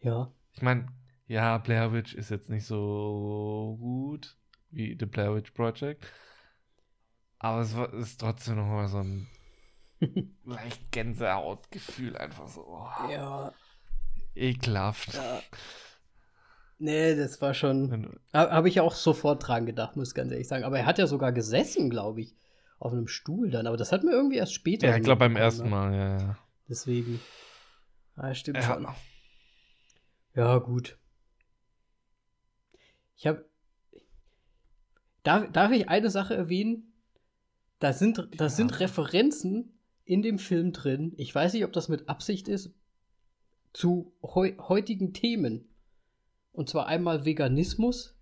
Ja. 0.00 0.30
Ich 0.52 0.60
meine, 0.60 0.88
ja, 1.26 1.56
Blair 1.58 1.92
Witch 1.92 2.14
ist 2.14 2.30
jetzt 2.30 2.50
nicht 2.50 2.66
so 2.66 3.76
gut 3.80 4.36
wie 4.70 4.96
The 4.98 5.06
Blair 5.06 5.34
Witch 5.34 5.52
Project, 5.52 6.04
aber 7.40 7.60
es 7.62 7.74
ist 7.94 8.20
trotzdem 8.20 8.56
nochmal 8.56 8.86
so 8.88 8.98
ein 8.98 9.26
leicht 10.44 10.92
Gänsehautgefühl, 10.92 12.16
einfach 12.16 12.46
so, 12.48 12.64
oh, 12.66 13.10
Ja. 13.10 13.52
ekelhaft. 14.34 15.14
ja. 15.14 15.42
Nee, 16.82 17.14
das 17.14 17.42
war 17.42 17.52
schon. 17.52 18.18
Habe 18.32 18.68
ich 18.70 18.80
auch 18.80 18.94
sofort 18.94 19.46
dran 19.46 19.66
gedacht, 19.66 19.96
muss 19.96 20.08
ich 20.08 20.14
ganz 20.14 20.32
ehrlich 20.32 20.48
sagen. 20.48 20.64
Aber 20.64 20.78
er 20.78 20.86
hat 20.86 20.96
ja 20.96 21.06
sogar 21.06 21.30
gesessen, 21.30 21.90
glaube 21.90 22.22
ich, 22.22 22.34
auf 22.78 22.92
einem 22.92 23.06
Stuhl 23.06 23.50
dann. 23.50 23.66
Aber 23.66 23.76
das 23.76 23.92
hat 23.92 24.02
mir 24.02 24.12
irgendwie 24.12 24.36
erst 24.38 24.54
später. 24.54 24.88
Ja, 24.88 24.96
ich 24.96 25.02
glaube 25.02 25.18
beim 25.18 25.36
ersten 25.36 25.64
ne? 25.64 25.68
Mal, 25.70 25.94
ja, 25.94 26.18
ja. 26.18 26.38
Deswegen. 26.70 27.20
Ah, 28.16 28.32
stimmt 28.32 28.58
Ja. 28.58 28.62
schon. 28.62 28.88
Ja, 30.34 30.56
gut. 30.56 30.96
Ich 33.16 33.26
habe. 33.26 33.44
Darf, 35.22 35.52
darf 35.52 35.70
ich 35.72 35.90
eine 35.90 36.08
Sache 36.08 36.34
erwähnen? 36.34 36.89
Da 37.80 37.92
sind, 37.92 38.28
da 38.36 38.48
sind. 38.48 38.78
Referenzen 38.78 39.72
in 40.04 40.22
dem 40.22 40.38
Film 40.38 40.72
drin. 40.72 41.12
Ich 41.16 41.34
weiß 41.34 41.54
nicht, 41.54 41.64
ob 41.64 41.72
das 41.72 41.88
mit 41.88 42.08
Absicht 42.08 42.46
ist. 42.46 42.72
Zu 43.72 44.12
heu 44.22 44.52
heutigen 44.58 45.12
Themen. 45.12 45.68
Und 46.52 46.68
zwar 46.68 46.86
einmal 46.86 47.24
Veganismus 47.24 48.16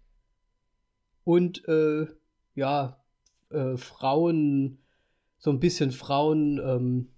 und 1.24 1.66
äh, 1.66 2.06
ja, 2.54 3.02
äh, 3.50 3.76
Frauen, 3.76 4.78
so 5.38 5.50
ein 5.50 5.60
bisschen 5.60 5.90
Frauen, 5.90 6.58
ähm, 6.58 7.08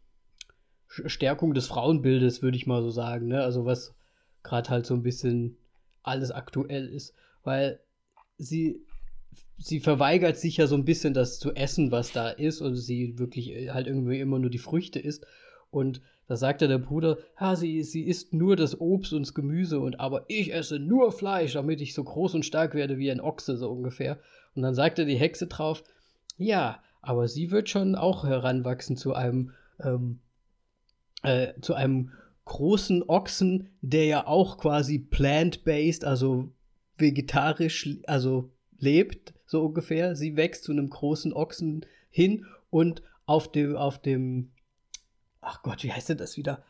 Stärkung 0.86 1.54
des 1.54 1.66
Frauenbildes, 1.66 2.42
würde 2.42 2.56
ich 2.56 2.66
mal 2.66 2.82
so 2.82 2.90
sagen. 2.90 3.28
Ne? 3.28 3.42
Also 3.42 3.64
was 3.64 3.94
gerade 4.42 4.70
halt 4.70 4.86
so 4.86 4.94
ein 4.94 5.02
bisschen 5.02 5.58
alles 6.02 6.30
aktuell 6.30 6.88
ist. 6.88 7.14
Weil 7.42 7.80
sie, 8.38 8.84
sie 9.58 9.80
verweigert 9.80 10.36
sich 10.36 10.56
ja 10.56 10.66
so 10.66 10.74
ein 10.74 10.84
bisschen 10.84 11.14
das 11.14 11.38
zu 11.38 11.52
essen, 11.54 11.92
was 11.92 12.12
da 12.12 12.30
ist. 12.30 12.60
Und 12.60 12.76
sie 12.76 13.18
wirklich 13.18 13.50
äh, 13.50 13.70
halt 13.70 13.86
irgendwie 13.86 14.20
immer 14.20 14.38
nur 14.38 14.50
die 14.50 14.58
Früchte 14.58 14.98
isst. 14.98 15.26
Und 15.70 16.00
da 16.26 16.36
sagte 16.36 16.68
der 16.68 16.78
Bruder, 16.78 17.18
ja, 17.40 17.56
sie, 17.56 17.82
sie 17.82 18.02
isst 18.02 18.32
nur 18.32 18.56
das 18.56 18.80
Obst 18.80 19.12
und 19.12 19.22
das 19.22 19.34
Gemüse 19.34 19.80
und 19.80 19.98
aber 19.98 20.26
ich 20.28 20.54
esse 20.54 20.78
nur 20.78 21.10
Fleisch, 21.10 21.54
damit 21.54 21.80
ich 21.80 21.92
so 21.92 22.04
groß 22.04 22.34
und 22.34 22.44
stark 22.44 22.74
werde 22.74 22.98
wie 22.98 23.10
ein 23.10 23.20
Ochse, 23.20 23.56
so 23.56 23.68
ungefähr. 23.68 24.18
Und 24.54 24.62
dann 24.62 24.74
sagte 24.74 25.06
die 25.06 25.16
Hexe 25.16 25.48
drauf, 25.48 25.82
ja, 26.36 26.82
aber 27.02 27.26
sie 27.26 27.50
wird 27.50 27.68
schon 27.68 27.96
auch 27.96 28.24
heranwachsen 28.24 28.96
zu 28.96 29.12
einem, 29.12 29.52
ähm, 29.80 30.20
äh, 31.24 31.54
zu 31.60 31.74
einem 31.74 32.12
großen 32.44 33.08
Ochsen, 33.08 33.70
der 33.80 34.04
ja 34.06 34.26
auch 34.26 34.58
quasi 34.58 34.98
plant-based, 35.00 36.04
also 36.04 36.52
vegetarisch, 36.96 37.88
also 38.06 38.50
lebt, 38.80 39.34
so 39.46 39.64
ungefähr. 39.64 40.16
Sie 40.16 40.36
wächst 40.36 40.64
zu 40.64 40.72
einem 40.72 40.90
großen 40.90 41.32
Ochsen 41.32 41.86
hin 42.10 42.46
und 42.70 43.02
auf 43.26 43.50
dem, 43.50 43.76
auf 43.76 44.00
dem, 44.00 44.50
ach 45.40 45.62
Gott, 45.62 45.84
wie 45.84 45.92
heißt 45.92 46.08
denn 46.08 46.18
das 46.18 46.36
wieder? 46.36 46.64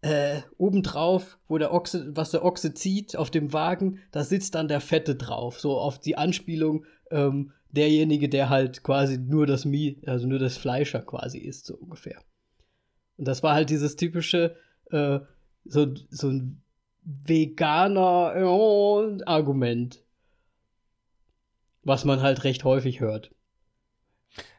Äh, 0.00 0.40
obendrauf, 0.58 1.38
wo 1.46 1.58
der 1.58 1.72
Ochse, 1.72 2.16
was 2.16 2.30
der 2.32 2.44
Ochse 2.44 2.74
zieht, 2.74 3.16
auf 3.16 3.30
dem 3.30 3.52
Wagen, 3.52 4.00
da 4.10 4.24
sitzt 4.24 4.54
dann 4.54 4.66
der 4.66 4.80
Fette 4.80 5.14
drauf. 5.14 5.60
So 5.60 5.78
auf 5.78 6.00
die 6.00 6.16
Anspielung, 6.16 6.86
ähm, 7.10 7.52
derjenige, 7.70 8.28
der 8.28 8.48
halt 8.48 8.82
quasi 8.82 9.18
nur 9.18 9.46
das 9.46 9.64
Mie, 9.64 10.02
also 10.06 10.26
nur 10.26 10.38
das 10.38 10.56
Fleischer 10.56 11.02
quasi 11.02 11.38
ist, 11.38 11.66
so 11.66 11.76
ungefähr. 11.76 12.20
Und 13.16 13.28
das 13.28 13.42
war 13.42 13.54
halt 13.54 13.70
dieses 13.70 13.96
typische, 13.96 14.56
äh, 14.90 15.20
so, 15.64 15.94
so 16.10 16.28
ein 16.28 16.62
veganer 17.02 18.34
äh, 18.36 19.24
Argument. 19.24 20.02
Was 21.84 22.04
man 22.04 22.22
halt 22.22 22.44
recht 22.44 22.64
häufig 22.64 23.00
hört. 23.00 23.30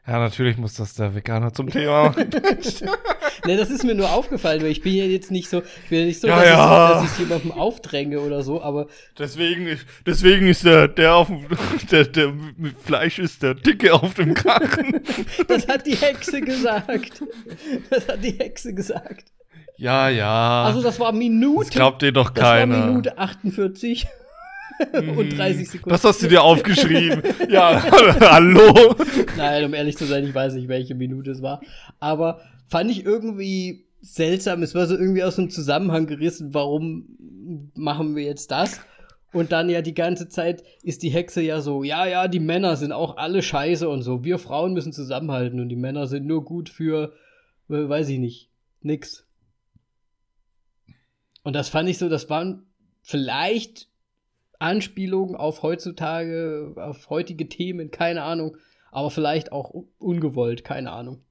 Ja, 0.06 0.20
natürlich 0.20 0.58
muss 0.58 0.74
das 0.74 0.96
der 0.96 1.16
Veganer 1.16 1.54
zum 1.54 1.70
Thema 1.70 2.10
machen. 2.10 2.30
Ne, 3.46 3.58
das 3.58 3.70
ist 3.70 3.84
mir 3.84 3.94
nur 3.94 4.10
aufgefallen, 4.10 4.62
weil 4.62 4.72
ich 4.72 4.82
bin 4.82 4.94
ja 4.94 5.04
jetzt 5.04 5.30
nicht 5.30 5.50
so, 5.50 5.64
ich 5.84 5.90
bin 5.90 6.00
ja 6.00 6.06
nicht 6.06 6.22
so, 6.22 6.28
Ja, 6.28 6.38
dass, 6.38 6.48
ja. 6.48 6.88
Ich, 6.88 7.02
dass 7.02 7.14
ich 7.14 7.20
jemandem 7.20 7.52
aufdränge 7.52 8.22
oder 8.22 8.42
so, 8.42 8.62
aber 8.62 8.88
deswegen, 9.20 9.68
ist, 9.68 9.86
deswegen 10.06 10.48
ist 10.48 10.64
der, 10.64 10.88
der 10.88 11.16
auf 11.16 11.28
dem, 11.28 11.46
der, 11.92 12.06
der 12.06 12.32
mit 12.56 12.78
Fleisch 12.80 13.20
ist 13.20 13.44
der 13.44 13.56
Dicke 13.56 13.94
auf 13.94 14.14
dem 14.14 14.34
Krachen. 14.34 15.02
das 15.50 15.68
hat 15.68 15.86
die 15.86 15.96
Hexe 15.96 16.40
gesagt. 16.40 17.22
Das 17.90 18.08
hat 18.08 18.24
die 18.24 18.32
Hexe 18.32 18.74
gesagt. 18.74 19.34
Ja, 19.76 20.08
ja. 20.08 20.64
Also 20.64 20.82
das 20.82 20.98
war 21.02 21.12
Minute. 21.12 21.66
das 21.66 21.76
glaubt 21.76 22.02
dir 22.02 22.14
doch 22.14 22.30
das 22.30 22.44
war 22.46 22.60
keiner. 22.60 22.86
Minute 22.86 23.18
48 23.18 24.08
und 25.18 25.38
30 25.38 25.70
Sekunden. 25.70 25.90
Das 25.90 26.04
hast 26.04 26.22
du 26.22 26.28
dir 26.28 26.44
aufgeschrieben. 26.44 27.22
ja, 27.50 27.84
hallo. 28.20 28.96
Nein, 29.38 29.66
um 29.66 29.74
ehrlich 29.74 29.98
zu 29.98 30.06
sein, 30.06 30.26
ich 30.26 30.34
weiß 30.34 30.54
nicht, 30.54 30.68
welche 30.68 30.96
Minute 30.96 31.32
es 31.32 31.42
war. 31.42 31.62
Aber 32.00 32.42
fand 32.68 32.92
ich 32.92 33.06
irgendwie 33.06 33.86
seltsam. 34.02 34.64
Es 34.64 34.76
war 34.76 34.86
so 34.88 34.96
irgendwie 34.96 35.24
aus 35.24 35.36
dem 35.36 35.50
Zusammenhang 35.50 36.08
gerissen, 36.08 36.54
warum 36.54 37.18
machen 37.76 38.16
wir 38.16 38.24
jetzt 38.24 38.52
das? 38.52 38.82
Und 39.32 39.52
dann 39.52 39.70
ja 39.70 39.82
die 39.82 39.96
ganze 39.96 40.30
Zeit 40.30 40.64
ist 40.84 41.02
die 41.02 41.10
Hexe 41.10 41.42
ja 41.42 41.60
so, 41.60 41.84
ja, 41.84 42.06
ja, 42.06 42.28
die 42.28 42.40
Männer 42.40 42.76
sind 42.76 42.92
auch 42.92 43.18
alle 43.18 43.42
scheiße 43.42 43.90
und 43.90 44.04
so. 44.04 44.24
Wir 44.24 44.38
Frauen 44.38 44.74
müssen 44.74 44.94
zusammenhalten 44.94 45.60
und 45.60 45.70
die 45.70 45.76
Männer 45.76 46.06
sind 46.06 46.28
nur 46.28 46.46
gut 46.46 46.70
für, 46.70 47.14
äh, 47.70 47.90
weiß 47.90 48.10
ich 48.10 48.20
nicht, 48.20 48.52
nix. 48.82 49.26
Und 51.44 51.54
das 51.54 51.70
fand 51.70 51.90
ich 51.90 51.98
so, 51.98 52.10
das 52.10 52.30
waren 52.30 52.68
vielleicht 53.02 53.90
Anspielungen 54.64 55.36
auf 55.36 55.62
heutzutage, 55.62 56.74
auf 56.78 57.10
heutige 57.10 57.50
Themen, 57.50 57.92
keine 57.92 58.24
Ahnung. 58.24 58.58
Aber 58.92 59.12
vielleicht 59.12 59.52
auch 59.52 59.72
un- 59.72 59.90
ungewollt, 59.98 60.64
keine 60.64 60.92
Ahnung. 60.92 61.24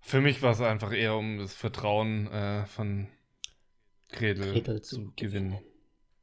Für 0.00 0.20
mich 0.20 0.40
war 0.42 0.52
es 0.52 0.60
einfach 0.60 0.92
eher 0.92 1.14
um 1.16 1.38
das 1.38 1.54
Vertrauen 1.54 2.26
äh, 2.28 2.64
von 2.66 3.08
Gretel, 4.10 4.52
Gretel 4.52 4.82
zu, 4.82 4.96
zu 4.96 5.12
gewinnen. 5.16 5.50
gewinnen. 5.50 5.58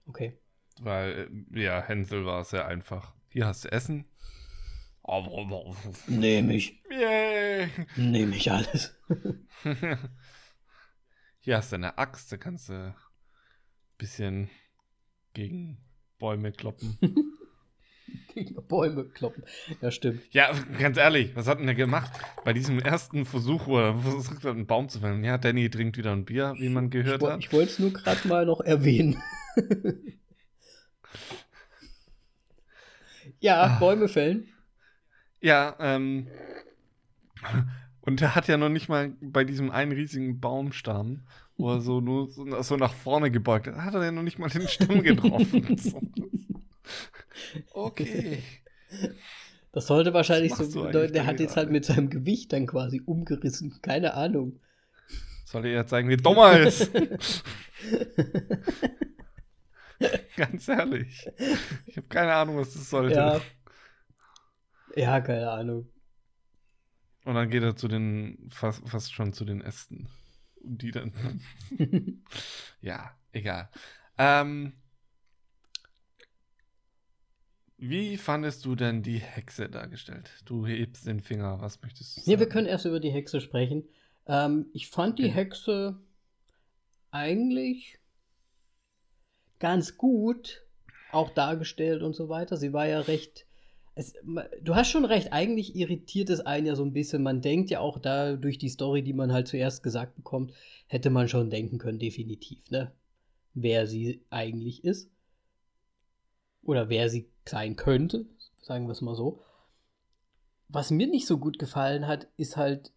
Okay. 0.07 0.39
Weil, 0.79 1.29
äh, 1.53 1.61
ja, 1.63 1.81
Hänsel 1.81 2.25
war 2.25 2.43
sehr 2.43 2.67
einfach. 2.67 3.13
Hier 3.29 3.45
hast 3.47 3.65
du 3.65 3.71
Essen. 3.71 4.05
Nehme 6.07 6.55
ich. 6.55 6.81
Yay! 6.89 7.69
Nehme 7.95 8.35
ich 8.35 8.51
alles. 8.51 8.95
Hier 11.39 11.57
hast 11.57 11.71
du 11.71 11.75
eine 11.77 11.97
Axt, 11.97 12.31
da 12.31 12.37
kannst 12.37 12.69
du 12.69 12.73
ein 12.73 12.95
bisschen 13.97 14.49
gegen 15.37 15.77
Bäume 16.17 16.51
kloppen. 16.51 16.97
Gegen 18.33 18.55
Bäume 18.67 19.03
kloppen. 19.05 19.43
Ja, 19.81 19.91
stimmt. 19.91 20.21
ja, 20.31 20.51
ganz 20.79 20.97
ehrlich, 20.97 21.35
was 21.35 21.45
hat 21.47 21.59
denn 21.59 21.65
der 21.67 21.75
gemacht? 21.75 22.11
Bei 22.45 22.53
diesem 22.53 22.79
ersten 22.79 23.25
Versuch, 23.25 23.67
wo 23.67 23.77
er 23.79 23.97
versucht 23.97 24.43
hat, 24.45 24.55
einen 24.55 24.65
Baum 24.65 24.87
zu 24.89 24.99
fällen. 24.99 25.23
Ja, 25.23 25.37
Danny 25.37 25.69
trinkt 25.69 25.97
wieder 25.97 26.11
ein 26.13 26.23
Bier, 26.25 26.53
wie 26.57 26.69
man 26.69 26.89
gehört 26.89 27.21
Ich, 27.21 27.27
hat. 27.27 27.39
ich 27.39 27.51
wollte 27.53 27.71
es 27.71 27.79
nur 27.79 27.91
gerade 27.93 28.25
mal 28.27 28.45
noch 28.45 28.61
erwähnen. 28.61 29.21
ja, 33.39 33.61
Ah. 33.63 33.79
Bäume 33.79 34.07
fällen. 34.07 34.47
Ja, 35.41 35.75
ähm. 35.79 36.27
Und 38.01 38.21
er 38.21 38.35
hat 38.35 38.47
ja 38.47 38.57
noch 38.57 38.69
nicht 38.69 38.87
mal 38.89 39.13
bei 39.21 39.43
diesem 39.43 39.69
einen 39.69 39.91
riesigen 39.91 40.39
Baumstamm, 40.39 41.25
wo 41.57 41.71
er 41.71 41.81
so 41.81 42.01
nur 42.01 42.29
so, 42.29 42.61
so 42.61 42.77
nach 42.77 42.93
vorne 42.93 43.31
gebeugt 43.31 43.67
hat, 43.67 43.77
hat 43.77 43.93
er 43.93 44.03
ja 44.03 44.11
noch 44.11 44.23
nicht 44.23 44.39
mal 44.39 44.49
den 44.49 44.67
Stamm 44.67 45.01
getroffen. 45.03 45.77
Okay. 47.73 48.41
Das 49.71 49.87
sollte 49.87 50.13
wahrscheinlich 50.13 50.53
Was 50.53 50.71
so 50.71 50.83
bedeuten, 50.83 51.13
der 51.13 51.25
hat 51.25 51.39
jetzt 51.39 51.55
halt 51.57 51.69
mit 51.69 51.85
seinem 51.85 52.09
Gewicht 52.09 52.53
dann 52.53 52.65
quasi 52.65 53.01
umgerissen. 53.05 53.79
Keine 53.81 54.13
Ahnung. 54.13 54.59
Soll 55.45 55.65
er 55.65 55.85
zeigen, 55.85 56.09
wie 56.09 56.17
dumm 56.17 56.37
er 56.37 56.61
ist. 56.61 56.91
Ganz 60.35 60.67
ehrlich. 60.67 61.27
Ich 61.85 61.97
habe 61.97 62.07
keine 62.07 62.33
Ahnung, 62.33 62.57
was 62.57 62.73
das 62.73 62.89
sollte. 62.89 63.15
Ja. 63.15 63.41
Ja, 64.95 65.21
keine 65.21 65.51
Ahnung. 65.51 65.89
Und 67.23 67.35
dann 67.35 67.49
geht 67.49 67.63
er 67.63 67.75
zu 67.75 67.87
den, 67.87 68.49
fast, 68.49 68.87
fast 68.87 69.13
schon 69.13 69.33
zu 69.33 69.45
den 69.45 69.61
Ästen. 69.61 70.09
Und 70.67 70.81
die 70.81 70.91
dann. 70.91 71.13
ja, 72.81 73.11
egal. 73.31 73.69
Ähm, 74.17 74.73
wie 77.77 78.17
fandest 78.17 78.65
du 78.65 78.75
denn 78.75 79.03
die 79.03 79.19
Hexe 79.19 79.69
dargestellt? 79.69 80.31
Du 80.45 80.65
hebst 80.65 81.05
den 81.05 81.21
Finger, 81.21 81.61
was 81.61 81.81
möchtest 81.81 82.17
du 82.17 82.21
sagen? 82.21 82.31
Ja, 82.31 82.39
wir 82.39 82.49
können 82.49 82.67
erst 82.67 82.85
über 82.85 82.99
die 82.99 83.11
Hexe 83.11 83.39
sprechen. 83.39 83.87
Ähm, 84.25 84.67
ich 84.73 84.89
fand 84.89 85.19
die 85.19 85.25
Okay. 85.25 85.33
Hexe 85.33 85.99
eigentlich 87.11 87.99
ganz 89.59 89.97
gut 89.97 90.63
auch 91.11 91.29
dargestellt 91.29 92.01
und 92.03 92.13
so 92.15 92.29
weiter. 92.29 92.57
Sie 92.57 92.73
war 92.73 92.87
ja 92.87 92.99
recht. 93.01 93.46
Es, 93.99 94.13
du 94.61 94.75
hast 94.75 94.91
schon 94.91 95.05
recht, 95.05 95.33
eigentlich 95.33 95.75
irritiert 95.75 96.29
es 96.29 96.41
einen 96.41 96.67
ja 96.67 96.75
so 96.75 96.83
ein 96.83 96.93
bisschen. 96.93 97.23
Man 97.23 97.41
denkt 97.41 97.71
ja 97.71 97.79
auch 97.79 97.97
da 97.97 98.35
durch 98.35 98.59
die 98.59 98.69
Story, 98.69 99.01
die 99.01 99.13
man 99.13 99.33
halt 99.33 99.47
zuerst 99.47 99.81
gesagt 99.81 100.15
bekommt, 100.15 100.53
hätte 100.85 101.09
man 101.09 101.27
schon 101.27 101.49
denken 101.49 101.79
können, 101.79 101.97
definitiv, 101.97 102.69
ne? 102.69 102.91
Wer 103.55 103.87
sie 103.87 104.21
eigentlich 104.29 104.83
ist. 104.83 105.09
Oder 106.61 106.89
wer 106.89 107.09
sie 107.09 107.27
sein 107.43 107.75
könnte, 107.75 108.27
sagen 108.61 108.85
wir 108.85 108.91
es 108.91 109.01
mal 109.01 109.15
so. 109.15 109.41
Was 110.69 110.91
mir 110.91 111.07
nicht 111.07 111.25
so 111.25 111.39
gut 111.39 111.57
gefallen 111.57 112.05
hat, 112.05 112.27
ist 112.37 112.55
halt, 112.55 112.91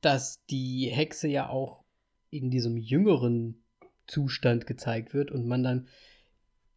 dass 0.00 0.42
die 0.46 0.88
Hexe 0.90 1.28
ja 1.28 1.50
auch 1.50 1.84
in 2.30 2.50
diesem 2.50 2.78
jüngeren 2.78 3.62
Zustand 4.06 4.66
gezeigt 4.66 5.12
wird 5.12 5.30
und 5.30 5.46
man 5.46 5.62
dann, 5.62 5.88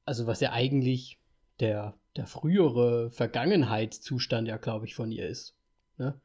also 0.03 0.27
was 0.27 0.41
ja 0.41 0.51
eigentlich 0.51 1.17
der, 1.61 1.95
der 2.15 2.27
frühere 2.27 3.09
Vergangenheitszustand 3.11 4.47
ja, 4.47 4.57
glaube 4.57 4.85
ich, 4.85 4.95
von 4.95 5.11
ihr 5.11 5.27
ist. 5.27 5.55
Ne? 5.97 6.19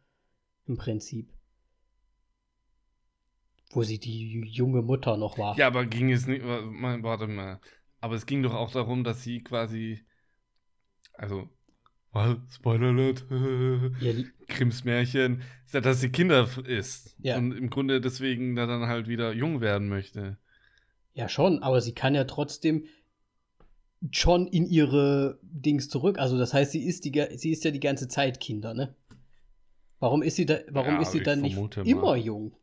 Im 0.66 0.76
Prinzip. 0.76 1.32
Wo 3.70 3.82
sie 3.82 3.98
die 3.98 4.40
junge 4.48 4.82
Mutter 4.82 5.16
noch 5.16 5.38
war. 5.38 5.56
Ja, 5.58 5.66
aber 5.66 5.86
ging 5.86 6.10
es 6.10 6.26
nicht. 6.26 6.44
Warte 6.44 7.26
mal. 7.26 7.60
Aber 8.00 8.14
es 8.14 8.26
ging 8.26 8.42
doch 8.42 8.54
auch 8.54 8.70
darum, 8.72 9.04
dass 9.04 9.22
sie 9.22 9.42
quasi. 9.42 10.04
Also. 11.14 11.48
Spoiler 12.50 12.88
Alert. 12.88 13.26
Ihr, 14.00 14.24
Grimms 14.48 14.84
Märchen. 14.84 15.42
ja, 15.70 15.80
Dass 15.82 16.00
sie 16.00 16.10
Kinder 16.10 16.48
ist. 16.64 17.14
Ja. 17.18 17.36
Und 17.36 17.52
im 17.52 17.68
Grunde 17.68 18.00
deswegen 18.00 18.56
da 18.56 18.66
dann 18.66 18.86
halt 18.86 19.06
wieder 19.06 19.32
jung 19.34 19.60
werden 19.60 19.88
möchte. 19.88 20.38
ja, 21.12 21.28
schon, 21.28 21.62
aber 21.62 21.80
sie 21.82 21.92
kann 21.92 22.14
ja 22.14 22.24
trotzdem 22.24 22.86
schon 24.12 24.46
in 24.46 24.66
ihre 24.66 25.38
Dings 25.42 25.88
zurück. 25.88 26.18
Also 26.18 26.38
das 26.38 26.52
heißt, 26.54 26.72
sie 26.72 26.84
ist, 26.84 27.04
die, 27.04 27.26
sie 27.36 27.50
ist 27.52 27.64
ja 27.64 27.70
die 27.70 27.80
ganze 27.80 28.08
Zeit 28.08 28.40
Kinder, 28.40 28.74
ne? 28.74 28.94
Warum 29.98 30.22
ist 30.22 30.36
sie 30.36 30.46
da, 30.46 30.58
warum 30.68 30.94
Ja, 30.94 31.02
ist 31.02 31.12
sie 31.12 31.22
dann 31.22 31.40
nicht 31.40 31.56
mal. 31.56 31.86
immer 31.86 32.16
jung? 32.16 32.54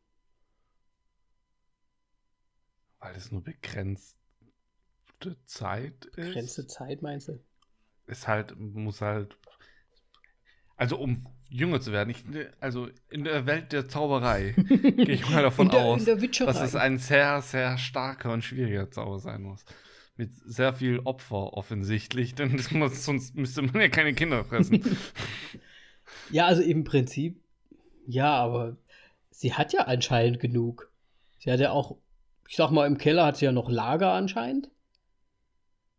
Weil 2.99 3.15
es 3.15 3.31
nur 3.31 3.43
begrenzte 3.43 4.15
Zeit 5.45 6.05
ist. 6.05 6.15
Begrenzte 6.15 6.67
Zeit, 6.67 7.01
meinst 7.01 7.27
du? 7.27 7.39
Ist 8.07 8.27
halt, 8.27 8.57
muss 8.59 9.01
halt. 9.01 9.37
Also 10.75 10.97
um 10.97 11.25
jünger 11.49 11.79
zu 11.79 11.91
werden. 11.91 12.09
Ich, 12.09 12.23
also 12.59 12.89
in 13.09 13.23
der 13.23 13.45
Welt 13.45 13.71
der 13.71 13.87
Zauberei 13.87 14.51
gehe 14.67 15.11
ich 15.11 15.29
mal 15.29 15.43
davon 15.43 15.67
in 15.67 15.71
der, 15.71 15.81
aus. 15.81 15.99
in 15.99 16.05
der 16.05 16.45
dass 16.45 16.61
es 16.61 16.75
ein 16.75 16.97
sehr, 16.97 17.41
sehr 17.41 17.77
starker 17.77 18.33
und 18.33 18.43
schwieriger 18.43 18.89
Zauber 18.89 19.19
sein 19.19 19.43
muss. 19.43 19.63
Mit 20.15 20.31
sehr 20.45 20.73
viel 20.73 20.99
Opfer 20.99 21.53
offensichtlich, 21.53 22.35
denn 22.35 22.61
muss, 22.71 23.03
sonst 23.03 23.35
müsste 23.35 23.63
man 23.63 23.81
ja 23.81 23.89
keine 23.89 24.13
Kinder 24.13 24.43
fressen. 24.43 24.83
Ja, 26.29 26.45
also 26.45 26.61
im 26.61 26.83
Prinzip, 26.83 27.41
ja, 28.05 28.31
aber 28.33 28.77
sie 29.31 29.53
hat 29.53 29.73
ja 29.73 29.81
anscheinend 29.81 30.39
genug. 30.39 30.91
Sie 31.39 31.51
hat 31.51 31.59
ja 31.59 31.71
auch, 31.71 31.97
ich 32.47 32.55
sag 32.55 32.71
mal, 32.71 32.87
im 32.87 32.97
Keller 32.97 33.25
hat 33.25 33.37
sie 33.37 33.45
ja 33.45 33.51
noch 33.51 33.69
Lager 33.69 34.11
anscheinend. 34.11 34.69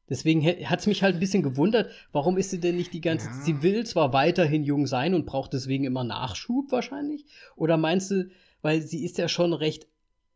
Deswegen 0.08 0.44
hat 0.44 0.80
es 0.80 0.86
mich 0.86 1.02
halt 1.02 1.16
ein 1.16 1.20
bisschen 1.20 1.42
gewundert, 1.42 1.90
warum 2.12 2.36
ist 2.36 2.50
sie 2.50 2.60
denn 2.60 2.76
nicht 2.76 2.92
die 2.92 3.00
ganze 3.00 3.28
Ja. 3.28 3.32
Sie 3.32 3.62
will 3.62 3.86
zwar 3.86 4.12
weiterhin 4.12 4.62
jung 4.62 4.86
sein 4.86 5.14
und 5.14 5.24
braucht 5.24 5.54
deswegen 5.54 5.84
immer 5.84 6.04
Nachschub 6.04 6.70
wahrscheinlich. 6.70 7.24
Oder 7.56 7.78
meinst 7.78 8.10
du, 8.10 8.30
weil 8.60 8.82
sie 8.82 9.04
ist 9.04 9.16
ja 9.16 9.28
schon 9.28 9.54
recht 9.54 9.86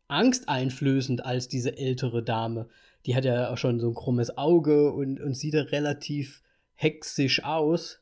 angsteinflößend 0.07 1.23
als 1.23 1.47
diese 1.47 1.77
ältere 1.77 2.23
Dame. 2.23 2.67
Die 3.05 3.15
hat 3.15 3.25
ja 3.25 3.49
auch 3.49 3.57
schon 3.57 3.79
so 3.79 3.89
ein 3.89 3.95
krummes 3.95 4.37
Auge 4.37 4.91
und, 4.91 5.19
und 5.19 5.33
sieht 5.35 5.53
ja 5.53 5.61
relativ 5.61 6.41
hexisch 6.75 7.43
aus. 7.43 8.01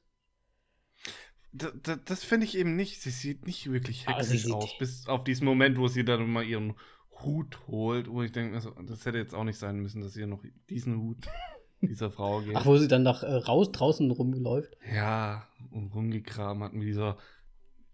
das 1.51 1.99
das, 2.05 2.23
finde 2.23 2.45
ich 2.45 2.57
eben 2.57 2.75
nicht. 2.75 3.01
Sie 3.01 3.09
sieht 3.09 3.45
nicht 3.45 3.71
wirklich 3.71 4.07
hexisch 4.07 4.51
aus. 4.51 4.77
Bis 4.77 5.07
auf 5.07 5.23
diesen 5.23 5.45
Moment, 5.45 5.77
wo 5.77 5.87
sie 5.87 6.05
dann 6.05 6.29
mal 6.29 6.43
ihren 6.43 6.75
Hut 7.23 7.67
holt, 7.67 8.09
wo 8.09 8.21
ich 8.21 8.31
denke, 8.31 8.55
also, 8.55 8.71
das 8.71 9.05
hätte 9.05 9.17
jetzt 9.17 9.33
auch 9.33 9.43
nicht 9.43 9.57
sein 9.57 9.79
müssen, 9.79 10.01
dass 10.01 10.15
ihr 10.15 10.27
noch 10.27 10.43
diesen 10.69 10.99
Hut 11.01 11.25
dieser 11.81 12.11
Frau 12.11 12.41
geht. 12.41 12.55
Ach, 12.55 12.65
wo 12.65 12.77
sie 12.77 12.87
dann 12.87 13.03
nach 13.03 13.23
äh, 13.23 13.33
raus 13.33 13.71
draußen 13.71 14.09
rumläuft. 14.11 14.77
Ja, 14.93 15.47
und 15.71 15.93
rumgekramt 15.93 16.61
hat 16.61 16.73
mit 16.73 16.87
dieser 16.87 17.17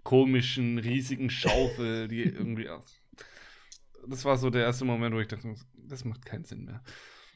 komischen, 0.04 0.78
riesigen 0.80 1.30
Schaufel, 1.30 2.08
die 2.08 2.24
irgendwie. 2.24 2.68
Das 4.08 4.26
war 4.26 4.38
so 4.38 4.50
der 4.50 4.64
erste 4.64 4.86
Moment, 4.86 5.16
wo 5.16 5.20
ich 5.20 5.28
dachte, 5.28 5.56
das 5.76 6.04
macht 6.06 6.26
keinen 6.26 6.44
Sinn 6.44 6.66
mehr. 6.66 6.84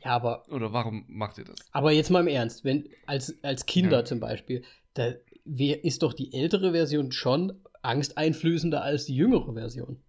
Ja, 0.04 0.12
aber, 0.12 0.48
Oder 0.50 0.74
warum 0.74 1.06
macht 1.08 1.38
ihr 1.38 1.46
das? 1.46 1.56
aber 1.72 1.92
jetzt 1.92 2.10
mal 2.12 2.22
im 2.22 2.28
Ernst, 2.28 2.64
wenn 2.64 2.88
als, 3.06 3.42
als 3.44 3.66
Kinder 3.66 4.00
Ja. 4.00 4.06
zum 4.06 4.20
Beispiel, 4.20 4.64
da 4.94 5.14
wär, 5.46 5.84
ist 5.84 6.04
doch 6.04 6.14
die 6.14 6.34
ältere 6.34 6.72
Version 6.72 7.12
schon 7.12 7.62
angsteinflößender 7.82 8.82
als 8.84 9.06
die 9.06 9.16
jüngere 9.16 9.54
Version. 9.54 10.02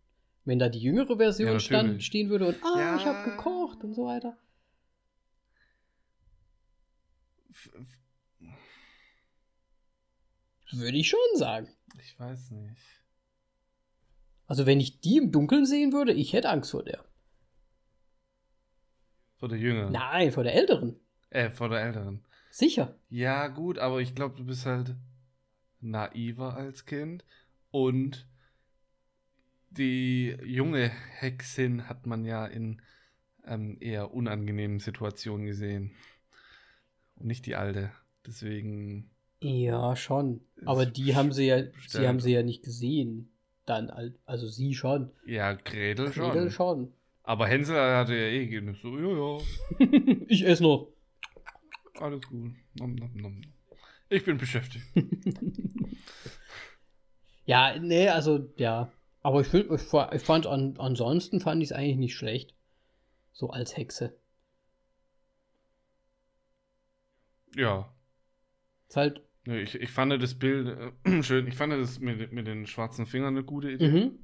Wenn 0.44 0.58
da 0.58 0.68
die 0.68 0.80
jüngere 0.80 1.16
Version 1.16 1.52
Ja, 1.52 1.60
stand, 1.60 2.02
stehen 2.02 2.28
würde 2.30 2.46
und 2.48 2.56
ah, 2.62 2.78
Ja. 2.78 2.96
ich 2.96 3.04
habe 3.06 3.30
gekocht 3.30 3.82
und 3.84 3.94
so 3.94 4.06
weiter. 4.06 4.36
F- 7.50 7.70
Würde 10.72 10.96
ich 10.98 11.08
schon 11.08 11.18
sagen. 11.36 11.68
Ich 12.00 12.18
weiß 12.18 12.50
nicht. 12.52 12.76
Also 14.48 14.64
wenn 14.64 14.80
ich 14.80 15.00
die 15.00 15.18
im 15.18 15.30
Dunkeln 15.30 15.66
sehen 15.66 15.92
würde, 15.92 16.12
ich 16.12 16.32
hätte 16.32 16.48
Angst 16.48 16.70
vor 16.70 16.82
der. 16.82 17.04
Vor 19.36 19.48
der 19.48 19.58
Jüngeren. 19.58 19.92
Nein, 19.92 20.32
vor 20.32 20.42
der 20.42 20.54
älteren. 20.54 20.98
Äh, 21.28 21.50
vor 21.50 21.68
der 21.68 21.82
Älteren. 21.82 22.24
Sicher. 22.50 22.98
Ja, 23.10 23.48
gut, 23.48 23.78
aber 23.78 24.00
ich 24.00 24.14
glaube, 24.14 24.36
du 24.36 24.44
bist 24.44 24.64
halt 24.64 24.96
naiver 25.80 26.56
als 26.56 26.86
Kind. 26.86 27.26
Und 27.70 28.26
die 29.70 30.36
junge 30.42 30.88
Hexin 30.88 31.86
hat 31.86 32.06
man 32.06 32.24
ja 32.24 32.46
in 32.46 32.80
ähm, 33.44 33.76
eher 33.80 34.14
unangenehmen 34.14 34.80
Situationen 34.80 35.44
gesehen. 35.44 35.94
Und 37.16 37.26
nicht 37.26 37.44
die 37.44 37.54
alte. 37.54 37.92
Deswegen. 38.26 39.10
Ja, 39.42 39.94
schon. 39.94 40.40
Aber 40.64 40.86
die 40.86 41.14
haben 41.14 41.32
sie 41.32 41.46
ja, 41.46 41.62
sie 41.86 42.08
haben 42.08 42.18
sie 42.18 42.32
ja 42.32 42.42
nicht 42.42 42.64
gesehen. 42.64 43.30
Dann, 43.68 43.90
al- 43.90 44.14
also 44.24 44.46
sie 44.46 44.74
schon. 44.74 45.10
Ja, 45.26 45.52
Gretel 45.52 46.12
schon. 46.12 46.30
Gretel 46.30 46.50
schon. 46.50 46.92
Aber 47.22 47.46
Hänsel 47.46 47.76
hatte 47.78 48.14
ja 48.14 48.28
eh 48.28 48.46
genug 48.46 48.76
so, 48.76 48.96
ja, 48.98 49.38
ja, 49.78 49.86
ich 50.28 50.46
esse 50.46 50.62
noch. 50.62 50.88
alles 52.00 52.22
gut. 52.28 52.52
Nom, 52.78 52.94
nom, 52.94 53.10
nom. 53.14 53.40
Ich 54.08 54.24
bin 54.24 54.38
beschäftigt. 54.38 54.84
Ja, 57.44 57.78
nee, 57.78 58.08
also, 58.10 58.46
ja. 58.58 58.92
Aber 59.22 59.40
ich, 59.40 59.46
find, 59.46 59.70
ich, 59.72 59.80
fa- 59.80 60.10
ich 60.12 60.20
fand, 60.22 60.46
an, 60.46 60.74
ansonsten 60.78 61.40
fand 61.40 61.62
ich 61.62 61.70
es 61.70 61.72
eigentlich 61.72 61.96
nicht 61.96 62.14
schlecht. 62.14 62.54
So 63.32 63.48
als 63.48 63.74
Hexe. 63.74 64.14
Ja. 67.56 67.90
Ist 68.88 68.96
halt, 68.96 69.22
Ich, 69.48 69.74
ich 69.74 69.90
fand 69.90 70.22
das 70.22 70.34
Bild 70.34 70.76
äh, 71.04 71.22
schön. 71.22 71.46
Ich 71.46 71.56
fand 71.56 71.72
das 71.72 71.98
mit, 72.00 72.32
mit 72.32 72.46
den 72.46 72.66
schwarzen 72.66 73.06
Fingern 73.06 73.36
eine 73.36 73.44
gute 73.44 73.70
Idee. 73.70 73.88
mhm. 73.88 74.18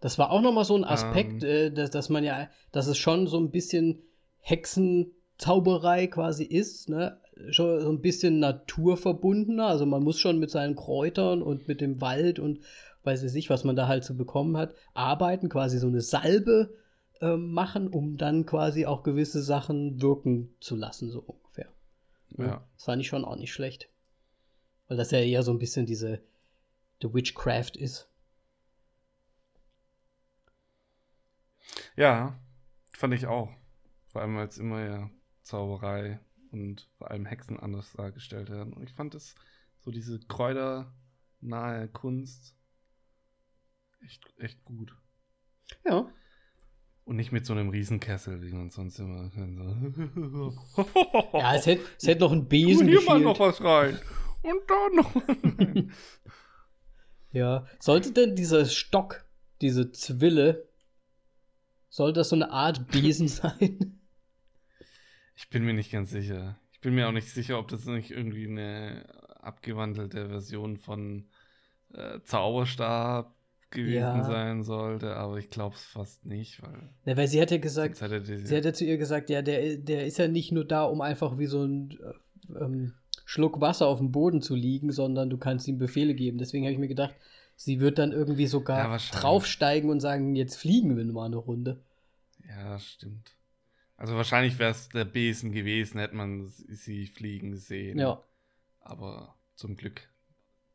Das 0.00 0.16
war 0.18 0.30
auch 0.30 0.42
nochmal 0.42 0.64
so 0.64 0.76
ein 0.76 0.84
Aspekt, 0.84 1.42
Ähm. 1.42 1.48
äh, 1.48 1.70
dass, 1.70 1.90
dass 1.90 2.08
man 2.08 2.22
ja, 2.24 2.48
dass 2.70 2.86
es 2.86 2.98
schon 2.98 3.26
so 3.26 3.38
ein 3.38 3.50
bisschen 3.50 4.02
Hexenzauberei 4.38 6.06
quasi 6.06 6.44
ist, 6.44 6.88
ne? 6.88 7.20
Schon 7.50 7.80
so 7.80 7.90
ein 7.90 8.00
bisschen 8.00 8.38
naturverbundener. 8.40 9.66
Also 9.66 9.86
man 9.86 10.02
muss 10.02 10.18
schon 10.18 10.38
mit 10.38 10.50
seinen 10.50 10.74
Kräutern 10.76 11.42
und 11.42 11.68
mit 11.68 11.80
dem 11.80 12.00
Wald 12.00 12.38
und 12.38 12.60
weiß 13.04 13.22
ich 13.22 13.32
nicht, 13.32 13.50
was 13.50 13.64
man 13.64 13.76
da 13.76 13.86
halt 13.86 14.04
so 14.04 14.14
bekommen 14.14 14.56
hat, 14.56 14.74
arbeiten, 14.94 15.48
quasi 15.48 15.78
so 15.78 15.86
eine 15.86 16.00
Salbe 16.00 16.74
äh, 17.20 17.36
machen, 17.36 17.88
um 17.88 18.16
dann 18.16 18.46
quasi 18.46 18.86
auch 18.86 19.02
gewisse 19.02 19.42
Sachen 19.42 20.02
wirken 20.02 20.54
zu 20.60 20.74
lassen, 20.76 21.10
so 21.10 21.20
ungefähr. 21.20 21.68
Ja. 22.30 22.66
Das 22.74 22.84
fand 22.84 23.00
ich 23.00 23.08
schon 23.08 23.24
auch 23.24 23.36
nicht 23.36 23.52
schlecht. 23.52 23.88
Weil 24.86 24.96
das 24.96 25.10
ja 25.10 25.20
eher 25.20 25.42
so 25.42 25.52
ein 25.52 25.58
bisschen 25.58 25.86
diese 25.86 26.22
The 27.02 27.12
Witchcraft 27.12 27.76
ist. 27.76 28.08
Ja, 31.96 32.38
fand 32.92 33.14
ich 33.14 33.26
auch. 33.26 33.50
Vor 34.08 34.22
allem 34.22 34.36
als 34.36 34.58
immer 34.58 34.84
ja 34.84 35.10
Zauberei 35.42 36.20
und 36.50 36.88
vor 36.96 37.10
allem 37.10 37.26
Hexen 37.26 37.58
anders 37.58 37.92
dargestellt 37.92 38.50
werden. 38.50 38.72
Und 38.72 38.88
ich 38.88 38.94
fand 38.94 39.14
das 39.14 39.34
so 39.80 39.90
diese 39.90 40.18
kräuternahe 40.20 41.88
Kunst 41.88 42.54
echt, 44.04 44.22
echt 44.38 44.64
gut. 44.64 44.94
Ja. 45.84 46.10
Und 47.08 47.16
nicht 47.16 47.32
mit 47.32 47.46
so 47.46 47.54
einem 47.54 47.70
Riesenkessel, 47.70 48.42
wie 48.42 48.52
man 48.52 48.68
sonst 48.68 48.98
immer. 48.98 49.30
Ja, 51.32 51.54
es 51.54 51.64
hätte, 51.64 51.82
es 51.96 52.06
hätte 52.06 52.20
noch 52.20 52.32
ein 52.32 52.48
Besen 52.48 52.86
hier 52.86 53.00
mal 53.00 53.14
gefehlt. 53.14 53.24
noch 53.24 53.40
was 53.40 53.64
rein. 53.64 53.98
Und 54.42 54.60
da 54.68 54.88
noch 54.94 55.14
was 55.14 55.26
rein. 55.58 55.90
Ja. 57.32 57.66
Sollte 57.80 58.12
denn 58.12 58.36
dieser 58.36 58.66
Stock, 58.66 59.24
diese 59.62 59.90
Zwille, 59.90 60.68
soll 61.88 62.12
das 62.12 62.28
so 62.28 62.36
eine 62.36 62.50
Art 62.50 62.88
Besen 62.88 63.28
sein? 63.28 63.98
Ich 65.34 65.48
bin 65.48 65.64
mir 65.64 65.72
nicht 65.72 65.90
ganz 65.90 66.10
sicher. 66.10 66.60
Ich 66.72 66.80
bin 66.80 66.94
mir 66.94 67.08
auch 67.08 67.12
nicht 67.12 67.30
sicher, 67.30 67.58
ob 67.58 67.68
das 67.68 67.86
nicht 67.86 68.10
irgendwie 68.10 68.46
eine 68.46 69.06
abgewandelte 69.40 70.28
Version 70.28 70.76
von 70.76 71.26
äh, 71.94 72.20
Zauberstab 72.20 73.34
gewesen 73.70 73.94
Ja. 73.96 74.24
sein 74.24 74.62
sollte, 74.62 75.16
aber 75.16 75.36
ich 75.38 75.50
glaube 75.50 75.74
es 75.76 75.82
fast 75.84 76.24
nicht, 76.24 76.62
weil 76.62 76.88
Na, 77.04 77.16
weil 77.16 77.28
sie 77.28 77.40
hat 77.40 77.50
ja 77.50 77.58
gesagt, 77.58 78.00
die, 78.00 78.38
sie 78.38 78.56
hat 78.56 78.64
ja 78.64 78.72
zu 78.72 78.84
ihr 78.84 78.96
gesagt, 78.98 79.28
ja, 79.30 79.42
der, 79.42 79.76
der 79.76 80.06
ist 80.06 80.18
ja 80.18 80.28
nicht 80.28 80.52
nur 80.52 80.64
da, 80.64 80.84
um 80.84 81.00
einfach 81.00 81.38
wie 81.38 81.46
so 81.46 81.62
ein 81.64 81.98
äh, 82.50 82.58
ähm, 82.64 82.94
Schluck 83.24 83.60
Wasser 83.60 83.86
auf 83.86 83.98
dem 83.98 84.10
Boden 84.10 84.40
zu 84.40 84.54
liegen, 84.54 84.90
sondern 84.90 85.28
du 85.28 85.36
kannst 85.36 85.68
ihm 85.68 85.78
Befehle 85.78 86.14
geben. 86.14 86.38
Deswegen 86.38 86.64
habe 86.64 86.72
ich 86.72 86.78
mir 86.78 86.88
gedacht, 86.88 87.14
sie 87.56 87.78
wird 87.80 87.98
dann 87.98 88.12
irgendwie 88.12 88.44
Ja, 88.44 88.48
sogar 88.48 88.90
wahrscheinlich. 88.90 89.20
draufsteigen 89.22 89.90
und 89.90 90.00
sagen, 90.00 90.34
jetzt 90.34 90.56
fliegen 90.56 90.96
wir 90.96 91.04
mal 91.04 91.26
eine 91.26 91.36
Runde. 91.36 91.80
Ja, 92.48 92.78
stimmt. 92.78 93.34
Also 93.98 94.14
wahrscheinlich 94.14 94.58
wäre 94.58 94.70
es 94.70 94.88
der 94.90 95.04
Besen 95.04 95.52
gewesen, 95.52 95.98
hätte 95.98 96.14
man 96.16 96.46
sie 96.48 97.06
fliegen 97.06 97.56
sehen. 97.56 97.98
Ja. 97.98 98.22
Aber 98.80 99.34
zum 99.56 99.76
Glück 99.76 100.08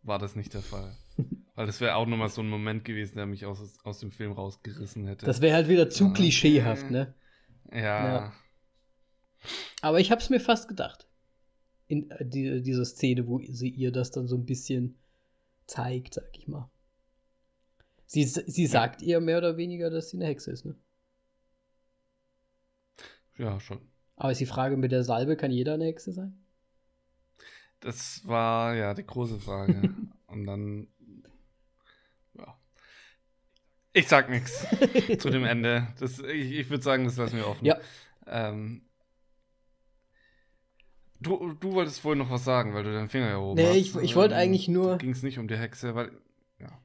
war 0.03 0.19
das 0.19 0.35
nicht 0.35 0.53
der 0.53 0.61
Fall. 0.61 0.93
Weil 1.55 1.65
das 1.67 1.79
wäre 1.81 1.95
auch 1.95 2.07
nochmal 2.07 2.29
so 2.29 2.41
ein 2.41 2.49
Moment 2.49 2.83
gewesen, 2.83 3.15
der 3.17 3.25
mich 3.25 3.45
aus, 3.45 3.79
aus 3.83 3.99
dem 3.99 4.11
Film 4.11 4.31
rausgerissen 4.31 5.05
hätte. 5.07 5.25
Das 5.25 5.41
wäre 5.41 5.55
halt 5.55 5.67
wieder 5.67 5.89
zu 5.89 6.05
Ja. 6.05 6.13
klischeehaft, 6.13 6.89
ne? 6.89 7.13
ja. 7.71 7.79
Ja. 7.79 8.33
Aber 9.81 9.99
ich 9.99 10.09
habe 10.11 10.21
es 10.21 10.29
mir 10.29 10.39
fast 10.39 10.67
gedacht. 10.67 11.07
In 11.87 12.09
äh, 12.11 12.25
die, 12.25 12.61
diese 12.61 12.85
Szene, 12.85 13.27
wo 13.27 13.39
sie 13.39 13.69
ihr 13.69 13.91
das 13.91 14.11
dann 14.11 14.27
so 14.27 14.35
ein 14.35 14.45
bisschen 14.45 14.95
zeigt, 15.67 16.15
sag 16.15 16.29
ich 16.37 16.47
mal. 16.47 16.69
Sie, 18.05 18.23
sie 18.25 18.67
sagt 18.67 19.01
ihr 19.01 19.19
mehr 19.19 19.39
oder 19.39 19.57
weniger, 19.57 19.89
dass 19.89 20.09
sie 20.09 20.17
eine 20.17 20.27
Hexe 20.27 20.51
ist, 20.51 20.65
ne? 20.65 20.75
ja, 23.37 23.59
schon. 23.59 23.79
Aber 24.15 24.31
ist 24.31 24.41
die 24.41 24.45
Frage 24.45 24.77
mit 24.77 24.91
der 24.91 25.03
Salbe, 25.03 25.35
kann 25.35 25.51
jeder 25.51 25.73
eine 25.73 25.85
Hexe 25.85 26.13
sein? 26.13 26.37
Das 27.79 28.25
war 28.25 28.75
ja 28.75 28.93
die 28.93 29.05
große 29.05 29.39
Frage. 29.39 29.93
Und 30.27 30.45
dann. 30.45 30.87
Ja. 33.95 33.99
Ich 34.01 34.07
sag 34.07 34.29
nichts 34.29 34.65
zu 35.19 35.29
dem 35.29 35.45
Ende. 35.45 35.87
Das, 35.99 36.19
ich 36.19 36.51
ich 36.51 36.69
würde 36.69 36.83
sagen, 36.83 37.05
das 37.05 37.17
lassen 37.17 37.37
wir 37.37 37.47
offen. 37.47 37.65
Ja. 37.65 37.77
Ähm, 38.27 38.81
du, 41.19 41.53
du 41.53 41.73
wolltest 41.73 42.03
wohl 42.03 42.15
noch 42.15 42.29
was 42.29 42.43
sagen, 42.43 42.73
weil 42.73 42.83
du 42.83 42.93
deinen 42.93 43.09
Finger 43.09 43.27
erhoben 43.27 43.55
Nee, 43.61 43.67
hast. 43.69 43.75
ich- 43.77 43.95
ich 43.97 44.15
wollte 44.15 44.35
eigentlich 44.35 44.67
nur- 44.67 44.97
Ging 44.97 45.11
es 45.11 45.23
nicht 45.23 45.39
um 45.39 45.47
die 45.47 45.57
Hexe, 45.57 45.95
weil. 45.95 46.11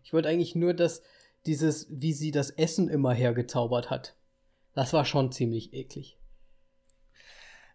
Ich 0.02 0.12
wollte 0.12 0.28
eigentlich 0.28 0.56
nur, 0.56 0.74
dass 0.74 1.02
dieses, 1.46 1.86
wie 1.90 2.12
sie 2.12 2.32
das 2.32 2.50
Essen 2.50 2.88
immer 2.88 3.12
hergezaubert 3.14 3.90
hat, 3.90 4.16
das 4.74 4.92
war 4.92 5.04
schon 5.04 5.30
ziemlich 5.30 5.72
eklig. 5.72 6.18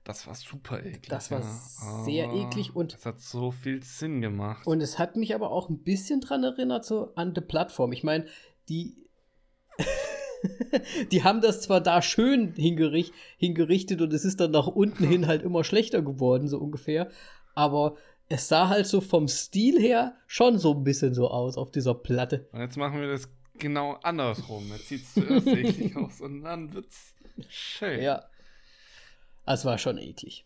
Das 0.04 0.28
war 0.28 0.36
super 0.36 0.80
eklig. 0.84 1.08
Das 1.08 1.32
war 1.32 1.40
ja. 1.40 2.04
sehr 2.04 2.26
Aber 2.28 2.36
eklig 2.42 2.76
und- 2.76 2.94
Es 2.94 3.06
hat 3.06 3.22
so 3.22 3.52
viel 3.52 3.82
Sinn 3.84 4.20
gemacht. 4.20 4.68
Und 4.68 4.82
es 4.82 5.00
hat 5.00 5.16
mich 5.16 5.34
aber 5.34 5.52
auch 5.52 5.70
ein 5.70 5.82
bisschen 5.82 6.20
dran 6.20 6.44
erinnert, 6.44 6.84
so 6.84 7.14
an 7.16 7.34
die 7.34 7.40
Plattform. 7.42 7.94
Ich 7.94 8.04
meine, 8.04 8.26
die. 8.68 9.03
die 11.12 11.24
haben 11.24 11.42
das 11.42 11.62
zwar 11.62 11.82
da 11.82 12.02
schön 12.02 12.54
hingerich 12.54 13.12
hingerichtet 13.38 14.02
und 14.02 14.14
es 14.14 14.26
ist 14.26 14.40
dann 14.40 14.52
nach 14.52 14.68
unten 14.68 15.06
hin 15.06 15.28
halt 15.28 15.44
immer 15.44 15.64
schlechter 15.64 16.02
geworden, 16.02 16.48
so 16.48 16.58
ungefähr. 16.58 17.10
Aber 17.56 17.96
es 18.30 18.48
sah 18.48 18.70
halt 18.70 18.88
so 18.88 19.02
vom 19.02 19.28
Stil 19.28 19.80
her 19.80 20.16
schon 20.28 20.58
so 20.58 20.74
ein 20.74 20.84
bisschen 20.84 21.14
so 21.14 21.30
aus 21.30 21.58
auf 21.58 21.72
dieser 21.72 21.94
Platte. 21.94 22.48
Und 22.52 22.62
jetzt 22.62 22.78
machen 22.78 23.00
wir 23.00 23.08
das 23.08 23.30
genau 23.60 23.94
andersrum. 24.04 24.68
Jetzt 24.70 24.90
sieht 24.90 25.04
es 25.04 25.14
zuerst 25.14 25.48
eklig 25.48 25.96
aus 25.96 26.22
und 26.22 26.44
dann 26.44 26.74
wird's 26.74 27.14
schön. 27.50 28.02
Ja. 28.02 28.24
Es 29.46 29.66
war 29.66 29.78
schon 29.78 29.98
eklig. 29.98 30.46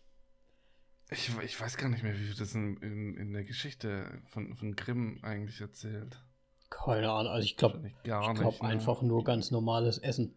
Ich, 1.10 1.30
ich 1.42 1.58
weiß 1.58 1.76
gar 1.78 1.88
nicht 1.88 2.02
mehr, 2.02 2.18
wie 2.18 2.34
das 2.34 2.54
in, 2.54 2.76
in, 2.78 3.16
in 3.16 3.32
der 3.32 3.44
Geschichte 3.44 4.20
von, 4.26 4.54
von 4.54 4.76
Grimm 4.76 5.20
eigentlich 5.22 5.60
erzählt. 5.60 6.22
Keine 6.70 7.10
Ahnung. 7.10 7.32
Also 7.32 7.44
ich 7.44 7.56
glaube 7.56 7.80
ich 7.84 7.94
glaub 8.02 8.38
ne? 8.38 8.68
einfach 8.68 9.02
nur 9.02 9.24
ganz 9.24 9.50
normales 9.50 9.98
Essen. 9.98 10.34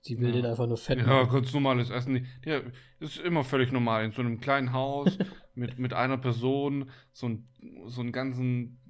Sie 0.00 0.20
will 0.20 0.28
Ja. 0.28 0.42
den 0.42 0.46
einfach 0.46 0.66
nur 0.66 0.76
fett 0.76 0.98
Ja, 0.98 1.24
ganz 1.24 1.52
normales 1.54 1.90
Essen. 1.90 2.26
Ja, 2.44 2.60
das 3.00 3.16
ist 3.16 3.20
immer 3.20 3.42
völlig 3.42 3.72
normal. 3.72 4.04
In 4.04 4.12
so 4.12 4.20
einem 4.20 4.38
kleinen 4.40 4.72
Haus 4.72 5.16
mit, 5.54 5.78
mit 5.78 5.92
einer 5.94 6.18
Person 6.18 6.90
so, 7.12 7.28
ein, 7.28 7.48
so 7.86 8.00
einen 8.02 8.12
ganzen 8.12 8.80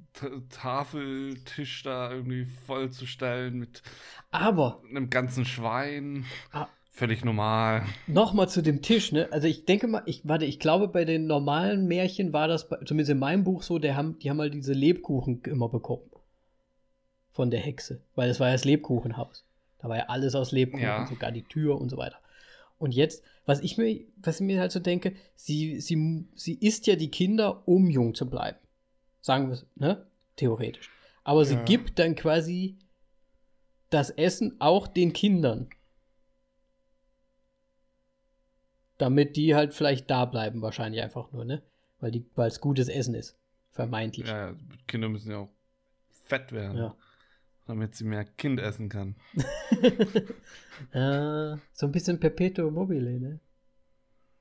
Tafeltisch 0.48 1.82
da 1.82 2.12
irgendwie 2.12 2.44
vollzustellen 2.44 3.58
mit 3.58 3.82
Aber 4.30 4.82
einem 4.88 5.10
ganzen 5.10 5.44
Schwein. 5.44 6.24
Ah. 6.52 6.68
Völlig 6.90 7.24
normal. 7.24 7.84
Nochmal 8.06 8.48
zu 8.48 8.62
dem 8.62 8.80
Tisch, 8.80 9.10
ne? 9.10 9.28
Also 9.32 9.48
ich 9.48 9.64
denke 9.64 9.88
mal, 9.88 10.04
ich 10.06 10.20
warte, 10.28 10.44
ich 10.44 10.60
glaube, 10.60 10.86
bei 10.86 11.04
den 11.04 11.26
normalen 11.26 11.88
Märchen 11.88 12.32
war 12.32 12.46
das, 12.46 12.68
bei, 12.68 12.76
zumindest 12.84 13.10
in 13.10 13.18
meinem 13.18 13.42
Buch 13.42 13.64
so, 13.64 13.80
der 13.80 13.96
haben, 13.96 14.16
die 14.20 14.30
haben 14.30 14.38
halt 14.38 14.54
diese 14.54 14.74
Lebkuchen 14.74 15.42
immer 15.42 15.68
bekommen. 15.68 16.02
Von 17.34 17.50
der 17.50 17.60
Hexe. 17.60 18.00
Weil 18.14 18.30
es 18.30 18.40
war 18.40 18.46
ja 18.46 18.54
das 18.54 18.64
Lebkuchenhaus. 18.64 19.44
Da 19.78 19.88
war 19.88 19.96
ja 19.98 20.06
alles 20.06 20.34
aus 20.34 20.52
Lebkuchen, 20.52 20.82
Ja. 20.84 21.06
sogar 21.06 21.30
die 21.32 21.42
Tür 21.42 21.78
und 21.80 21.90
so 21.90 21.96
weiter. 21.98 22.16
Und 22.78 22.94
jetzt, 22.94 23.22
was 23.44 23.60
ich 23.60 23.76
mir, 23.76 24.00
was 24.16 24.36
ich 24.40 24.46
mir 24.46 24.60
halt 24.60 24.72
so 24.72 24.80
denke, 24.80 25.14
sie, 25.36 25.80
sie, 25.80 26.26
sie 26.34 26.54
isst 26.54 26.86
ja 26.86 26.96
die 26.96 27.10
Kinder, 27.10 27.66
um 27.68 27.90
jung 27.90 28.14
zu 28.14 28.28
bleiben. 28.30 28.58
Sagen 29.20 29.48
wir 29.48 29.54
es, 29.54 29.66
ne? 29.74 30.06
Theoretisch. 30.36 30.90
Aber 31.24 31.44
sie 31.44 31.54
Ja. 31.54 31.62
gibt 31.64 31.98
dann 31.98 32.14
quasi 32.14 32.76
das 33.90 34.10
Essen 34.10 34.56
auch 34.60 34.86
den 34.86 35.12
Kindern. 35.12 35.68
Damit 38.98 39.36
die 39.36 39.54
halt 39.54 39.74
vielleicht 39.74 40.08
da 40.10 40.24
bleiben, 40.24 40.62
wahrscheinlich 40.62 41.02
einfach 41.02 41.32
nur, 41.32 41.44
ne? 41.44 41.62
Weil 42.00 42.10
die, 42.12 42.24
weil 42.36 42.48
es 42.48 42.60
gutes 42.60 42.88
Essen 42.88 43.14
ist. 43.14 43.36
Vermeintlich. 43.72 44.26
Ja, 44.28 44.54
Kinder 44.86 45.08
müssen 45.08 45.30
ja 45.32 45.38
auch 45.38 45.48
fett 46.26 46.52
werden, 46.52 46.78
Ja. 46.78 46.94
Damit 47.66 47.94
sie 47.94 48.04
mehr 48.04 48.24
Kind 48.24 48.60
essen 48.60 48.88
kann. 48.88 49.16
Ah, 50.92 51.56
so 51.72 51.86
ein 51.86 51.92
bisschen 51.92 52.18
Perpetuum 52.18 52.74
mobile, 52.74 53.20
ne? 53.20 53.38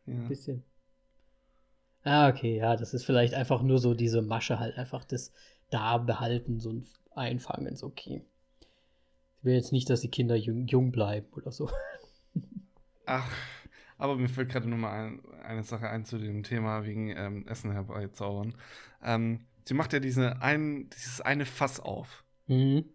Ja. 0.08 0.14
Ein 0.16 0.28
bisschen. 0.28 0.64
Ah, 2.04 2.28
okay, 2.28 2.58
ja, 2.58 2.76
das 2.76 2.94
ist 2.95 3.06
vielleicht 3.06 3.36
einfach 3.36 3.62
nur 3.62 3.78
so 3.78 3.94
diese 3.94 4.24
Masche 4.24 4.60
halt, 4.60 4.78
einfach 4.78 5.06
das 5.06 5.32
da 5.70 6.00
behalten, 6.00 6.60
so 6.60 6.72
ein 6.72 6.88
Einfangen, 7.16 7.68
ist 7.68 7.84
okay. 7.84 8.26
Ich 9.38 9.45
will 9.45 9.54
jetzt 9.54 9.72
nicht, 9.72 9.90
dass 9.90 10.02
die 10.02 10.10
Kinder 10.10 10.36
jung, 10.36 10.66
jung 10.68 10.91
bleiben 10.91 11.28
oder 11.34 11.52
so. 11.52 11.70
Ach, 13.06 13.32
aber 13.98 14.16
mir 14.16 14.30
fällt 14.30 14.50
gerade 14.50 14.68
nochmal 14.68 15.08
ein, 15.08 15.22
eine 15.44 15.64
Sache 15.64 15.90
ein 15.90 16.06
zu 16.06 16.18
dem 16.18 16.44
Thema 16.44 16.86
wegen 16.86 17.10
ähm, 17.10 17.48
Essen 17.48 17.72
herbeizaubern. 17.72 18.56
Ähm, 19.04 19.45
sie 19.66 19.74
macht 19.74 19.94
ja 19.94 20.00
diese 20.00 20.41
ein, 20.41 20.90
dieses 20.90 21.22
eine 21.22 21.45
Fass 21.45 21.80
auf. 21.80 22.24
Mhm. 22.48 22.86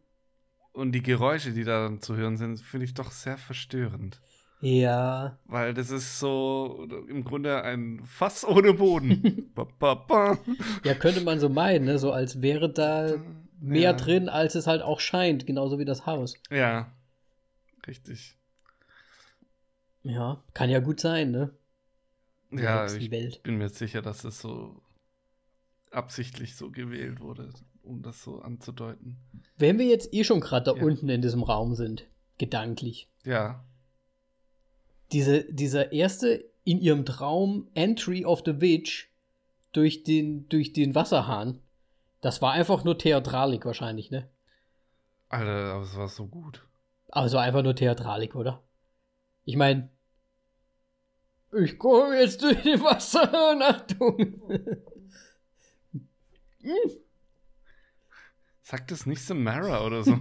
Und 0.73 0.93
die 0.93 1.03
Geräusche, 1.03 1.53
die 1.53 1.65
da 1.65 1.85
dann 1.85 2.01
zu 2.01 2.17
hören 2.17 2.37
sind, 2.37 2.61
finde 2.61 2.85
ich 2.85 2.95
doch 2.95 3.11
sehr 3.11 3.37
verstörend. 3.39 4.21
Ja. 4.61 5.39
Weil 5.47 5.73
das 5.75 5.91
ist 5.91 6.19
so 6.19 6.87
im 7.09 7.25
Grunde 7.25 7.63
ein 7.63 8.05
Fass 8.05 8.45
ohne 8.45 8.75
Boden. 8.75 9.51
ba, 9.55 9.65
ba, 9.79 9.95
ba. 9.95 10.39
Ja, 10.85 10.95
könnte 10.95 11.21
man 11.21 11.39
so 11.41 11.49
meinen, 11.49 11.85
ne? 11.85 11.99
So 11.99 12.13
als 12.13 12.43
wäre 12.43 12.73
da 12.73 13.19
mehr 13.61 13.91
Ja. 13.91 13.97
drin, 13.97 14.29
als 14.29 14.55
es 14.55 14.67
halt 14.67 14.83
auch 14.83 15.01
scheint, 15.01 15.47
genauso 15.47 15.79
wie 15.79 15.85
das 15.85 16.07
Haus. 16.07 16.35
Ja, 16.51 16.93
richtig. 17.87 18.37
Ja, 20.03 20.43
kann 20.55 20.71
ja 20.71 20.81
gut 20.81 21.01
sein, 21.01 21.31
ne? 21.31 21.51
In 22.51 22.59
Ja, 22.59 22.87
ich 22.87 23.11
bin 23.43 23.59
mir 23.59 23.69
sicher, 23.69 24.01
dass 24.01 24.25
es 24.25 24.41
so 24.41 24.81
absichtlich 25.91 26.57
so 26.57 26.71
gewählt 26.71 27.21
wurde, 27.21 27.51
um 27.89 28.03
das 28.03 28.23
so 28.23 28.41
anzudeuten. 28.41 29.17
Wenn 29.57 29.79
wir 29.79 29.87
jetzt 29.87 30.13
eh 30.15 30.25
schon 30.25 30.41
gerade 30.41 30.65
da 30.73 30.75
Ja. 30.77 30.83
unten 30.85 31.09
in 31.09 31.23
diesem 31.23 31.43
Raum 31.43 31.75
sind, 31.75 32.07
gedanklich, 32.39 33.09
Ja, 33.25 33.65
diese, 35.13 35.45
dieser 35.45 35.93
erste 35.93 36.45
in 36.65 36.81
ihrem 36.81 37.05
Traum 37.07 37.69
Entry 37.75 38.25
of 38.25 38.43
the 38.45 38.61
Witch 38.61 39.11
durch 39.73 40.03
den, 40.05 40.49
durch 40.49 40.73
den 40.75 40.95
Wasserhahn, 40.95 41.61
das 42.21 42.43
war 42.43 42.53
einfach 42.53 42.85
nur 42.85 42.99
Theatralik 42.99 43.65
wahrscheinlich, 43.65 44.11
ne? 44.11 44.29
Alter, 45.31 45.73
aber 45.75 45.83
es 45.85 45.97
war 45.97 46.09
so 46.09 46.27
gut. 46.27 46.67
Also 47.11 47.39
einfach 47.39 47.63
nur 47.63 47.75
Theatralik, 47.75 48.35
oder? 48.35 48.63
Ich 49.45 49.57
meine, 49.57 49.89
Ich 51.53 51.79
komme 51.79 52.19
jetzt 52.21 52.43
durch 52.43 52.61
die 52.63 52.79
Wasser. 52.83 53.31
Achtung. 53.63 54.19
Sagt 58.69 58.93
es 58.93 59.07
nicht 59.07 59.23
Samara 59.23 59.87
oder 59.87 60.03
so? 60.03 60.13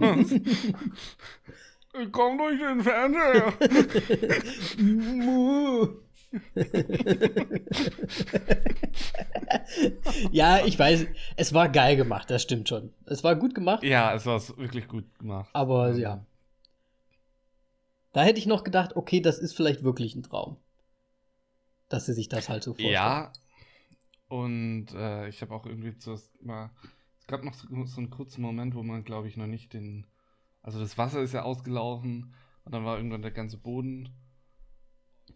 komm 2.12 2.38
durch 2.38 2.58
den 2.58 2.82
Fernseher. 2.82 3.52
ja, 10.32 10.64
ich 10.64 10.78
weiß, 10.78 11.04
es 11.36 11.52
war 11.52 11.68
geil 11.68 11.96
gemacht, 11.96 12.30
das 12.30 12.42
stimmt 12.42 12.70
schon. 12.70 12.94
Es 13.04 13.22
war 13.22 13.36
gut 13.36 13.54
gemacht. 13.54 13.82
Ja, 13.82 14.14
es 14.14 14.24
war 14.24 14.40
wirklich 14.56 14.88
gut 14.88 15.04
gemacht. 15.18 15.50
Aber 15.52 15.92
ja. 15.92 16.24
Da 18.14 18.22
hätte 18.22 18.38
ich 18.38 18.46
noch 18.46 18.64
gedacht, 18.64 18.96
okay, 18.96 19.20
das 19.20 19.40
ist 19.40 19.54
vielleicht 19.54 19.84
wirklich 19.84 20.14
ein 20.14 20.22
Traum. 20.22 20.56
Dass 21.90 22.06
sie 22.06 22.14
sich 22.14 22.30
das 22.30 22.48
halt 22.48 22.62
so 22.62 22.72
vorstellen. 22.72 22.94
Ja. 22.94 23.30
Und 24.28 24.86
äh, 24.94 25.28
ich 25.28 25.42
habe 25.42 25.54
auch 25.54 25.66
irgendwie 25.66 25.98
zuerst 25.98 26.42
mal. 26.42 26.70
Es 27.28 27.30
gab 27.30 27.44
noch 27.44 27.52
so, 27.52 27.68
so 27.84 27.98
einen 27.98 28.08
kurzen 28.08 28.40
Moment, 28.40 28.74
wo 28.74 28.82
man, 28.82 29.04
glaube 29.04 29.28
ich, 29.28 29.36
noch 29.36 29.46
nicht 29.46 29.74
den. 29.74 30.06
Also 30.62 30.80
das 30.80 30.96
Wasser 30.96 31.20
ist 31.20 31.34
ja 31.34 31.42
ausgelaufen 31.42 32.34
und 32.64 32.72
dann 32.72 32.86
war 32.86 32.96
irgendwann 32.96 33.20
der 33.20 33.32
ganze 33.32 33.58
Boden 33.58 34.08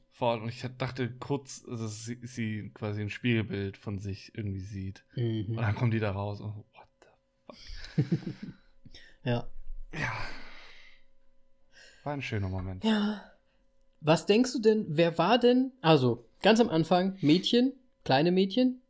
fort. 0.08 0.40
Und 0.40 0.48
ich 0.48 0.64
dachte 0.78 1.14
kurz, 1.18 1.62
dass 1.64 2.06
sie, 2.06 2.18
sie 2.22 2.70
quasi 2.72 3.02
ein 3.02 3.10
Spiegelbild 3.10 3.76
von 3.76 3.98
sich 3.98 4.34
irgendwie 4.34 4.60
sieht. 4.60 5.04
Mhm. 5.16 5.50
Und 5.50 5.56
dann 5.58 5.74
kommen 5.74 5.90
die 5.90 5.98
da 5.98 6.12
raus 6.12 6.40
und 6.40 6.56
what 6.56 6.88
the 7.96 8.02
fuck. 8.02 8.54
ja. 9.24 9.46
Ja. 9.92 10.12
War 12.04 12.14
ein 12.14 12.22
schöner 12.22 12.48
Moment. 12.48 12.84
Ja. 12.84 13.22
Was 14.00 14.24
denkst 14.24 14.54
du 14.54 14.60
denn, 14.60 14.86
wer 14.88 15.18
war 15.18 15.38
denn, 15.38 15.72
also 15.82 16.26
ganz 16.40 16.58
am 16.58 16.70
Anfang, 16.70 17.18
Mädchen, 17.20 17.74
kleine 18.02 18.32
Mädchen, 18.32 18.80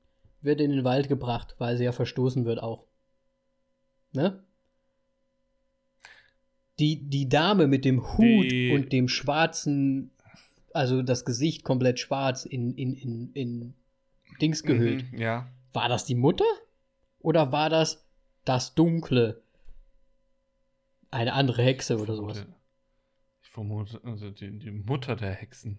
wird 0.41 0.61
in 0.61 0.71
den 0.71 0.85
Wald 0.85 1.09
gebracht, 1.09 1.57
weil 1.59 1.77
sie 1.77 1.83
ja 1.85 1.91
verstoßen 1.91 2.45
wird 2.45 2.63
auch. 2.63 2.92
Ne? 4.13 4.43
Die, 6.79 7.09
die 7.09 7.29
Dame 7.29 7.67
mit 7.67 7.85
dem 7.85 8.03
Hut 8.03 8.51
die... 8.51 8.73
und 8.73 8.93
dem 8.93 9.09
schwarzen, 9.09 10.11
also 10.73 11.03
das 11.03 11.25
Gesicht 11.25 11.65
komplett 11.65 12.01
schwarz 12.01 12.45
in, 12.45 12.75
in, 12.75 12.95
in, 12.95 13.33
in 13.35 13.75
Dings 14.41 14.63
gehüllt. 14.63 15.13
Mhm, 15.13 15.19
ja. 15.19 15.51
War 15.73 15.89
das 15.89 16.05
die 16.05 16.15
Mutter? 16.15 16.45
Oder 17.21 17.53
war 17.53 17.71
das 17.71 18.05
das 18.45 18.75
Dunkle? 18.75 19.43
Eine 21.11 21.35
andere 21.35 21.63
Hexe 21.63 21.99
oder 21.99 22.17
sowas? 22.17 22.45
Ich 23.43 23.51
vermute, 23.51 24.01
also 24.05 24.31
die, 24.31 24.59
die 24.59 24.71
Mutter 24.71 25.15
der 25.15 25.33
Hexen. 25.33 25.79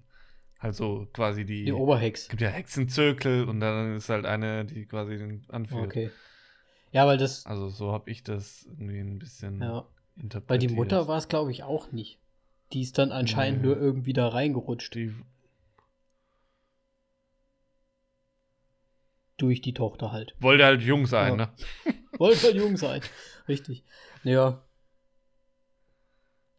Also 0.60 1.08
quasi 1.12 1.44
die. 1.44 1.66
Die 1.66 1.74
Oberhex. 1.74 2.22
Es 2.22 2.30
gibt 2.30 2.42
ja 2.42 2.50
Hexenzirkel 2.50 3.44
und 3.50 3.60
dann 3.60 3.98
ist 3.98 4.08
halt 4.10 4.26
eine, 4.26 4.64
die 4.64 4.86
quasi 4.86 5.18
den 5.18 5.44
anführt. 5.50 5.88
Okay. 5.88 6.12
Ja, 6.94 7.08
weil 7.08 7.18
das. 7.18 7.46
Also 7.46 7.70
so 7.70 7.92
habe 7.92 8.10
ich 8.10 8.24
das 8.24 8.66
irgendwie 8.70 9.00
ein 9.00 9.18
bisschen 9.18 9.62
ja. 9.62 9.86
interpretiert. 10.16 10.50
Weil 10.50 10.60
die 10.60 10.74
Mutter 10.74 11.08
war 11.08 11.18
es, 11.18 11.28
glaube 11.28 11.52
ich, 11.52 11.64
auch 11.64 11.92
nicht. 11.92 12.20
Die 12.72 12.82
ist 12.82 12.98
dann 13.00 13.12
anscheinend 13.12 13.62
nee. 13.62 13.68
nur 13.68 13.78
irgendwie 13.78 14.14
da 14.14 14.28
reingerutscht. 14.30 14.94
Die 14.94 15.14
Durch 19.38 19.62
die 19.62 19.74
Tochter 19.74 20.12
halt. 20.12 20.36
Wollte 20.40 20.64
halt 20.64 20.84
jung 20.84 21.08
sein, 21.08 21.40
ja. 21.40 21.48
ne? 21.48 21.54
Wollte 22.20 22.44
halt 22.44 22.56
jung 22.56 22.78
sein. 22.78 23.02
Richtig. 23.48 23.84
Ja. 24.24 24.64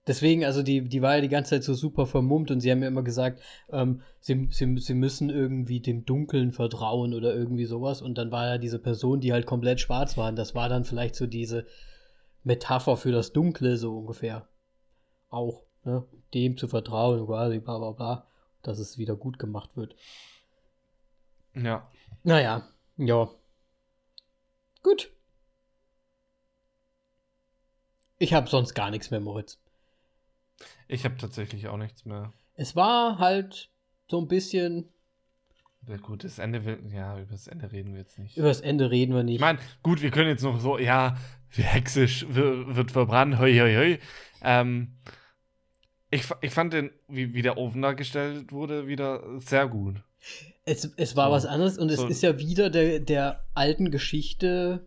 Deswegen, 0.07 0.45
also 0.45 0.63
die, 0.63 0.87
die 0.87 1.01
war 1.01 1.17
ja 1.17 1.21
die 1.23 1.31
ganze 1.31 1.51
Zeit 1.51 1.65
so 1.65 1.73
super 1.73 2.07
vermummt 2.07 2.51
und 2.51 2.61
sie 2.61 2.71
haben 2.71 2.83
ja 2.83 2.89
immer 2.89 3.03
gesagt, 3.03 3.41
ähm, 3.71 4.03
sie, 4.21 4.49
sie, 4.51 4.77
sie 4.79 4.95
müssen 4.95 5.31
irgendwie 5.31 5.81
dem 5.81 6.05
Dunkeln 6.05 6.53
vertrauen 6.53 7.15
oder 7.15 7.35
irgendwie 7.35 7.65
sowas. 7.65 8.03
Und 8.03 8.19
dann 8.19 8.31
war 8.31 8.47
ja 8.47 8.59
diese 8.59 8.79
Person, 8.79 9.21
die 9.21 9.33
halt 9.33 9.47
komplett 9.47 9.81
schwarz 9.81 10.19
war. 10.19 10.29
Und 10.29 10.37
das 10.37 10.55
war 10.55 10.69
dann 10.69 10.85
vielleicht 10.85 11.15
so 11.15 11.27
diese 11.27 11.67
Metapher 12.43 12.99
für 12.99 13.13
das 13.13 13.33
Dunkle, 13.33 13.79
so 13.79 13.97
ungefähr. 13.97 14.47
Auch, 15.31 15.63
ne? 15.85 16.05
Dem 16.35 16.59
zu 16.59 16.69
vertrauen, 16.69 17.25
quasi, 17.25 17.61
bla 17.61 17.79
bla 17.79 17.93
bla, 17.93 18.27
dass 18.63 18.79
es 18.79 18.99
wieder 18.99 19.17
gut 19.17 19.39
gemacht 19.39 19.71
wird. 19.75 19.97
Ja. 21.55 21.91
Naja, 22.25 22.69
ja. 22.99 23.31
Gut. 24.83 25.11
Ich 28.19 28.35
habe 28.35 28.51
sonst 28.51 28.75
gar 28.75 28.91
nichts 28.91 29.11
mehr, 29.11 29.21
Moritz. 29.21 29.59
Ich 30.89 31.05
habe 31.05 31.17
tatsächlich 31.17 31.69
auch 31.69 31.77
nichts 31.77 32.05
mehr. 32.05 32.33
Es 32.55 32.77
war 32.77 33.19
halt 33.19 33.71
so 34.09 34.21
ein 34.21 34.29
bisschen. 34.29 34.89
Ja, 35.89 35.97
gut, 35.99 36.25
das 36.25 36.39
Ende 36.39 36.65
will, 36.65 36.79
ja, 36.93 37.19
über 37.19 37.33
das 37.33 37.47
Ende 37.47 37.71
reden 37.71 37.93
wir 37.93 38.01
jetzt 38.01 38.19
nicht. 38.19 38.37
Über 38.37 38.49
das 38.49 38.61
Ende 38.61 38.91
reden 38.91 39.15
wir 39.15 39.23
nicht. 39.23 39.35
Ich 39.35 39.41
meine, 39.41 39.59
gut, 39.83 40.01
wir 40.01 40.11
können 40.11 40.29
jetzt 40.29 40.43
noch 40.43 40.59
so, 40.59 40.79
ja, 40.79 41.17
wie 41.51 41.63
hexisch 41.63 42.27
wird 42.29 42.91
verbrannt, 42.91 43.39
hoi, 43.39 43.53
hoi, 43.59 43.75
hoi. 43.75 43.99
Ähm, 44.43 44.97
ich, 46.11 46.25
ich 46.41 46.53
fand 46.53 46.73
den, 46.73 46.91
wie, 47.09 47.35
wie 47.35 47.43
der 47.43 47.59
Ofen 47.59 47.83
dargestellt 47.83 48.53
wurde, 48.53 48.87
wieder 48.87 49.41
sehr 49.41 49.69
gut. 49.69 49.97
Es, 50.65 50.91
es 50.97 51.17
war 51.17 51.27
so, 51.27 51.33
was 51.33 51.47
anderes 51.47 51.77
und 51.77 51.91
so. 51.91 52.05
es 52.05 52.11
ist 52.11 52.23
ja 52.23 52.39
wieder 52.39 52.71
der, 52.71 53.01
der 53.01 53.45
alten 53.53 53.91
Geschichte 53.91 54.87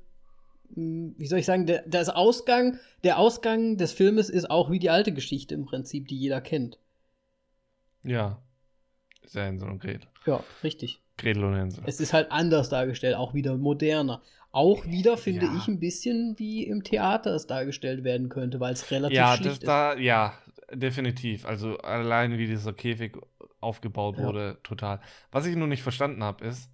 wie 0.77 1.25
soll 1.25 1.39
ich 1.39 1.45
sagen, 1.45 1.65
der, 1.65 1.83
das 1.87 2.09
Ausgang, 2.09 2.79
der 3.03 3.17
Ausgang 3.17 3.77
des 3.77 3.91
Filmes 3.91 4.29
ist 4.29 4.49
auch 4.49 4.69
wie 4.69 4.79
die 4.79 4.91
alte 4.91 5.11
Geschichte 5.11 5.55
im 5.55 5.65
Prinzip, 5.65 6.07
die 6.07 6.17
jeder 6.17 6.39
kennt. 6.39 6.77
Ja. 8.03 8.41
Hänsel 9.33 9.69
und 9.69 9.79
Gretel. 9.79 10.07
Ja, 10.25 10.43
richtig. 10.63 11.01
Gretel 11.17 11.43
und 11.43 11.55
Hänsel. 11.55 11.83
Es 11.87 11.99
ist 11.99 12.13
halt 12.13 12.31
anders 12.31 12.69
dargestellt, 12.69 13.15
auch 13.15 13.33
wieder 13.33 13.57
moderner. 13.57 14.21
Auch 14.51 14.85
wieder, 14.85 15.17
finde 15.17 15.47
ja. 15.47 15.57
ich, 15.57 15.67
ein 15.67 15.79
bisschen 15.79 16.37
wie 16.37 16.63
im 16.63 16.83
Theater 16.83 17.35
es 17.35 17.47
dargestellt 17.47 18.03
werden 18.03 18.29
könnte, 18.29 18.59
weil 18.59 18.73
es 18.73 18.89
relativ 18.91 19.17
ja, 19.17 19.35
schlicht 19.35 19.47
das 19.47 19.57
ist. 19.57 19.67
Da, 19.67 19.97
ja, 19.97 20.33
definitiv. 20.71 21.45
Also 21.45 21.77
allein 21.79 22.37
wie 22.37 22.47
dieser 22.47 22.73
Käfig 22.73 23.17
aufgebaut 23.59 24.17
ja. 24.17 24.23
wurde, 24.23 24.57
total. 24.63 25.01
Was 25.31 25.45
ich 25.45 25.55
nur 25.55 25.67
nicht 25.67 25.83
verstanden 25.83 26.23
habe, 26.23 26.45
ist, 26.45 26.69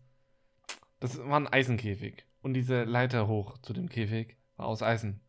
das 1.00 1.18
war 1.18 1.40
ein 1.40 1.48
Eisenkäfig. 1.48 2.26
Und 2.44 2.54
diese 2.56 2.84
Leiter 2.84 3.28
hoch 3.28 3.58
zu 3.60 3.72
dem 3.72 3.88
Käfig 3.88 4.36
war 4.58 4.68
aus 4.68 4.84
Eisen. 4.84 5.22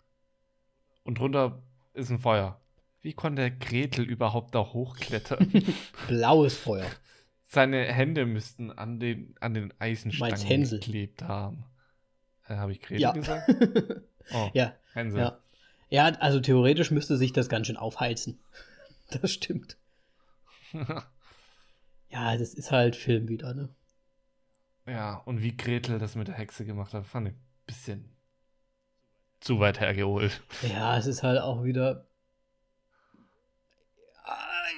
Und 1.04 1.20
drunter 1.20 1.62
ist 1.94 2.10
ein 2.10 2.18
Feuer. 2.18 2.60
Wie 3.02 3.12
konnte 3.12 3.56
Gretel 3.56 4.04
überhaupt 4.04 4.54
da 4.54 4.60
hochklettern? 4.60 5.50
Blaues 6.08 6.56
Feuer. 6.56 6.90
Seine 7.44 7.84
Hände 7.84 8.26
müssten 8.26 8.72
an 8.72 8.98
den, 8.98 9.36
an 9.38 9.54
den 9.54 9.72
Eisenstangen 9.78 10.68
geklebt 10.68 11.22
haben. 11.22 11.64
Äh, 12.48 12.56
Habe 12.56 12.72
ich 12.72 12.80
Gretel 12.80 13.00
ja. 13.00 13.12
gesagt? 13.12 13.48
Oh, 14.32 14.48
ja. 14.54 14.72
Hänsel. 14.94 15.20
Ja. 15.20 15.38
ja, 15.90 16.04
also 16.18 16.40
theoretisch 16.40 16.90
müsste 16.90 17.18
sich 17.18 17.34
das 17.34 17.50
ganz 17.50 17.66
schön 17.66 17.76
aufheizen. 17.76 18.40
Das 19.10 19.30
stimmt. 19.30 19.76
ja, 22.08 22.36
das 22.38 22.54
ist 22.54 22.72
halt 22.72 22.96
Film 22.96 23.28
wieder, 23.28 23.52
ne? 23.52 23.68
Ja, 24.86 25.16
und 25.24 25.42
wie 25.42 25.56
Gretel 25.56 25.98
das 25.98 26.14
mit 26.14 26.28
der 26.28 26.34
Hexe 26.34 26.64
gemacht 26.64 26.92
hat, 26.92 27.06
fand 27.06 27.28
ich 27.28 27.34
ein 27.34 27.40
bisschen 27.66 28.08
zu 29.40 29.60
weit 29.60 29.80
hergeholt. 29.80 30.42
Ja, 30.62 30.98
es 30.98 31.06
ist 31.06 31.22
halt 31.22 31.40
auch 31.40 31.64
wieder. 31.64 32.06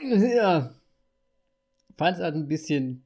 Ja. 0.03 0.74
Fand 1.97 2.16
es 2.16 2.23
halt 2.23 2.35
ein 2.35 2.49
bisschen. 2.49 3.05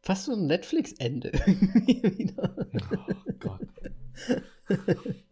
Fast 0.00 0.26
so 0.26 0.32
ein 0.32 0.46
Netflix-Ende. 0.46 1.32
oh 2.36 3.32
Gott. 3.40 3.68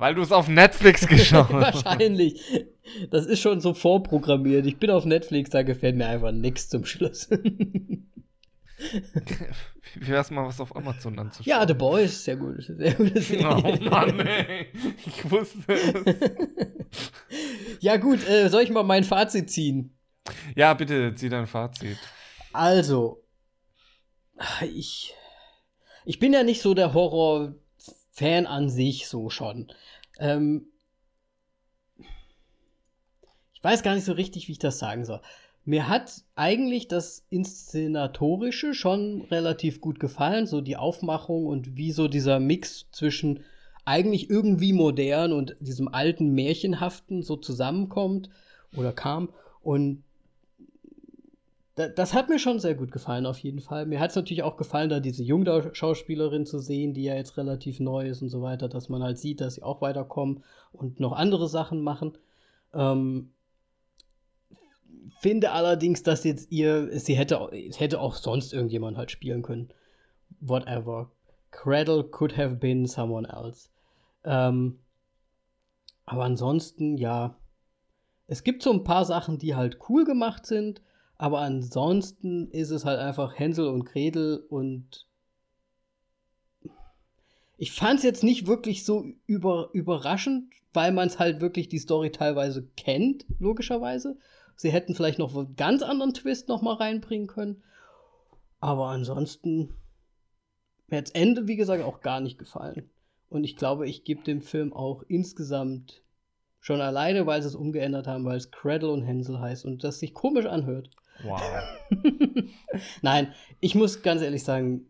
Weil 0.00 0.14
du 0.14 0.22
es 0.22 0.32
auf 0.32 0.48
Netflix 0.48 1.06
geschaut 1.06 1.52
hast. 1.52 1.84
Wahrscheinlich. 1.84 2.40
Das 3.10 3.26
ist 3.26 3.40
schon 3.40 3.60
so 3.60 3.74
vorprogrammiert. 3.74 4.64
Ich 4.64 4.78
bin 4.78 4.88
auf 4.90 5.04
Netflix, 5.04 5.50
da 5.50 5.62
gefällt 5.62 5.94
mir 5.94 6.06
einfach 6.06 6.32
nichts 6.32 6.70
zum 6.70 6.86
Schluss. 6.86 7.28
Wie 9.94 10.08
wär's 10.08 10.30
mal 10.30 10.46
was 10.46 10.58
auf 10.58 10.74
Amazon 10.74 11.18
anzuschauen? 11.18 11.50
Ja, 11.50 11.68
The 11.68 11.74
Boys, 11.74 12.24
sehr 12.24 12.36
gut. 12.36 12.62
Sehr 12.62 12.94
gute 12.94 13.20
Serie. 13.20 13.46
Oh 13.62 13.90
Mann, 13.90 14.20
ey. 14.20 14.68
Ich 15.04 15.30
wusste 15.30 15.70
es. 15.70 15.94
ja, 17.80 17.98
gut, 17.98 18.26
äh, 18.26 18.48
soll 18.48 18.62
ich 18.62 18.70
mal 18.70 18.82
mein 18.84 19.04
Fazit 19.04 19.50
ziehen? 19.50 19.98
Ja, 20.56 20.72
bitte, 20.72 21.14
zieh 21.14 21.28
dein 21.28 21.46
Fazit. 21.46 21.98
Also, 22.54 23.22
ich, 24.62 25.12
ich 26.06 26.18
bin 26.18 26.32
ja 26.32 26.42
nicht 26.42 26.62
so 26.62 26.72
der 26.72 26.94
Horror-Fan 28.20 28.46
an 28.46 28.68
sich, 28.68 29.08
so 29.08 29.30
schon. 29.30 29.68
Ähm, 30.18 30.66
ich 33.52 33.62
weiß 33.62 33.82
gar 33.82 33.94
nicht 33.94 34.04
so 34.04 34.12
richtig, 34.12 34.48
wie 34.48 34.52
ich 34.52 34.58
das 34.58 34.78
sagen 34.78 35.04
soll. 35.04 35.20
Mir 35.64 35.88
hat 35.88 36.24
eigentlich 36.36 36.88
das 36.88 37.26
Inszenatorische 37.28 38.72
schon 38.72 39.22
relativ 39.30 39.80
gut 39.80 40.00
gefallen, 40.00 40.46
so 40.46 40.60
die 40.60 40.76
Aufmachung 40.76 41.46
und 41.46 41.76
wie 41.76 41.92
so 41.92 42.08
dieser 42.08 42.40
Mix 42.40 42.86
zwischen 42.92 43.44
eigentlich 43.84 44.30
irgendwie 44.30 44.72
modern 44.72 45.32
und 45.32 45.56
diesem 45.60 45.88
alten 45.88 46.32
Märchenhaften 46.32 47.22
so 47.22 47.36
zusammenkommt 47.36 48.30
oder 48.74 48.92
kam. 48.92 49.30
Und 49.60 50.04
das 51.88 52.14
hat 52.14 52.28
mir 52.28 52.38
schon 52.38 52.58
sehr 52.58 52.74
gut 52.74 52.90
gefallen, 52.90 53.26
auf 53.26 53.38
jeden 53.38 53.60
Fall. 53.60 53.86
Mir 53.86 54.00
hat 54.00 54.10
es 54.10 54.16
natürlich 54.16 54.42
auch 54.42 54.56
gefallen, 54.56 54.90
da 54.90 55.00
diese 55.00 55.22
Jungschauspielerin 55.22 56.46
zu 56.46 56.58
sehen, 56.58 56.94
die 56.94 57.04
ja 57.04 57.14
jetzt 57.14 57.36
relativ 57.36 57.80
neu 57.80 58.08
ist 58.08 58.22
und 58.22 58.28
so 58.28 58.42
weiter, 58.42 58.68
dass 58.68 58.88
man 58.88 59.02
halt 59.02 59.18
sieht, 59.18 59.40
dass 59.40 59.54
sie 59.54 59.62
auch 59.62 59.80
weiterkommen 59.80 60.42
und 60.72 61.00
noch 61.00 61.12
andere 61.12 61.48
Sachen 61.48 61.82
machen. 61.82 62.18
Ähm, 62.74 63.30
finde 65.20 65.52
allerdings, 65.52 66.02
dass 66.02 66.24
jetzt 66.24 66.50
ihr, 66.50 66.98
sie 66.98 67.14
hätte, 67.14 67.50
hätte 67.76 68.00
auch 68.00 68.14
sonst 68.14 68.52
irgendjemand 68.52 68.96
halt 68.96 69.10
spielen 69.10 69.42
können. 69.42 69.68
Whatever. 70.40 71.10
Cradle 71.50 72.04
could 72.04 72.36
have 72.36 72.56
been 72.56 72.86
someone 72.86 73.28
else. 73.28 73.68
Ähm, 74.24 74.78
aber 76.06 76.24
ansonsten, 76.24 76.96
ja. 76.96 77.36
Es 78.26 78.44
gibt 78.44 78.62
so 78.62 78.72
ein 78.72 78.84
paar 78.84 79.04
Sachen, 79.04 79.38
die 79.38 79.54
halt 79.56 79.78
cool 79.88 80.04
gemacht 80.04 80.46
sind, 80.46 80.80
aber 81.20 81.40
ansonsten 81.40 82.50
ist 82.50 82.70
es 82.70 82.86
halt 82.86 82.98
einfach 82.98 83.38
Hänsel 83.38 83.68
und 83.68 83.84
Gretel 83.84 84.38
und 84.48 85.06
ich 87.58 87.72
fand 87.72 87.98
es 87.98 88.04
jetzt 88.04 88.24
nicht 88.24 88.46
wirklich 88.46 88.86
so 88.86 89.04
über, 89.26 89.68
überraschend, 89.74 90.50
weil 90.72 90.92
man 90.92 91.08
es 91.08 91.18
halt 91.18 91.42
wirklich 91.42 91.68
die 91.68 91.78
Story 91.78 92.10
teilweise 92.10 92.66
kennt, 92.74 93.26
logischerweise. 93.38 94.16
Sie 94.56 94.70
hätten 94.70 94.94
vielleicht 94.94 95.18
noch 95.18 95.36
einen 95.36 95.56
ganz 95.56 95.82
anderen 95.82 96.14
Twist 96.14 96.48
noch 96.48 96.62
mal 96.62 96.76
reinbringen 96.76 97.26
können. 97.26 97.62
Aber 98.58 98.86
ansonsten 98.86 99.74
mir 100.88 100.96
hat 100.96 101.14
Ende, 101.14 101.46
wie 101.46 101.56
gesagt, 101.56 101.84
auch 101.84 102.00
gar 102.00 102.20
nicht 102.20 102.38
gefallen. 102.38 102.88
Und 103.28 103.44
ich 103.44 103.56
glaube, 103.56 103.86
ich 103.86 104.04
gebe 104.04 104.22
dem 104.22 104.40
Film 104.40 104.72
auch 104.72 105.02
insgesamt 105.06 106.02
schon 106.60 106.80
alleine, 106.80 107.26
weil 107.26 107.42
sie 107.42 107.48
es 107.48 107.56
umgeändert 107.56 108.06
haben, 108.06 108.24
weil 108.24 108.38
es 108.38 108.50
Cradle 108.50 108.90
und 108.90 109.02
Hänsel 109.02 109.38
heißt 109.38 109.66
und 109.66 109.84
das 109.84 109.98
sich 109.98 110.14
komisch 110.14 110.46
anhört. 110.46 110.88
Wow. 111.22 111.40
Nein, 113.02 113.34
ich 113.60 113.74
muss 113.74 114.02
ganz 114.02 114.22
ehrlich 114.22 114.44
sagen, 114.44 114.86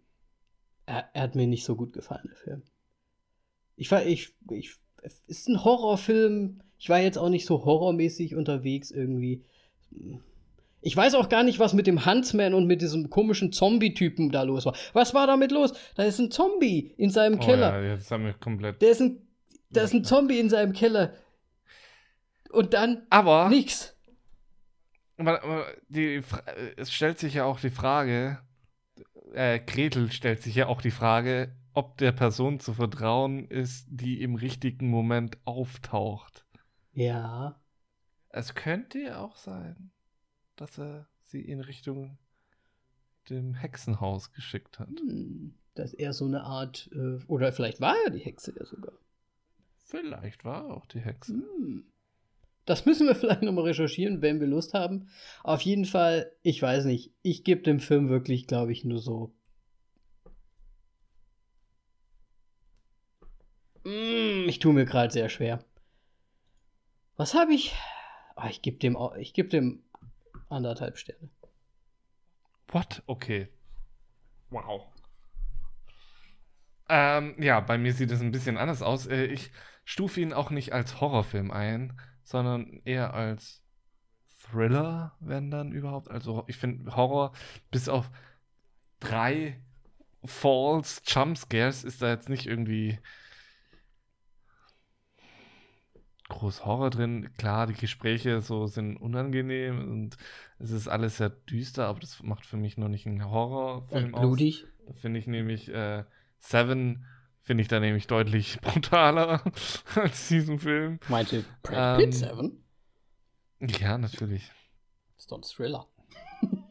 er, 0.87 1.09
er, 1.13 1.23
hat 1.23 1.35
mir 1.35 1.47
nicht 1.47 1.65
so 1.65 1.77
gut 1.77 1.93
gefallen, 1.93 2.29
der 2.29 2.37
Film. 2.37 2.63
Ich 3.77 3.91
war, 3.91 4.05
ich, 4.05 4.35
ich, 4.51 4.77
es 5.03 5.21
ist 5.27 5.49
ein 5.49 5.65
Horrorfilm. 5.65 6.63
Ich 6.79 6.89
war 6.89 6.99
jetzt 6.99 7.19
auch 7.19 7.29
nicht 7.29 7.47
so 7.47 7.65
horrormäßig 7.65 8.35
unterwegs 8.35 8.91
irgendwie. 8.91 9.45
Ich 10.83 10.97
weiß 10.97 11.15
auch 11.15 11.29
gar 11.29 11.43
nicht, 11.43 11.59
was 11.59 11.75
mit 11.75 11.87
dem 11.87 12.07
Huntsman 12.07 12.55
und 12.55 12.67
mit 12.67 12.81
diesem 12.81 13.11
komischen 13.11 13.53
Zombie-Typen 13.53 14.31
da 14.31 14.43
los 14.43 14.67
war. 14.67 14.75
Was 14.93 15.13
war 15.15 15.27
damit 15.27 15.53
los? 15.53 15.73
Da 15.95 16.05
ist 16.05 16.19
ein 16.19 16.31
Zombie 16.31 16.95
in 16.97 17.11
seinem 17.11 17.39
oh, 17.39 17.45
Keller. 17.45 17.83
Ja, 17.83 17.93
jetzt 17.95 18.11
haben 18.11 18.25
wir 18.25 18.33
komplett. 18.35 18.81
Der 18.81 18.91
ist 18.91 19.01
ein, 19.01 19.27
da 19.71 19.83
ist 19.83 19.93
ein 19.93 20.05
Zombie 20.05 20.39
in 20.39 20.49
seinem 20.49 20.73
Keller. 20.73 21.15
Und 22.51 22.75
dann 22.75 23.07
aber 23.11 23.49
nix. 23.49 23.95
Die, 25.89 26.23
es 26.77 26.93
stellt 26.93 27.19
sich 27.19 27.35
ja 27.35 27.45
auch 27.45 27.61
die 27.61 27.71
Frage, 27.71 28.41
äh, 29.33 29.61
Gretel 29.61 30.11
stellt 30.13 30.43
sich 30.43 30.55
ja 30.55 30.67
auch 30.67 30.83
die 30.83 30.91
Frage, 30.91 31.55
ob 31.73 31.99
der 31.99 32.13
Person 32.13 32.61
zu 32.61 32.75
vertrauen 32.75 33.47
ist, 33.47 33.87
die 33.89 34.23
im 34.23 34.35
richtigen 34.35 34.89
Moment 34.89 35.39
auftaucht. 35.45 36.47
Ja. 36.93 37.61
Es 38.31 38.55
könnte 38.55 38.99
ja 38.99 39.19
auch 39.19 39.37
sein 39.37 39.93
dass 40.61 40.79
er 40.79 41.09
sie 41.23 41.41
in 41.41 41.61
Richtung 41.61 42.19
dem 43.31 43.55
Hexenhaus 43.55 44.33
geschickt 44.33 44.79
hat. 44.79 44.89
Hm, 44.89 45.55
dass 45.75 45.95
er 45.95 46.13
so 46.13 46.27
eine 46.27 46.45
Art, 46.45 46.91
äh, 46.93 47.19
oder 47.27 47.53
vielleicht 47.53 47.81
war 47.81 47.97
er 48.05 48.11
die 48.11 48.19
Hexe 48.19 48.55
ja 48.57 48.65
sogar. 48.65 48.93
Vielleicht 49.79 50.45
war 50.45 50.69
er 50.69 50.77
auch 50.77 50.87
die 50.87 51.01
Hexe. 51.01 51.35
Hm. 51.35 51.85
Das 52.67 52.87
müssen 52.87 53.07
wir 53.07 53.15
vielleicht 53.17 53.43
nochmal 53.43 53.65
recherchieren, 53.65 54.23
wenn 54.23 54.41
wir 54.41 54.47
Lust 54.47 54.75
haben. 54.75 55.09
Auf 55.43 55.63
jeden 55.63 55.85
Fall, 55.85 56.33
ich 56.43 56.61
weiß 56.61 56.85
nicht, 56.85 57.13
ich 57.23 57.45
gebe 57.45 57.63
dem 57.63 57.81
Film 57.81 58.09
wirklich, 58.09 58.47
glaube 58.47 58.73
ich, 58.73 58.85
nur 58.85 58.99
so. 58.99 59.33
Mm, 63.85 64.49
ich 64.49 64.59
tue 64.59 64.73
mir 64.73 64.85
gerade 64.85 65.13
sehr 65.13 65.29
schwer. 65.29 65.65
Was 67.17 67.35
habe 67.35 67.53
ich? 67.53 67.75
Oh, 68.37 68.47
ich 68.49 68.63
gebe 68.63 68.79
dem, 68.79 68.97
ich 69.19 69.35
gebe 69.35 69.49
dem 69.49 69.83
Anderthalb 70.49 70.99
Sterne. 70.99 71.29
What? 72.69 73.03
Okay. 73.07 73.49
Wow. 74.51 74.87
Ähm, 76.89 77.37
ja, 77.39 77.61
bei 77.61 77.79
mir 77.79 77.93
sieht 77.93 78.11
es 78.11 78.21
ein 78.21 78.33
bisschen 78.33 78.57
anders 78.57 78.83
aus. 78.83 79.07
Äh, 79.07 79.27
ich 79.27 79.51
stufe 79.85 80.21
ihn 80.21 80.33
auch 80.33 80.51
nicht 80.51 80.73
als 80.73 81.01
Horrorfilm 81.01 81.51
ein, 81.51 82.01
sondern 82.23 82.81
eher 82.85 83.15
als 83.15 83.63
Thriller, 84.41 85.17
wenn 85.21 85.51
dann 85.51 85.73
überhaupt. 85.73 86.11
Also 86.11 86.45
ich 86.47 86.57
finde 86.57 86.95
Horror 86.97 87.33
bis 87.71 87.89
auf 87.89 88.11
drei 89.01 89.61
Falls 90.25 91.03
Jumpscares 91.07 91.83
ist 91.83 92.03
da 92.03 92.11
jetzt 92.11 92.29
nicht 92.29 92.47
irgendwie 92.47 92.99
groß 96.29 96.65
Horror 96.65 96.91
drin. 96.91 97.31
Klar, 97.37 97.67
die 97.67 97.75
Gespräche 97.75 98.41
so 98.41 98.67
sind 98.67 98.97
unangenehm 98.97 99.91
und 99.91 100.17
es 100.59 100.71
ist 100.71 100.89
alles 100.89 101.17
sehr 101.17 101.31
düster, 101.31 101.87
aber 101.87 102.01
das 102.01 102.23
macht 102.23 102.47
für 102.47 102.57
mich 102.57 102.77
noch 102.77 102.89
nicht 102.89 103.07
einen 103.07 103.25
Horrorfilm 103.31 104.15
und 104.15 104.21
blutig. 104.21 104.65
aus. 104.65 104.71
Da 104.87 104.93
finde 104.95 105.21
ich 105.21 105.27
nämlich 105.27 105.69
äh, 105.69 106.05
Seven 106.39 107.07
finde 107.51 107.63
ich 107.63 107.69
da 107.69 107.81
nämlich 107.81 108.07
deutlich 108.07 108.61
brutaler 108.63 109.43
als 109.97 110.29
diesen 110.29 110.61
Film. 110.61 111.01
Meinte 111.09 111.45
Brad 111.65 111.99
Pitt 111.99 112.07
ähm, 112.07 112.13
Seven? 112.13 112.65
Ja, 113.59 113.99
natürlich. 113.99 114.53
ist 115.19 115.33
doch 115.33 115.39
ein 115.39 115.43
Thriller. 115.43 115.89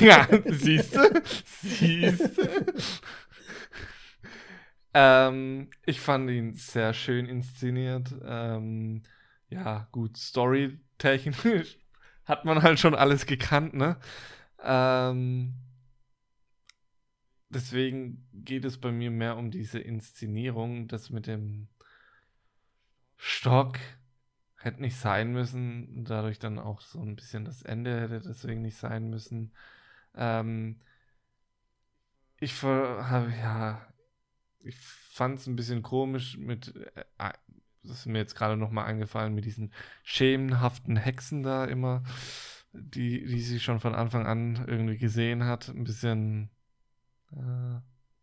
ja, 0.00 0.26
siehst 0.46 0.96
du? 0.96 1.22
Siehst 1.44 2.38
du? 2.38 2.48
Ähm, 4.94 5.68
ich 5.84 6.00
fand 6.00 6.30
ihn 6.30 6.54
sehr 6.54 6.94
schön 6.94 7.26
inszeniert. 7.26 8.14
Ähm, 8.24 9.02
ja, 9.50 9.86
gut, 9.92 10.16
storytechnisch 10.16 11.78
hat 12.24 12.46
man 12.46 12.62
halt 12.62 12.80
schon 12.80 12.94
alles 12.94 13.26
gekannt, 13.26 13.74
ne? 13.74 13.98
Ähm, 14.64 15.56
deswegen 17.50 18.26
geht 18.32 18.64
es 18.64 18.78
bei 18.78 18.90
mir 18.90 19.10
mehr 19.10 19.36
um 19.36 19.50
diese 19.50 19.78
Inszenierung. 19.78 20.88
Das 20.88 21.10
mit 21.10 21.26
dem 21.26 21.68
Stock 23.16 23.78
hätte 24.56 24.80
nicht 24.80 24.96
sein 24.96 25.32
müssen. 25.32 26.04
Dadurch 26.04 26.38
dann 26.38 26.58
auch 26.58 26.80
so 26.80 27.00
ein 27.00 27.16
bisschen 27.16 27.44
das 27.44 27.62
Ende 27.62 28.00
hätte 28.00 28.20
deswegen 28.20 28.62
nicht 28.62 28.76
sein 28.76 29.10
müssen. 29.10 29.52
Ähm, 30.14 30.80
ich 32.38 32.62
ja, 32.62 33.86
ich 34.60 34.78
fand 34.78 35.38
es 35.38 35.46
ein 35.46 35.56
bisschen 35.56 35.82
komisch 35.82 36.38
mit, 36.38 36.74
äh, 36.94 37.04
äh, 37.18 37.32
das 37.82 38.00
ist 38.00 38.06
mir 38.06 38.18
jetzt 38.18 38.34
gerade 38.34 38.56
nochmal 38.56 38.86
eingefallen, 38.86 39.34
mit 39.34 39.44
diesen 39.44 39.72
schemenhaften 40.02 40.96
Hexen 40.96 41.42
da 41.42 41.64
immer, 41.64 42.02
die, 42.72 43.24
die 43.24 43.40
sie 43.40 43.60
schon 43.60 43.80
von 43.80 43.94
Anfang 43.94 44.26
an 44.26 44.64
irgendwie 44.66 44.98
gesehen 44.98 45.44
hat. 45.44 45.68
Ein 45.68 45.84
bisschen 45.84 46.50
äh, 47.32 47.80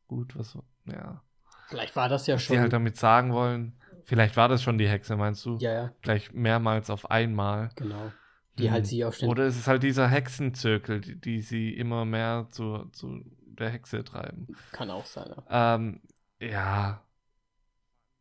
gut, 0.08 0.38
was, 0.38 0.58
ja. 0.86 1.22
Vielleicht 1.68 1.96
war 1.96 2.10
das 2.10 2.28
ja 2.28 2.36
was 2.36 2.44
schon. 2.44 2.56
Die 2.56 2.62
halt 2.62 2.74
damit 2.74 2.98
sagen 2.98 3.34
wollen. 3.34 3.74
Vielleicht 4.06 4.38
war 4.38 4.48
das 4.48 4.64
schon 4.64 4.78
die 4.78 4.88
Hexe, 4.88 5.18
meinst 5.18 5.46
du? 5.46 5.58
Ja, 5.58 5.74
ja. 5.74 5.92
Gleich 6.02 6.32
mehrmals 6.32 6.90
auf 6.90 7.12
einmal. 7.12 7.70
Genau. 7.76 8.12
Die 8.58 8.66
hm. 8.66 8.72
halt 8.72 8.88
sie 8.88 9.04
auch 9.04 9.14
ständig. 9.14 9.32
Oder 9.32 9.46
ist 9.46 9.58
es 9.58 9.68
halt 9.68 9.84
dieser 9.84 10.08
Hexenzirkel, 10.08 11.02
die, 11.02 11.20
die 11.20 11.42
sie 11.42 11.74
immer 11.74 12.06
mehr 12.06 12.48
zu, 12.52 12.86
zu 12.94 13.22
der 13.42 13.70
Hexe 13.70 14.04
treiben. 14.04 14.48
Kann 14.72 14.90
auch 14.90 15.06
sein, 15.06 15.30
ja. 15.50 15.76
Ähm, 15.76 16.02
ja, 16.40 17.04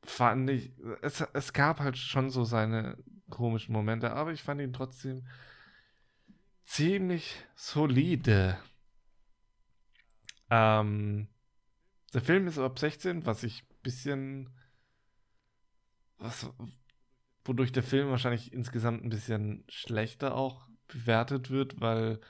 fand 0.03 0.51
ich, 0.51 0.73
es, 1.03 1.21
es 1.33 1.53
gab 1.53 1.81
halt 1.81 1.97
schon 1.97 2.31
so 2.31 2.45
seine 2.45 2.97
komischen 3.31 3.73
Momente, 3.73 4.13
aber 4.13 4.33
ich 4.33 4.43
fand 4.43 4.61
ihn 4.61 4.73
trotzdem 4.73 5.27
ziemlich 6.65 7.45
solide. 7.55 8.59
Ähm, 10.51 11.29
der 12.15 12.21
Film 12.21 12.47
ist 12.47 12.59
ab 12.59 12.79
16, 12.79 13.27
was 13.27 13.43
ich 13.43 13.63
ein 13.63 13.83
bisschen, 13.83 14.51
was, 16.19 16.51
wodurch 17.45 17.73
der 17.73 17.83
Film 17.83 18.11
wahrscheinlich 18.11 18.53
insgesamt 18.53 19.05
ein 19.05 19.11
bisschen 19.11 19.65
schlechter 19.69 20.35
auch 20.35 20.69
bewertet 20.89 21.51
wird, 21.51 21.81
weil 21.81 22.21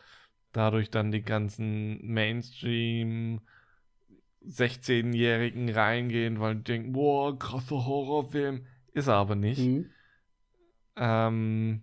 dadurch 0.52 0.90
dann 0.90 1.12
die 1.12 1.22
ganzen 1.22 2.04
Mainstream- 2.06 3.40
16-Jährigen 4.46 5.68
reingehen, 5.68 6.40
weil 6.40 6.56
die 6.56 6.64
denken, 6.64 6.92
boah, 6.92 7.38
krasser 7.38 7.84
Horrorfilm. 7.84 8.66
Ist 8.92 9.08
er 9.08 9.14
aber 9.14 9.34
nicht. 9.34 9.60
Mhm. 9.60 9.90
Ähm, 10.96 11.82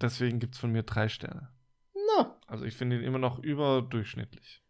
deswegen 0.00 0.38
gibt 0.38 0.54
es 0.54 0.60
von 0.60 0.72
mir 0.72 0.82
drei 0.82 1.08
Sterne. 1.08 1.50
Na. 2.16 2.36
Also 2.46 2.64
ich 2.64 2.76
finde 2.76 2.96
ihn 2.96 3.04
immer 3.04 3.18
noch 3.18 3.38
überdurchschnittlich. 3.38 4.62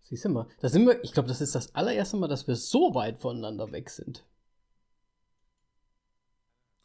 Siehst 0.00 0.24
du 0.24 0.28
mal, 0.28 0.46
da 0.60 0.68
sind 0.68 0.86
wir, 0.86 1.02
ich 1.02 1.12
glaube, 1.12 1.28
das 1.28 1.40
ist 1.40 1.54
das 1.54 1.74
allererste 1.74 2.16
Mal, 2.18 2.28
dass 2.28 2.46
wir 2.46 2.56
so 2.56 2.94
weit 2.94 3.20
voneinander 3.20 3.72
weg 3.72 3.88
sind. 3.88 4.26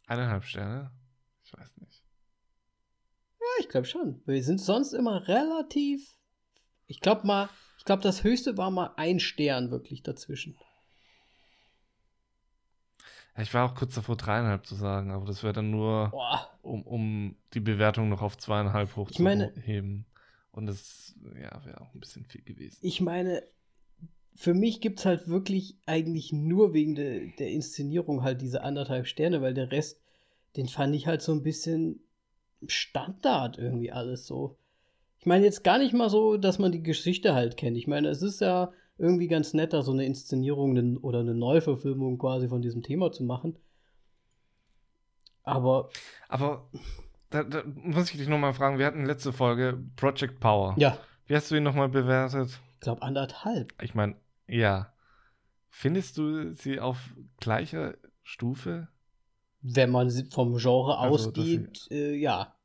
Eineinhalb 0.07 0.45
Sterne? 0.45 0.91
Ich 1.43 1.53
weiß 1.53 1.77
nicht. 1.77 2.03
Ja, 3.39 3.47
ich 3.59 3.69
glaube 3.69 3.85
schon. 3.85 4.21
Wir 4.25 4.43
sind 4.43 4.59
sonst 4.59 4.93
immer 4.93 5.27
relativ. 5.27 6.15
Ich 6.87 7.01
glaube 7.01 7.27
mal, 7.27 7.49
ich 7.77 7.85
glaube, 7.85 8.01
das 8.01 8.23
höchste 8.23 8.57
war 8.57 8.71
mal 8.71 8.93
ein 8.95 9.19
Stern 9.19 9.69
wirklich 9.69 10.01
dazwischen. 10.01 10.57
Ich 13.41 13.53
war 13.53 13.69
auch 13.69 13.75
kurz 13.75 13.95
davor, 13.95 14.15
dreieinhalb 14.17 14.65
zu 14.65 14.75
sagen, 14.75 15.11
aber 15.11 15.25
das 15.25 15.43
wäre 15.43 15.53
dann 15.53 15.71
nur, 15.71 16.13
um, 16.61 16.83
um 16.83 17.35
die 17.53 17.59
Bewertung 17.59 18.09
noch 18.09 18.21
auf 18.21 18.37
zweieinhalb 18.37 18.95
hochzuheben. 18.95 20.05
Und 20.51 20.65
das 20.65 21.15
ja, 21.35 21.63
wäre 21.65 21.81
auch 21.81 21.93
ein 21.93 21.99
bisschen 21.99 22.25
viel 22.25 22.41
gewesen. 22.41 22.77
Ich 22.81 23.01
meine, 23.01 23.43
für 24.35 24.53
mich 24.53 24.81
gibt 24.81 24.99
es 24.99 25.05
halt 25.05 25.27
wirklich 25.27 25.77
eigentlich 25.85 26.31
nur 26.31 26.73
wegen 26.73 26.95
de, 26.95 27.35
der 27.37 27.49
Inszenierung 27.49 28.23
halt 28.23 28.41
diese 28.41 28.63
anderthalb 28.63 29.07
Sterne, 29.07 29.41
weil 29.41 29.53
der 29.53 29.71
Rest, 29.71 30.01
den 30.55 30.67
fand 30.67 30.95
ich 30.95 31.07
halt 31.07 31.21
so 31.21 31.31
ein 31.31 31.43
bisschen 31.43 32.01
Standard 32.67 33.57
irgendwie 33.57 33.91
alles 33.91 34.25
so. 34.25 34.57
Ich 35.19 35.25
meine 35.25 35.45
jetzt 35.45 35.63
gar 35.63 35.77
nicht 35.77 35.93
mal 35.93 36.09
so, 36.09 36.37
dass 36.37 36.59
man 36.59 36.71
die 36.71 36.83
Geschichte 36.83 37.33
halt 37.33 37.57
kennt. 37.57 37.77
Ich 37.77 37.87
meine, 37.87 38.07
es 38.07 38.21
ist 38.21 38.39
ja 38.41 38.71
irgendwie 38.99 39.27
ganz 39.27 39.53
nett, 39.53 39.73
da 39.73 39.81
so 39.81 39.91
eine 39.91 40.05
Inszenierung 40.05 40.97
oder 40.97 41.21
eine 41.21 41.33
Neuverfilmung 41.33 42.17
quasi 42.17 42.49
von 42.49 42.61
diesem 42.61 42.83
Thema 42.83 43.11
zu 43.11 43.23
machen. 43.23 43.57
Aber. 45.43 45.89
Aber 46.27 46.69
da, 47.29 47.43
da 47.43 47.63
muss 47.65 48.11
ich 48.11 48.17
dich 48.17 48.27
nochmal 48.27 48.53
fragen, 48.53 48.77
wir 48.77 48.85
hatten 48.85 49.05
letzte 49.05 49.31
Folge 49.31 49.81
Project 49.95 50.39
Power. 50.39 50.75
Ja. 50.77 50.97
Wie 51.25 51.35
hast 51.35 51.49
du 51.49 51.55
ihn 51.55 51.63
nochmal 51.63 51.89
bewertet? 51.89 52.59
Ich 52.75 52.79
glaube 52.81 53.01
anderthalb. 53.01 53.73
Ich 53.81 53.95
meine, 53.95 54.15
ja. 54.47 54.93
Findest 55.69 56.17
du 56.17 56.53
sie 56.53 56.79
auf 56.79 57.13
gleicher 57.39 57.95
Stufe? 58.23 58.89
Wenn 59.61 59.91
man 59.91 60.09
vom 60.31 60.57
Genre 60.57 60.97
also, 60.97 61.29
ausgeht, 61.29 61.87
äh, 61.91 62.15
ja. 62.15 62.55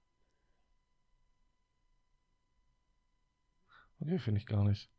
Okay, 4.01 4.19
finde 4.19 4.40
ich 4.40 4.47
gar 4.47 4.65
nicht. 4.65 4.90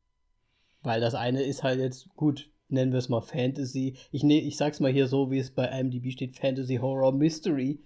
Weil 0.85 1.01
das 1.01 1.15
eine 1.15 1.41
ist 1.41 1.63
halt 1.63 1.79
jetzt, 1.79 2.09
gut, 2.15 2.49
nennen 2.67 2.91
wir 2.91 2.99
es 2.99 3.09
mal 3.09 3.21
Fantasy. 3.21 3.97
Ich, 4.11 4.23
ne, 4.23 4.39
ich 4.39 4.57
sag's 4.57 4.79
mal 4.79 4.91
hier 4.91 5.07
so, 5.07 5.31
wie 5.31 5.39
es 5.39 5.49
bei 5.51 5.65
IMDb 5.67 6.11
steht, 6.11 6.35
Fantasy 6.35 6.77
Horror 6.77 7.11
Mystery. 7.11 7.79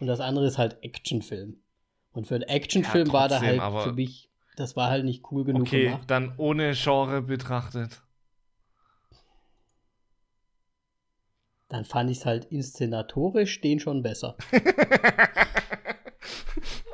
Und 0.00 0.06
das 0.06 0.20
andere 0.20 0.46
ist 0.46 0.56
halt 0.58 0.82
Actionfilm. 0.82 1.56
Und 2.12 2.26
für 2.26 2.36
einen 2.36 2.44
Actionfilm 2.44 3.08
ja, 3.08 3.12
war 3.12 3.28
da 3.28 3.40
halt 3.40 3.60
für 3.82 3.92
mich, 3.92 4.30
das 4.56 4.76
war 4.76 4.88
halt 4.88 5.04
nicht 5.04 5.24
cool 5.32 5.44
genug 5.44 5.62
okay, 5.62 5.86
gemacht. 5.86 6.08
dann 6.10 6.32
ohne 6.36 6.74
Genre 6.74 7.22
betrachtet. 7.22 8.02
Dann 11.68 11.84
fand 11.84 12.10
ich 12.10 12.18
es 12.18 12.26
halt 12.26 12.44
inszenatorisch 12.46 13.60
den 13.60 13.80
schon 13.80 14.02
besser. 14.02 14.36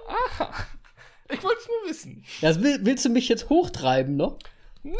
Aha. 0.08 0.54
Ich 1.28 1.42
wollte 1.44 1.60
es 1.60 1.68
nur 1.68 1.90
wissen. 1.90 2.24
Das 2.40 2.62
will, 2.62 2.78
willst 2.82 3.04
du 3.04 3.10
mich 3.10 3.28
jetzt 3.28 3.50
hochtreiben 3.50 4.16
noch? 4.16 4.38
Nee. 4.82 4.94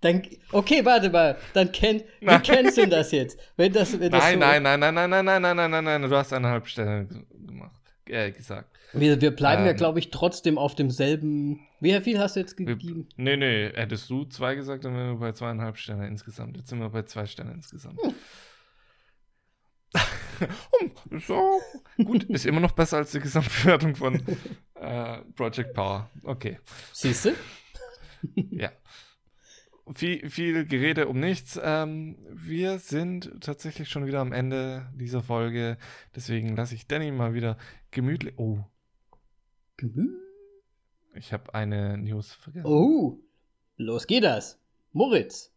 Dann, 0.00 0.22
okay, 0.52 0.84
warte 0.84 1.10
mal. 1.10 1.36
Dann 1.54 1.72
kennt, 1.72 2.04
wie 2.20 2.38
kennst 2.38 2.78
du 2.78 2.86
das 2.86 3.10
jetzt? 3.10 3.38
Wenn 3.56 3.72
das, 3.72 3.98
wenn 3.98 4.12
das 4.12 4.22
nein, 4.22 4.34
so 4.34 4.38
nein, 4.38 4.62
nein, 4.62 4.80
nein, 4.80 4.94
nein, 4.94 5.10
nein, 5.10 5.24
nein, 5.24 5.42
nein, 5.42 5.56
nein, 5.56 5.70
nein, 5.70 5.84
nein, 5.84 6.02
du 6.02 6.16
hast 6.16 6.32
eine 6.32 6.48
Halbstelle 6.48 7.08
gemacht, 7.46 7.80
äh, 8.06 8.30
gesagt. 8.30 8.78
Wir, 8.92 9.20
wir 9.20 9.32
bleiben 9.32 9.62
ähm, 9.62 9.66
ja, 9.66 9.72
glaube 9.72 9.98
ich, 9.98 10.10
trotzdem 10.10 10.56
auf 10.56 10.74
demselben. 10.74 11.60
Wie 11.80 12.00
viel 12.00 12.18
hast 12.18 12.36
du 12.36 12.40
jetzt 12.40 12.56
gegeben? 12.56 13.08
Wir, 13.16 13.24
nee, 13.24 13.36
nee, 13.36 13.72
hättest 13.74 14.08
du 14.08 14.24
zwei 14.24 14.54
gesagt, 14.54 14.84
dann 14.84 14.94
wären 14.94 15.14
wir 15.14 15.18
bei 15.18 15.32
zweieinhalb 15.32 15.76
Sterne 15.76 16.06
insgesamt. 16.06 16.56
Jetzt 16.56 16.68
sind 16.70 16.78
wir 16.78 16.88
bei 16.90 17.02
zwei 17.02 17.26
Sterne 17.26 17.52
insgesamt. 17.52 18.00
Hm. 18.00 18.14
hm 20.40 21.20
so, 21.20 21.60
gut, 22.04 22.24
ist 22.24 22.46
immer 22.46 22.60
noch 22.60 22.72
besser 22.72 22.98
als 22.98 23.12
die 23.12 23.20
Gesamtbewertung 23.20 23.94
von 23.94 24.14
äh, 24.74 25.18
Project 25.34 25.74
Power. 25.74 26.10
Okay. 26.22 26.58
Siehst 26.92 27.26
du? 27.26 27.30
ja 28.50 28.70
viel, 29.94 30.28
viel 30.28 30.66
Gerede 30.66 31.08
um 31.08 31.20
nichts. 31.20 31.58
Ähm, 31.62 32.18
wir 32.30 32.78
sind 32.78 33.32
tatsächlich 33.40 33.88
schon 33.88 34.06
wieder 34.06 34.20
am 34.20 34.32
Ende 34.32 34.88
dieser 34.94 35.22
Folge. 35.22 35.78
Deswegen 36.14 36.56
lasse 36.56 36.74
ich 36.74 36.86
Danny 36.86 37.10
mal 37.10 37.34
wieder 37.34 37.56
gemütlich. 37.90 38.34
Oh. 38.38 38.58
Gemütlich? 39.76 40.16
Ich 41.14 41.32
habe 41.32 41.54
eine 41.54 41.98
News 41.98 42.32
vergessen. 42.32 42.66
Oh, 42.66 43.18
los 43.76 44.06
geht 44.06 44.24
das. 44.24 44.60
Moritz. 44.92 45.52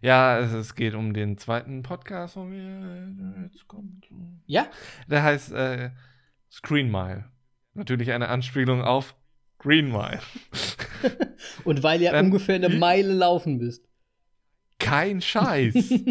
Ja, 0.00 0.38
es, 0.38 0.52
es 0.52 0.74
geht 0.74 0.94
um 0.94 1.12
den 1.12 1.38
zweiten 1.38 1.82
Podcast 1.82 2.34
von 2.34 2.50
mir. 2.50 3.48
Jetzt 3.50 3.66
kommt. 3.66 4.06
Ja? 4.46 4.68
Der 5.08 5.22
heißt 5.22 5.52
äh, 5.52 5.90
Screen 6.50 6.90
Mile. 6.90 7.24
Natürlich 7.74 8.12
eine 8.12 8.28
Anspielung 8.28 8.82
auf 8.82 9.14
Green 9.58 9.90
Mile. 9.90 10.20
Und 11.64 11.82
weil 11.82 12.00
ihr 12.00 12.12
ungefähr 12.14 12.56
eine 12.56 12.68
Meile 12.68 13.12
laufen 13.12 13.58
müsst. 13.58 13.84
Kein 14.78 15.20
Scheiß. 15.20 15.74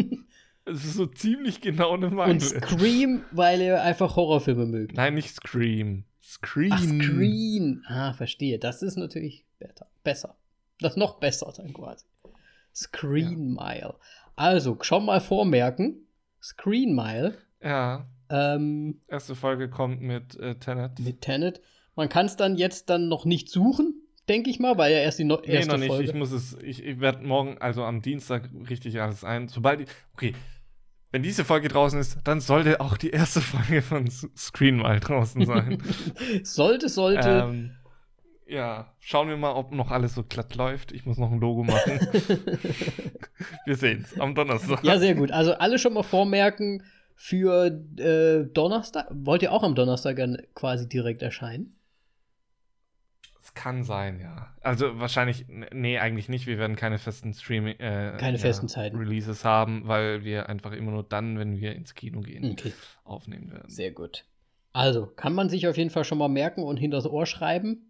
Es 0.70 0.84
ist 0.84 0.94
so 0.94 1.06
ziemlich 1.06 1.62
genau 1.62 1.94
eine 1.94 2.10
Meile. 2.10 2.32
Und 2.32 2.42
Scream, 2.42 3.24
weil 3.30 3.62
ihr 3.62 3.82
einfach 3.82 4.16
Horrorfilme 4.16 4.66
mögt. 4.66 4.94
Nein, 4.94 5.14
nicht 5.14 5.34
Scream. 5.34 6.04
Scream. 6.22 6.72
Ach, 6.72 6.82
Scream. 6.82 7.82
Ah, 7.86 8.12
verstehe. 8.12 8.58
Das 8.58 8.82
ist 8.82 8.96
natürlich 8.96 9.46
besser. 10.04 10.36
Das 10.80 10.92
ist 10.92 10.98
noch 10.98 11.20
besser 11.20 11.50
dann 11.56 11.72
quasi. 11.72 12.04
Screen. 12.78 13.54
Mile. 13.54 13.94
Also, 14.36 14.78
schon 14.82 15.04
mal 15.04 15.20
vormerken. 15.20 16.06
Screen 16.40 16.94
Mile. 16.94 17.36
Ja. 17.62 18.06
Ähm, 18.30 19.00
Erste 19.08 19.34
Folge 19.34 19.68
kommt 19.68 20.00
mit 20.00 20.36
äh, 20.36 20.54
Tenet. 20.56 20.98
Mit 21.00 21.20
Tenet. 21.20 21.60
Man 21.96 22.08
kann 22.08 22.26
es 22.26 22.36
dann 22.36 22.56
jetzt 22.56 22.90
dann 22.90 23.08
noch 23.08 23.24
nicht 23.24 23.48
suchen, 23.48 24.02
denke 24.28 24.50
ich 24.50 24.60
mal, 24.60 24.78
weil 24.78 24.92
ja 24.92 24.98
erst 24.98 25.18
die 25.18 25.24
no 25.24 25.40
nee, 25.44 25.54
erste 25.54 25.72
noch 25.72 25.78
nicht. 25.78 25.88
Folge. 25.88 26.04
Ich 26.04 26.14
muss 26.14 26.30
es, 26.30 26.56
ich, 26.62 26.84
ich 26.84 27.00
werde 27.00 27.26
morgen, 27.26 27.58
also 27.58 27.82
am 27.82 28.02
Dienstag, 28.02 28.50
richtig 28.70 29.00
alles 29.00 29.24
ein. 29.24 29.48
Sobald 29.48 29.80
ich, 29.80 29.88
okay, 30.12 30.34
wenn 31.10 31.22
diese 31.22 31.44
Folge 31.44 31.68
draußen 31.68 31.98
ist, 31.98 32.18
dann 32.24 32.40
sollte 32.40 32.80
auch 32.80 32.96
die 32.96 33.10
erste 33.10 33.40
Folge 33.40 33.82
von 33.82 34.08
Screen 34.10 34.76
mal 34.76 35.00
draußen 35.00 35.44
sein. 35.44 35.82
sollte, 36.44 36.88
sollte. 36.88 37.48
Ähm, 37.50 37.72
ja, 38.48 38.92
schauen 38.98 39.28
wir 39.28 39.36
mal, 39.36 39.52
ob 39.52 39.72
noch 39.72 39.90
alles 39.90 40.14
so 40.14 40.22
glatt 40.22 40.54
läuft. 40.54 40.92
Ich 40.92 41.06
muss 41.06 41.18
noch 41.18 41.30
ein 41.30 41.40
Logo 41.40 41.64
machen. 41.64 42.00
wir 43.66 43.76
sehen 43.76 44.04
es 44.04 44.18
am 44.18 44.34
Donnerstag. 44.34 44.82
Ja, 44.84 44.98
sehr 44.98 45.14
gut. 45.14 45.30
Also 45.30 45.54
alle 45.54 45.78
schon 45.78 45.94
mal 45.94 46.02
vormerken 46.02 46.82
für 47.14 47.66
äh, 47.98 48.46
Donnerstag. 48.52 49.06
Wollt 49.10 49.42
ihr 49.42 49.52
auch 49.52 49.62
am 49.62 49.74
Donnerstag 49.74 50.18
quasi 50.54 50.88
direkt 50.88 51.22
erscheinen? 51.22 51.78
kann 53.58 53.82
sein, 53.82 54.20
ja. 54.20 54.54
Also 54.60 55.00
wahrscheinlich, 55.00 55.46
nee, 55.48 55.98
eigentlich 55.98 56.28
nicht. 56.28 56.46
Wir 56.46 56.58
werden 56.58 56.76
keine 56.76 56.98
festen 56.98 57.34
Streaming, 57.34 57.74
äh, 57.80 58.16
keine 58.16 58.36
ja, 58.36 58.42
festen 58.42 58.68
Zeiten. 58.68 58.96
Releases 58.96 59.44
haben, 59.44 59.82
weil 59.86 60.22
wir 60.22 60.48
einfach 60.48 60.70
immer 60.70 60.92
nur 60.92 61.02
dann, 61.02 61.40
wenn 61.40 61.58
wir 61.58 61.74
ins 61.74 61.96
Kino 61.96 62.20
gehen, 62.20 62.52
okay. 62.52 62.72
aufnehmen 63.02 63.50
werden. 63.50 63.68
Sehr 63.68 63.90
gut. 63.90 64.26
Also, 64.72 65.06
kann 65.06 65.34
man 65.34 65.48
sich 65.48 65.66
auf 65.66 65.76
jeden 65.76 65.90
Fall 65.90 66.04
schon 66.04 66.18
mal 66.18 66.28
merken 66.28 66.62
und 66.62 66.76
hinter 66.76 66.98
das 66.98 67.06
Ohr 67.06 67.26
schreiben. 67.26 67.87